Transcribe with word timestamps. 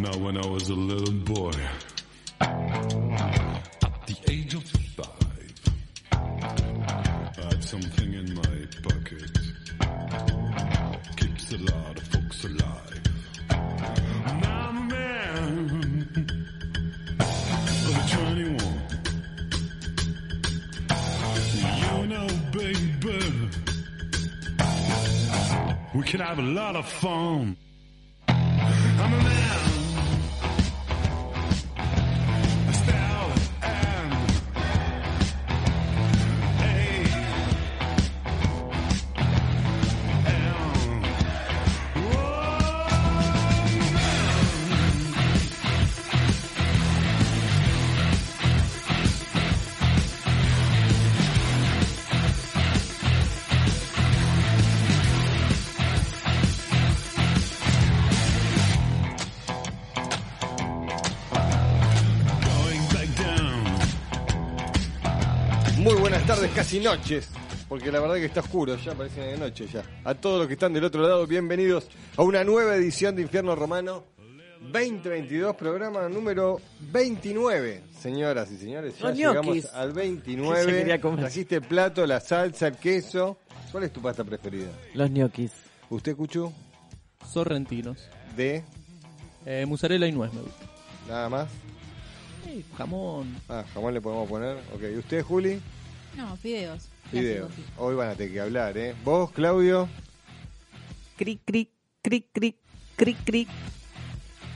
Now, 0.00 0.16
when 0.16 0.38
I 0.38 0.46
was 0.46 0.70
a 0.70 0.74
little 0.74 1.12
boy, 1.12 1.52
at 2.40 4.06
the 4.06 4.16
age 4.30 4.54
of 4.54 4.62
five, 4.64 5.54
I 6.10 6.16
had 7.36 7.62
something 7.62 8.14
in 8.14 8.34
my 8.34 8.66
pocket. 8.82 9.38
Keeps 11.16 11.52
a 11.52 11.58
lot 11.58 11.98
of 11.98 12.02
folks 12.04 12.44
alive. 12.44 13.02
Now 14.40 14.68
I'm 14.70 14.76
a 14.78 14.82
man 14.84 16.16
of 17.20 18.10
21. 18.10 18.56
You 21.92 22.06
know, 22.06 22.26
baby, 22.52 23.20
we 25.94 26.02
can 26.04 26.20
have 26.20 26.38
a 26.38 26.42
lot 26.42 26.76
of 26.76 26.88
fun. 26.88 27.58
Casi 66.70 66.84
noches, 66.84 67.28
porque 67.68 67.90
la 67.90 67.98
verdad 67.98 68.14
que 68.14 68.26
está 68.26 68.38
oscuro, 68.38 68.76
ya 68.76 68.94
parece 68.94 69.20
de 69.20 69.36
noche 69.36 69.66
ya. 69.66 69.82
A 70.04 70.14
todos 70.14 70.38
los 70.38 70.46
que 70.46 70.52
están 70.52 70.72
del 70.72 70.84
otro 70.84 71.02
lado, 71.02 71.26
bienvenidos 71.26 71.88
a 72.16 72.22
una 72.22 72.44
nueva 72.44 72.76
edición 72.76 73.16
de 73.16 73.22
Infierno 73.22 73.56
Romano 73.56 74.04
2022, 74.72 75.56
programa 75.56 76.08
número 76.08 76.60
29. 76.92 77.82
Señoras 77.98 78.52
y 78.52 78.56
señores, 78.56 78.96
ya 79.00 79.08
Los 79.08 79.16
llegamos 79.18 79.46
ñoquis. 79.46 79.66
al 79.72 79.88
Que 79.94 79.98
29. 80.00 80.64
se 80.64 80.70
quería 80.78 81.00
comer. 81.00 81.18
Trajiste 81.20 81.56
el 81.56 81.62
plato, 81.62 82.06
la 82.06 82.20
salsa, 82.20 82.68
el 82.68 82.76
queso. 82.76 83.38
¿Cuál 83.72 83.82
es 83.82 83.92
tu 83.92 84.00
pasta 84.00 84.22
preferida? 84.22 84.68
Los 84.94 85.10
ñoquis. 85.10 85.50
¿Usted, 85.88 86.14
Cuchu? 86.14 86.52
sorrentinos. 87.28 87.98
¿De? 88.36 88.62
Eh, 89.44 89.66
mozzarella 89.66 90.06
y 90.06 90.12
nuez 90.12 90.32
me 90.32 90.42
gusta. 90.42 90.66
Nada 91.08 91.28
más. 91.28 91.48
Eh, 92.46 92.62
jamón. 92.78 93.36
Ah, 93.48 93.64
jamón 93.74 93.92
le 93.92 94.00
podemos 94.00 94.28
poner. 94.28 94.56
Ok, 94.72 94.82
¿y 94.94 94.98
usted, 94.98 95.22
Juli? 95.24 95.60
No, 96.16 96.36
fideos. 96.36 96.88
Sí. 97.10 97.36
Hoy 97.76 97.94
van 97.94 98.10
a 98.10 98.14
tener 98.14 98.32
que 98.32 98.40
hablar, 98.40 98.76
¿eh? 98.78 98.94
¿Vos, 99.04 99.30
Claudio? 99.32 99.88
Cric, 101.16 101.40
cric, 101.44 101.70
cric, 102.02 102.26
cric, 102.32 102.56
cric, 102.96 103.16
cric. 103.24 103.48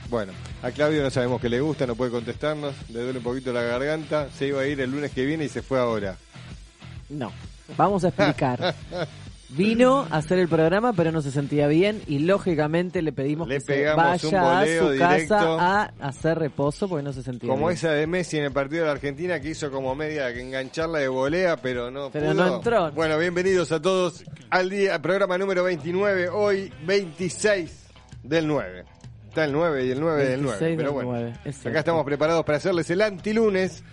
Bueno, 0.09 0.33
a 0.61 0.71
Claudio 0.71 1.01
no 1.03 1.09
sabemos 1.09 1.41
qué 1.41 1.49
le 1.49 1.59
gusta, 1.59 1.87
no 1.87 1.95
puede 1.95 2.11
contestarnos, 2.11 2.75
le 2.89 3.01
duele 3.01 3.17
un 3.17 3.23
poquito 3.23 3.51
la 3.51 3.63
garganta, 3.63 4.29
se 4.31 4.47
iba 4.47 4.61
a 4.61 4.67
ir 4.67 4.79
el 4.79 4.91
lunes 4.91 5.11
que 5.11 5.25
viene 5.25 5.45
y 5.45 5.49
se 5.49 5.61
fue 5.61 5.79
ahora. 5.79 6.17
No. 7.09 7.31
Vamos 7.77 8.03
a 8.03 8.09
explicar. 8.09 8.75
Vino 9.49 10.07
a 10.09 10.17
hacer 10.17 10.39
el 10.39 10.47
programa, 10.47 10.91
pero 10.93 11.11
no 11.11 11.21
se 11.21 11.29
sentía 11.31 11.67
bien 11.67 12.01
y 12.07 12.19
lógicamente 12.19 13.01
le 13.03 13.11
pedimos 13.11 13.47
Le 13.47 13.55
que 13.57 13.61
se 13.61 13.83
vaya 13.93 14.15
a 14.59 14.65
su 14.65 14.97
casa 14.97 15.39
a 15.59 15.91
hacer 16.01 16.39
reposo 16.39 16.89
porque 16.89 17.03
no 17.03 17.13
se 17.13 17.21
sentía 17.21 17.47
Como 17.49 17.67
bien. 17.67 17.77
esa 17.77 17.91
de 17.91 18.07
Messi 18.07 18.37
en 18.39 18.45
el 18.45 18.51
partido 18.51 18.81
de 18.81 18.87
la 18.87 18.93
Argentina 18.93 19.39
que 19.39 19.49
hizo 19.49 19.69
como 19.69 19.93
media 19.93 20.33
que 20.33 20.41
engancharla 20.41 20.97
de 20.99 21.07
volea, 21.07 21.57
pero 21.57 21.91
no 21.91 22.09
Pero 22.11 22.31
pudo. 22.31 22.45
no 22.45 22.55
entró. 22.55 22.91
Bueno, 22.93 23.19
bienvenidos 23.19 23.71
a 23.71 23.79
todos 23.81 24.23
al 24.49 24.69
día, 24.69 24.99
programa 25.01 25.37
número 25.37 25.63
29, 25.63 26.29
hoy 26.29 26.73
26 26.87 27.71
del 28.23 28.47
9. 28.47 28.83
Está 29.29 29.45
el 29.45 29.51
9 29.51 29.85
y 29.85 29.91
el 29.91 29.99
9 29.99 30.25
del 30.27 30.41
9, 30.41 30.57
26 30.59 30.77
pero 30.77 30.93
bueno. 30.93 31.09
9, 31.11 31.33
es. 31.45 31.65
Acá 31.65 31.79
estamos 31.79 32.03
preparados 32.03 32.43
para 32.45 32.57
hacerles 32.57 32.89
el 32.89 33.01
antilunes. 33.01 33.83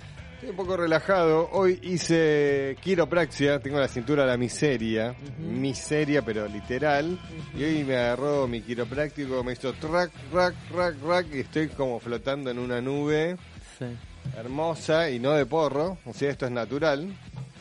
Estoy 0.43 0.51
un 0.51 0.57
poco 0.57 0.77
relajado. 0.77 1.49
Hoy 1.53 1.79
hice 1.83 2.77
quiropraxia, 2.81 3.61
tengo 3.61 3.79
la 3.79 3.87
cintura 3.87 4.25
a 4.25 4.27
la 4.27 4.37
miseria. 4.37 5.15
Miseria, 5.39 6.23
pero 6.23 6.49
literal. 6.49 7.17
Y 7.57 7.63
hoy 7.63 7.85
me 7.85 7.97
agarró 7.97 8.49
mi 8.49 8.61
quiropráctico, 8.61 9.45
me 9.45 9.53
hizo 9.53 9.73
track, 9.75 10.11
rack, 10.33 10.55
rack, 10.75 10.97
rack. 11.07 11.27
Y 11.33 11.41
estoy 11.41 11.69
como 11.69 12.01
flotando 12.01 12.51
en 12.51 12.59
una 12.59 12.81
nube 12.81 13.37
Sí. 13.79 13.85
hermosa 14.37 15.11
y 15.11 15.21
no 15.21 15.31
de 15.31 15.47
porro. 15.47 15.99
O 16.07 16.13
sea, 16.13 16.31
esto 16.31 16.47
es 16.47 16.53
natural. 16.53 17.15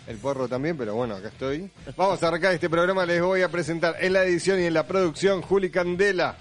El 0.07 0.17
porro 0.17 0.47
también, 0.47 0.75
pero 0.75 0.95
bueno, 0.95 1.13
acá 1.15 1.27
estoy. 1.27 1.69
Vamos 1.95 2.23
a 2.23 2.29
arrancar 2.29 2.53
este 2.55 2.67
programa. 2.67 3.05
Les 3.05 3.21
voy 3.21 3.43
a 3.43 3.49
presentar 3.49 3.95
en 3.99 4.13
la 4.13 4.23
edición 4.23 4.59
y 4.59 4.63
en 4.65 4.73
la 4.73 4.87
producción 4.87 5.43
Juli 5.43 5.69
Candela 5.69 6.35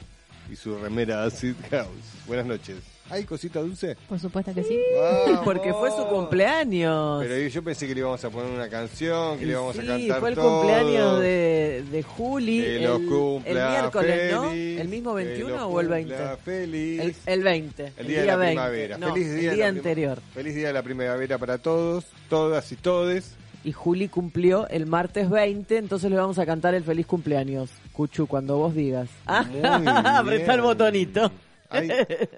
y 0.51 0.57
su 0.57 0.79
remera 0.79 1.23
Acid 1.25 1.55
House. 1.71 2.15
Buenas 2.27 2.47
noches. 2.47 2.77
¿Hay 3.11 3.25
cosita 3.25 3.61
dulce? 3.61 3.97
Por 4.09 4.19
supuesto 4.19 4.55
que 4.55 4.63
sí. 4.63 4.79
Vamos. 5.27 5.41
Porque 5.45 5.73
fue 5.75 5.91
su 5.91 6.05
cumpleaños. 6.07 7.23
Pero 7.23 7.49
yo 7.49 7.63
pensé 7.63 7.87
que 7.87 7.95
le 7.95 8.01
íbamos 8.01 8.25
a 8.25 8.31
poner 8.31 8.51
una 8.53 8.69
canción, 8.69 9.39
que 9.39 9.47
le 9.47 9.53
íbamos 9.53 9.77
a 9.77 9.81
sí, 9.81 9.87
cantar 9.87 10.21
fue 10.21 10.29
el 10.31 10.35
todo. 10.35 10.59
cumpleaños 10.61 11.21
de, 11.21 11.85
de 11.91 12.03
Juli. 12.03 12.61
Que 12.61 12.77
el, 12.77 12.83
lo 12.85 12.97
el 12.97 13.07
cumpla 13.07 13.71
miércoles, 13.71 14.33
¿no? 14.33 14.51
¿El 14.53 14.89
mismo 14.89 15.15
que 15.17 15.25
21 15.25 15.57
lo 15.57 15.67
o 15.69 15.81
el 15.81 15.89
20? 15.89 16.15
cumpla 16.15 16.37
Feliz. 16.39 17.01
El, 17.01 17.15
el 17.27 17.43
20. 17.43 17.93
El 17.97 18.07
día, 18.07 18.21
de 18.21 18.27
la 18.27 18.37
20. 18.37 18.53
primavera. 18.55 18.99
No, 18.99 19.13
feliz 19.13 19.27
día, 19.35 19.35
el 19.35 19.51
de 19.51 19.55
día 19.57 19.69
anterior. 19.69 20.21
Feliz 20.35 20.55
día 20.55 20.67
de 20.69 20.73
la 20.73 20.83
primavera 20.83 21.39
para 21.39 21.59
todos, 21.59 22.05
todas 22.29 22.71
y 22.73 22.77
todes. 22.77 23.35
Y 23.63 23.73
Juli 23.73 24.09
cumplió 24.09 24.67
el 24.69 24.87
martes 24.87 25.29
20, 25.29 25.77
entonces 25.77 26.11
le 26.11 26.17
vamos 26.17 26.39
a 26.39 26.47
cantar 26.47 26.75
el 26.75 26.83
feliz 26.83 27.07
cumpleaños. 27.07 27.69
Cuchu, 27.93 28.27
cuando 28.27 28.57
vos 28.57 28.75
digas. 28.75 29.09
Apretá 29.27 30.55
el 30.55 30.61
bien. 30.61 30.63
botonito. 30.63 31.31
Ay, 31.71 31.89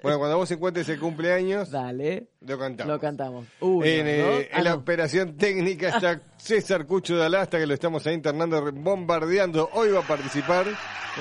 bueno, 0.03 0.19
cuando 0.19 0.37
vos 0.37 0.49
encuentres 0.51 0.87
el 0.89 0.99
cumpleaños, 0.99 1.71
Dale, 1.71 2.27
lo 2.41 2.57
cantamos. 2.59 2.93
lo 2.93 2.99
cantamos. 2.99 3.45
Uno, 3.61 3.83
en, 3.85 4.07
eh, 4.07 4.49
ah, 4.53 4.57
en 4.59 4.63
la 4.63 4.69
no. 4.71 4.75
operación 4.77 5.35
técnica 5.37 5.89
está 5.89 6.21
César 6.37 6.85
Cucho 6.85 7.17
de 7.17 7.25
Alasta, 7.25 7.57
que 7.57 7.65
lo 7.65 7.73
estamos 7.73 8.05
ahí 8.07 8.13
internando, 8.13 8.71
bombardeando. 8.71 9.69
Hoy 9.73 9.89
va 9.91 9.99
a 9.99 10.07
participar 10.07 10.65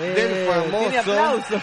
Eh, 0.00 0.14
del 0.14 0.46
famoso. 0.46 1.60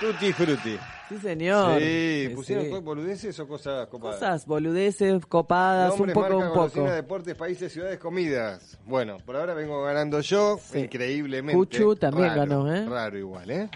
Tutti 0.00 0.32
Frutti. 0.32 0.78
Sí, 1.08 1.18
señor. 1.18 1.80
Sí, 1.80 2.30
¿pusieron 2.34 2.66
sí. 2.66 2.70
boludeces 2.80 3.38
o 3.40 3.48
cosas 3.48 3.88
copadas? 3.88 4.16
Cosas, 4.20 4.46
boludeces, 4.46 5.26
copadas, 5.26 5.88
Nombres, 5.98 6.16
un 6.16 6.22
poco, 6.22 6.38
marca, 6.38 6.60
un 6.60 6.68
poco. 6.70 6.90
deportes, 6.90 7.34
países, 7.34 7.72
ciudades, 7.72 7.98
comidas. 7.98 8.78
Bueno, 8.86 9.16
por 9.26 9.34
ahora 9.36 9.54
vengo 9.54 9.82
ganando 9.82 10.20
yo, 10.20 10.58
Sí. 10.62 10.78
increíblemente. 10.80 11.56
Cuchu 11.56 11.96
también 11.96 12.28
Raro, 12.28 12.40
ganó, 12.64 12.74
¿eh? 12.74 12.86
Raro 12.88 13.18
igual, 13.18 13.50
¿eh? 13.50 13.68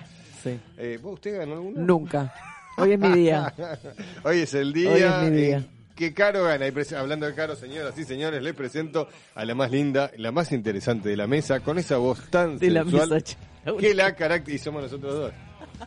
Sí. 0.44 0.60
Eh, 0.78 0.98
¿vos, 1.02 1.14
¿Usted 1.14 1.38
ganó 1.38 1.54
alguno? 1.54 1.80
Nunca. 1.80 2.32
Hoy 2.76 2.92
es 2.92 2.98
mi 2.98 3.12
día. 3.12 3.52
Hoy 4.24 4.40
es 4.40 4.54
el 4.54 4.72
día. 4.72 4.90
Hoy 4.90 5.02
es 5.02 5.30
mi 5.30 5.36
día. 5.36 5.56
en 5.56 5.74
que 5.94 6.12
Caro 6.12 6.44
gana. 6.44 6.66
Y 6.66 6.94
hablando 6.94 7.26
de 7.26 7.34
Caro, 7.34 7.56
señoras 7.56 7.96
y 7.98 8.04
señores, 8.04 8.42
les 8.42 8.54
presento 8.54 9.08
a 9.34 9.44
la 9.44 9.54
más 9.54 9.70
linda, 9.70 10.10
la 10.16 10.32
más 10.32 10.52
interesante 10.52 11.08
de 11.08 11.16
la 11.16 11.26
mesa, 11.26 11.60
con 11.60 11.78
esa 11.78 11.96
voz 11.96 12.30
tan 12.30 12.58
De 12.58 12.70
la 12.70 12.82
sensual 12.82 13.10
mesa, 13.10 13.36
que 13.78 13.94
la 13.94 14.14
caracteriza. 14.14 14.60
Y 14.60 14.64
somos 14.64 14.82
nosotros 14.82 15.14
dos. 15.14 15.32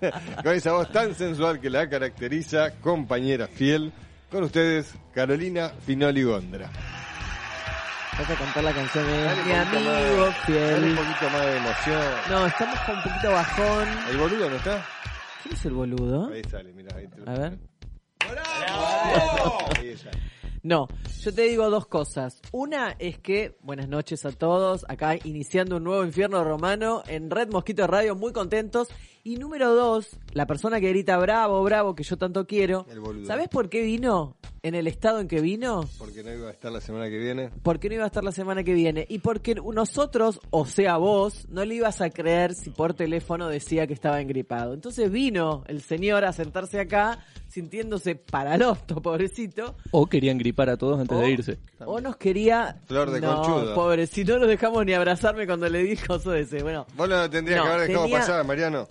con 0.43 0.53
esa 0.53 0.73
voz 0.73 0.91
tan 0.91 1.15
sensual 1.15 1.59
que 1.59 1.69
la 1.69 1.89
caracteriza, 1.89 2.71
compañera 2.81 3.47
fiel. 3.47 3.91
Con 4.31 4.43
ustedes, 4.43 4.93
Carolina 5.13 5.69
Finoli 5.85 6.23
Gondra. 6.23 6.69
Vas 8.17 8.29
a 8.31 8.35
cantar 8.35 8.63
la 8.63 8.73
canción 8.73 9.05
de 9.05 9.23
Dale 9.23 9.43
mi 9.43 9.51
amigo 9.51 9.91
más- 9.91 10.03
dale 10.11 10.33
fiel. 10.45 10.83
un 10.83 10.95
poquito 10.95 11.29
más 11.31 11.41
de 11.45 11.57
emoción. 11.57 12.01
No, 12.29 12.45
estamos 12.47 12.79
con 12.79 12.95
un 12.97 13.03
poquito 13.03 13.31
bajón. 13.31 13.87
¿El 14.09 14.17
boludo 14.17 14.49
no 14.49 14.55
está? 14.55 14.85
¿Quién 15.43 15.55
es 15.55 15.65
el 15.65 15.73
boludo? 15.73 16.29
Ahí 16.33 16.41
sale, 16.49 16.73
mira. 16.73 16.95
Ahí 16.97 17.07
te- 17.07 17.29
A 17.29 17.33
ver. 17.35 17.59
Ahí 19.79 19.89
está. 19.89 20.11
No, 20.63 20.87
yo 21.21 21.33
te 21.33 21.43
digo 21.43 21.69
dos 21.69 21.85
cosas. 21.87 22.41
Una 22.51 22.95
es 22.99 23.19
que, 23.19 23.55
buenas 23.61 23.87
noches 23.87 24.25
a 24.25 24.31
todos, 24.31 24.83
acá 24.89 25.15
iniciando 25.23 25.77
un 25.77 25.83
nuevo 25.83 26.03
infierno 26.03 26.43
romano 26.43 27.03
en 27.07 27.29
Red 27.29 27.49
Mosquito 27.51 27.85
Radio, 27.87 28.15
muy 28.15 28.33
contentos. 28.33 28.89
Y 29.27 29.35
número 29.35 29.75
dos, 29.75 30.07
la 30.31 30.47
persona 30.47 30.79
que 30.79 30.87
grita 30.87 31.17
bravo, 31.17 31.61
bravo, 31.61 31.95
que 31.95 32.03
yo 32.03 32.15
tanto 32.17 32.47
quiero. 32.47 32.85
El 32.89 33.01
boludo. 33.01 33.25
¿Sabes 33.27 33.49
por 33.49 33.67
qué 33.67 33.81
vino? 33.81 34.37
En 34.63 34.73
el 34.73 34.87
estado 34.87 35.19
en 35.19 35.27
que 35.27 35.41
vino. 35.41 35.83
Porque 35.97 36.23
no 36.23 36.33
iba 36.33 36.47
a 36.47 36.51
estar 36.51 36.71
la 36.71 36.79
semana 36.79 37.09
que 37.09 37.17
viene. 37.17 37.49
Porque 37.61 37.89
no 37.89 37.95
iba 37.95 38.05
a 38.05 38.07
estar 38.07 38.23
la 38.23 38.31
semana 38.31 38.63
que 38.63 38.73
viene. 38.73 39.05
Y 39.09 39.19
porque 39.19 39.55
nosotros, 39.55 40.39
o 40.49 40.65
sea 40.65 40.95
vos, 40.95 41.45
no 41.49 41.65
le 41.65 41.75
ibas 41.75 41.99
a 41.99 42.09
creer 42.09 42.53
si 42.55 42.69
por 42.69 42.93
teléfono 42.93 43.49
decía 43.49 43.85
que 43.85 43.93
estaba 43.93 44.21
engripado. 44.21 44.73
Entonces 44.73 45.11
vino 45.11 45.63
el 45.67 45.81
señor 45.81 46.23
a 46.23 46.31
sentarse 46.31 46.79
acá, 46.79 47.19
sintiéndose 47.49 48.15
paralosto, 48.15 49.01
pobrecito. 49.01 49.75
O 49.91 50.05
querían 50.07 50.37
gripar 50.37 50.69
a 50.69 50.77
todos 50.77 51.01
antes 51.01 51.17
O- 51.17 51.19
de 51.19 51.31
irse. 51.31 51.57
O 51.85 51.99
nos 51.99 52.15
quería. 52.15 52.79
Flor 52.85 53.11
de 53.11 53.19
no, 53.19 53.41
conchudo. 53.41 53.75
Pobre, 53.75 54.07
si 54.07 54.23
no 54.23 54.37
lo 54.37 54.47
dejamos 54.47 54.85
ni 54.85 54.93
abrazarme 54.93 55.45
cuando 55.45 55.67
le 55.67 55.83
dijo 55.83 56.15
eso 56.15 56.33
ese. 56.33 56.63
Bueno, 56.63 56.85
Vos 56.95 57.09
lo 57.09 57.29
tendrías 57.29 57.59
No, 57.59 57.65
que 57.65 57.71
haber 57.73 57.87
dejado 57.89 58.05
tenía- 58.05 58.19
pasar, 58.19 58.45
Mariano. 58.45 58.87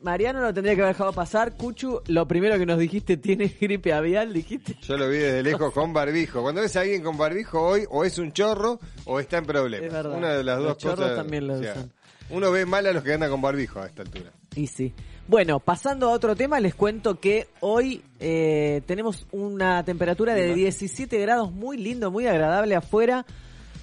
Mariano 0.00 0.40
lo 0.40 0.52
tendría 0.52 0.74
que 0.74 0.82
haber 0.82 0.94
dejado 0.94 1.12
pasar. 1.12 1.56
Cuchu, 1.56 2.00
lo 2.08 2.26
primero 2.26 2.58
que 2.58 2.66
nos 2.66 2.78
dijiste, 2.78 3.16
tiene 3.16 3.46
gripe 3.60 3.92
avial, 3.92 4.32
dijiste. 4.32 4.76
Yo 4.82 4.96
lo 4.96 5.08
vi 5.08 5.18
desde 5.18 5.42
lejos 5.42 5.72
con 5.72 5.92
barbijo. 5.92 6.42
Cuando 6.42 6.60
ves 6.60 6.76
a 6.76 6.80
alguien 6.80 7.02
con 7.02 7.16
barbijo 7.16 7.60
hoy, 7.60 7.84
o 7.90 8.04
es 8.04 8.18
un 8.18 8.32
chorro 8.32 8.80
o 9.04 9.20
está 9.20 9.38
en 9.38 9.46
problemas. 9.46 9.86
Es 9.86 9.92
verdad. 9.92 10.16
Una 10.18 10.32
de 10.32 10.44
las 10.44 10.58
Los 10.58 10.66
dos 10.68 10.78
chorros 10.78 11.00
cosas. 11.00 11.16
también 11.16 11.46
lo 11.46 11.54
o 11.54 11.58
sea, 11.58 11.72
usan. 11.72 11.92
Uno 12.30 12.50
ve 12.50 12.66
mal 12.66 12.86
a 12.86 12.92
los 12.92 13.04
que 13.04 13.12
andan 13.12 13.30
con 13.30 13.40
barbijo 13.40 13.80
a 13.80 13.86
esta 13.86 14.02
altura. 14.02 14.32
Y 14.56 14.66
sí. 14.66 14.92
Bueno, 15.28 15.60
pasando 15.60 16.08
a 16.08 16.12
otro 16.12 16.34
tema, 16.34 16.60
les 16.60 16.74
cuento 16.74 17.20
que 17.20 17.48
hoy 17.60 18.02
eh, 18.20 18.82
tenemos 18.86 19.26
una 19.32 19.84
temperatura 19.84 20.34
de 20.34 20.54
17 20.54 21.18
grados, 21.20 21.52
muy 21.52 21.76
lindo, 21.76 22.10
muy 22.10 22.26
agradable 22.26 22.74
afuera. 22.74 23.26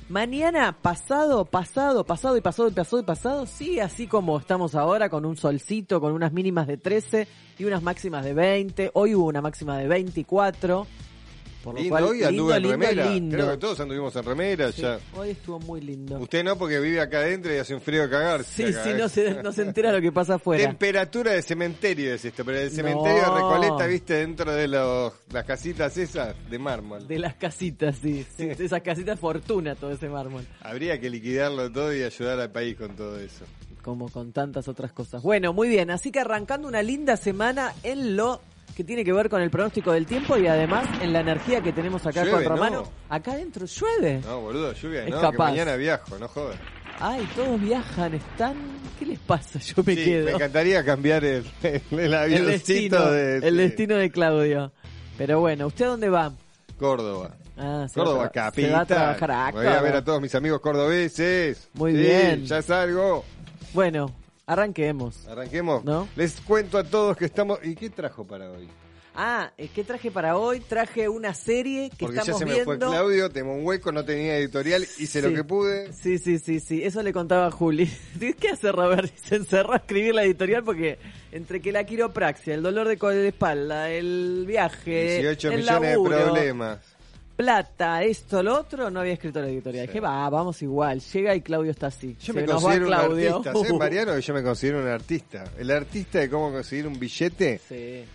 Mañana 0.09 0.77
pasado, 0.81 1.45
pasado, 1.45 2.03
pasado 2.03 2.35
y 2.35 2.41
pasado 2.41 2.67
y 2.67 2.71
pasado 2.71 3.01
y 3.01 3.05
pasado, 3.05 3.45
sí, 3.45 3.79
así 3.79 4.05
como 4.05 4.37
estamos 4.37 4.75
ahora, 4.75 5.09
con 5.09 5.25
un 5.25 5.37
solcito, 5.37 6.01
con 6.01 6.11
unas 6.11 6.33
mínimas 6.33 6.67
de 6.67 6.77
13 6.77 7.27
y 7.57 7.63
unas 7.63 7.81
máximas 7.81 8.25
de 8.25 8.33
20. 8.33 8.91
Hoy 8.93 9.15
hubo 9.15 9.27
una 9.27 9.41
máxima 9.41 9.77
de 9.77 9.87
24. 9.87 10.85
Por 11.63 11.75
lo 11.75 11.79
Lindo, 11.79 11.93
cual, 11.95 12.03
hoy 12.03 12.23
anduve 12.23 12.59
lindo, 12.59 12.73
en 12.75 12.81
remera. 12.81 13.09
lindo. 13.09 13.35
Creo 13.37 13.51
que 13.51 13.57
todos 13.57 13.79
anduvimos 13.79 14.13
en 14.17 14.23
remera 14.25 14.71
Sí, 14.73 14.81
ya. 14.81 14.99
hoy 15.15 15.29
estuvo 15.29 15.59
muy 15.61 15.79
lindo. 15.79 16.19
Usted 16.19 16.43
no, 16.43 16.57
porque 16.57 16.77
vive 16.81 16.99
acá 16.99 17.19
adentro 17.19 17.53
y 17.53 17.57
hace 17.57 17.73
un 17.73 17.79
frío 17.79 18.01
de 18.03 18.09
cagar. 18.09 18.43
Sí, 18.43 18.65
sí, 18.83 18.89
no 18.97 19.07
se, 19.07 19.41
no 19.41 19.53
se 19.53 19.61
entera 19.61 19.93
lo 19.93 20.01
que 20.01 20.11
pasa 20.11 20.35
afuera. 20.35 20.61
Temperatura 20.61 21.31
de 21.31 21.41
cementerio 21.41 22.13
es 22.13 22.25
esto, 22.25 22.43
pero 22.43 22.59
el 22.59 22.69
cementerio 22.69 23.21
de. 23.21 23.29
Recoleta, 23.33 23.87
viste, 23.87 24.13
dentro 24.15 24.51
de 24.51 24.67
los, 24.67 25.13
las 25.31 25.45
casitas 25.45 25.95
esas 25.97 26.35
de 26.49 26.59
mármol. 26.59 27.07
De 27.07 27.17
las 27.17 27.35
casitas, 27.35 27.95
sí. 28.01 28.25
sí, 28.37 28.49
Esas 28.59 28.81
casitas 28.81 29.17
fortuna, 29.17 29.75
todo 29.75 29.91
ese 29.91 30.09
mármol. 30.09 30.45
Habría 30.59 30.99
que 30.99 31.09
liquidarlo 31.09 31.71
todo 31.71 31.95
y 31.95 32.03
ayudar 32.03 32.39
al 32.41 32.51
país 32.51 32.75
con 32.75 32.93
todo 32.97 33.17
eso. 33.19 33.45
como 33.81 34.09
con 34.09 34.33
tantas 34.33 34.67
otras 34.67 34.91
cosas. 34.91 35.23
Bueno, 35.23 35.53
muy 35.53 35.69
bien, 35.69 35.91
así 35.91 36.11
que 36.11 36.19
arrancando 36.19 36.67
una 36.67 36.81
linda 36.81 37.15
semana 37.15 37.73
en 37.83 38.17
lo 38.17 38.41
que 38.75 38.83
tiene 38.83 39.03
que 39.05 39.13
ver 39.13 39.29
con 39.29 39.41
el 39.41 39.49
pronóstico 39.49 39.91
del 39.91 40.05
tiempo 40.05 40.37
y 40.37 40.47
además 40.47 40.87
en 41.01 41.13
la 41.13 41.19
energía 41.21 41.61
que 41.61 41.71
tenemos 41.73 42.05
acá 42.05 42.23
Llueve, 42.23 42.43
con 42.45 42.55
Romano. 42.57 42.81
¿no? 42.83 43.15
Acá 43.15 43.33
adentro 43.33 43.65
llueve. 43.65 44.21
No, 44.25 44.41
boludo, 44.41 44.73
lluvia, 44.73 45.03
Es 45.03 45.09
no, 45.11 45.17
que 45.17 45.21
capaz. 45.21 45.49
mañana 45.51 45.75
viajo, 45.75 46.17
no 46.17 46.27
jodas. 46.27 46.57
Ay, 46.99 47.27
todos 47.35 47.59
viajan, 47.59 48.13
están... 48.13 48.55
¿Qué 48.99 49.05
les 49.07 49.19
pasa? 49.19 49.59
Yo 49.59 49.83
me 49.85 49.95
Sí, 49.95 50.05
quedo. 50.05 50.25
me 50.25 50.31
encantaría 50.31 50.83
cambiar 50.85 51.25
el, 51.25 51.43
el, 51.63 51.81
el 51.91 51.99
el 51.99 52.13
avioncito 52.13 52.47
destino, 52.51 53.11
de 53.11 53.37
el 53.47 53.57
destino 53.57 53.95
de 53.97 54.11
Claudio. 54.11 54.71
Pero 55.17 55.39
bueno, 55.39 55.67
¿usted 55.67 55.85
a 55.85 55.87
dónde 55.89 56.09
va? 56.09 56.31
Córdoba. 56.77 57.35
Ah, 57.57 57.85
Córdoba, 57.93 58.31
tra- 58.31 58.53
Se 58.53 58.69
va 58.69 58.81
a 58.81 58.85
capital. 58.85 58.87
trabajar 58.87 59.31
a 59.31 59.51
Voy 59.51 59.65
a 59.67 59.81
ver 59.81 59.95
a 59.95 60.03
todos 60.03 60.21
mis 60.21 60.33
amigos 60.35 60.59
cordobeses. 60.61 61.69
Muy 61.73 61.91
Sí, 61.91 61.97
bien. 61.99 62.45
Ya 62.45 62.61
salgo. 62.61 63.23
Bueno, 63.73 64.11
arranquemos. 64.53 65.27
Arranquemos. 65.27 65.83
¿No? 65.83 66.07
Les 66.15 66.39
cuento 66.41 66.77
a 66.77 66.83
todos 66.83 67.17
que 67.17 67.25
estamos. 67.25 67.59
¿Y 67.63 67.75
qué 67.75 67.89
trajo 67.89 68.25
para 68.25 68.49
hoy? 68.49 68.67
Ah, 69.15 69.51
eh, 69.59 69.69
¿qué 69.75 69.83
traje 69.83 70.09
para 70.09 70.37
hoy? 70.37 70.59
Traje 70.59 71.07
una 71.07 71.35
serie 71.35 71.91
que 71.91 71.97
Porque 72.07 72.15
ya 72.15 72.21
estamos 72.21 72.39
se 72.39 72.45
me 72.47 72.53
viendo. 72.53 72.65
fue 72.65 72.79
Claudio, 72.79 73.29
tengo 73.29 73.53
un 73.53 73.63
hueco, 73.63 73.91
no 73.91 74.03
tenía 74.03 74.37
editorial, 74.37 74.81
hice 74.97 75.21
lo 75.21 75.29
Sí. 75.29 75.35
que 75.35 75.43
pude. 75.43 75.93
Sí, 75.93 76.17
sí, 76.17 76.39
sí, 76.39 76.59
sí. 76.59 76.83
Eso 76.83 77.03
le 77.03 77.13
contaba 77.13 77.45
a 77.45 77.51
Juli. 77.51 77.85
¿Qué 78.39 78.49
hace 78.49 78.71
Robert? 78.71 79.13
Se 79.15 79.35
encerró 79.35 79.73
a 79.73 79.77
escribir 79.77 80.15
la 80.15 80.23
editorial 80.23 80.63
porque 80.63 80.97
entre 81.31 81.61
que 81.61 81.71
la 81.71 81.83
quiropraxia, 81.83 82.55
el 82.55 82.63
dolor 82.63 82.87
de, 82.87 82.95
de 82.95 83.27
espalda, 83.27 83.91
el 83.91 84.45
viaje, 84.47 85.19
18 85.19 85.49
el 85.49 85.57
millones 85.57 85.91
laburo, 85.91 86.17
de 86.17 86.23
problemas. 86.23 86.79
Plata, 87.35 88.03
esto, 88.03 88.41
lo 88.43 88.59
otro, 88.59 88.89
no 88.89 88.99
había 88.99 89.13
escrito 89.13 89.41
la 89.41 89.47
editorial. 89.47 89.85
Sí. 89.85 89.91
Dije, 89.91 89.99
va, 89.99 90.29
vamos 90.29 90.61
igual. 90.61 90.99
Llega 90.99 91.35
y 91.35 91.41
Claudio 91.41 91.71
está 91.71 91.87
así. 91.87 92.15
Yo 92.19 92.33
Se 92.33 92.33
me 92.33 92.45
considero 92.45 92.87
un 92.87 92.93
artista. 92.93 93.53
¿Sabes, 93.53 93.73
Mariano, 93.79 94.15
que 94.15 94.21
yo 94.21 94.33
me 94.33 94.43
considero 94.43 94.81
un 94.81 94.87
artista? 94.87 95.43
El 95.57 95.71
artista 95.71 96.19
de 96.19 96.29
cómo 96.29 96.51
conseguir 96.51 96.87
un 96.87 96.99
billete. 96.99 97.59
Sí. 97.67 98.05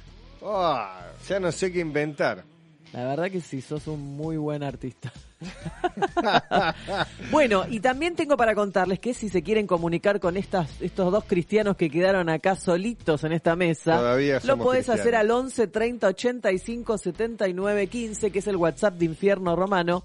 Ah, 0.42 1.08
ya 1.28 1.40
no 1.40 1.50
sé 1.52 1.72
qué 1.72 1.80
inventar. 1.80 2.44
La 2.92 3.04
verdad 3.04 3.30
que 3.30 3.40
sí, 3.40 3.60
sos 3.60 3.86
un 3.86 4.00
muy 4.16 4.36
buen 4.36 4.62
artista. 4.62 5.12
bueno, 7.30 7.64
y 7.68 7.80
también 7.80 8.16
tengo 8.16 8.36
para 8.36 8.54
contarles 8.54 8.98
que 8.98 9.14
si 9.14 9.28
se 9.28 9.42
quieren 9.42 9.66
comunicar 9.66 10.20
con 10.20 10.36
estas, 10.36 10.80
estos 10.80 11.12
dos 11.12 11.24
cristianos 11.24 11.76
que 11.76 11.90
quedaron 11.90 12.28
acá 12.28 12.56
solitos 12.56 13.24
en 13.24 13.32
esta 13.32 13.54
mesa, 13.56 14.16
lo 14.44 14.58
podés 14.58 14.86
cristianos. 14.86 14.88
hacer 14.88 15.14
al 15.14 15.30
11 15.30 15.66
30 15.68 16.06
85 16.08 16.98
79 16.98 17.86
15, 17.86 18.30
que 18.30 18.38
es 18.38 18.46
el 18.46 18.56
WhatsApp 18.56 18.94
de 18.94 19.04
Infierno 19.04 19.54
Romano, 19.54 20.04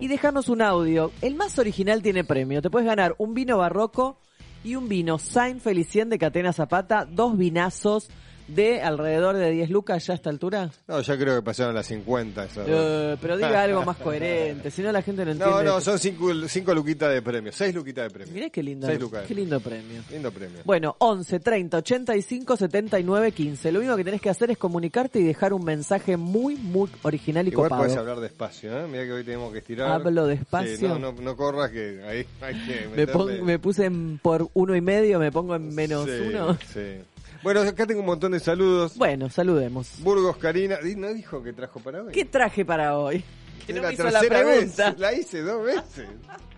y 0.00 0.08
dejarnos 0.08 0.48
un 0.48 0.62
audio. 0.62 1.10
El 1.22 1.34
más 1.34 1.58
original 1.58 2.02
tiene 2.02 2.24
premio. 2.24 2.62
Te 2.62 2.70
puedes 2.70 2.86
ganar 2.86 3.14
un 3.18 3.34
vino 3.34 3.58
barroco 3.58 4.18
y 4.64 4.74
un 4.74 4.88
vino 4.88 5.18
Saint 5.18 5.60
Felicien 5.60 6.08
de 6.08 6.18
Catena 6.18 6.52
Zapata, 6.52 7.06
dos 7.08 7.36
vinazos 7.36 8.08
de 8.48 8.80
alrededor 8.82 9.36
de 9.36 9.50
10 9.50 9.70
lucas 9.70 10.06
ya 10.06 10.14
a 10.14 10.16
esta 10.16 10.30
altura. 10.30 10.70
No, 10.88 11.00
ya 11.00 11.16
creo 11.16 11.36
que 11.36 11.42
pasaron 11.42 11.74
las 11.74 11.86
50. 11.86 12.44
esas. 12.44 12.66
Eh, 12.68 13.16
pero 13.20 13.36
diga 13.36 13.62
algo 13.64 13.84
más 13.84 13.96
coherente, 13.98 14.70
si 14.70 14.82
no 14.82 14.90
la 14.90 15.02
gente 15.02 15.24
no 15.24 15.32
entiende. 15.32 15.54
no, 15.54 15.62
no, 15.62 15.80
son 15.80 15.98
5 15.98 16.48
cinco, 16.48 16.74
luquitas 16.74 17.12
de 17.12 17.22
premio. 17.22 17.52
6 17.52 17.74
luquitas 17.74 18.04
de 18.04 18.10
premio. 18.10 18.32
Mirá 18.34 18.50
qué 18.50 18.62
lindo, 18.62 18.86
Seis 18.86 18.98
lucas. 19.00 19.24
qué 19.28 19.34
lindo 19.34 19.60
premio. 19.60 20.02
Lindo 20.10 20.30
premio. 20.32 20.58
Bueno, 20.64 20.96
11 20.98 21.40
30 21.40 21.76
85 21.78 22.56
79 22.56 23.32
15. 23.32 23.72
Lo 23.72 23.78
único 23.80 23.96
que 23.96 24.04
tenés 24.04 24.20
que 24.20 24.30
hacer 24.30 24.50
es 24.50 24.58
comunicarte 24.58 25.20
y 25.20 25.24
dejar 25.24 25.52
un 25.52 25.64
mensaje 25.64 26.16
muy, 26.16 26.56
muy 26.56 26.88
original 27.02 27.46
y 27.46 27.50
Igual 27.50 27.68
copado. 27.68 27.82
podés 27.84 27.96
hablar 27.98 28.20
despacio, 28.20 28.78
¿eh? 28.78 28.86
Mira 28.90 29.04
que 29.04 29.12
hoy 29.12 29.24
tenemos 29.24 29.52
que 29.52 29.58
estirar. 29.58 29.90
Hablo 29.90 30.26
despacio. 30.26 30.76
Sí, 30.76 30.86
no, 30.86 30.98
no, 30.98 31.12
no 31.12 31.36
corras 31.36 31.70
que 31.70 32.02
ahí 32.08 32.26
hay 32.40 32.54
que 32.66 32.88
me, 32.96 33.06
pon- 33.06 33.44
me 33.44 33.58
puse 33.58 33.84
en 33.84 34.18
por 34.18 34.48
uno 34.54 34.74
y 34.74 34.80
medio, 34.80 35.18
me 35.18 35.30
pongo 35.30 35.54
en 35.54 35.74
menos 35.74 36.06
Sí, 36.06 36.12
uno. 36.28 36.56
sí. 36.72 36.80
Bueno, 37.42 37.60
acá 37.60 37.86
tengo 37.86 38.00
un 38.00 38.06
montón 38.06 38.32
de 38.32 38.40
saludos. 38.40 38.96
Bueno, 38.96 39.30
saludemos. 39.30 40.00
Burgos 40.00 40.36
Karina, 40.38 40.78
¿no 40.96 41.12
dijo 41.14 41.42
que 41.42 41.52
trajo 41.52 41.80
para 41.80 42.02
hoy? 42.02 42.12
¿Qué 42.12 42.24
traje 42.24 42.64
para 42.64 42.98
hoy? 42.98 43.24
Que 43.66 43.72
no 43.74 43.82
la 43.82 43.88
me 43.88 43.94
hizo 43.94 44.04
la 44.10 44.20
pregunta. 44.20 44.90
vez. 44.90 44.98
La 45.00 45.12
hice 45.12 45.42
dos 45.42 45.64
veces. 45.64 46.08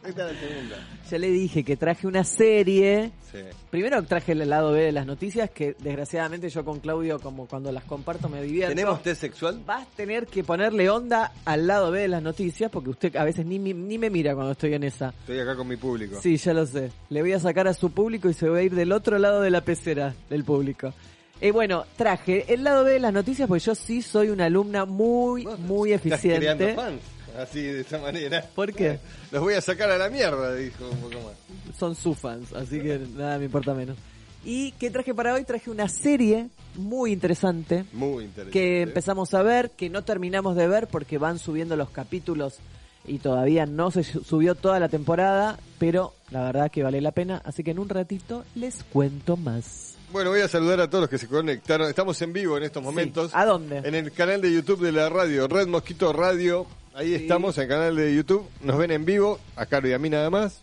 Esta 0.02 0.31
es 0.31 0.35
la 0.35 0.41
segunda. 0.41 0.88
Ya 1.11 1.19
le 1.19 1.31
dije 1.31 1.62
que 1.62 1.76
traje 1.76 2.06
una 2.06 2.25
serie. 2.25 3.11
Sí. 3.31 3.38
Primero 3.70 4.02
traje 4.05 4.32
el 4.32 4.49
lado 4.49 4.73
B 4.73 4.81
de 4.85 4.93
las 4.93 5.05
noticias, 5.05 5.50
que 5.50 5.76
desgraciadamente 5.79 6.49
yo 6.49 6.64
con 6.64 6.81
Claudio, 6.81 7.19
como 7.20 7.47
cuando 7.47 7.70
las 7.70 7.85
comparto, 7.85 8.29
me 8.31 8.43
divierto. 8.43 8.99
test 9.02 9.20
sexual? 9.20 9.61
Vas 9.67 9.82
a 9.87 9.91
tener 9.97 10.26
que 10.26 10.43
ponerle 10.43 10.88
onda 10.88 11.32
al 11.44 11.67
lado 11.67 11.91
B 11.91 12.00
de 12.00 12.08
las 12.08 12.23
noticias, 12.23 12.70
porque 12.70 12.91
usted 12.91 13.14
a 13.17 13.25
veces 13.25 13.44
ni, 13.44 13.58
mi- 13.58 13.75
ni 13.75 13.99
me 13.99 14.08
mira 14.08 14.35
cuando 14.35 14.52
estoy 14.52 14.73
en 14.73 14.85
esa. 14.85 15.11
Estoy 15.20 15.38
acá 15.41 15.55
con 15.55 15.69
mi 15.69 15.76
público. 15.76 16.19
Sí, 16.23 16.37
ya 16.38 16.55
lo 16.55 16.64
sé. 16.67 16.91
Le 17.11 17.20
voy 17.20 17.32
a 17.35 17.38
sacar 17.38 17.69
a 17.69 17.75
su 17.75 17.91
público 17.91 18.31
y 18.31 18.35
se 18.35 18.49
va 18.49 18.58
a 18.58 18.62
ir 18.62 18.75
del 18.75 18.93
otro 18.93 19.19
lado 19.19 19.43
de 19.43 19.50
la 19.50 19.61
pecera 19.61 20.14
del 20.31 20.44
público. 20.44 20.94
Eh, 21.40 21.52
bueno, 21.52 21.85
traje 21.97 22.52
el 22.52 22.64
lado 22.64 22.85
B 22.85 22.92
de 22.92 22.99
las 23.00 23.12
noticias 23.12 23.49
porque 23.49 23.64
yo 23.64 23.75
sí 23.75 24.02
soy 24.02 24.28
una 24.28 24.44
alumna 24.47 24.85
muy, 24.85 25.44
Vos 25.44 25.59
muy 25.61 25.92
estás 25.92 26.20
creando 26.20 26.64
eficiente. 26.64 26.75
fans, 26.75 27.00
así 27.38 27.62
de 27.62 27.80
esa 27.80 27.99
manera. 27.99 28.44
¿Por 28.54 28.73
qué? 28.75 28.99
Los 29.30 29.42
voy 29.42 29.54
a 29.54 29.61
sacar 29.61 29.90
a 29.90 29.97
la 29.99 30.11
mierda, 30.11 30.54
dijo 30.54 30.88
un 30.90 30.99
poco 30.99 31.14
más. 31.25 31.76
Son 31.78 31.94
sus 31.94 32.18
fans, 32.18 32.52
así 32.52 32.80
que 32.80 32.99
nada 33.16 33.38
me 33.38 33.47
importa 33.47 33.73
menos. 33.73 33.97
¿Y 34.44 34.73
qué 34.73 34.90
traje 34.90 35.14
para 35.14 35.35
hoy? 35.35 35.44
Traje 35.44 35.70
una 35.70 35.88
serie 35.88 36.49
muy 36.75 37.12
interesante 37.12 37.85
Muy 37.92 38.25
interesante. 38.25 38.59
que 38.59 38.82
empezamos 38.82 39.35
a 39.35 39.42
ver, 39.42 39.70
que 39.70 39.90
no 39.90 40.02
terminamos 40.02 40.56
de 40.56 40.66
ver 40.66 40.88
porque 40.88 41.18
van 41.18 41.38
subiendo 41.38 41.76
los 41.76 41.90
capítulos 41.90 42.59
y 43.06 43.18
todavía 43.18 43.66
no 43.66 43.90
se 43.90 44.02
subió 44.02 44.54
toda 44.54 44.78
la 44.80 44.88
temporada, 44.88 45.59
pero 45.78 46.14
la 46.30 46.42
verdad 46.44 46.70
que 46.70 46.82
vale 46.82 47.00
la 47.00 47.12
pena, 47.12 47.40
así 47.44 47.62
que 47.64 47.70
en 47.73 47.78
un 47.78 47.88
ratito 47.88 48.44
les 48.54 48.82
cuento 48.85 49.37
más. 49.37 49.94
Bueno, 50.12 50.31
voy 50.31 50.40
a 50.40 50.49
saludar 50.49 50.81
a 50.81 50.88
todos 50.90 51.02
los 51.02 51.11
que 51.11 51.19
se 51.19 51.29
conectaron. 51.29 51.88
Estamos 51.88 52.21
en 52.23 52.33
vivo 52.33 52.57
en 52.57 52.64
estos 52.64 52.83
momentos. 52.83 53.31
Sí. 53.31 53.37
¿A 53.38 53.45
dónde? 53.45 53.79
En 53.79 53.95
el 53.95 54.11
canal 54.12 54.40
de 54.40 54.52
YouTube 54.52 54.81
de 54.81 54.90
la 54.93 55.09
radio, 55.09 55.47
Red 55.47 55.69
Mosquito 55.69 56.12
Radio. 56.12 56.67
Ahí 56.95 57.14
estamos, 57.14 57.57
en 57.59 57.62
el 57.64 57.69
canal 57.69 57.97
de 57.97 58.14
YouTube. 58.14 58.45
Nos 58.62 58.76
ven 58.76 58.90
en 58.90 59.05
vivo, 59.05 59.38
a 59.55 59.67
Caro 59.67 59.88
y 59.88 59.93
a 59.93 59.99
mí 59.99 60.11
nada 60.11 60.29
más. 60.29 60.62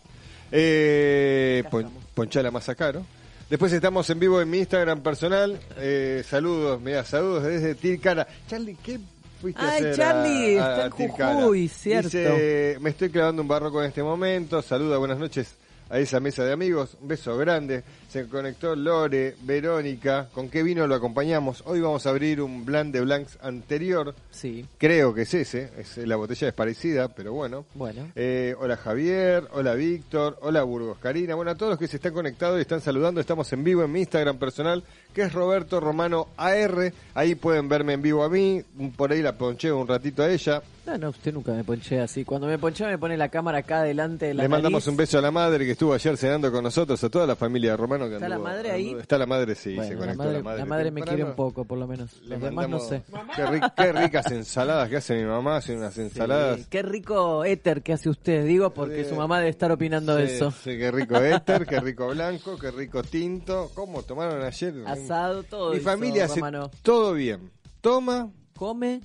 Eh, 0.52 1.64
pon-. 1.70 1.90
Ponchala 2.14 2.50
más 2.50 2.68
a 2.68 2.74
Caro. 2.74 3.04
Después 3.48 3.72
estamos 3.72 4.08
en 4.10 4.18
vivo 4.20 4.40
en 4.42 4.50
mi 4.50 4.58
Instagram 4.58 5.00
personal. 5.02 5.58
Eh, 5.78 6.22
saludos, 6.28 6.78
mira, 6.82 7.02
saludos 7.04 7.44
desde 7.44 7.74
Tilcara. 7.74 8.28
Charlie, 8.46 8.76
¿qué 8.84 9.00
fuiste 9.40 9.62
a 9.62 9.70
Ay, 9.70 9.76
hacer 9.78 9.96
Charlie, 9.96 10.58
a- 10.58 10.66
a 10.66 10.86
está 10.88 11.02
en? 11.04 11.10
Jujuy, 11.40 11.68
cierto. 11.68 12.08
Dice, 12.08 12.76
me 12.80 12.90
estoy 12.90 13.08
clavando 13.08 13.40
un 13.40 13.48
barroco 13.48 13.80
en 13.82 13.88
este 13.88 14.02
momento. 14.02 14.60
Saluda, 14.60 14.98
buenas 14.98 15.18
noches 15.18 15.54
a 15.90 15.98
esa 15.98 16.20
mesa 16.20 16.44
de 16.44 16.52
amigos. 16.52 16.96
Un 17.00 17.08
beso 17.08 17.36
grande. 17.36 17.82
Se 18.08 18.28
conectó 18.28 18.74
Lore, 18.74 19.36
Verónica. 19.42 20.28
¿Con 20.32 20.48
qué 20.48 20.62
vino 20.62 20.86
lo 20.86 20.94
acompañamos? 20.94 21.62
Hoy 21.66 21.80
vamos 21.80 22.06
a 22.06 22.10
abrir 22.10 22.40
un 22.40 22.64
Blanc 22.64 22.92
de 22.92 23.00
Blancs 23.00 23.38
anterior. 23.42 24.14
Sí, 24.30 24.66
Creo 24.78 25.14
que 25.14 25.22
es 25.22 25.34
ese. 25.34 25.70
Es, 25.78 25.96
la 25.98 26.16
botella 26.16 26.48
es 26.48 26.54
parecida, 26.54 27.08
pero 27.08 27.32
bueno. 27.32 27.64
bueno. 27.74 28.10
Eh, 28.14 28.54
hola 28.58 28.76
Javier, 28.76 29.48
hola 29.52 29.74
Víctor, 29.74 30.38
hola 30.40 30.62
Burgos 30.62 30.98
Karina. 30.98 31.34
Bueno, 31.34 31.50
a 31.50 31.54
todos 31.54 31.70
los 31.70 31.78
que 31.78 31.88
se 31.88 31.96
están 31.96 32.12
conectados 32.12 32.58
y 32.58 32.62
están 32.62 32.80
saludando, 32.80 33.20
estamos 33.20 33.52
en 33.52 33.64
vivo 33.64 33.82
en 33.82 33.92
mi 33.92 34.00
Instagram 34.00 34.38
personal, 34.38 34.84
que 35.12 35.22
es 35.22 35.32
Roberto 35.32 35.80
Romano 35.80 36.28
AR. 36.36 36.92
Ahí 37.14 37.34
pueden 37.34 37.68
verme 37.68 37.94
en 37.94 38.02
vivo 38.02 38.22
a 38.24 38.28
mí, 38.28 38.62
por 38.96 39.12
ahí 39.12 39.22
la 39.22 39.36
poncheo 39.36 39.78
un 39.78 39.88
ratito 39.88 40.22
a 40.22 40.30
ella. 40.30 40.62
No, 40.88 40.96
no, 40.96 41.08
usted 41.10 41.34
nunca 41.34 41.52
me 41.52 41.64
ponché 41.64 42.00
así. 42.00 42.24
Cuando 42.24 42.46
me 42.46 42.58
ponché 42.58 42.86
me 42.86 42.96
pone 42.96 43.16
la 43.16 43.28
cámara 43.28 43.58
acá 43.58 43.82
delante 43.82 44.26
de 44.26 44.34
la 44.34 44.42
Le 44.44 44.48
mandamos 44.48 44.86
un 44.86 44.96
beso 44.96 45.18
a 45.18 45.20
la 45.20 45.30
madre 45.30 45.66
que 45.66 45.72
estuvo 45.72 45.92
ayer 45.92 46.16
cenando 46.16 46.50
con 46.50 46.64
nosotros, 46.64 47.02
a 47.04 47.10
toda 47.10 47.26
la 47.26 47.36
familia 47.36 47.72
de 47.72 47.76
Romano 47.76 48.08
que 48.08 48.14
¿Está 48.14 48.28
la 48.28 48.38
madre 48.38 48.70
ahí? 48.70 48.88
anduvo- 48.92 49.00
Está 49.00 49.18
la 49.18 49.26
madre, 49.26 49.54
sí, 49.54 49.74
Bueno, 49.74 49.88
se 49.88 49.94
la 49.94 50.00
conectó 50.00 50.18
madre, 50.24 50.32
la 50.38 50.42
madre. 50.42 50.58
la 50.60 50.64
madre 50.64 50.84
me 50.90 51.00
temprano. 51.00 51.16
quiere 51.16 51.30
un 51.30 51.36
poco, 51.36 51.64
por 51.66 51.78
lo 51.78 51.86
menos. 51.86 52.22
Le 52.22 52.28
Los 52.30 52.40
demás 52.40 52.68
no 52.70 52.78
mandamos- 52.78 52.88
sé. 52.88 53.02
Qué, 53.36 53.44
ri- 53.44 53.72
qué 53.76 53.92
ricas 53.92 54.30
ensaladas 54.32 54.88
que 54.88 54.96
hace 54.96 55.14
mi 55.16 55.24
mamá, 55.24 55.56
hace 55.58 55.76
unas 55.76 55.98
ensaladas. 55.98 56.60
Sí, 56.60 56.66
qué 56.70 56.82
rico 56.82 57.44
éter 57.44 57.82
que 57.82 57.92
hace 57.92 58.08
usted, 58.08 58.46
digo, 58.46 58.70
porque 58.72 59.04
Sí. 59.04 59.10
su 59.10 59.16
mamá 59.16 59.38
debe 59.38 59.50
estar 59.50 59.70
opinando 59.70 60.16
Sí, 60.16 60.22
eso. 60.24 60.50
sí, 60.50 60.78
qué 60.78 60.90
rico 60.90 61.16
éter, 61.20 61.66
qué 61.66 61.80
rico 61.80 62.08
blanco, 62.08 62.56
qué 62.58 62.70
rico 62.70 63.02
tinto. 63.02 63.70
¿Cómo 63.74 64.02
tomaron 64.04 64.42
ayer? 64.42 64.72
Asado, 64.86 65.42
todo 65.42 65.70
Mi 65.72 65.76
hizo 65.76 65.84
familia 65.84 66.24
hace 66.24 66.36
Romano. 66.36 66.70
todo 66.82 67.12
bien. 67.12 67.50
Toma 67.82 68.30
Come. 68.56 69.02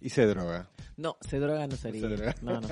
y 0.00 0.08
se 0.10 0.24
droga. 0.26 0.68
No, 0.96 1.16
se 1.20 1.38
droga 1.38 1.66
no 1.66 1.76
sería. 1.76 2.00
Se 2.00 2.08
droga. 2.08 2.34
No, 2.40 2.60
no. 2.60 2.68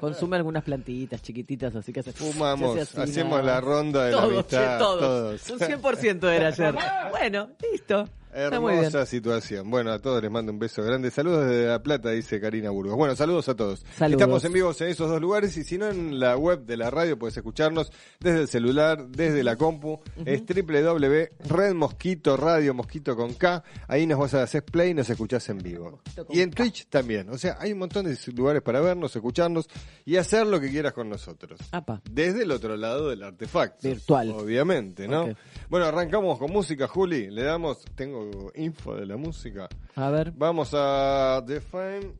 Consume 0.00 0.36
algunas 0.36 0.64
plantitas 0.64 1.22
chiquititas, 1.22 1.74
así 1.76 1.92
que 1.92 2.00
hace. 2.00 2.12
Fumamos, 2.12 2.74
se 2.74 2.80
así, 3.00 3.00
hacemos 3.12 3.44
la 3.44 3.60
ronda 3.60 4.04
de 4.06 4.10
la 4.12 4.16
Todos, 4.18 4.32
amistad. 4.32 4.72
che, 4.72 4.78
todos. 4.78 5.42
todos. 5.42 5.50
Un 5.50 5.58
100% 5.82 6.28
era 6.32 6.48
ayer. 6.48 6.74
Bueno, 7.10 7.50
listo. 7.72 8.08
Hermosa 8.32 9.04
situación. 9.04 9.70
Bueno, 9.70 9.92
a 9.92 9.98
todos 9.98 10.22
les 10.22 10.30
mando 10.30 10.52
un 10.52 10.58
beso 10.58 10.82
grande. 10.82 11.10
Saludos 11.10 11.46
desde 11.46 11.66
La 11.66 11.82
Plata, 11.82 12.10
dice 12.10 12.40
Karina 12.40 12.70
Burgos. 12.70 12.96
Bueno, 12.96 13.14
saludos 13.14 13.48
a 13.50 13.54
todos. 13.54 13.84
Saludos. 13.94 14.22
Estamos 14.22 14.44
en 14.44 14.52
vivos 14.54 14.80
en 14.80 14.88
esos 14.88 15.10
dos 15.10 15.20
lugares 15.20 15.54
y 15.56 15.64
si 15.64 15.76
no 15.76 15.88
en 15.88 16.18
la 16.18 16.36
web 16.36 16.64
de 16.64 16.76
la 16.78 16.90
radio 16.90 17.18
puedes 17.18 17.36
escucharnos 17.36 17.92
desde 18.18 18.40
el 18.40 18.48
celular, 18.48 19.06
desde 19.08 19.44
la 19.44 19.56
compu. 19.56 20.00
Es 20.24 20.42
www.red 20.46 21.74
Mosquito 21.74 22.36
Radio 22.36 22.72
Mosquito 22.72 23.14
con 23.14 23.34
K. 23.34 23.62
Ahí 23.88 24.06
nos 24.06 24.18
vas 24.18 24.34
a 24.34 24.42
hacer 24.42 24.64
play 24.64 24.90
y 24.90 24.94
nos 24.94 25.10
escuchás 25.10 25.48
en 25.50 25.58
vivo. 25.58 26.00
Y 26.30 26.40
en 26.40 26.50
K. 26.50 26.62
Twitch 26.62 26.86
también. 26.88 27.28
O 27.28 27.36
sea, 27.38 27.56
hay 27.58 27.72
un 27.72 27.80
montón 27.80 28.06
de 28.06 28.16
lugares 28.34 28.62
para 28.62 28.80
vernos, 28.80 29.14
escucharnos 29.14 29.68
y 30.04 30.16
hacer 30.16 30.46
lo 30.46 30.60
que 30.60 30.70
quieras 30.70 30.92
con 30.92 31.08
nosotros. 31.08 31.60
Apa. 31.72 32.00
Desde 32.08 32.44
el 32.44 32.52
otro 32.52 32.76
lado 32.76 33.10
del 33.10 33.22
artefacto. 33.22 33.88
Virtual. 33.88 34.30
Obviamente, 34.30 35.08
¿no? 35.08 35.34
Bueno, 35.68 35.86
arrancamos 35.86 36.38
con 36.38 36.52
música, 36.52 36.86
Juli. 36.86 37.30
Le 37.30 37.42
damos, 37.42 37.84
tengo 37.94 38.21
info 38.54 38.94
de 38.96 39.06
la 39.06 39.16
música. 39.16 39.68
A 39.94 40.10
ver. 40.10 40.32
Vamos 40.32 40.70
a 40.74 41.42
Define. 41.46 42.12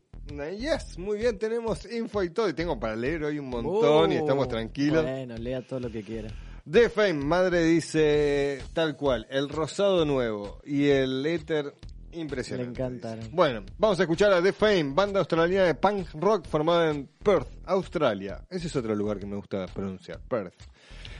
Yes, 0.57 0.97
muy 0.97 1.17
bien, 1.17 1.37
tenemos 1.37 1.85
info 1.91 2.23
y 2.23 2.29
todo. 2.29 2.47
Y 2.47 2.53
tengo 2.53 2.79
para 2.79 2.95
leer 2.95 3.23
hoy 3.25 3.39
un 3.39 3.49
montón 3.49 4.11
y 4.11 4.15
Uh, 4.15 4.19
estamos 4.19 4.47
tranquilos. 4.47 5.03
Bueno, 5.03 5.35
lea 5.37 5.61
todo 5.67 5.81
lo 5.81 5.91
que 5.91 6.01
quiera. 6.01 6.29
The 6.69 6.89
Fame, 6.89 7.15
madre 7.15 7.65
dice 7.65 8.61
tal 8.73 8.95
cual, 8.95 9.27
el 9.29 9.49
rosado 9.49 10.05
nuevo 10.05 10.59
y 10.63 10.87
el 10.87 11.25
éter 11.25 11.73
impresionante. 12.13 12.79
Le 12.79 12.85
encantaron. 12.85 13.27
Bueno, 13.33 13.65
vamos 13.77 13.99
a 13.99 14.03
escuchar 14.03 14.31
a 14.31 14.41
The 14.41 14.53
Fame, 14.53 14.93
banda 14.93 15.19
australiana 15.19 15.65
de 15.67 15.75
punk 15.75 16.07
rock 16.13 16.47
formada 16.47 16.89
en 16.89 17.09
Perth, 17.21 17.49
Australia. 17.65 18.45
Ese 18.49 18.67
es 18.67 18.75
otro 18.77 18.95
lugar 18.95 19.19
que 19.19 19.25
me 19.25 19.35
gusta 19.35 19.65
pronunciar, 19.67 20.21
Perth. 20.21 20.53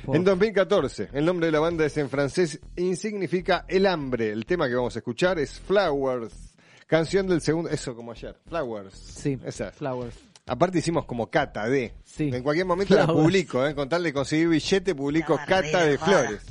Por- 0.05 0.15
En 0.15 0.23
2014, 0.23 1.09
el 1.13 1.25
nombre 1.25 1.45
de 1.47 1.51
la 1.51 1.59
banda 1.59 1.85
es 1.85 1.97
en 1.97 2.09
francés 2.09 2.59
y 2.75 2.95
significa 2.95 3.65
el 3.67 3.85
hambre. 3.85 4.31
El 4.31 4.45
tema 4.45 4.67
que 4.67 4.75
vamos 4.75 4.95
a 4.95 4.99
escuchar 4.99 5.39
es 5.39 5.59
Flowers, 5.61 6.53
canción 6.87 7.27
del 7.27 7.41
segundo, 7.41 7.69
eso 7.69 7.95
como 7.95 8.11
ayer, 8.11 8.35
Flowers. 8.47 8.93
Sí, 8.95 9.37
Esa. 9.45 9.71
Flowers. 9.71 10.15
Aparte 10.45 10.79
hicimos 10.79 11.05
como 11.05 11.29
cata 11.29 11.69
de. 11.69 11.93
Sí. 12.03 12.29
En 12.33 12.43
cualquier 12.43 12.65
momento 12.65 12.95
la 12.95 13.07
publico, 13.07 13.65
¿eh? 13.65 13.73
con 13.73 13.87
tal 13.87 14.03
de 14.03 14.11
conseguir 14.11 14.49
billete, 14.49 14.93
publico 14.93 15.39
cata 15.47 15.85
de 15.85 15.97
flores. 15.97 16.41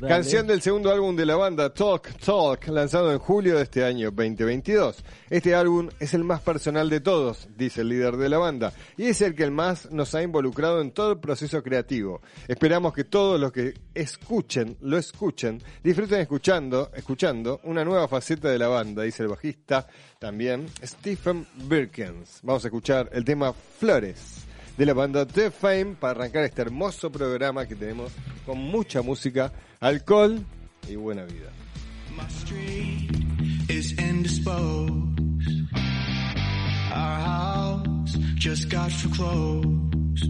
Canción 0.00 0.46
del 0.46 0.60
segundo 0.60 0.90
álbum 0.90 1.16
de 1.16 1.24
la 1.24 1.36
banda, 1.36 1.72
Talk 1.72 2.18
Talk, 2.18 2.66
lanzado 2.68 3.12
en 3.12 3.18
julio 3.18 3.56
de 3.56 3.62
este 3.62 3.84
año 3.84 4.10
2022. 4.10 5.02
Este 5.30 5.54
álbum 5.54 5.88
es 5.98 6.14
el 6.14 6.24
más 6.24 6.40
personal 6.40 6.90
de 6.90 7.00
todos, 7.00 7.48
dice 7.56 7.82
el 7.82 7.88
líder 7.88 8.16
de 8.16 8.28
la 8.28 8.38
banda, 8.38 8.72
y 8.96 9.04
es 9.04 9.22
el 9.22 9.34
que 9.34 9.48
más 9.50 9.90
nos 9.90 10.14
ha 10.14 10.22
involucrado 10.22 10.80
en 10.80 10.90
todo 10.90 11.12
el 11.12 11.18
proceso 11.18 11.62
creativo. 11.62 12.20
Esperamos 12.48 12.92
que 12.92 13.04
todos 13.04 13.40
los 13.40 13.52
que 13.52 13.74
escuchen, 13.94 14.76
lo 14.80 14.98
escuchen, 14.98 15.62
disfruten 15.82 16.20
escuchando, 16.20 16.90
escuchando 16.94 17.60
una 17.64 17.84
nueva 17.84 18.08
faceta 18.08 18.50
de 18.50 18.58
la 18.58 18.68
banda, 18.68 19.04
dice 19.04 19.22
el 19.22 19.28
bajista 19.28 19.86
también, 20.18 20.66
Stephen 20.84 21.46
Birkens. 21.68 22.40
Vamos 22.42 22.64
a 22.64 22.68
escuchar 22.68 23.08
el 23.12 23.24
tema 23.24 23.52
Flores 23.52 24.44
de 24.76 24.86
la 24.86 24.92
banda 24.92 25.26
The 25.26 25.50
Fame 25.50 25.96
para 25.98 26.20
arrancar 26.20 26.44
este 26.44 26.62
hermoso 26.62 27.10
programa 27.10 27.66
que 27.66 27.74
tenemos 27.74 28.12
con 28.44 28.58
mucha 28.58 29.02
música, 29.02 29.52
alcohol 29.80 30.44
y 30.88 30.96
buena 30.96 31.24
vida. 31.24 31.50
My 32.16 32.26
street 32.28 33.10
is 33.68 33.92
indisposed. 33.98 35.20
Our 36.92 37.20
house 37.20 38.16
just 38.36 38.70
got 38.70 38.90
foreclosed. 38.92 40.24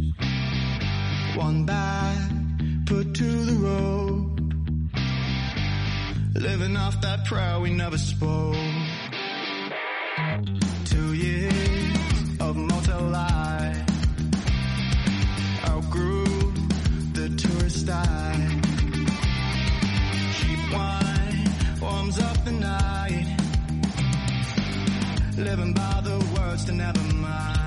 One 1.37 1.67
bag 1.67 2.87
put 2.87 3.15
to 3.15 3.45
the 3.45 3.59
road. 3.61 4.41
Living 6.35 6.77
off 6.77 7.01
that 7.01 7.25
prayer 7.27 7.61
we 7.61 7.71
never 7.71 7.99
spoke. 7.99 8.57
Two 10.85 11.15
years 11.15 11.54
Living 25.57 25.73
by 25.73 26.01
the 26.03 26.19
words 26.37 26.65
to 26.65 26.73
never 26.73 27.15
mind. 27.15 27.63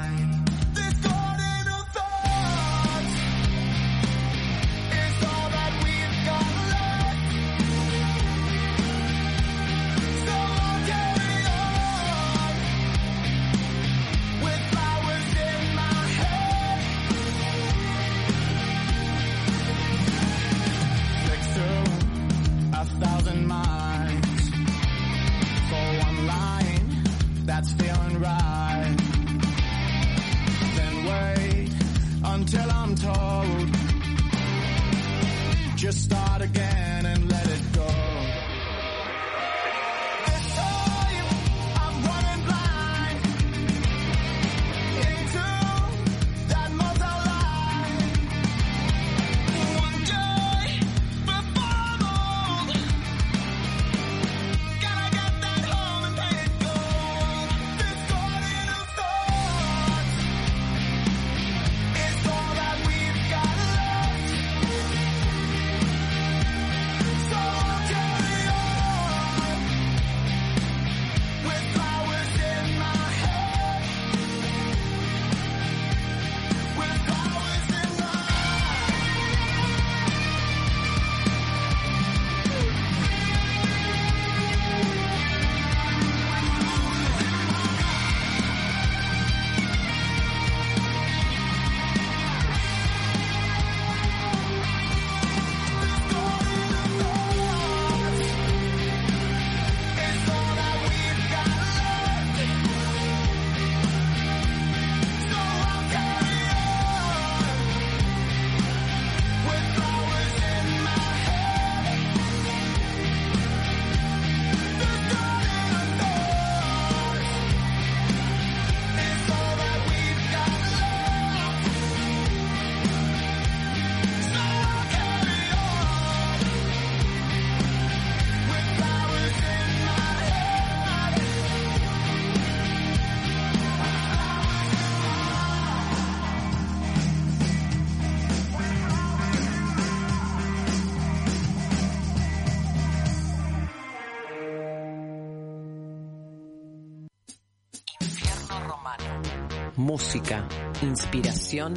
música, 149.98 150.48
inspiración 150.84 151.74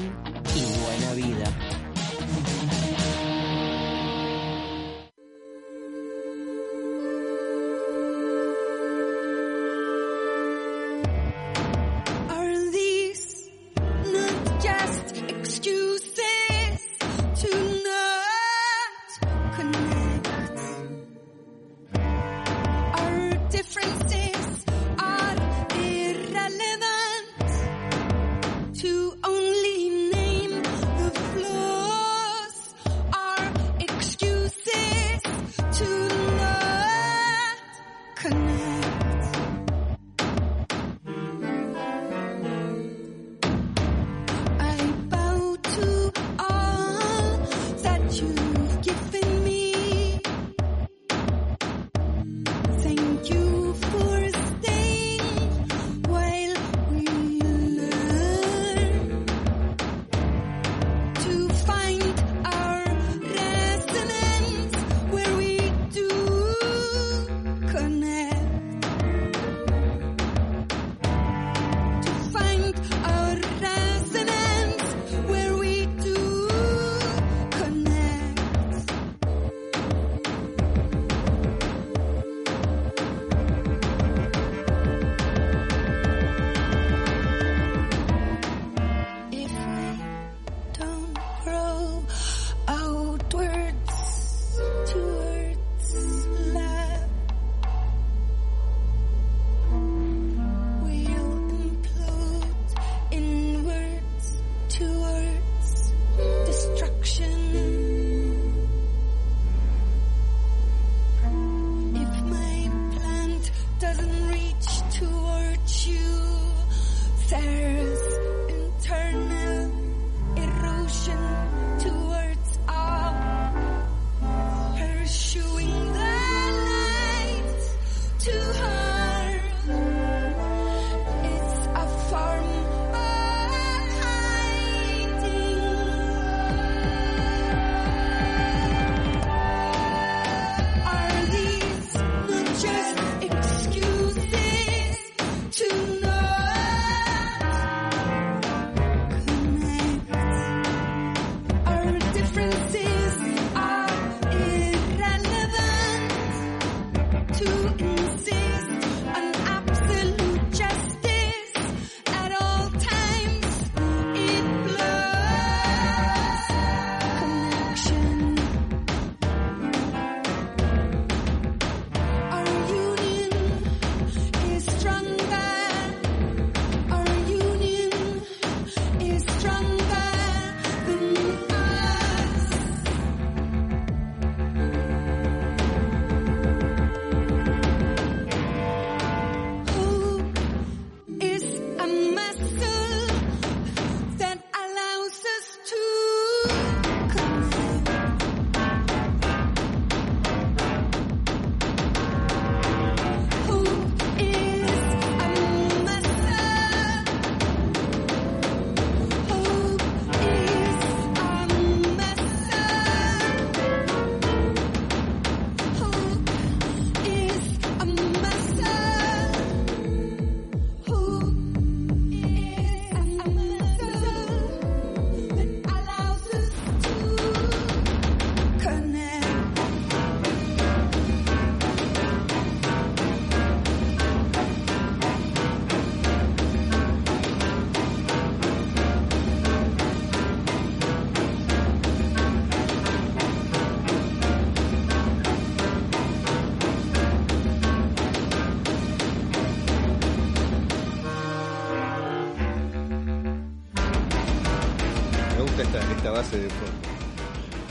y 0.54 0.60
buena 0.82 1.14
vida. 1.14 1.69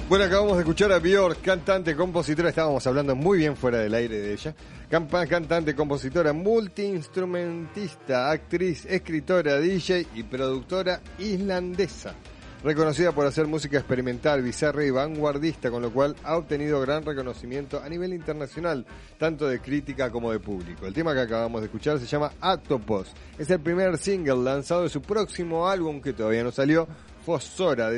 Bueno, 0.09 0.25
acabamos 0.25 0.53
de 0.57 0.61
escuchar 0.63 0.91
a 0.91 0.97
Björk, 0.97 1.39
cantante, 1.43 1.95
compositora, 1.95 2.49
estábamos 2.49 2.87
hablando 2.87 3.15
muy 3.15 3.37
bien 3.37 3.55
fuera 3.55 3.77
del 3.77 3.93
aire 3.93 4.17
de 4.17 4.33
ella. 4.33 4.55
Cantante, 4.89 5.75
compositora, 5.75 6.33
multiinstrumentista, 6.33 8.31
actriz, 8.31 8.87
escritora, 8.87 9.59
DJ 9.59 10.07
y 10.15 10.23
productora 10.23 10.99
islandesa. 11.19 12.15
Reconocida 12.63 13.11
por 13.11 13.27
hacer 13.27 13.45
música 13.45 13.77
experimental, 13.77 14.41
bizarra 14.41 14.83
y 14.83 14.89
vanguardista, 14.89 15.69
con 15.69 15.83
lo 15.83 15.93
cual 15.93 16.15
ha 16.23 16.37
obtenido 16.37 16.81
gran 16.81 17.05
reconocimiento 17.05 17.79
a 17.79 17.87
nivel 17.87 18.11
internacional, 18.11 18.87
tanto 19.19 19.47
de 19.47 19.61
crítica 19.61 20.09
como 20.09 20.31
de 20.31 20.39
público. 20.39 20.87
El 20.87 20.93
tema 20.93 21.13
que 21.13 21.21
acabamos 21.21 21.61
de 21.61 21.67
escuchar 21.67 21.99
se 21.99 22.07
llama 22.07 22.33
Atopos. 22.41 23.13
Es 23.37 23.49
el 23.51 23.59
primer 23.59 23.97
single 23.99 24.43
lanzado 24.43 24.81
de 24.81 24.89
su 24.89 25.03
próximo 25.03 25.69
álbum 25.69 26.01
que 26.01 26.13
todavía 26.13 26.43
no 26.43 26.51
salió, 26.51 26.87
Fosora, 27.25 27.89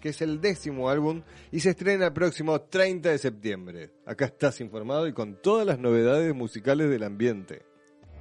que 0.00 0.08
es 0.08 0.22
el 0.22 0.40
décimo 0.40 0.88
álbum 0.88 1.22
y 1.52 1.60
se 1.60 1.70
estrena 1.70 2.06
el 2.06 2.12
próximo 2.12 2.60
30 2.60 3.10
de 3.10 3.18
septiembre. 3.18 3.90
Acá 4.06 4.26
estás 4.26 4.60
informado 4.60 5.06
y 5.06 5.12
con 5.12 5.40
todas 5.40 5.66
las 5.66 5.78
novedades 5.78 6.34
musicales 6.34 6.90
del 6.90 7.04
ambiente. 7.04 7.62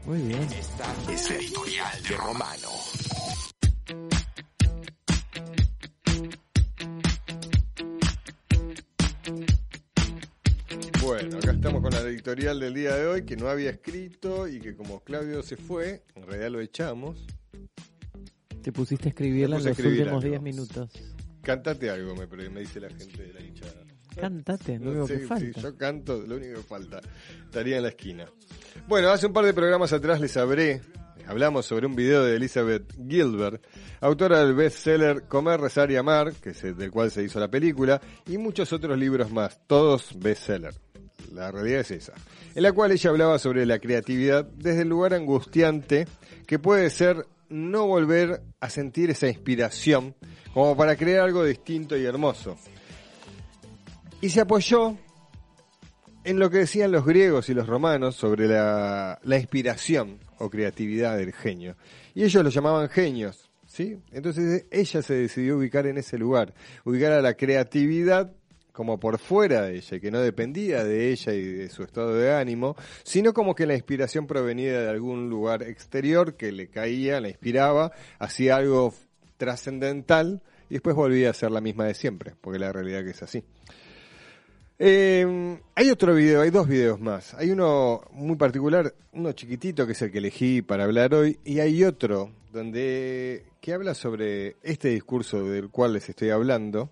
Muy 0.05 0.21
bien. 0.21 0.43
Esta 0.43 1.11
es 1.11 1.29
la 1.29 1.35
editorial 1.37 2.03
de 2.03 2.17
Romano. 2.17 2.69
Bueno, 11.01 11.37
acá 11.37 11.51
estamos 11.51 11.81
con 11.81 11.91
la 11.91 11.99
editorial 11.99 12.59
del 12.59 12.73
día 12.73 12.95
de 12.95 13.07
hoy 13.07 13.25
que 13.25 13.35
no 13.35 13.49
había 13.49 13.69
escrito 13.69 14.47
y 14.47 14.59
que 14.59 14.75
como 14.75 15.01
Claudio 15.01 15.43
se 15.43 15.57
fue, 15.57 16.03
en 16.15 16.25
realidad 16.25 16.49
lo 16.51 16.61
echamos. 16.61 17.25
Te 18.63 18.71
pusiste 18.71 19.05
a 19.05 19.09
escribirla 19.09 19.57
en 19.57 19.65
los 19.65 19.77
últimos 19.79 20.07
algo. 20.07 20.21
10 20.21 20.41
minutos. 20.41 20.89
Cantate 21.41 21.89
algo, 21.89 22.15
me, 22.15 22.25
me 22.49 22.61
dice 22.61 22.79
la 22.79 22.89
gente 22.89 23.21
de 23.23 23.33
la 23.33 23.41
hinchada. 23.41 23.73
Cántate, 24.15 24.79
lo 24.79 24.85
No 24.85 24.91
único 24.91 25.07
sé, 25.07 25.19
que 25.19 25.27
falta. 25.27 25.45
si 25.53 25.61
yo 25.61 25.77
canto, 25.77 26.21
lo 26.25 26.35
único 26.37 26.55
que 26.55 26.63
falta. 26.63 27.01
Estaría 27.45 27.77
en 27.77 27.83
la 27.83 27.89
esquina. 27.89 28.25
Bueno, 28.87 29.09
hace 29.09 29.25
un 29.27 29.33
par 29.33 29.43
de 29.45 29.53
programas 29.53 29.91
atrás 29.91 30.21
les 30.21 30.37
hablé, 30.37 30.81
hablamos 31.27 31.65
sobre 31.65 31.87
un 31.87 31.95
video 31.95 32.23
de 32.23 32.35
Elizabeth 32.35 32.93
Gilbert, 33.09 33.65
autora 34.01 34.45
del 34.45 34.53
bestseller 34.53 35.23
Comer, 35.23 35.59
Rezar 35.59 35.89
y 35.91 35.95
Amar, 35.95 36.31
que 36.33 36.51
es 36.51 36.61
del 36.61 36.91
cual 36.91 37.11
se 37.11 37.23
hizo 37.23 37.39
la 37.39 37.49
película, 37.49 37.99
y 38.27 38.37
muchos 38.37 38.71
otros 38.71 38.97
libros 38.97 39.31
más, 39.31 39.59
todos 39.67 40.17
bestseller. 40.19 40.73
La 41.33 41.51
realidad 41.51 41.79
es 41.81 41.91
esa. 41.91 42.13
En 42.53 42.63
la 42.63 42.71
cual 42.71 42.91
ella 42.91 43.09
hablaba 43.09 43.39
sobre 43.39 43.65
la 43.65 43.79
creatividad 43.79 44.45
desde 44.45 44.83
el 44.83 44.89
lugar 44.89 45.15
angustiante 45.15 46.07
que 46.45 46.59
puede 46.59 46.89
ser 46.91 47.25
no 47.53 47.85
volver 47.85 48.41
a 48.59 48.69
sentir 48.69 49.11
esa 49.11 49.27
inspiración 49.27 50.15
como 50.55 50.75
para 50.75 50.95
crear 50.95 51.21
algo 51.21 51.45
distinto 51.45 51.95
y 51.95 52.03
hermoso. 52.03 52.57
Y 54.21 54.29
se 54.29 54.41
apoyó 54.41 54.97
en 56.23 56.39
lo 56.39 56.49
que 56.49 56.59
decían 56.59 56.91
los 56.91 57.05
griegos 57.05 57.49
y 57.49 57.53
los 57.53 57.67
romanos 57.67 58.15
sobre 58.15 58.47
la, 58.47 59.19
inspiración 59.23 60.19
o 60.39 60.49
creatividad 60.49 61.15
del 61.17 61.31
genio. 61.31 61.75
Y 62.15 62.23
ellos 62.23 62.43
lo 62.43 62.49
llamaban 62.49 62.89
genios, 62.89 63.51
¿sí? 63.67 63.99
Entonces 64.11 64.65
ella 64.71 65.01
se 65.03 65.13
decidió 65.13 65.57
ubicar 65.57 65.85
en 65.85 65.99
ese 65.99 66.17
lugar, 66.17 66.55
ubicar 66.85 67.11
a 67.11 67.21
la 67.21 67.35
creatividad 67.35 68.31
como 68.73 68.99
por 68.99 69.19
fuera 69.19 69.61
de 69.61 69.77
ella, 69.77 69.99
que 69.99 70.11
no 70.11 70.19
dependía 70.19 70.83
de 70.83 71.11
ella 71.11 71.31
y 71.33 71.43
de 71.43 71.69
su 71.69 71.83
estado 71.83 72.15
de 72.15 72.33
ánimo, 72.33 72.75
sino 73.03 73.33
como 73.33 73.55
que 73.55 73.65
la 73.65 73.75
inspiración 73.75 74.27
provenía 74.27 74.81
de 74.81 74.89
algún 74.89 75.29
lugar 75.29 75.63
exterior 75.63 76.35
que 76.35 76.51
le 76.51 76.67
caía, 76.67 77.21
la 77.21 77.29
inspiraba, 77.29 77.91
hacía 78.19 78.57
algo 78.57 78.93
trascendental 79.37 80.41
y 80.69 80.73
después 80.73 80.95
volvía 80.95 81.29
a 81.29 81.33
ser 81.33 81.51
la 81.51 81.61
misma 81.61 81.85
de 81.85 81.93
siempre, 81.93 82.33
porque 82.41 82.59
la 82.59 82.73
realidad 82.73 83.03
que 83.03 83.11
es 83.11 83.21
así. 83.21 83.43
Eh, 84.79 85.59
hay 85.75 85.89
otro 85.91 86.15
video, 86.15 86.41
hay 86.41 86.49
dos 86.49 86.67
videos 86.67 86.99
más. 86.99 87.35
Hay 87.35 87.51
uno 87.51 88.01
muy 88.11 88.35
particular, 88.37 88.93
uno 89.13 89.31
chiquitito 89.33 89.85
que 89.85 89.91
es 89.91 90.01
el 90.01 90.11
que 90.11 90.17
elegí 90.17 90.63
para 90.63 90.85
hablar 90.85 91.13
hoy, 91.13 91.37
y 91.45 91.59
hay 91.59 91.83
otro 91.83 92.31
donde 92.51 93.45
que 93.61 93.73
habla 93.73 93.93
sobre 93.93 94.57
este 94.63 94.89
discurso 94.89 95.43
del 95.45 95.69
cual 95.69 95.93
les 95.93 96.09
estoy 96.09 96.31
hablando, 96.31 96.89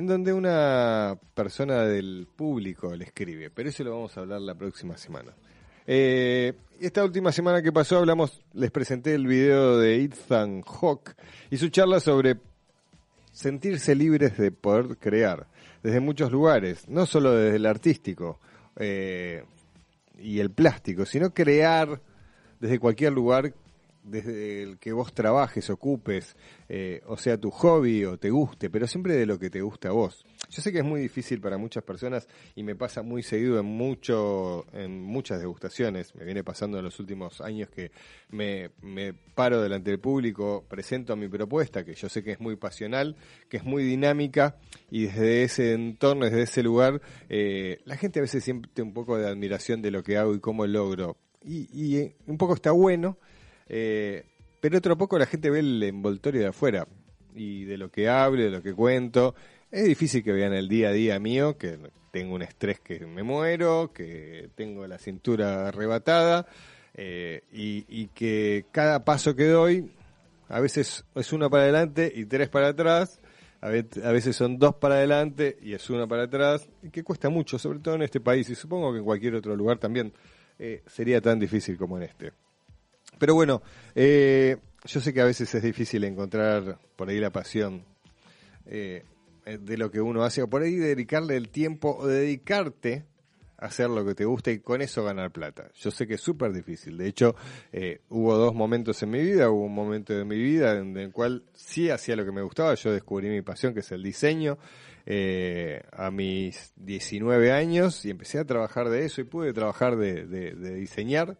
en 0.00 0.06
donde 0.06 0.32
una 0.32 1.18
persona 1.34 1.82
del 1.82 2.26
público 2.34 2.96
le 2.96 3.04
escribe, 3.04 3.50
pero 3.50 3.68
eso 3.68 3.84
lo 3.84 3.90
vamos 3.90 4.16
a 4.16 4.20
hablar 4.20 4.40
la 4.40 4.54
próxima 4.54 4.96
semana. 4.96 5.34
Eh, 5.86 6.54
esta 6.80 7.04
última 7.04 7.30
semana 7.32 7.60
que 7.60 7.70
pasó 7.70 7.98
hablamos, 7.98 8.40
les 8.54 8.70
presenté 8.70 9.12
el 9.12 9.26
video 9.26 9.76
de 9.76 10.02
Ethan 10.02 10.62
Hawke 10.62 11.14
y 11.50 11.58
su 11.58 11.68
charla 11.68 12.00
sobre 12.00 12.38
sentirse 13.30 13.94
libres 13.94 14.38
de 14.38 14.50
poder 14.50 14.96
crear 14.96 15.46
desde 15.82 16.00
muchos 16.00 16.32
lugares, 16.32 16.88
no 16.88 17.04
solo 17.04 17.32
desde 17.34 17.56
el 17.56 17.66
artístico 17.66 18.40
eh, 18.76 19.44
y 20.18 20.40
el 20.40 20.50
plástico, 20.50 21.04
sino 21.04 21.34
crear 21.34 22.00
desde 22.58 22.78
cualquier 22.78 23.12
lugar 23.12 23.52
desde 24.10 24.62
el 24.62 24.78
que 24.78 24.92
vos 24.92 25.12
trabajes, 25.14 25.70
ocupes, 25.70 26.36
eh, 26.68 27.02
o 27.06 27.16
sea 27.16 27.38
tu 27.38 27.50
hobby 27.50 28.04
o 28.04 28.18
te 28.18 28.30
guste, 28.30 28.70
pero 28.70 28.86
siempre 28.86 29.14
de 29.14 29.26
lo 29.26 29.38
que 29.38 29.50
te 29.50 29.60
gusta 29.60 29.88
a 29.88 29.92
vos. 29.92 30.24
Yo 30.50 30.62
sé 30.62 30.72
que 30.72 30.78
es 30.78 30.84
muy 30.84 31.00
difícil 31.00 31.40
para 31.40 31.58
muchas 31.58 31.84
personas 31.84 32.26
y 32.56 32.62
me 32.62 32.74
pasa 32.74 33.02
muy 33.02 33.22
seguido 33.22 33.60
en 33.60 33.66
mucho, 33.66 34.66
en 34.72 35.00
muchas 35.00 35.38
degustaciones. 35.38 36.14
Me 36.14 36.24
viene 36.24 36.42
pasando 36.42 36.78
en 36.78 36.84
los 36.84 36.98
últimos 36.98 37.40
años 37.40 37.70
que 37.70 37.92
me, 38.30 38.70
me 38.82 39.12
paro 39.12 39.62
delante 39.62 39.90
del 39.90 40.00
público, 40.00 40.64
presento 40.68 41.14
mi 41.14 41.28
propuesta, 41.28 41.84
que 41.84 41.94
yo 41.94 42.08
sé 42.08 42.24
que 42.24 42.32
es 42.32 42.40
muy 42.40 42.56
pasional, 42.56 43.16
que 43.48 43.58
es 43.58 43.64
muy 43.64 43.84
dinámica 43.84 44.56
y 44.90 45.04
desde 45.04 45.44
ese 45.44 45.72
entorno, 45.72 46.24
desde 46.24 46.42
ese 46.42 46.62
lugar, 46.62 47.00
eh, 47.28 47.80
la 47.84 47.96
gente 47.96 48.18
a 48.18 48.22
veces 48.22 48.42
siente 48.42 48.82
un 48.82 48.92
poco 48.92 49.18
de 49.18 49.28
admiración 49.28 49.82
de 49.82 49.90
lo 49.90 50.02
que 50.02 50.16
hago 50.16 50.34
y 50.34 50.40
cómo 50.40 50.66
logro. 50.66 51.16
Y, 51.42 51.68
y 51.72 51.96
eh, 51.98 52.16
un 52.26 52.36
poco 52.36 52.54
está 52.54 52.72
bueno, 52.72 53.18
eh, 53.70 54.24
pero 54.60 54.78
otro 54.78 54.98
poco 54.98 55.18
la 55.18 55.26
gente 55.26 55.48
ve 55.48 55.60
el 55.60 55.82
envoltorio 55.82 56.40
de 56.42 56.48
afuera 56.48 56.86
y 57.34 57.64
de 57.64 57.78
lo 57.78 57.90
que 57.90 58.08
hablo, 58.08 58.42
de 58.42 58.50
lo 58.50 58.62
que 58.62 58.74
cuento. 58.74 59.34
Es 59.70 59.84
difícil 59.84 60.22
que 60.24 60.32
vean 60.32 60.52
el 60.52 60.68
día 60.68 60.88
a 60.88 60.92
día 60.92 61.18
mío, 61.20 61.56
que 61.56 61.78
tengo 62.10 62.34
un 62.34 62.42
estrés 62.42 62.80
que 62.80 63.06
me 63.06 63.22
muero, 63.22 63.92
que 63.94 64.50
tengo 64.56 64.86
la 64.86 64.98
cintura 64.98 65.68
arrebatada 65.68 66.46
eh, 66.94 67.42
y, 67.52 68.08
que 68.08 68.66
cada 68.72 69.04
paso 69.04 69.36
que 69.36 69.46
doy 69.46 69.90
a 70.48 70.58
veces 70.58 71.04
es 71.14 71.32
uno 71.32 71.48
para 71.48 71.62
adelante 71.62 72.12
y 72.12 72.26
tres 72.26 72.48
para 72.48 72.68
atrás. 72.68 73.20
A 73.62 73.68
ve- 73.68 73.86
a 74.02 74.10
veces 74.10 74.34
son 74.34 74.58
dos 74.58 74.74
para 74.74 74.96
adelante 74.96 75.56
y 75.62 75.74
es 75.74 75.88
uno 75.90 76.08
para 76.08 76.24
atrás, 76.24 76.68
y 76.82 76.88
que 76.90 77.04
cuesta 77.04 77.28
mucho, 77.28 77.58
sobre 77.58 77.78
todo 77.78 77.94
en 77.94 78.02
este 78.02 78.18
país, 78.18 78.48
y 78.50 78.54
supongo 78.54 78.90
que 78.92 78.98
en 78.98 79.04
cualquier 79.04 79.34
otro 79.34 79.54
lugar 79.54 79.78
también 79.78 80.12
eh, 80.58 80.82
sería 80.86 81.20
tan 81.20 81.38
difícil 81.38 81.76
como 81.76 81.96
en 81.98 82.04
este. 82.04 82.32
Pero 83.20 83.34
bueno, 83.34 83.62
eh, 83.94 84.56
yo 84.86 85.00
sé 85.00 85.12
que 85.14 85.20
a 85.20 85.26
veces 85.26 85.54
es 85.54 85.62
difícil 85.62 86.02
encontrar 86.04 86.78
por 86.96 87.08
ahí 87.10 87.20
la 87.20 87.30
pasión 87.30 87.84
eh, 88.66 89.04
de 89.44 89.76
lo 89.78 89.90
que 89.90 90.00
uno 90.00 90.24
hace, 90.24 90.42
o 90.42 90.48
por 90.50 90.62
ahí 90.62 90.74
dedicarle 90.76 91.36
el 91.36 91.50
tiempo 91.50 91.96
o 92.00 92.06
dedicarte 92.06 93.04
a 93.58 93.66
hacer 93.66 93.90
lo 93.90 94.06
que 94.06 94.14
te 94.14 94.24
gusta 94.24 94.50
y 94.50 94.60
con 94.60 94.80
eso 94.80 95.04
ganar 95.04 95.32
plata. 95.32 95.70
Yo 95.74 95.90
sé 95.90 96.06
que 96.06 96.14
es 96.14 96.20
súper 96.22 96.50
difícil. 96.50 96.96
De 96.96 97.06
hecho, 97.08 97.36
eh, 97.72 98.00
hubo 98.08 98.34
dos 98.36 98.54
momentos 98.54 99.02
en 99.02 99.10
mi 99.10 99.20
vida. 99.22 99.50
Hubo 99.50 99.66
un 99.66 99.74
momento 99.74 100.14
de 100.14 100.24
mi 100.24 100.36
vida 100.38 100.78
en 100.78 100.96
el 100.96 101.12
cual 101.12 101.44
sí 101.52 101.90
hacía 101.90 102.16
lo 102.16 102.24
que 102.24 102.32
me 102.32 102.40
gustaba. 102.40 102.72
Yo 102.74 102.90
descubrí 102.90 103.28
mi 103.28 103.42
pasión, 103.42 103.74
que 103.74 103.80
es 103.80 103.92
el 103.92 104.02
diseño, 104.02 104.56
eh, 105.04 105.82
a 105.92 106.10
mis 106.10 106.72
19 106.76 107.52
años 107.52 108.02
y 108.06 108.10
empecé 108.10 108.38
a 108.38 108.46
trabajar 108.46 108.88
de 108.88 109.04
eso 109.04 109.20
y 109.20 109.24
pude 109.24 109.52
trabajar 109.52 109.96
de, 109.96 110.24
de- 110.26 110.52
de 110.52 110.74
diseñar 110.76 111.36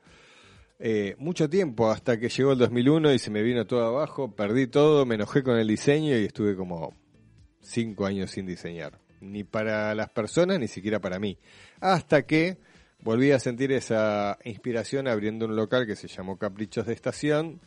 eh, 0.81 1.15
mucho 1.19 1.49
tiempo 1.49 1.91
hasta 1.91 2.19
que 2.19 2.29
llegó 2.31 2.53
el 2.53 2.59
2001 2.59 3.13
y 3.13 3.19
se 3.19 3.31
me 3.31 3.43
vino 3.43 3.67
todo 3.67 3.87
abajo, 3.87 4.35
perdí 4.35 4.67
todo, 4.67 5.05
me 5.07 5.15
enojé 5.17 5.43
con 5.43 5.57
el 5.59 5.69
diseño 5.69 6.17
y 6.19 6.25
estuve 6.25 6.57
como 6.57 6.95
cinco 7.61 8.07
años 8.07 8.31
sin 8.31 8.47
diseñar, 8.47 8.99
ni 9.21 9.45
para 9.45 9.95
las 9.95 10.09
personas 10.09 10.59
ni 10.59 10.69
siquiera 10.69 10.99
para 10.99 11.19
mí, 11.19 11.37
hasta 11.81 12.23
que 12.23 12.57
volví 13.03 13.31
a 13.33 13.39
sentir 13.39 13.73
esa 13.73 14.39
inspiración 14.45 15.07
abriendo 15.07 15.45
un 15.47 15.55
local 15.57 15.87
que 15.87 15.97
se 15.97 16.09
llamó 16.09 16.39
Caprichos 16.39 16.87
de 16.87 16.95
Estación 16.95 17.61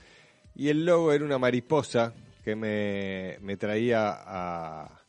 y 0.56 0.70
el 0.70 0.86
logo 0.86 1.14
era 1.14 1.24
una 1.24 1.38
mariposa 1.38 2.14
que 2.44 2.56
me, 2.56 3.38
me 3.42 3.56
traía 3.58 4.10
a, 4.12 5.00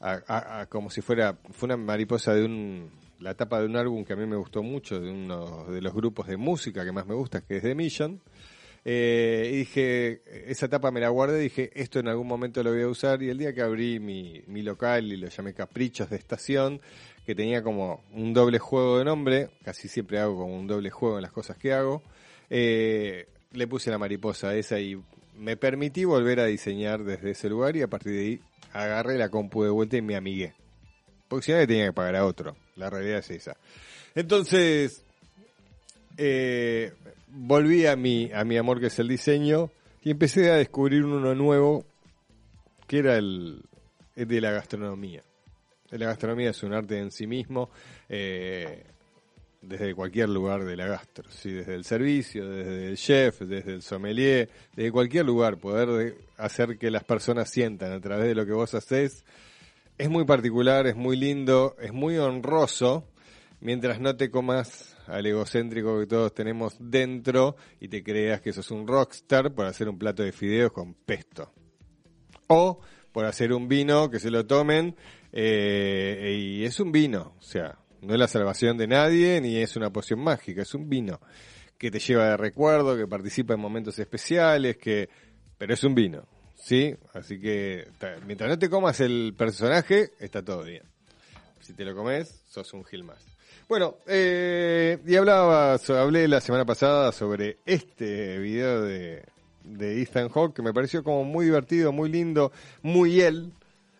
a- 0.00 0.66
como 0.68 0.90
si 0.90 1.00
fuera, 1.00 1.36
fue 1.52 1.66
una 1.66 1.76
mariposa 1.76 2.34
de 2.34 2.44
un, 2.44 2.90
la 3.22 3.34
tapa 3.34 3.60
de 3.60 3.66
un 3.66 3.76
álbum 3.76 4.04
que 4.04 4.12
a 4.12 4.16
mí 4.16 4.26
me 4.26 4.36
gustó 4.36 4.62
mucho, 4.62 5.00
de 5.00 5.10
uno 5.10 5.64
de 5.66 5.80
los 5.80 5.94
grupos 5.94 6.26
de 6.26 6.36
música 6.36 6.84
que 6.84 6.92
más 6.92 7.06
me 7.06 7.14
gusta, 7.14 7.42
que 7.42 7.58
es 7.58 7.62
The 7.62 7.74
Mission. 7.74 8.20
Eh, 8.84 9.50
y 9.52 9.56
dije, 9.58 10.22
esa 10.50 10.68
tapa 10.68 10.90
me 10.90 11.00
la 11.00 11.08
guardé, 11.08 11.38
dije, 11.38 11.70
esto 11.74 12.00
en 12.00 12.08
algún 12.08 12.26
momento 12.26 12.62
lo 12.64 12.72
voy 12.72 12.82
a 12.82 12.88
usar. 12.88 13.22
Y 13.22 13.30
el 13.30 13.38
día 13.38 13.54
que 13.54 13.62
abrí 13.62 14.00
mi, 14.00 14.42
mi 14.48 14.62
local 14.62 15.12
y 15.12 15.16
lo 15.16 15.28
llamé 15.28 15.54
Caprichos 15.54 16.10
de 16.10 16.16
Estación, 16.16 16.80
que 17.24 17.34
tenía 17.34 17.62
como 17.62 18.02
un 18.12 18.34
doble 18.34 18.58
juego 18.58 18.98
de 18.98 19.04
nombre, 19.04 19.50
casi 19.64 19.86
siempre 19.88 20.18
hago 20.18 20.36
como 20.36 20.56
un 20.56 20.66
doble 20.66 20.90
juego 20.90 21.16
en 21.16 21.22
las 21.22 21.32
cosas 21.32 21.56
que 21.56 21.72
hago, 21.72 22.02
eh, 22.50 23.28
le 23.52 23.66
puse 23.68 23.90
la 23.90 23.98
mariposa 23.98 24.54
esa 24.56 24.80
y 24.80 25.00
me 25.36 25.56
permití 25.56 26.04
volver 26.04 26.40
a 26.40 26.46
diseñar 26.46 27.04
desde 27.04 27.30
ese 27.30 27.48
lugar 27.48 27.76
y 27.76 27.82
a 27.82 27.88
partir 27.88 28.12
de 28.12 28.20
ahí 28.20 28.40
agarré 28.72 29.16
la 29.16 29.28
compu 29.28 29.62
de 29.62 29.70
vuelta 29.70 29.96
y 29.96 30.02
me 30.02 30.16
amigué. 30.16 30.54
Porque 31.28 31.46
si 31.46 31.52
no 31.52 31.66
tenía 31.66 31.86
que 31.86 31.92
pagar 31.92 32.16
a 32.16 32.26
otro. 32.26 32.56
La 32.76 32.88
realidad 32.90 33.18
es 33.18 33.30
esa. 33.30 33.56
Entonces, 34.14 35.02
eh, 36.16 36.92
volví 37.28 37.86
a 37.86 37.96
mi, 37.96 38.30
a 38.32 38.44
mi 38.44 38.56
amor 38.56 38.80
que 38.80 38.86
es 38.86 38.98
el 38.98 39.08
diseño 39.08 39.70
y 40.02 40.10
empecé 40.10 40.50
a 40.50 40.56
descubrir 40.56 41.04
uno 41.04 41.34
nuevo 41.34 41.84
que 42.86 42.98
era 42.98 43.16
el, 43.16 43.62
el 44.16 44.28
de 44.28 44.40
la 44.40 44.50
gastronomía. 44.50 45.22
La 45.90 46.06
gastronomía 46.06 46.50
es 46.50 46.62
un 46.62 46.72
arte 46.72 46.98
en 46.98 47.10
sí 47.10 47.26
mismo, 47.26 47.70
eh, 48.08 48.82
desde 49.60 49.94
cualquier 49.94 50.28
lugar 50.30 50.64
de 50.64 50.74
la 50.76 50.86
gastro, 50.86 51.30
¿sí? 51.30 51.52
desde 51.52 51.74
el 51.74 51.84
servicio, 51.84 52.48
desde 52.48 52.88
el 52.88 52.96
chef, 52.96 53.40
desde 53.42 53.74
el 53.74 53.82
sommelier, 53.82 54.48
desde 54.74 54.90
cualquier 54.90 55.24
lugar, 55.26 55.58
poder 55.58 55.88
de- 55.90 56.16
hacer 56.38 56.78
que 56.78 56.90
las 56.90 57.04
personas 57.04 57.50
sientan 57.50 57.92
a 57.92 58.00
través 58.00 58.26
de 58.26 58.34
lo 58.34 58.44
que 58.46 58.52
vos 58.52 58.74
haces, 58.74 59.24
es 59.98 60.10
muy 60.10 60.24
particular, 60.24 60.86
es 60.86 60.96
muy 60.96 61.16
lindo, 61.16 61.76
es 61.80 61.92
muy 61.92 62.16
honroso. 62.18 63.08
Mientras 63.60 64.00
no 64.00 64.16
te 64.16 64.30
comas 64.30 64.96
al 65.06 65.26
egocéntrico 65.26 66.00
que 66.00 66.06
todos 66.06 66.34
tenemos 66.34 66.76
dentro 66.80 67.56
y 67.80 67.88
te 67.88 68.02
creas 68.02 68.40
que 68.40 68.52
sos 68.52 68.70
un 68.70 68.86
rockstar 68.86 69.54
por 69.54 69.66
hacer 69.66 69.88
un 69.88 69.98
plato 69.98 70.22
de 70.22 70.32
fideos 70.32 70.72
con 70.72 70.94
pesto. 70.94 71.52
O 72.48 72.80
por 73.12 73.24
hacer 73.24 73.52
un 73.52 73.68
vino 73.68 74.10
que 74.10 74.18
se 74.18 74.30
lo 74.30 74.46
tomen 74.46 74.96
eh, 75.32 76.36
y 76.38 76.64
es 76.64 76.80
un 76.80 76.90
vino, 76.90 77.34
o 77.38 77.42
sea, 77.42 77.78
no 78.00 78.14
es 78.14 78.18
la 78.18 78.28
salvación 78.28 78.76
de 78.76 78.86
nadie 78.86 79.40
ni 79.40 79.56
es 79.56 79.76
una 79.76 79.92
poción 79.92 80.20
mágica, 80.20 80.62
es 80.62 80.74
un 80.74 80.88
vino 80.88 81.20
que 81.78 81.90
te 81.90 81.98
lleva 81.98 82.30
de 82.30 82.36
recuerdo, 82.36 82.96
que 82.96 83.06
participa 83.06 83.54
en 83.54 83.60
momentos 83.60 83.98
especiales, 83.98 84.76
que 84.76 85.08
pero 85.58 85.74
es 85.74 85.84
un 85.84 85.94
vino, 85.94 86.26
¿sí? 86.62 86.94
Así 87.12 87.40
que 87.40 87.88
mientras 88.26 88.48
no 88.48 88.58
te 88.58 88.70
comas 88.70 89.00
el 89.00 89.34
personaje, 89.36 90.10
está 90.18 90.44
todo 90.44 90.64
bien. 90.64 90.82
Si 91.60 91.74
te 91.74 91.84
lo 91.84 91.94
comes, 91.94 92.42
sos 92.48 92.72
un 92.72 92.84
gil 92.84 93.04
más. 93.04 93.24
Bueno, 93.68 93.96
eh, 94.06 94.98
y 95.06 95.16
hablaba, 95.16 95.74
hablé 95.74 96.28
la 96.28 96.40
semana 96.40 96.64
pasada 96.64 97.12
sobre 97.12 97.58
este 97.64 98.38
video 98.38 98.82
de, 98.82 99.24
de 99.64 100.02
Ethan 100.02 100.28
Hawke, 100.28 100.56
que 100.56 100.62
me 100.62 100.74
pareció 100.74 101.04
como 101.04 101.24
muy 101.24 101.46
divertido, 101.46 101.92
muy 101.92 102.10
lindo, 102.10 102.52
muy 102.82 103.20
él. 103.20 103.52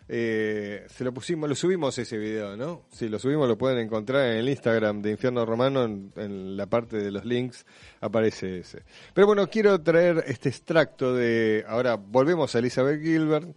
Eh, 0.09 0.85
se 0.89 1.03
lo 1.03 1.13
pusimos, 1.13 1.47
lo 1.47 1.55
subimos 1.55 1.97
ese 1.97 2.17
video, 2.17 2.57
¿no? 2.57 2.83
Si 2.91 3.07
lo 3.07 3.19
subimos 3.19 3.47
lo 3.47 3.57
pueden 3.57 3.79
encontrar 3.79 4.31
en 4.31 4.37
el 4.37 4.49
Instagram 4.49 5.01
de 5.01 5.11
Infierno 5.11 5.45
Romano, 5.45 5.83
en, 5.85 6.57
la 6.57 6.65
parte 6.65 6.97
de 6.97 7.11
los 7.11 7.23
links 7.23 7.65
aparece 8.01 8.59
ese. 8.59 8.83
Pero 9.13 9.27
bueno, 9.27 9.47
quiero 9.49 9.79
traer 9.81 10.23
este 10.27 10.49
extracto 10.49 11.15
de, 11.15 11.63
ahora 11.67 11.95
volvemos 11.95 12.53
a 12.53 12.59
Elizabeth 12.59 13.01
Gilbert, 13.01 13.47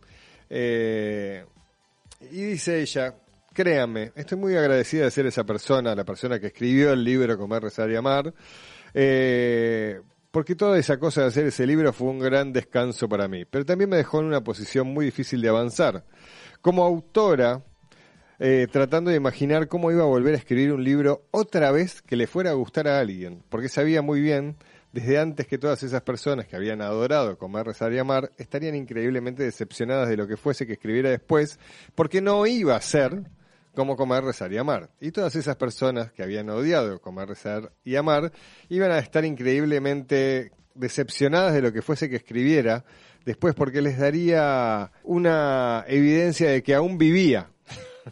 eh, 0.49 1.45
y 2.31 2.43
dice 2.43 2.81
ella, 2.81 3.15
créame, 3.53 4.13
estoy 4.15 4.39
muy 4.39 4.55
agradecida 4.57 5.05
de 5.05 5.11
ser 5.11 5.27
esa 5.27 5.45
persona, 5.45 5.95
la 5.95 6.05
persona 6.05 6.39
que 6.39 6.49
escribió 6.49 6.93
el 6.93 7.03
libro 7.03 7.37
Comer, 7.37 7.65
Rezar 7.65 7.91
y 7.91 7.97
Amar, 7.97 8.33
eh, 8.95 10.01
porque 10.37 10.55
toda 10.55 10.79
esa 10.79 10.99
cosa 10.99 11.22
de 11.22 11.29
hacer 11.29 11.46
ese 11.46 11.66
libro 11.66 11.94
fue 11.94 12.09
un 12.09 12.18
gran 12.18 12.53
descanso 12.53 13.09
para 13.09 13.27
mí, 13.27 13.46
pero 13.46 13.64
también 13.64 13.88
me 13.88 13.96
dejó 13.96 14.20
en 14.20 14.27
una 14.27 14.44
posición 14.44 14.87
muy 14.87 15.07
difícil 15.07 15.40
de 15.40 15.49
avanzar. 15.49 16.05
Como 16.61 16.85
autora, 16.85 17.64
eh, 18.38 18.66
tratando 18.70 19.11
de 19.11 19.16
imaginar 19.16 19.66
cómo 19.66 19.90
iba 19.90 20.03
a 20.03 20.07
volver 20.07 20.35
a 20.35 20.37
escribir 20.37 20.75
un 20.75 20.85
libro 20.85 21.25
otra 21.31 21.70
vez 21.70 22.03
que 22.03 22.16
le 22.16 22.27
fuera 22.27 22.51
a 22.51 22.53
gustar 22.53 22.87
a 22.87 23.01
alguien, 23.01 23.44
porque 23.49 23.70
sabía 23.70 24.03
muy 24.03 24.20
bien 24.20 24.59
desde 24.92 25.18
antes 25.18 25.46
que 25.46 25.57
todas 25.57 25.83
esas 25.83 26.03
personas 26.03 26.46
que 26.46 26.57
habían 26.57 26.83
adorado 26.83 27.38
comer, 27.38 27.64
rezar 27.64 27.94
y 27.94 27.99
amar 27.99 28.31
estarían 28.37 28.75
increíblemente 28.75 29.42
decepcionadas 29.42 30.07
de 30.11 30.18
lo 30.18 30.27
que 30.27 30.37
fuese 30.37 30.66
que 30.66 30.75
escribiera 30.75 31.09
después, 31.09 31.59
porque 31.94 32.20
no 32.20 32.46
iba 32.46 32.77
a 32.77 32.81
ser 32.83 33.22
como 33.77 33.97
comer, 33.97 34.25
rezar 34.25 34.53
y 34.53 34.57
amar. 34.57 34.91
Y 35.01 35.12
todas 35.12 35.37
esas 35.37 35.55
personas 35.55 36.11
que 36.11 36.25
habían 36.25 36.49
odiado 36.51 37.01
comer, 37.01 37.29
rezar 37.29 37.71
y 37.85 37.95
amar 37.95 38.33
iban 38.69 38.91
a 38.91 38.99
estar 38.99 39.25
increíblemente 39.25 40.51
decepcionadas 40.75 41.55
de 41.55 41.62
lo 41.62 41.73
que 41.73 41.83
fuese 41.83 42.09
que 42.11 42.17
escribiera 42.17 42.85
después 43.25 43.55
porque 43.55 43.83
les 43.83 43.99
daría 43.99 44.91
una 45.05 45.85
evidencia 45.87 46.51
de 46.51 46.62
que 46.62 46.75
aún 46.75 46.97
vivía. 46.97 47.51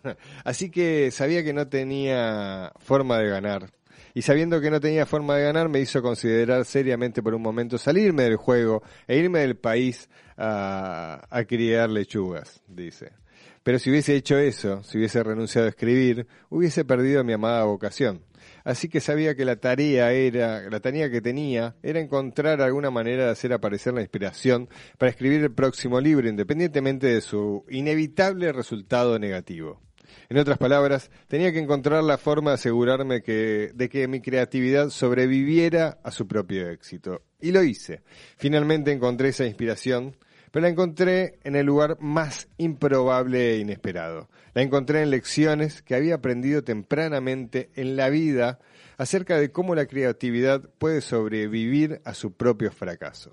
Así 0.45 0.71
que 0.71 1.11
sabía 1.11 1.43
que 1.43 1.53
no 1.53 1.67
tenía 1.67 2.73
forma 2.79 3.19
de 3.19 3.29
ganar. 3.31 3.71
Y 4.13 4.23
sabiendo 4.23 4.61
que 4.61 4.71
no 4.71 4.81
tenía 4.81 5.07
forma 5.07 5.37
de 5.37 5.45
ganar, 5.45 5.69
me 5.69 5.81
hizo 5.81 6.03
considerar 6.03 6.65
seriamente 6.65 7.23
por 7.23 7.35
un 7.35 7.43
momento 7.43 7.79
salirme 7.79 8.25
del 8.25 8.37
juego 8.37 8.83
e 9.09 9.17
irme 9.17 9.41
del 9.41 9.57
país 9.57 10.09
a, 10.37 11.27
a 11.31 11.45
criar 11.45 11.91
lechugas, 11.91 12.63
dice. 12.69 13.24
Pero 13.65 13.79
si 13.79 13.91
hubiese 13.91 14.15
hecho 14.15 14.39
eso, 14.39 14.83
si 14.85 14.99
hubiese 14.99 15.23
renunciado 15.23 15.67
a 15.67 15.71
escribir, 15.71 16.27
hubiese 16.51 16.85
perdido 16.85 17.25
mi 17.25 17.33
amada 17.33 17.65
vocación. 17.65 18.23
Así 18.63 18.89
que 18.89 19.01
sabía 19.01 19.35
que 19.35 19.47
la 19.47 19.57
tarea 19.57 20.13
era, 20.13 20.69
la 20.69 20.81
tarea 20.81 21.11
que 21.11 21.23
tenía 21.23 21.75
era 21.83 21.99
encontrar 21.99 22.61
alguna 22.61 22.91
manera 22.91 23.25
de 23.25 23.31
hacer 23.31 23.55
aparecer 23.55 23.95
la 23.95 24.03
inspiración 24.03 24.69
para 24.99 25.11
escribir 25.11 25.43
el 25.43 25.53
próximo 25.53 25.99
libro, 25.99 26.29
independientemente 26.29 27.07
de 27.07 27.23
su 27.23 27.65
inevitable 27.71 28.53
resultado 28.53 29.19
negativo. 29.19 29.81
En 30.29 30.39
otras 30.39 30.59
palabras, 30.59 31.11
tenía 31.29 31.53
que 31.53 31.59
encontrar 31.59 32.05
la 32.05 32.19
forma 32.19 32.51
de 32.51 32.57
asegurarme 32.57 33.23
que, 33.23 33.71
de 33.75 33.89
que 33.89 34.09
mi 34.09 34.21
creatividad 34.21 34.91
sobreviviera 34.91 35.99
a 36.03 36.11
su 36.11 36.27
propio 36.29 36.69
éxito. 36.69 37.23
Y 37.41 37.51
lo 37.51 37.63
hice. 37.63 38.03
Finalmente 38.37 38.93
encontré 38.93 39.31
esa 39.31 39.47
inspiración, 39.47 40.17
pero 40.55 40.63
la 40.63 40.69
encontré 40.69 41.41
en 41.43 41.57
el 41.57 41.67
lugar 41.67 41.97
más 41.99 42.47
improbable 42.59 43.55
e 43.55 43.59
inesperado. 43.59 44.29
La 44.55 44.63
encontré 44.63 45.03
en 45.03 45.11
lecciones 45.11 45.83
que 45.83 45.97
había 45.97 46.15
aprendido 46.15 46.63
tempranamente 46.63 47.71
en 47.75 47.97
la 47.97 48.09
vida 48.09 48.61
acerca 48.97 49.37
de 49.37 49.51
cómo 49.51 49.75
la 49.75 49.87
creatividad 49.87 50.63
puede 50.79 51.01
sobrevivir 51.01 52.01
a 52.05 52.15
su 52.15 52.35
propio 52.35 52.71
fracaso. 52.71 53.33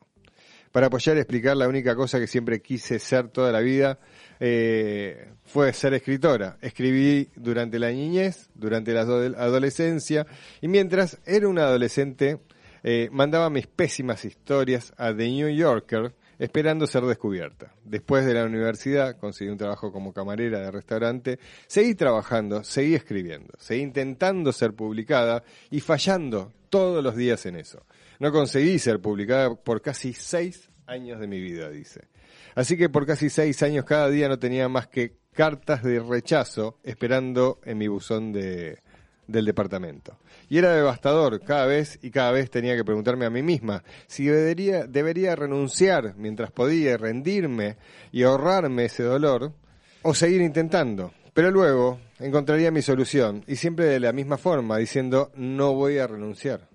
Para 0.71 0.87
apoyar 0.87 1.15
y 1.15 1.19
explicar 1.19 1.55
la 1.57 1.67
única 1.67 1.95
cosa 1.95 2.19
que 2.19 2.25
siempre 2.25 2.59
quise 2.59 2.97
ser 2.97 3.27
toda 3.27 3.51
la 3.51 3.59
vida 3.59 3.99
eh, 4.39 5.29
fue 5.43 5.73
ser 5.73 5.93
escritora. 5.93 6.57
Escribí 6.59 7.29
durante 7.35 7.77
la 7.77 7.91
niñez, 7.91 8.49
durante 8.55 8.93
la 8.93 9.01
ado- 9.01 9.37
adolescencia 9.37 10.25
y 10.59 10.67
mientras 10.67 11.19
era 11.27 11.47
una 11.47 11.65
adolescente 11.65 12.39
eh, 12.81 13.09
mandaba 13.11 13.51
mis 13.51 13.67
pésimas 13.67 14.25
historias 14.25 14.91
a 14.97 15.13
The 15.15 15.27
New 15.29 15.49
Yorker 15.49 16.15
esperando 16.41 16.87
ser 16.87 17.03
descubierta. 17.03 17.71
Después 17.83 18.25
de 18.25 18.33
la 18.33 18.45
universidad 18.45 19.15
conseguí 19.15 19.51
un 19.51 19.59
trabajo 19.59 19.91
como 19.91 20.11
camarera 20.11 20.59
de 20.59 20.71
restaurante, 20.71 21.37
seguí 21.67 21.93
trabajando, 21.93 22.63
seguí 22.63 22.95
escribiendo, 22.95 23.53
seguí 23.59 23.81
intentando 23.81 24.51
ser 24.51 24.73
publicada 24.73 25.43
y 25.69 25.81
fallando 25.81 26.51
todos 26.71 27.03
los 27.03 27.15
días 27.15 27.45
en 27.45 27.57
eso. 27.57 27.85
No 28.17 28.31
conseguí 28.31 28.79
ser 28.79 28.99
publicada 28.99 29.53
por 29.53 29.83
casi 29.83 30.13
seis 30.13 30.71
años 30.87 31.19
de 31.19 31.27
mi 31.27 31.39
vida, 31.39 31.69
dice. 31.69 32.07
Así 32.55 32.75
que 32.75 32.89
por 32.89 33.05
casi 33.05 33.29
seis 33.29 33.61
años 33.61 33.85
cada 33.85 34.09
día 34.09 34.27
no 34.27 34.39
tenía 34.39 34.67
más 34.67 34.87
que 34.87 35.17
cartas 35.33 35.83
de 35.83 35.99
rechazo 35.99 36.79
esperando 36.83 37.59
en 37.65 37.77
mi 37.77 37.87
buzón 37.87 38.33
de, 38.33 38.79
del 39.27 39.45
departamento. 39.45 40.17
Y 40.51 40.57
era 40.57 40.73
devastador 40.73 41.39
cada 41.39 41.65
vez 41.65 41.97
y 42.01 42.11
cada 42.11 42.33
vez 42.33 42.51
tenía 42.51 42.75
que 42.75 42.83
preguntarme 42.83 43.25
a 43.25 43.29
mí 43.29 43.41
misma 43.41 43.85
si 44.07 44.25
debería, 44.25 44.85
debería 44.85 45.33
renunciar 45.33 46.13
mientras 46.17 46.51
podía, 46.51 46.97
rendirme 46.97 47.77
y 48.11 48.23
ahorrarme 48.23 48.83
ese 48.83 49.03
dolor 49.03 49.53
o 50.01 50.13
seguir 50.13 50.41
intentando. 50.41 51.13
Pero 51.33 51.51
luego 51.51 52.01
encontraría 52.19 52.69
mi 52.69 52.81
solución 52.81 53.45
y 53.47 53.55
siempre 53.55 53.85
de 53.85 54.01
la 54.01 54.11
misma 54.11 54.37
forma 54.37 54.75
diciendo 54.77 55.31
no 55.35 55.73
voy 55.73 55.99
a 55.99 56.07
renunciar, 56.07 56.67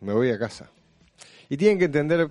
me 0.00 0.12
voy 0.12 0.30
a 0.30 0.38
casa. 0.40 0.72
Y 1.48 1.56
tienen 1.56 1.78
que 1.78 1.84
entender 1.84 2.28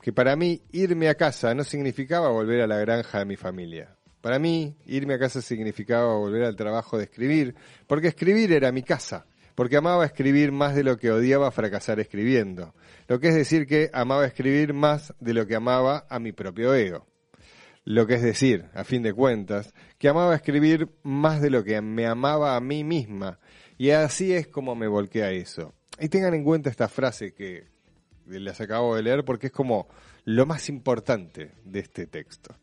que 0.00 0.12
para 0.12 0.34
mí 0.34 0.60
irme 0.72 1.08
a 1.08 1.14
casa 1.14 1.54
no 1.54 1.62
significaba 1.62 2.30
volver 2.30 2.62
a 2.62 2.66
la 2.66 2.78
granja 2.78 3.20
de 3.20 3.26
mi 3.26 3.36
familia. 3.36 3.96
Para 4.20 4.40
mí 4.40 4.76
irme 4.86 5.14
a 5.14 5.18
casa 5.20 5.40
significaba 5.40 6.16
volver 6.16 6.42
al 6.42 6.56
trabajo 6.56 6.98
de 6.98 7.04
escribir, 7.04 7.54
porque 7.86 8.08
escribir 8.08 8.52
era 8.52 8.72
mi 8.72 8.82
casa, 8.82 9.24
porque 9.54 9.76
amaba 9.76 10.04
escribir 10.04 10.52
más 10.52 10.74
de 10.74 10.84
lo 10.84 10.96
que 10.96 11.10
odiaba 11.10 11.50
fracasar 11.50 12.00
escribiendo. 12.00 12.74
Lo 13.08 13.20
que 13.20 13.28
es 13.28 13.34
decir 13.34 13.66
que 13.66 13.90
amaba 13.92 14.26
escribir 14.26 14.72
más 14.72 15.14
de 15.20 15.34
lo 15.34 15.46
que 15.46 15.56
amaba 15.56 16.06
a 16.08 16.18
mi 16.18 16.32
propio 16.32 16.74
ego. 16.74 17.06
Lo 17.84 18.06
que 18.06 18.14
es 18.14 18.22
decir, 18.22 18.66
a 18.74 18.84
fin 18.84 19.02
de 19.02 19.12
cuentas, 19.12 19.74
que 19.98 20.08
amaba 20.08 20.34
escribir 20.34 20.88
más 21.02 21.40
de 21.40 21.50
lo 21.50 21.64
que 21.64 21.80
me 21.80 22.06
amaba 22.06 22.56
a 22.56 22.60
mí 22.60 22.84
misma. 22.84 23.40
Y 23.76 23.90
así 23.90 24.32
es 24.32 24.46
como 24.46 24.74
me 24.74 24.86
volqué 24.86 25.24
a 25.24 25.32
eso. 25.32 25.74
Y 25.98 26.08
tengan 26.08 26.34
en 26.34 26.44
cuenta 26.44 26.70
esta 26.70 26.88
frase 26.88 27.34
que 27.34 27.68
las 28.26 28.60
acabo 28.60 28.94
de 28.94 29.02
leer 29.02 29.24
porque 29.24 29.48
es 29.48 29.52
como 29.52 29.88
lo 30.24 30.46
más 30.46 30.68
importante 30.68 31.52
de 31.64 31.80
este 31.80 32.06
texto. 32.06 32.54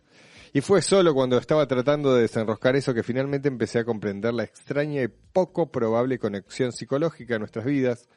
Y 0.53 0.61
fue 0.61 0.81
solo 0.81 1.13
cuando 1.13 1.37
estaba 1.37 1.67
tratando 1.67 2.15
de 2.15 2.23
desenroscar 2.23 2.75
eso 2.75 2.93
que 2.93 3.03
finalmente 3.03 3.47
empecé 3.47 3.79
a 3.79 3.85
comprender 3.85 4.33
la 4.33 4.43
extraña 4.43 5.03
y 5.03 5.07
poco 5.07 5.71
probable 5.71 6.17
conexión 6.17 6.71
psicológica 6.71 7.35
de 7.35 7.39
nuestras 7.39 7.65
vidas 7.65 8.09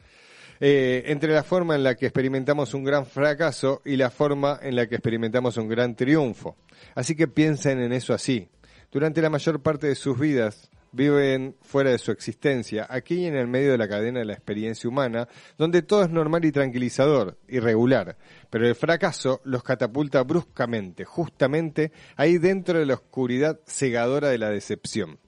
eh, 0.64 1.02
entre 1.06 1.32
la 1.32 1.42
forma 1.42 1.74
en 1.74 1.82
la 1.82 1.96
que 1.96 2.06
experimentamos 2.06 2.72
un 2.72 2.84
gran 2.84 3.04
fracaso 3.04 3.82
y 3.84 3.96
la 3.96 4.10
forma 4.10 4.60
en 4.62 4.76
la 4.76 4.86
que 4.86 4.94
experimentamos 4.94 5.56
un 5.56 5.68
gran 5.68 5.96
triunfo. 5.96 6.56
Así 6.94 7.16
que 7.16 7.26
piensen 7.26 7.80
en 7.80 7.92
eso 7.92 8.14
así. 8.14 8.48
Durante 8.92 9.20
la 9.20 9.28
mayor 9.28 9.60
parte 9.60 9.88
de 9.88 9.94
sus 9.96 10.18
vidas 10.18 10.70
viven 10.92 11.56
fuera 11.62 11.90
de 11.90 11.98
su 11.98 12.12
existencia, 12.12 12.86
aquí 12.88 13.26
en 13.26 13.34
el 13.34 13.48
medio 13.48 13.72
de 13.72 13.78
la 13.78 13.88
cadena 13.88 14.20
de 14.20 14.26
la 14.26 14.34
experiencia 14.34 14.88
humana, 14.88 15.28
donde 15.58 15.82
todo 15.82 16.04
es 16.04 16.10
normal 16.10 16.44
y 16.44 16.52
tranquilizador, 16.52 17.38
y 17.48 17.58
regular, 17.58 18.16
pero 18.50 18.68
el 18.68 18.74
fracaso 18.74 19.40
los 19.44 19.62
catapulta 19.62 20.22
bruscamente, 20.22 21.04
justamente 21.04 21.92
ahí 22.16 22.38
dentro 22.38 22.78
de 22.78 22.86
la 22.86 22.94
oscuridad 22.94 23.60
cegadora 23.66 24.28
de 24.28 24.38
la 24.38 24.50
decepción. 24.50 25.18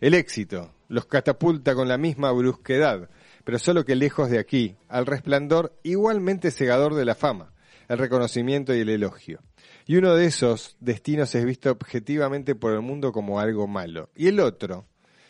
El 0.00 0.14
éxito 0.14 0.74
los 0.88 1.06
catapulta 1.06 1.74
con 1.74 1.88
la 1.88 1.98
misma 1.98 2.30
brusquedad, 2.32 3.08
pero 3.44 3.58
solo 3.58 3.84
que 3.84 3.96
lejos 3.96 4.30
de 4.30 4.38
aquí, 4.38 4.76
al 4.88 5.06
resplandor 5.06 5.78
igualmente 5.82 6.50
cegador 6.50 6.94
de 6.94 7.04
la 7.04 7.14
fama, 7.14 7.52
el 7.88 7.98
reconocimiento 7.98 8.74
y 8.74 8.80
el 8.80 8.88
elogio. 8.88 9.40
Y 9.86 9.96
uno 9.96 10.14
de 10.14 10.26
esos 10.26 10.76
destinos 10.80 11.34
es 11.34 11.44
visto 11.44 11.70
objetivamente 11.70 12.54
por 12.54 12.72
el 12.72 12.80
mundo 12.80 13.12
como 13.12 13.38
algo 13.38 13.66
malo. 13.66 14.10
Y 14.14 14.28
el 14.28 14.40
otro 14.40 14.86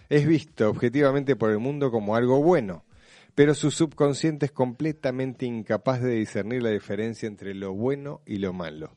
Es 0.09 0.27
visto 0.27 0.69
objetivamente 0.69 1.37
por 1.37 1.51
el 1.51 1.59
mundo 1.59 1.91
como 1.91 2.17
algo 2.17 2.43
bueno, 2.43 2.85
pero 3.35 3.55
su 3.55 3.71
subconsciente 3.71 4.47
es 4.47 4.53
completamente 4.53 5.47
incapaz 5.47 6.03
de 6.03 6.15
discernir 6.15 6.63
la 6.63 6.71
diferencia 6.71 7.27
entre 7.27 7.55
lo 7.55 7.73
bueno 7.73 8.21
y 8.27 8.39
lo 8.39 8.53
malo. 8.53 8.97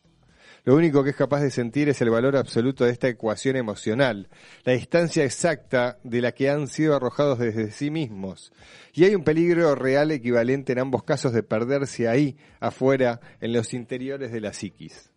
Lo 0.67 0.75
único 0.75 1.01
que 1.01 1.11
es 1.11 1.15
capaz 1.15 1.39
de 1.39 1.49
sentir 1.49 1.87
es 1.87 2.01
el 2.01 2.09
valor 2.09 2.35
absoluto 2.35 2.83
de 2.83 2.91
esta 2.91 3.07
ecuación 3.07 3.55
emocional, 3.55 4.27
la 4.65 4.73
distancia 4.73 5.23
exacta 5.23 5.97
de 6.03 6.19
la 6.19 6.33
que 6.33 6.49
han 6.49 6.67
sido 6.67 6.93
arrojados 6.93 7.39
desde 7.39 7.71
sí 7.71 7.89
mismos. 7.89 8.51
Y 8.93 9.05
hay 9.05 9.15
un 9.15 9.23
peligro 9.23 9.75
real 9.75 10.11
equivalente 10.11 10.73
en 10.73 10.79
ambos 10.79 11.03
casos 11.03 11.31
de 11.31 11.41
perderse 11.41 12.09
ahí, 12.09 12.35
afuera, 12.59 13.21
en 13.39 13.53
los 13.53 13.73
interiores 13.73 14.33
de 14.33 14.41
la 14.41 14.51
psiquis. 14.51 15.09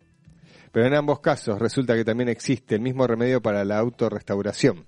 Pero 0.71 0.85
en 0.87 0.93
ambos 0.93 1.19
casos 1.19 1.59
resulta 1.59 1.95
que 1.95 2.05
también 2.05 2.29
existe 2.29 2.75
el 2.75 2.81
mismo 2.81 3.05
remedio 3.05 3.41
para 3.41 3.65
la 3.65 3.77
autorrestauración. 3.77 4.85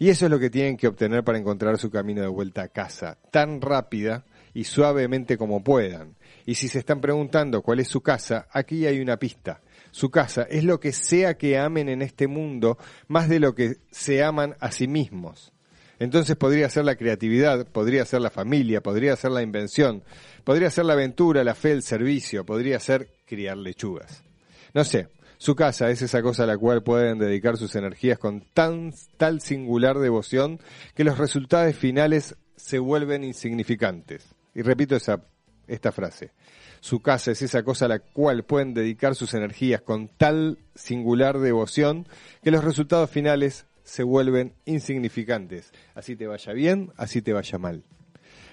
Y 0.00 0.08
eso 0.08 0.24
es 0.24 0.30
lo 0.30 0.38
que 0.38 0.48
tienen 0.48 0.78
que 0.78 0.88
obtener 0.88 1.22
para 1.22 1.36
encontrar 1.36 1.76
su 1.76 1.90
camino 1.90 2.22
de 2.22 2.28
vuelta 2.28 2.62
a 2.62 2.68
casa, 2.68 3.18
tan 3.30 3.60
rápida 3.60 4.24
y 4.54 4.64
suavemente 4.64 5.36
como 5.36 5.62
puedan. 5.62 6.16
Y 6.46 6.54
si 6.54 6.68
se 6.68 6.78
están 6.78 7.02
preguntando 7.02 7.60
cuál 7.60 7.80
es 7.80 7.88
su 7.88 8.00
casa, 8.00 8.48
aquí 8.50 8.86
hay 8.86 8.98
una 8.98 9.18
pista. 9.18 9.60
Su 9.90 10.10
casa 10.10 10.46
es 10.48 10.64
lo 10.64 10.80
que 10.80 10.92
sea 10.92 11.36
que 11.36 11.58
amen 11.58 11.90
en 11.90 12.00
este 12.00 12.28
mundo, 12.28 12.78
más 13.08 13.28
de 13.28 13.40
lo 13.40 13.54
que 13.54 13.76
se 13.90 14.24
aman 14.24 14.56
a 14.58 14.72
sí 14.72 14.88
mismos. 14.88 15.52
Entonces 15.98 16.34
podría 16.34 16.70
ser 16.70 16.86
la 16.86 16.96
creatividad, 16.96 17.66
podría 17.66 18.06
ser 18.06 18.22
la 18.22 18.30
familia, 18.30 18.82
podría 18.82 19.14
ser 19.16 19.32
la 19.32 19.42
invención, 19.42 20.02
podría 20.44 20.70
ser 20.70 20.86
la 20.86 20.94
aventura, 20.94 21.44
la 21.44 21.54
fe, 21.54 21.72
el 21.72 21.82
servicio, 21.82 22.46
podría 22.46 22.80
ser 22.80 23.10
criar 23.26 23.58
lechugas. 23.58 24.24
No 24.72 24.82
sé, 24.82 25.08
su 25.40 25.54
casa 25.54 25.88
es 25.88 26.02
esa 26.02 26.20
cosa 26.20 26.42
a 26.42 26.46
la 26.46 26.58
cual 26.58 26.82
pueden 26.82 27.18
dedicar 27.18 27.56
sus 27.56 27.74
energías 27.74 28.18
con 28.18 28.42
tan 28.52 28.92
tal 29.16 29.40
singular 29.40 29.98
devoción 29.98 30.60
que 30.94 31.02
los 31.02 31.16
resultados 31.16 31.74
finales 31.74 32.36
se 32.56 32.78
vuelven 32.78 33.24
insignificantes. 33.24 34.34
Y 34.54 34.60
repito 34.60 34.96
esa 34.96 35.22
esta 35.66 35.92
frase. 35.92 36.32
Su 36.80 37.00
casa 37.00 37.30
es 37.30 37.40
esa 37.40 37.62
cosa 37.62 37.86
a 37.86 37.88
la 37.88 38.00
cual 38.00 38.44
pueden 38.44 38.74
dedicar 38.74 39.14
sus 39.14 39.32
energías 39.32 39.80
con 39.80 40.08
tal 40.08 40.58
singular 40.74 41.38
devoción 41.38 42.06
que 42.42 42.50
los 42.50 42.62
resultados 42.62 43.08
finales 43.08 43.64
se 43.82 44.02
vuelven 44.02 44.52
insignificantes. 44.66 45.72
Así 45.94 46.16
te 46.16 46.26
vaya 46.26 46.52
bien, 46.52 46.92
así 46.98 47.22
te 47.22 47.32
vaya 47.32 47.56
mal. 47.56 47.82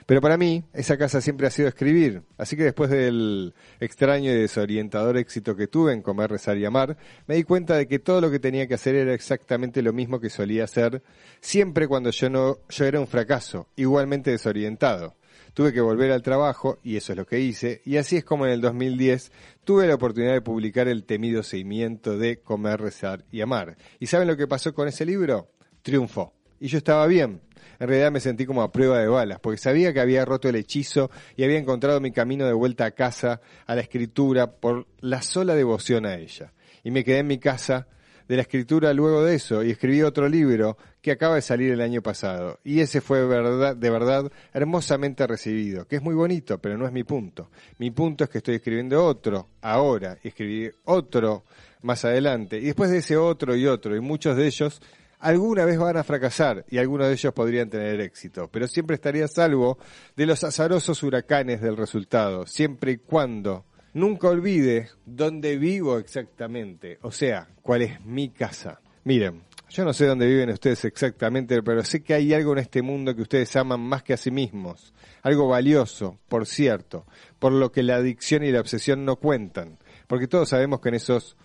Pero 0.08 0.22
para 0.22 0.38
mí, 0.38 0.63
esa 0.74 0.98
casa 0.98 1.20
siempre 1.20 1.48
ha 1.48 1.52
sido 1.52 1.67
escribir. 1.67 2.24
Así 2.38 2.56
que 2.56 2.63
después 2.63 2.89
del 2.89 3.54
extraño 3.82 4.32
y 4.32 4.36
desorientador 4.36 5.17
éxito 5.17 5.58
que 5.58 5.67
tuve 5.67 5.91
en 5.91 6.02
Comer, 6.02 6.32
Rezar 6.32 6.58
y 6.58 6.63
Amar, 6.63 6.98
me 7.28 7.36
di 7.36 7.43
cuenta 7.43 7.76
de 7.76 7.89
que 7.89 8.00
todo 8.00 8.22
lo 8.22 8.32
que 8.32 8.39
tenía 8.39 8.67
que 8.67 8.76
hacer 8.76 8.96
era 8.96 9.13
exactamente 9.13 9.82
lo 9.82 9.91
mismo 9.91 10.22
que 10.22 10.30
solía 10.30 10.63
hacer 10.63 11.04
siempre 11.41 11.89
cuando 11.89 12.12
yo 12.12 12.30
no, 12.30 12.60
yo 12.70 12.86
era 12.86 13.02
un 13.02 13.08
fracaso, 13.08 13.67
igualmente 13.76 14.32
desorientado. 14.32 15.17
Tuve 15.54 15.74
que 15.74 15.82
volver 15.82 16.12
al 16.13 16.22
trabajo, 16.22 16.80
y 16.84 16.96
eso 16.96 17.12
es 17.12 17.17
lo 17.17 17.26
que 17.26 17.41
hice, 17.41 17.82
y 17.84 17.98
así 17.98 18.15
es 18.15 18.24
como 18.24 18.46
en 18.46 18.54
el 18.54 18.62
2010 18.62 19.32
tuve 19.65 19.88
la 19.88 19.96
oportunidad 19.96 20.34
de 20.34 20.41
publicar 20.41 20.88
el 20.88 21.04
temido 21.04 21.43
seguimiento 21.43 22.17
de 22.17 22.39
Comer, 22.39 22.80
Rezar 22.80 23.26
y 23.30 23.41
Amar. 23.41 23.76
¿Y 24.00 24.08
saben 24.08 24.30
lo 24.30 24.38
que 24.38 24.48
pasó 24.48 24.74
con 24.74 24.88
ese 24.88 25.06
libro? 25.06 25.52
Triunfó. 25.82 26.34
Y 26.62 26.70
yo 26.70 26.78
estaba 26.78 27.06
bien. 27.08 27.41
En 27.80 27.88
realidad 27.88 28.12
me 28.12 28.20
sentí 28.20 28.46
como 28.46 28.62
a 28.62 28.72
prueba 28.72 29.00
de 29.00 29.08
balas, 29.08 29.40
porque 29.40 29.58
sabía 29.58 29.94
que 29.94 30.00
había 30.00 30.26
roto 30.26 30.50
el 30.50 30.56
hechizo 30.56 31.10
y 31.36 31.44
había 31.44 31.58
encontrado 31.58 32.00
mi 32.00 32.12
camino 32.12 32.46
de 32.46 32.54
vuelta 32.54 32.86
a 32.86 32.92
casa, 32.92 33.42
a 33.66 33.76
la 33.76 33.82
escritura, 33.82 34.52
por 34.52 34.88
la 35.00 35.22
sola 35.22 35.56
devoción 35.56 36.06
a 36.06 36.16
ella. 36.16 36.54
Y 36.84 36.92
me 36.92 37.04
quedé 37.04 37.20
en 37.20 37.28
mi 37.28 37.38
casa 37.38 37.88
de 38.28 38.36
la 38.36 38.42
escritura 38.42 38.94
luego 38.94 39.24
de 39.24 39.36
eso 39.36 39.63
y 39.63 39.72
escribí 39.72 40.02
otro 40.02 40.28
libro 40.28 40.78
que 41.02 41.12
acaba 41.12 41.36
de 41.36 41.42
salir 41.42 41.72
el 41.72 41.82
año 41.82 42.02
pasado. 42.02 42.60
Y 42.63 42.82
ese 42.82 43.02
fue 43.02 43.26
verdad, 43.26 43.76
de 43.76 43.90
verdad 43.90 44.32
hermosamente 44.54 45.26
recibido, 45.26 45.88
que 45.88 45.98
es 45.98 46.02
muy 46.02 46.16
bonito, 46.16 46.60
pero 46.60 46.78
no 46.78 46.86
es 46.86 46.92
mi 46.92 47.04
punto. 47.04 47.50
Mi 47.78 47.92
punto 47.92 48.24
es 48.24 48.30
que 48.30 48.40
estoy 48.40 48.56
escribiendo 48.56 49.04
otro 49.06 49.50
ahora 49.62 50.18
escribí 50.24 50.70
otro 50.86 51.44
más 51.82 52.04
adelante. 52.06 52.58
Y 52.58 52.66
después 52.66 52.90
de 52.90 52.98
ese 52.98 53.18
otro 53.18 53.56
y 53.56 53.66
otro, 53.66 53.96
y 53.96 54.02
muchos 54.02 54.36
de 54.36 54.48
ellos 54.48 54.82
alguna 55.19 55.65
vez 55.65 55.77
van 55.77 55.97
a 55.97 56.03
fracasar 56.03 56.65
y 56.69 56.77
algunos 56.77 57.08
de 57.08 57.13
ellos 57.13 57.34
podrían 57.34 57.69
tener 57.69 57.99
éxito, 58.01 58.49
pero 58.51 58.67
siempre 58.67 58.95
estaría 58.95 59.25
a 59.25 59.30
salvo 59.30 59.77
de 60.15 60.25
los 60.25 60.43
azarosos 60.43 61.01
huracanes 61.03 61.62
del 61.62 61.77
resultado, 61.77 62.45
siempre 62.45 62.93
y 62.93 62.97
cuando 62.97 63.65
nunca 63.93 64.30
olvide 64.30 64.89
dónde 65.06 65.58
vivo 65.58 65.97
exactamente, 65.97 66.99
o 67.01 67.12
sea, 67.12 67.47
cuál 67.62 67.82
es 67.82 68.06
mi 68.06 68.30
casa. 68.30 68.80
Miren, 69.03 69.43
yo 69.69 69.84
no 69.84 69.93
sé 69.93 70.06
dónde 70.06 70.27
viven 70.27 70.49
ustedes 70.49 70.86
exactamente, 70.86 71.62
pero 71.63 71.84
sé 71.84 72.01
que 72.01 72.13
hay 72.13 72.34
algo 72.34 72.53
en 72.53 72.60
este 72.60 72.82
mundo 72.82 73.15
que 73.15 73.23
ustedes 73.23 73.56
aman 73.56 73.82
más 73.82 74.03
que 74.03 74.13
a 74.13 74.17
sí 74.17 74.32
mismos, 74.32 74.93
algo 75.23 75.47
valioso, 75.47 76.19
por 76.30 76.45
cierto, 76.45 77.06
por 77.39 77.51
lo 77.51 77.71
que 77.71 77.84
la 77.84 77.95
adicción 77.95 78.43
y 78.43 78.51
la 78.51 78.62
obsesión 78.62 79.03
no 79.03 79.17
cuentan, 79.17 79.77
porque 80.08 80.27
todos 80.27 80.49
sabemos 80.49 80.80
que 80.80 80.89
en 80.89 80.95
esos 80.95 81.36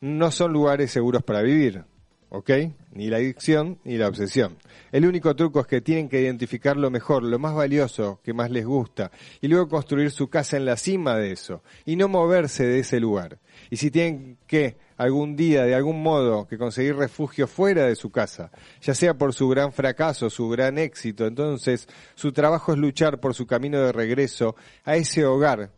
no 0.00 0.30
son 0.30 0.52
lugares 0.52 0.90
seguros 0.90 1.22
para 1.22 1.42
vivir, 1.42 1.84
¿ok? 2.30 2.50
Ni 2.92 3.08
la 3.08 3.18
adicción 3.18 3.78
ni 3.84 3.96
la 3.96 4.08
obsesión. 4.08 4.56
El 4.90 5.06
único 5.06 5.36
truco 5.36 5.60
es 5.60 5.66
que 5.66 5.80
tienen 5.80 6.08
que 6.08 6.20
identificar 6.20 6.76
lo 6.76 6.90
mejor, 6.90 7.22
lo 7.22 7.38
más 7.38 7.54
valioso 7.54 8.20
que 8.24 8.32
más 8.32 8.50
les 8.50 8.64
gusta, 8.64 9.10
y 9.40 9.48
luego 9.48 9.68
construir 9.68 10.10
su 10.10 10.28
casa 10.28 10.56
en 10.56 10.64
la 10.64 10.76
cima 10.76 11.16
de 11.16 11.32
eso, 11.32 11.62
y 11.84 11.96
no 11.96 12.08
moverse 12.08 12.64
de 12.64 12.80
ese 12.80 12.98
lugar. 12.98 13.38
Y 13.68 13.76
si 13.76 13.90
tienen 13.90 14.38
que 14.46 14.76
algún 14.96 15.36
día, 15.36 15.64
de 15.64 15.74
algún 15.74 16.02
modo, 16.02 16.46
que 16.46 16.58
conseguir 16.58 16.96
refugio 16.96 17.46
fuera 17.46 17.86
de 17.86 17.96
su 17.96 18.10
casa, 18.10 18.50
ya 18.80 18.94
sea 18.94 19.14
por 19.14 19.32
su 19.32 19.48
gran 19.48 19.72
fracaso, 19.72 20.30
su 20.30 20.48
gran 20.48 20.78
éxito, 20.78 21.26
entonces 21.26 21.88
su 22.14 22.32
trabajo 22.32 22.72
es 22.72 22.78
luchar 22.78 23.20
por 23.20 23.34
su 23.34 23.46
camino 23.46 23.80
de 23.80 23.92
regreso 23.92 24.56
a 24.84 24.96
ese 24.96 25.24
hogar. 25.24 25.70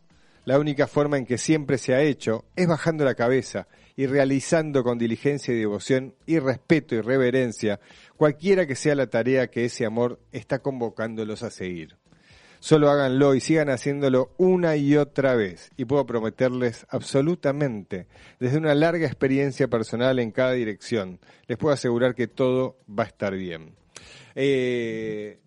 La 0.45 0.59
única 0.59 0.87
forma 0.87 1.17
en 1.17 1.25
que 1.25 1.37
siempre 1.37 1.77
se 1.77 1.93
ha 1.95 2.01
hecho 2.01 2.43
es 2.55 2.67
bajando 2.67 3.05
la 3.05 3.15
cabeza 3.15 3.67
y 3.95 4.05
realizando 4.07 4.83
con 4.83 4.97
diligencia 4.97 5.53
y 5.53 5.57
devoción 5.57 6.15
y 6.25 6.39
respeto 6.39 6.95
y 6.95 7.01
reverencia 7.01 7.79
cualquiera 8.17 8.65
que 8.65 8.75
sea 8.75 8.95
la 8.95 9.07
tarea 9.07 9.47
que 9.47 9.65
ese 9.65 9.85
amor 9.85 10.19
está 10.31 10.59
convocándolos 10.59 11.43
a 11.43 11.51
seguir. 11.51 11.97
Solo 12.59 12.89
háganlo 12.89 13.35
y 13.35 13.41
sigan 13.41 13.69
haciéndolo 13.69 14.33
una 14.37 14.77
y 14.77 14.95
otra 14.95 15.35
vez. 15.35 15.69
Y 15.75 15.83
puedo 15.83 16.05
prometerles 16.05 16.85
absolutamente, 16.89 18.07
desde 18.39 18.57
una 18.57 18.73
larga 18.73 19.05
experiencia 19.05 19.67
personal 19.67 20.17
en 20.19 20.31
cada 20.31 20.53
dirección, 20.53 21.19
les 21.47 21.57
puedo 21.57 21.73
asegurar 21.73 22.15
que 22.15 22.27
todo 22.27 22.77
va 22.87 23.03
a 23.03 23.07
estar 23.07 23.35
bien. 23.35 23.75
Eh, 24.33 25.39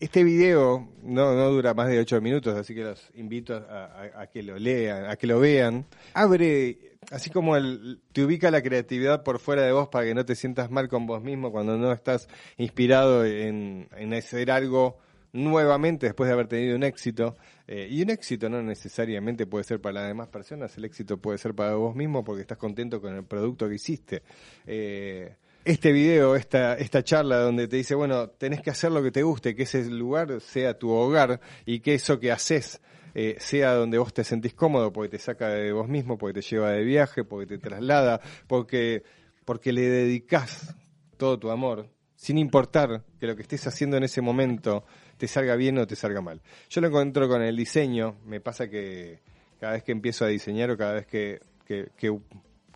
este 0.00 0.24
video 0.24 0.88
no, 1.02 1.34
no 1.34 1.50
dura 1.50 1.74
más 1.74 1.88
de 1.88 1.98
ocho 1.98 2.20
minutos, 2.20 2.56
así 2.56 2.74
que 2.74 2.84
los 2.84 3.10
invito 3.14 3.54
a, 3.54 4.26
que 4.32 4.42
lo 4.42 4.58
lean, 4.58 5.04
a 5.06 5.16
que 5.16 5.26
lo 5.26 5.40
vean. 5.40 5.86
Abre, 6.14 6.93
así 7.10 7.30
como 7.30 7.56
el, 7.56 8.00
te 8.12 8.24
ubica 8.24 8.50
la 8.50 8.62
creatividad 8.62 9.22
por 9.22 9.38
fuera 9.38 9.62
de 9.62 9.72
vos 9.72 9.88
para 9.88 10.04
que 10.04 10.14
no 10.14 10.24
te 10.24 10.34
sientas 10.34 10.70
mal 10.70 10.88
con 10.88 11.06
vos 11.06 11.22
mismo 11.22 11.52
cuando 11.52 11.76
no 11.76 11.92
estás 11.92 12.28
inspirado 12.56 13.24
en, 13.24 13.88
en 13.96 14.14
hacer 14.14 14.50
algo 14.50 14.98
nuevamente 15.34 16.06
después 16.06 16.28
de 16.28 16.32
haber 16.32 16.46
tenido 16.46 16.76
un 16.76 16.84
éxito. 16.84 17.36
Eh, 17.66 17.88
y 17.90 18.02
un 18.02 18.10
éxito 18.10 18.48
no 18.48 18.62
necesariamente 18.62 19.46
puede 19.46 19.64
ser 19.64 19.80
para 19.80 20.00
las 20.00 20.08
demás 20.08 20.28
personas, 20.28 20.76
el 20.78 20.84
éxito 20.84 21.18
puede 21.18 21.38
ser 21.38 21.54
para 21.54 21.74
vos 21.74 21.94
mismo 21.94 22.24
porque 22.24 22.42
estás 22.42 22.56
contento 22.56 23.00
con 23.00 23.14
el 23.14 23.24
producto 23.24 23.68
que 23.68 23.74
hiciste. 23.74 24.22
Eh, 24.66 25.34
este 25.64 25.92
video, 25.92 26.36
esta, 26.36 26.74
esta 26.74 27.02
charla 27.02 27.38
donde 27.38 27.68
te 27.68 27.76
dice, 27.76 27.94
bueno, 27.94 28.28
tenés 28.28 28.60
que 28.60 28.70
hacer 28.70 28.92
lo 28.92 29.02
que 29.02 29.10
te 29.10 29.22
guste, 29.22 29.54
que 29.54 29.62
ese 29.62 29.84
lugar 29.86 30.40
sea 30.40 30.78
tu 30.78 30.90
hogar 30.90 31.40
y 31.64 31.80
que 31.80 31.94
eso 31.94 32.20
que 32.20 32.30
haces 32.30 32.80
eh, 33.14 33.36
sea 33.38 33.74
donde 33.74 33.98
vos 33.98 34.12
te 34.12 34.24
sentís 34.24 34.54
cómodo, 34.54 34.92
porque 34.92 35.08
te 35.10 35.18
saca 35.18 35.48
de 35.48 35.72
vos 35.72 35.88
mismo, 35.88 36.18
porque 36.18 36.40
te 36.40 36.46
lleva 36.46 36.70
de 36.72 36.84
viaje, 36.84 37.24
porque 37.24 37.46
te 37.46 37.58
traslada, 37.58 38.20
porque, 38.46 39.02
porque 39.44 39.72
le 39.72 39.82
dedicás 39.82 40.74
todo 41.16 41.38
tu 41.38 41.50
amor, 41.50 41.88
sin 42.16 42.38
importar 42.38 43.04
que 43.20 43.26
lo 43.26 43.36
que 43.36 43.42
estés 43.42 43.66
haciendo 43.66 43.96
en 43.96 44.04
ese 44.04 44.20
momento 44.20 44.84
te 45.16 45.28
salga 45.28 45.56
bien 45.56 45.78
o 45.78 45.86
te 45.86 45.96
salga 45.96 46.20
mal. 46.20 46.40
Yo 46.70 46.80
lo 46.80 46.88
encuentro 46.88 47.28
con 47.28 47.42
el 47.42 47.56
diseño, 47.56 48.16
me 48.24 48.40
pasa 48.40 48.68
que 48.68 49.20
cada 49.60 49.74
vez 49.74 49.82
que 49.84 49.92
empiezo 49.92 50.24
a 50.24 50.28
diseñar 50.28 50.70
o 50.70 50.76
cada 50.76 50.94
vez 50.94 51.06
que, 51.06 51.40
que- 51.64 51.88
que 51.96 52.18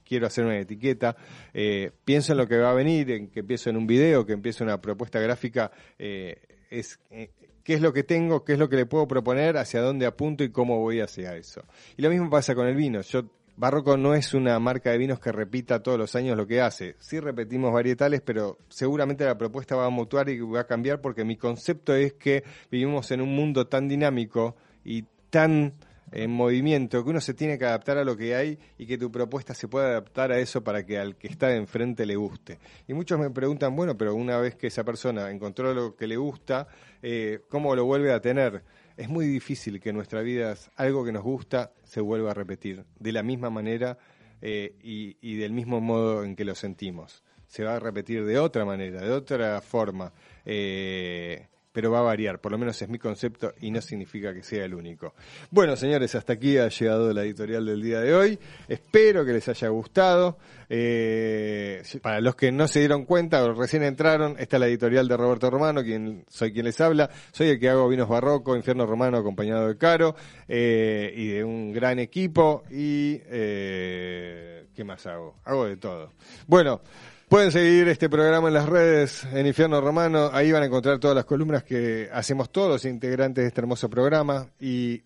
quiero 0.05 0.27
hacer 0.27 0.45
una 0.45 0.59
etiqueta, 0.59 1.17
eh, 1.53 1.91
pienso 2.05 2.33
en 2.33 2.39
lo 2.39 2.47
que 2.49 2.57
va 2.57 2.71
a 2.71 2.75
venir, 2.75 3.11
en 3.11 3.29
que 3.29 3.41
empiezo 3.41 3.69
en 3.69 3.77
un 3.77 3.87
video, 3.87 4.25
que 4.25 4.33
empiezo 4.33 4.65
una 4.65 4.81
propuesta 4.81 5.21
gráfica, 5.21 5.71
eh, 5.99 6.37
es 6.71 6.99
eh, 7.11 7.31
qué 7.69 7.75
es 7.75 7.83
lo 7.83 7.93
que 7.93 8.03
tengo, 8.03 8.45
qué 8.45 8.55
es 8.55 8.59
lo 8.59 8.71
que 8.71 8.77
le 8.77 8.87
puedo 8.87 9.07
proponer, 9.07 9.59
hacia 9.59 9.83
dónde 9.83 10.07
apunto 10.07 10.43
y 10.43 10.49
cómo 10.49 10.79
voy 10.79 11.01
hacia 11.01 11.37
eso. 11.37 11.65
Y 11.99 12.03
lo 12.03 12.09
mismo 12.09 12.31
pasa 12.31 12.55
con 12.55 12.67
el 12.67 12.75
vino. 12.75 13.03
Yo 13.03 13.25
Barroco 13.59 13.99
no 13.99 14.15
es 14.15 14.33
una 14.33 14.59
marca 14.59 14.91
de 14.91 14.97
vinos 14.97 15.21
que 15.21 15.33
repita 15.33 15.83
todos 15.83 15.99
los 15.99 16.17
años 16.17 16.35
lo 16.35 16.47
que 16.47 16.63
hace. 16.63 16.97
Sí 16.99 17.21
repetimos 17.21 17.71
varietales, 17.71 18.23
pero 18.23 18.57
seguramente 18.71 19.27
la 19.27 19.37
propuesta 19.37 19.77
va 19.77 19.85
a 19.85 19.91
mutuar 19.91 20.31
y 20.31 20.41
va 20.41 20.61
a 20.61 20.67
cambiar 20.67 21.03
porque 21.03 21.27
mi 21.27 21.37
concepto 21.37 21.95
es 21.95 22.15
que 22.15 22.43
vivimos 22.71 23.11
en 23.11 23.21
un 23.21 23.37
mundo 23.37 23.67
tan 23.67 23.87
dinámico 23.87 24.57
y 24.83 25.05
tan 25.29 25.75
en 26.13 26.31
movimiento, 26.31 27.03
que 27.05 27.11
uno 27.11 27.21
se 27.21 27.35
tiene 27.35 27.59
que 27.59 27.65
adaptar 27.65 27.99
a 27.99 28.05
lo 28.05 28.17
que 28.17 28.35
hay 28.35 28.59
y 28.79 28.87
que 28.87 28.99
tu 28.99 29.11
propuesta 29.11 29.55
se 29.55 29.69
pueda 29.69 29.89
adaptar 29.89 30.33
a 30.33 30.39
eso 30.39 30.63
para 30.63 30.85
que 30.85 30.99
al 30.99 31.17
que 31.17 31.29
está 31.29 31.49
de 31.49 31.57
enfrente 31.57 32.07
le 32.07 32.17
guste. 32.17 32.59
Y 32.87 32.95
muchos 32.95 33.19
me 33.19 33.31
preguntan, 33.31 33.75
bueno, 33.77 33.97
pero 33.97 34.15
una 34.15 34.39
vez 34.39 34.55
que 34.57 34.69
esa 34.69 34.85
persona 34.85 35.31
encontró 35.31 35.75
lo 35.75 35.97
que 35.97 36.07
le 36.07 36.17
gusta, 36.17 36.69
eh, 37.03 37.41
¿cómo 37.49 37.75
lo 37.75 37.85
vuelve 37.85 38.13
a 38.13 38.21
tener? 38.21 38.63
Es 38.97 39.09
muy 39.09 39.27
difícil 39.27 39.81
que 39.81 39.91
en 39.91 39.97
nuestra 39.97 40.23
vida 40.23 40.55
algo 40.77 41.05
que 41.05 41.13
nos 41.13 41.23
gusta 41.23 41.73
se 41.85 42.01
vuelva 42.01 42.33
a 42.33 42.35
repetir 42.35 42.85
de 42.99 43.13
la 43.13 43.23
misma 43.23 43.51
manera 43.51 43.99
eh, 44.41 44.77
y, 44.83 45.37
del 45.37 45.53
mismo 45.53 45.81
modo 45.81 46.25
en 46.25 46.37
que 46.37 46.45
lo 46.45 46.55
sentimos. 46.55 47.23
Se 47.47 47.65
va 47.65 47.77
a 47.77 47.81
repetir 47.81 48.25
de 48.25 48.39
otra 48.39 48.65
manera, 48.65 49.01
de 49.01 49.11
otra 49.11 49.61
forma. 49.61 50.13
Eh, 50.45 51.47
pero 51.79 51.93
va 51.93 52.01
a 52.01 52.03
variar, 52.03 52.41
por 52.41 52.51
lo 52.51 52.59
menos 52.59 52.83
es 52.83 52.89
mi 52.89 52.99
concepto 52.99 53.55
y 53.61 53.71
no 53.71 53.81
significa 53.81 54.35
que 54.35 54.43
sea 54.43 54.65
el 54.65 54.75
único. 54.75 55.15
Bueno, 55.53 55.77
señores, 55.77 56.13
hasta 56.17 56.33
aquí 56.33 56.59
ha 56.59 56.67
llegado 56.67 57.13
la 57.13 57.23
editorial 57.23 57.65
del 57.65 57.81
día 57.81 58.01
de 58.01 58.17
hoy. 58.17 58.37
Espero 58.67 59.25
que 59.25 59.33
les 59.33 59.49
haya 59.49 59.69
gustado. 59.69 60.39
Eh, 60.69 61.81
para 62.03 62.21
los 62.21 62.35
que 62.35 62.51
no 62.51 62.67
se 62.67 62.81
dieron 62.81 63.05
cuenta 63.05 63.45
o 63.45 63.53
recién 63.53 63.85
entraron, 63.85 64.35
esta 64.41 64.57
es 64.57 64.61
la 64.61 64.67
editorial 64.67 65.07
de 65.07 65.17
Roberto 65.17 65.51
Romano, 65.51 65.85
quien 65.85 66.25
soy 66.27 66.53
quien 66.53 66.65
les 66.65 66.81
habla. 66.81 67.11
Soy 67.31 67.51
el 67.51 67.61
que 67.61 67.69
hago 67.69 67.89
vinos 67.89 68.09
barroco, 68.09 68.57
infierno 68.57 68.85
romano, 68.85 69.17
acompañado 69.17 69.69
de 69.69 69.79
Caro 69.79 70.17
eh, 70.49 71.15
y 71.15 71.29
de 71.29 71.45
un 71.45 71.73
gran 71.73 72.01
equipo. 72.01 72.65
Y 72.73 73.21
eh, 73.27 74.67
¿qué 74.75 74.83
más 74.83 75.07
hago? 75.07 75.37
Hago 75.45 75.67
de 75.67 75.77
todo. 75.77 76.11
Bueno. 76.49 76.81
Pueden 77.29 77.53
seguir 77.53 77.89
este 77.89 78.09
programa 78.09 78.49
en 78.49 78.55
las 78.55 78.67
redes, 78.67 79.25
en 79.35 79.47
Infierno 79.47 79.83
Romano. 79.83 80.31
Ahí 80.33 80.51
van 80.51 80.63
a 80.63 80.67
encontrar 80.67 80.99
todas 80.99 81.15
las 81.15 81.27
columnas 81.27 81.63
que 81.63 82.09
hacemos 82.11 82.49
todos 82.51 82.71
los 82.71 82.85
integrantes 82.87 83.45
de 83.45 83.49
este 83.49 83.61
hermoso 83.61 83.91
programa. 83.91 84.47
Y 84.59 85.03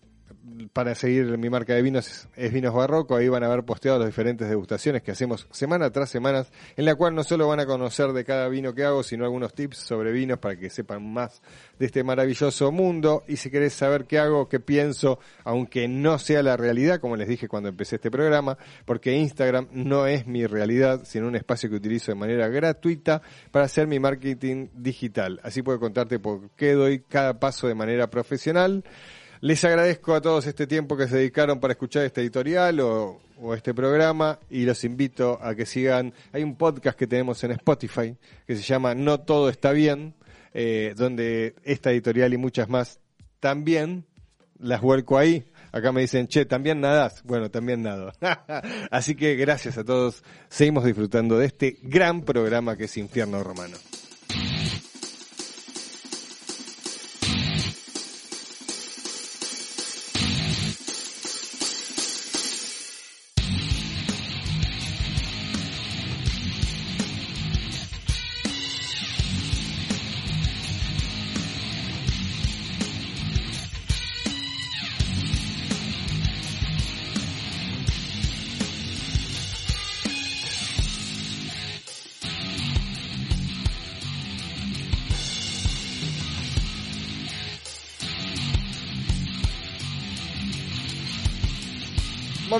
para 0.73 0.95
seguir 0.95 1.37
mi 1.37 1.49
marca 1.49 1.73
de 1.73 1.81
vinos 1.81 2.27
es 2.35 2.53
Vinos 2.53 2.73
Barroco. 2.73 3.15
Ahí 3.15 3.27
van 3.27 3.43
a 3.43 3.47
ver 3.47 3.63
posteados 3.63 3.99
las 3.99 4.09
diferentes 4.09 4.47
degustaciones 4.47 5.01
que 5.03 5.11
hacemos 5.11 5.47
semana 5.51 5.89
tras 5.91 6.09
semana, 6.09 6.45
en 6.75 6.85
la 6.85 6.95
cual 6.95 7.15
no 7.15 7.23
solo 7.23 7.47
van 7.47 7.59
a 7.59 7.65
conocer 7.65 8.13
de 8.13 8.23
cada 8.23 8.47
vino 8.47 8.73
que 8.73 8.83
hago, 8.83 9.03
sino 9.03 9.25
algunos 9.25 9.53
tips 9.53 9.77
sobre 9.77 10.11
vinos 10.11 10.39
para 10.39 10.55
que 10.55 10.69
sepan 10.69 11.11
más 11.11 11.41
de 11.79 11.85
este 11.85 12.03
maravilloso 12.03 12.71
mundo. 12.71 13.23
Y 13.27 13.37
si 13.37 13.49
querés 13.49 13.73
saber 13.73 14.05
qué 14.05 14.19
hago, 14.19 14.47
qué 14.47 14.59
pienso, 14.59 15.19
aunque 15.43 15.87
no 15.87 16.19
sea 16.19 16.43
la 16.43 16.57
realidad, 16.57 16.99
como 16.99 17.15
les 17.15 17.27
dije 17.27 17.47
cuando 17.47 17.69
empecé 17.69 17.95
este 17.95 18.11
programa, 18.11 18.57
porque 18.85 19.15
Instagram 19.15 19.67
no 19.71 20.07
es 20.07 20.27
mi 20.27 20.45
realidad, 20.45 21.01
sino 21.05 21.27
un 21.27 21.35
espacio 21.35 21.69
que 21.69 21.75
utilizo 21.75 22.11
de 22.11 22.15
manera 22.15 22.47
gratuita 22.47 23.21
para 23.51 23.65
hacer 23.65 23.87
mi 23.87 23.99
marketing 23.99 24.67
digital. 24.73 25.39
Así 25.43 25.61
puedo 25.61 25.79
contarte 25.79 26.19
por 26.19 26.49
qué 26.51 26.73
doy 26.73 26.99
cada 27.01 27.39
paso 27.39 27.67
de 27.67 27.75
manera 27.75 28.09
profesional. 28.09 28.83
Les 29.43 29.61
agradezco 29.65 30.15
a 30.15 30.21
todos 30.21 30.47
este 30.47 30.67
tiempo 30.67 30.95
que 30.95 31.05
se 31.05 31.17
dedicaron 31.17 31.59
para 31.59 31.73
escuchar 31.73 32.05
este 32.05 32.21
editorial 32.21 32.79
o, 32.79 33.19
este 33.53 33.73
programa 33.73 34.39
y 34.49 34.63
los 34.63 34.85
invito 34.85 35.37
a 35.41 35.53
que 35.53 35.65
sigan. 35.65 36.13
Hay 36.31 36.43
un 36.43 36.55
podcast 36.55 36.97
que 36.97 37.07
tenemos 37.07 37.43
en 37.43 37.51
Spotify 37.51 38.15
que 38.47 38.55
se 38.55 38.61
llama 38.61 38.95
No 38.95 39.19
Todo 39.19 39.49
Está 39.49 39.73
Bien, 39.73 40.15
eh, 40.53 40.93
donde 40.95 41.55
esta 41.65 41.91
editorial 41.91 42.33
y 42.33 42.37
muchas 42.37 42.69
más 42.69 43.01
también 43.41 44.05
las 44.59 44.79
vuelco 44.79 45.17
ahí. 45.17 45.43
Acá 45.73 45.91
me 45.91 45.99
dicen, 45.99 46.29
che, 46.29 46.45
¿también 46.45 46.79
nadás? 46.79 47.21
Bueno, 47.25 47.51
también 47.51 47.81
nado. 47.81 48.13
Así 48.91 49.13
que 49.13 49.35
gracias 49.35 49.77
a 49.77 49.83
todos. 49.83 50.23
Seguimos 50.47 50.85
disfrutando 50.85 51.37
de 51.37 51.47
este 51.47 51.79
gran 51.81 52.21
programa 52.21 52.77
que 52.77 52.85
es 52.85 52.95
Infierno 52.95 53.43
Romano. 53.43 53.75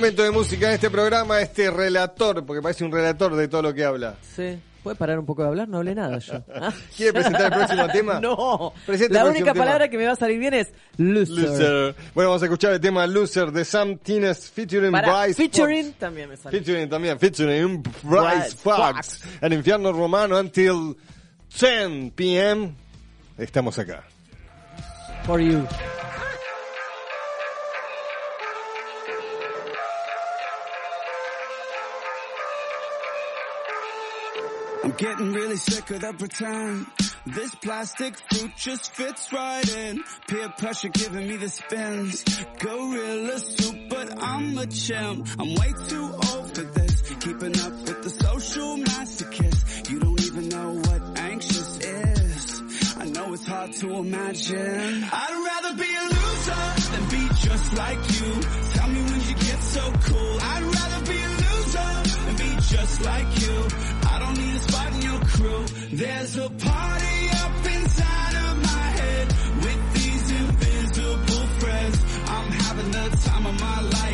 Momento 0.04 0.24
de 0.24 0.32
música 0.32 0.68
en 0.68 0.74
este 0.74 0.90
programa, 0.90 1.40
este 1.40 1.72
relator, 1.72 2.46
porque 2.46 2.62
parece 2.62 2.84
un 2.84 2.92
relator 2.92 3.38
de 3.38 3.48
todo 3.48 3.62
lo 3.62 3.74
que 3.74 3.86
habla. 3.86 4.18
Sí. 4.36 4.60
¿Puede 4.84 4.98
parar 4.98 5.18
un 5.18 5.26
poco 5.26 5.44
de 5.44 5.48
hablar? 5.48 5.70
No 5.70 5.78
hablé 5.78 5.96
nada 5.96 6.18
yo. 6.18 6.44
Ah. 6.54 6.74
¿Quiere 6.98 7.14
presentar 7.14 7.44
el 7.46 7.52
próximo 7.54 7.88
tema? 7.94 8.20
No. 8.20 8.74
La 8.86 8.94
única 8.96 9.22
próximo 9.24 9.46
tema. 9.46 9.54
palabra 9.54 9.88
que 9.88 9.98
me 9.98 10.06
va 10.06 10.12
a 10.12 10.16
salir 10.18 10.40
bien 10.40 10.56
es 10.56 10.74
loser. 10.98 11.38
Loser. 11.38 11.96
Bueno, 12.14 12.32
vamos 12.32 12.42
a 12.42 12.46
escuchar 12.48 12.74
el 12.74 12.82
tema 12.82 13.08
Loser 13.08 13.50
de 13.54 13.64
Sam 13.64 13.98
Tines 14.00 14.52
featuring 14.52 14.92
Para, 14.92 15.22
Bryce 15.24 15.42
featuring 15.42 15.86
Fox. 15.86 16.00
también 16.00 16.28
me 16.28 16.36
sale. 16.36 16.58
Featuring 16.58 16.90
también, 16.90 17.18
featuring 17.18 17.82
Bryce 17.82 17.96
Bryce 18.04 18.58
Fox. 18.58 19.22
El 19.40 19.54
infierno 19.54 19.94
romano 19.94 20.38
until 20.38 20.98
10 21.58 22.12
p.m. 22.14 22.76
Estamos 23.38 23.80
acá. 23.80 24.04
For 25.26 25.40
you. 25.40 25.66
Getting 34.98 35.34
really 35.34 35.56
sick 35.58 35.90
of 35.90 36.02
the 36.02 36.14
pretend. 36.14 36.86
This 37.26 37.56
plastic 37.56 38.18
fruit 38.18 38.52
just 38.58 38.92
fits 38.94 39.34
right 39.34 39.76
in. 39.76 40.04
Peer 40.28 40.50
pressure 40.58 40.90
giving 40.90 41.28
me 41.28 41.38
the 41.38 41.50
spins. 41.50 42.24
Gorilla 42.60 43.40
soup, 43.40 43.90
but 43.90 44.22
I'm 44.22 44.58
a 44.58 44.68
chimp. 44.68 45.28
I'm 45.40 45.56
way 45.56 45.74
too 45.88 46.04
old 46.04 46.56
for 46.56 46.64
this. 46.64 47.02
Keeping 47.20 47.60
up 47.62 47.72
with 47.72 48.04
the 48.04 48.10
social 48.10 48.78
masochist. 48.78 49.90
You 49.90 50.00
don't 50.00 50.22
even 50.22 50.50
know 50.50 50.74
what 50.74 51.20
anxious 51.20 51.80
is. 51.80 52.62
I 52.98 53.06
know 53.06 53.34
it's 53.34 53.48
hard 53.48 53.74
to 53.74 53.94
imagine. 53.96 55.04
I'd 55.12 55.62
rather 55.64 55.76
be 55.76 55.90
a 55.90 56.04
loser 56.04 56.66
than 56.92 57.10
be 57.10 57.34
just 57.42 57.74
like 57.74 58.22
you. 58.22 58.42
Tell 58.74 58.88
me 58.90 59.02
when 59.02 59.22
you 59.22 59.36
get 59.36 59.60
so 59.64 59.94
cool. 60.04 60.38
I'd 60.42 60.64
rather 60.64 61.06
be 61.12 61.18
a 61.18 61.30
loser 61.30 62.26
than 62.26 62.36
be 62.36 62.62
just 62.62 63.02
like 63.02 63.42
you. 63.42 63.93
There's 65.96 66.38
a 66.38 66.50
party 66.50 67.30
up 67.44 67.66
inside 67.66 68.36
of 68.50 68.64
my 68.64 68.86
head 68.98 69.28
with 69.64 69.94
these 69.94 70.32
invisible 70.32 71.48
friends. 71.60 71.98
I'm 72.26 72.52
having 72.52 72.92
the 72.92 73.18
time 73.30 73.46
of 73.46 73.60
my 73.62 73.82
life. 73.82 74.13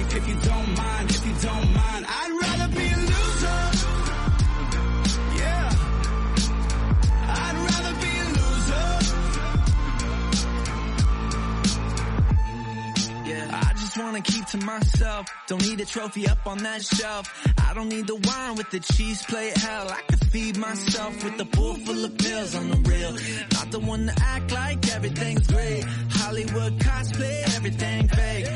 Myself. 14.66 15.28
Don't 15.48 15.62
need 15.66 15.80
a 15.80 15.86
trophy 15.86 16.28
up 16.28 16.46
on 16.46 16.58
that 16.60 16.84
shelf. 16.84 17.28
I 17.68 17.74
don't 17.74 17.90
need 17.90 18.08
the 18.08 18.16
wine 18.16 18.56
with 18.56 18.70
the 18.72 18.80
cheese 18.80 19.24
plate. 19.26 19.58
Hell, 19.58 19.90
I 19.90 20.02
could 20.02 20.26
feed 20.32 20.58
myself 20.58 21.24
with 21.24 21.40
a 21.40 21.46
bowl 21.46 21.76
full 21.76 22.06
of 22.06 22.18
pills 22.18 22.56
on 22.56 22.70
the 22.70 22.78
real. 22.90 23.14
Not 23.54 23.72
the 23.72 23.80
one 23.80 24.08
to 24.08 24.14
act 24.22 24.52
like 24.52 24.96
everything's 24.96 25.48
great. 25.48 25.84
Hollywood 26.12 26.80
cosplay, 26.80 27.56
everything 27.56 28.08
fake. 28.08 28.48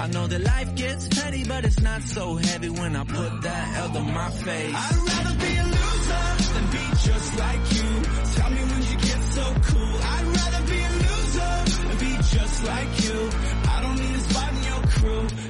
I 0.00 0.06
know 0.06 0.26
that 0.26 0.40
life 0.40 0.74
gets 0.76 1.08
petty, 1.08 1.44
but 1.44 1.64
it's 1.64 1.80
not 1.80 2.02
so 2.02 2.36
heavy 2.36 2.70
when 2.70 2.96
I 2.96 3.04
put 3.04 3.42
that 3.42 3.76
L 3.76 3.92
to 3.92 4.00
my 4.00 4.30
face. 4.30 4.74
I'd 4.74 4.96
rather 5.10 5.36
be 5.44 5.56
a 5.56 5.64
loser 5.64 6.26
than 6.54 6.66
be 6.70 6.84
just 7.08 7.38
like 7.38 7.64
you. 7.76 7.90
Tell 8.36 8.50
me 8.50 8.62
when 8.70 8.82
you 8.90 8.96
get 9.08 9.20
so 9.36 9.44
cool. 9.68 9.96
I'd 10.14 10.26
rather 10.38 10.62
be 10.72 10.80
a 10.80 10.92
loser 11.04 11.52
than 11.88 11.98
be 11.98 12.12
just 12.16 12.64
like 12.64 12.92
you. 13.04 13.30
I 13.68 13.82
don't 13.82 13.98
need 14.00 14.16
a 14.16 14.20
spot 14.20 14.52
in 14.56 14.62
your 14.64 14.82
crew. 14.94 15.49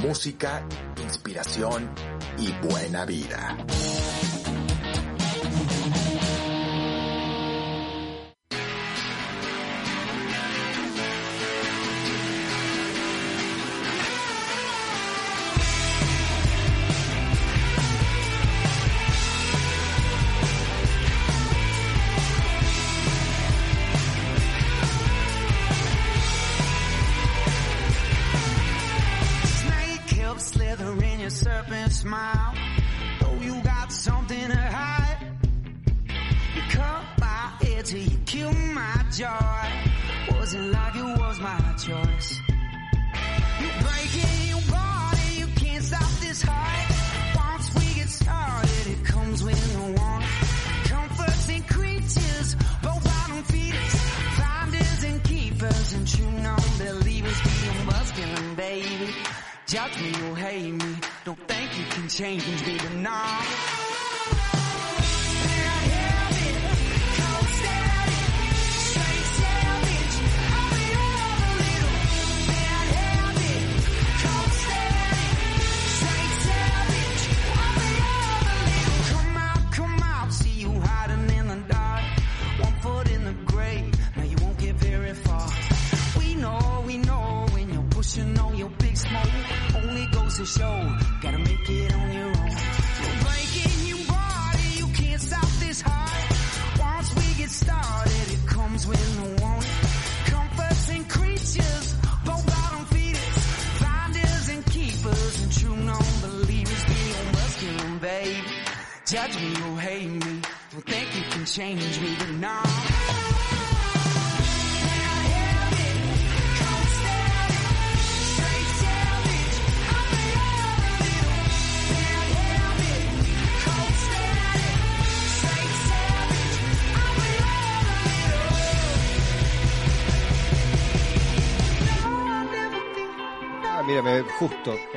Música, 0.00 0.66
inspiración 1.02 1.90
y 2.38 2.52
buena 2.66 3.04
vida. 3.04 3.56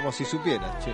Como 0.05 0.13
si 0.15 0.23
supieras, 0.23 0.85
che. 0.85 0.93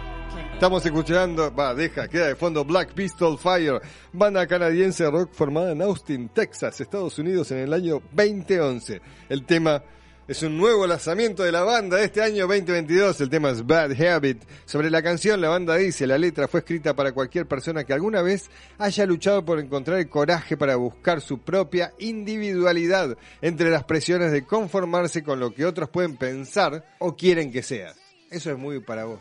Estamos 0.53 0.85
escuchando, 0.85 1.53
va, 1.53 1.75
deja, 1.75 2.07
queda 2.07 2.27
de 2.27 2.35
fondo 2.35 2.63
Black 2.63 2.93
Pistol 2.93 3.37
Fire, 3.37 3.81
banda 4.13 4.47
canadiense 4.47 5.05
rock 5.11 5.33
formada 5.33 5.73
en 5.73 5.81
Austin, 5.81 6.29
Texas, 6.29 6.79
Estados 6.79 7.19
Unidos 7.19 7.51
en 7.51 7.57
el 7.57 7.73
año 7.73 8.01
2011. 8.13 9.01
El 9.27 9.45
tema 9.45 9.83
es 10.29 10.41
un 10.43 10.57
nuevo 10.57 10.87
lanzamiento 10.87 11.43
de 11.43 11.51
la 11.51 11.63
banda 11.63 11.97
de 11.97 12.05
este 12.05 12.21
año 12.21 12.47
2022, 12.47 13.19
el 13.19 13.29
tema 13.29 13.49
es 13.49 13.67
Bad 13.67 14.01
Habit. 14.01 14.43
Sobre 14.63 14.89
la 14.89 15.03
canción, 15.03 15.41
la 15.41 15.49
banda 15.49 15.75
dice, 15.75 16.07
la 16.07 16.17
letra 16.17 16.47
fue 16.47 16.61
escrita 16.61 16.95
para 16.95 17.11
cualquier 17.11 17.47
persona 17.47 17.83
que 17.83 17.91
alguna 17.91 18.21
vez 18.21 18.49
haya 18.77 19.05
luchado 19.05 19.43
por 19.43 19.59
encontrar 19.59 19.99
el 19.99 20.07
coraje 20.07 20.55
para 20.55 20.77
buscar 20.77 21.19
su 21.19 21.39
propia 21.39 21.91
individualidad 21.99 23.17
entre 23.41 23.71
las 23.71 23.83
presiones 23.83 24.31
de 24.31 24.45
conformarse 24.45 25.21
con 25.21 25.41
lo 25.41 25.53
que 25.53 25.65
otros 25.65 25.89
pueden 25.89 26.15
pensar 26.15 26.85
o 26.99 27.13
quieren 27.17 27.51
que 27.51 27.61
seas. 27.61 28.00
Eso 28.31 28.49
es 28.49 28.57
muy 28.57 28.79
para 28.79 29.03
vos, 29.03 29.19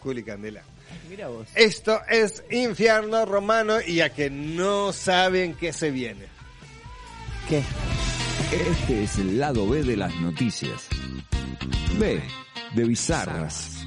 Juli 0.00 0.22
Candela. 0.22 0.62
Mira 1.08 1.28
vos. 1.28 1.48
Esto 1.54 2.02
es 2.10 2.44
infierno 2.50 3.24
romano 3.24 3.80
y 3.80 4.02
a 4.02 4.10
que 4.10 4.28
no 4.28 4.92
saben 4.92 5.54
qué 5.54 5.72
se 5.72 5.90
viene. 5.90 6.26
¿Qué? 7.48 7.62
Este 8.52 9.04
es 9.04 9.16
el 9.16 9.40
lado 9.40 9.66
B 9.66 9.82
de 9.82 9.96
las 9.96 10.14
noticias. 10.16 10.88
B 11.98 12.20
de 12.74 12.84
bizarras. 12.84 13.82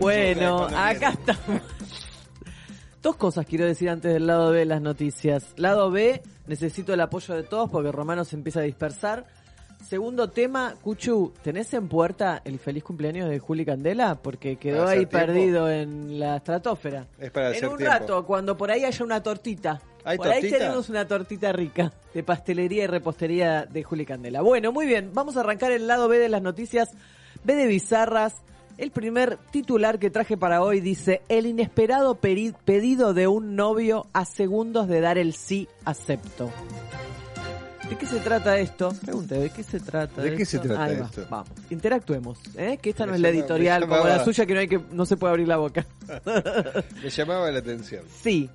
Bueno, 0.00 0.64
acá 0.64 1.10
estamos. 1.10 1.62
Dos 3.02 3.16
cosas 3.16 3.44
quiero 3.46 3.66
decir 3.66 3.90
antes 3.90 4.12
del 4.12 4.28
lado 4.28 4.52
B 4.52 4.60
de 4.60 4.64
las 4.64 4.80
noticias. 4.80 5.54
Lado 5.56 5.90
B, 5.90 6.22
necesito 6.46 6.94
el 6.94 7.00
apoyo 7.00 7.34
de 7.34 7.42
todos 7.42 7.68
porque 7.68 7.90
Romano 7.90 8.24
se 8.24 8.36
empieza 8.36 8.60
a 8.60 8.62
dispersar. 8.62 9.26
Segundo 9.84 10.30
tema, 10.30 10.76
Cuchu, 10.80 11.32
¿tenés 11.42 11.74
en 11.74 11.88
puerta 11.88 12.40
el 12.44 12.60
feliz 12.60 12.84
cumpleaños 12.84 13.28
de 13.28 13.40
Juli 13.40 13.64
Candela? 13.64 14.14
Porque 14.14 14.54
quedó 14.54 14.86
ahí 14.86 14.98
tiempo. 14.98 15.18
perdido 15.18 15.68
en 15.68 16.20
la 16.20 16.36
estratosfera. 16.36 17.08
Es 17.18 17.32
para 17.32 17.48
en 17.48 17.56
hacer 17.56 17.68
un 17.68 17.76
tiempo. 17.76 17.92
rato, 17.92 18.24
cuando 18.24 18.56
por 18.56 18.70
ahí 18.70 18.84
haya 18.84 19.04
una 19.04 19.20
tortita. 19.20 19.82
¿Hay 20.04 20.16
por 20.16 20.28
ahí 20.28 20.40
tortita? 20.42 20.58
tenemos 20.58 20.88
una 20.88 21.04
tortita 21.04 21.52
rica 21.52 21.92
de 22.14 22.22
pastelería 22.22 22.84
y 22.84 22.86
repostería 22.86 23.66
de 23.66 23.82
Juli 23.82 24.06
Candela. 24.06 24.42
Bueno, 24.42 24.70
muy 24.70 24.86
bien, 24.86 25.10
vamos 25.12 25.36
a 25.36 25.40
arrancar 25.40 25.72
el 25.72 25.88
lado 25.88 26.06
B 26.06 26.20
de 26.20 26.28
las 26.28 26.40
noticias. 26.40 26.90
B 27.42 27.56
de 27.56 27.66
bizarras. 27.66 28.36
El 28.78 28.90
primer 28.90 29.38
titular 29.50 29.98
que 29.98 30.10
traje 30.10 30.36
para 30.36 30.62
hoy 30.62 30.80
dice, 30.80 31.22
el 31.28 31.46
inesperado 31.46 32.14
pedido 32.16 33.14
de 33.14 33.26
un 33.26 33.54
novio 33.54 34.06
a 34.12 34.24
segundos 34.24 34.88
de 34.88 35.00
dar 35.00 35.18
el 35.18 35.34
sí 35.34 35.68
acepto. 35.84 36.50
¿De 37.88 37.98
qué 37.98 38.06
se 38.06 38.20
trata 38.20 38.58
esto? 38.58 38.94
Pregunte, 39.02 39.34
¿de 39.34 39.50
qué 39.50 39.62
se 39.62 39.78
trata? 39.78 40.22
¿De 40.22 40.34
qué 40.34 40.46
se 40.46 40.58
trata 40.58 40.84
Ahí 40.84 40.96
va, 40.96 41.06
esto? 41.06 41.26
Vamos, 41.28 41.50
interactuemos, 41.68 42.38
¿eh? 42.56 42.78
que 42.80 42.90
esta 42.90 43.04
no 43.04 43.12
Me 43.12 43.16
es 43.16 43.22
la 43.22 43.28
editorial 43.28 43.82
me 43.82 43.88
como 43.88 44.08
la 44.08 44.24
suya 44.24 44.46
que 44.46 44.54
no 44.54 44.60
hay 44.60 44.68
que 44.68 44.80
no 44.92 45.04
se 45.04 45.18
puede 45.18 45.32
abrir 45.32 45.48
la 45.48 45.58
boca. 45.58 45.84
Me 47.02 47.10
llamaba 47.10 47.50
la 47.50 47.58
atención. 47.58 48.04
Sí. 48.22 48.48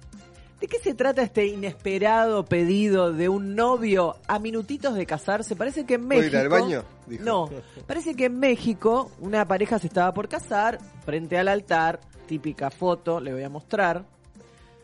¿De 0.59 0.67
qué 0.67 0.79
se 0.79 0.95
trata 0.95 1.21
este 1.21 1.45
inesperado 1.45 2.43
pedido 2.45 3.13
de 3.13 3.29
un 3.29 3.55
novio 3.55 4.15
a 4.27 4.39
minutitos 4.39 4.95
de 4.95 5.05
casarse? 5.05 5.55
Parece 5.55 5.85
que 5.85 5.95
en 5.95 6.07
¿Puedo 6.07 6.19
México. 6.21 6.35
ir 6.35 6.41
al 6.41 6.49
baño? 6.49 6.83
Dijo. 7.05 7.23
No. 7.23 7.49
Parece 7.85 8.15
que 8.15 8.25
en 8.25 8.39
México 8.39 9.11
una 9.19 9.47
pareja 9.47 9.77
se 9.77 9.85
estaba 9.87 10.11
por 10.13 10.27
casar 10.27 10.79
frente 11.05 11.37
al 11.37 11.47
altar. 11.47 11.99
Típica 12.27 12.71
foto, 12.71 13.19
le 13.19 13.33
voy 13.33 13.43
a 13.43 13.49
mostrar. 13.49 14.03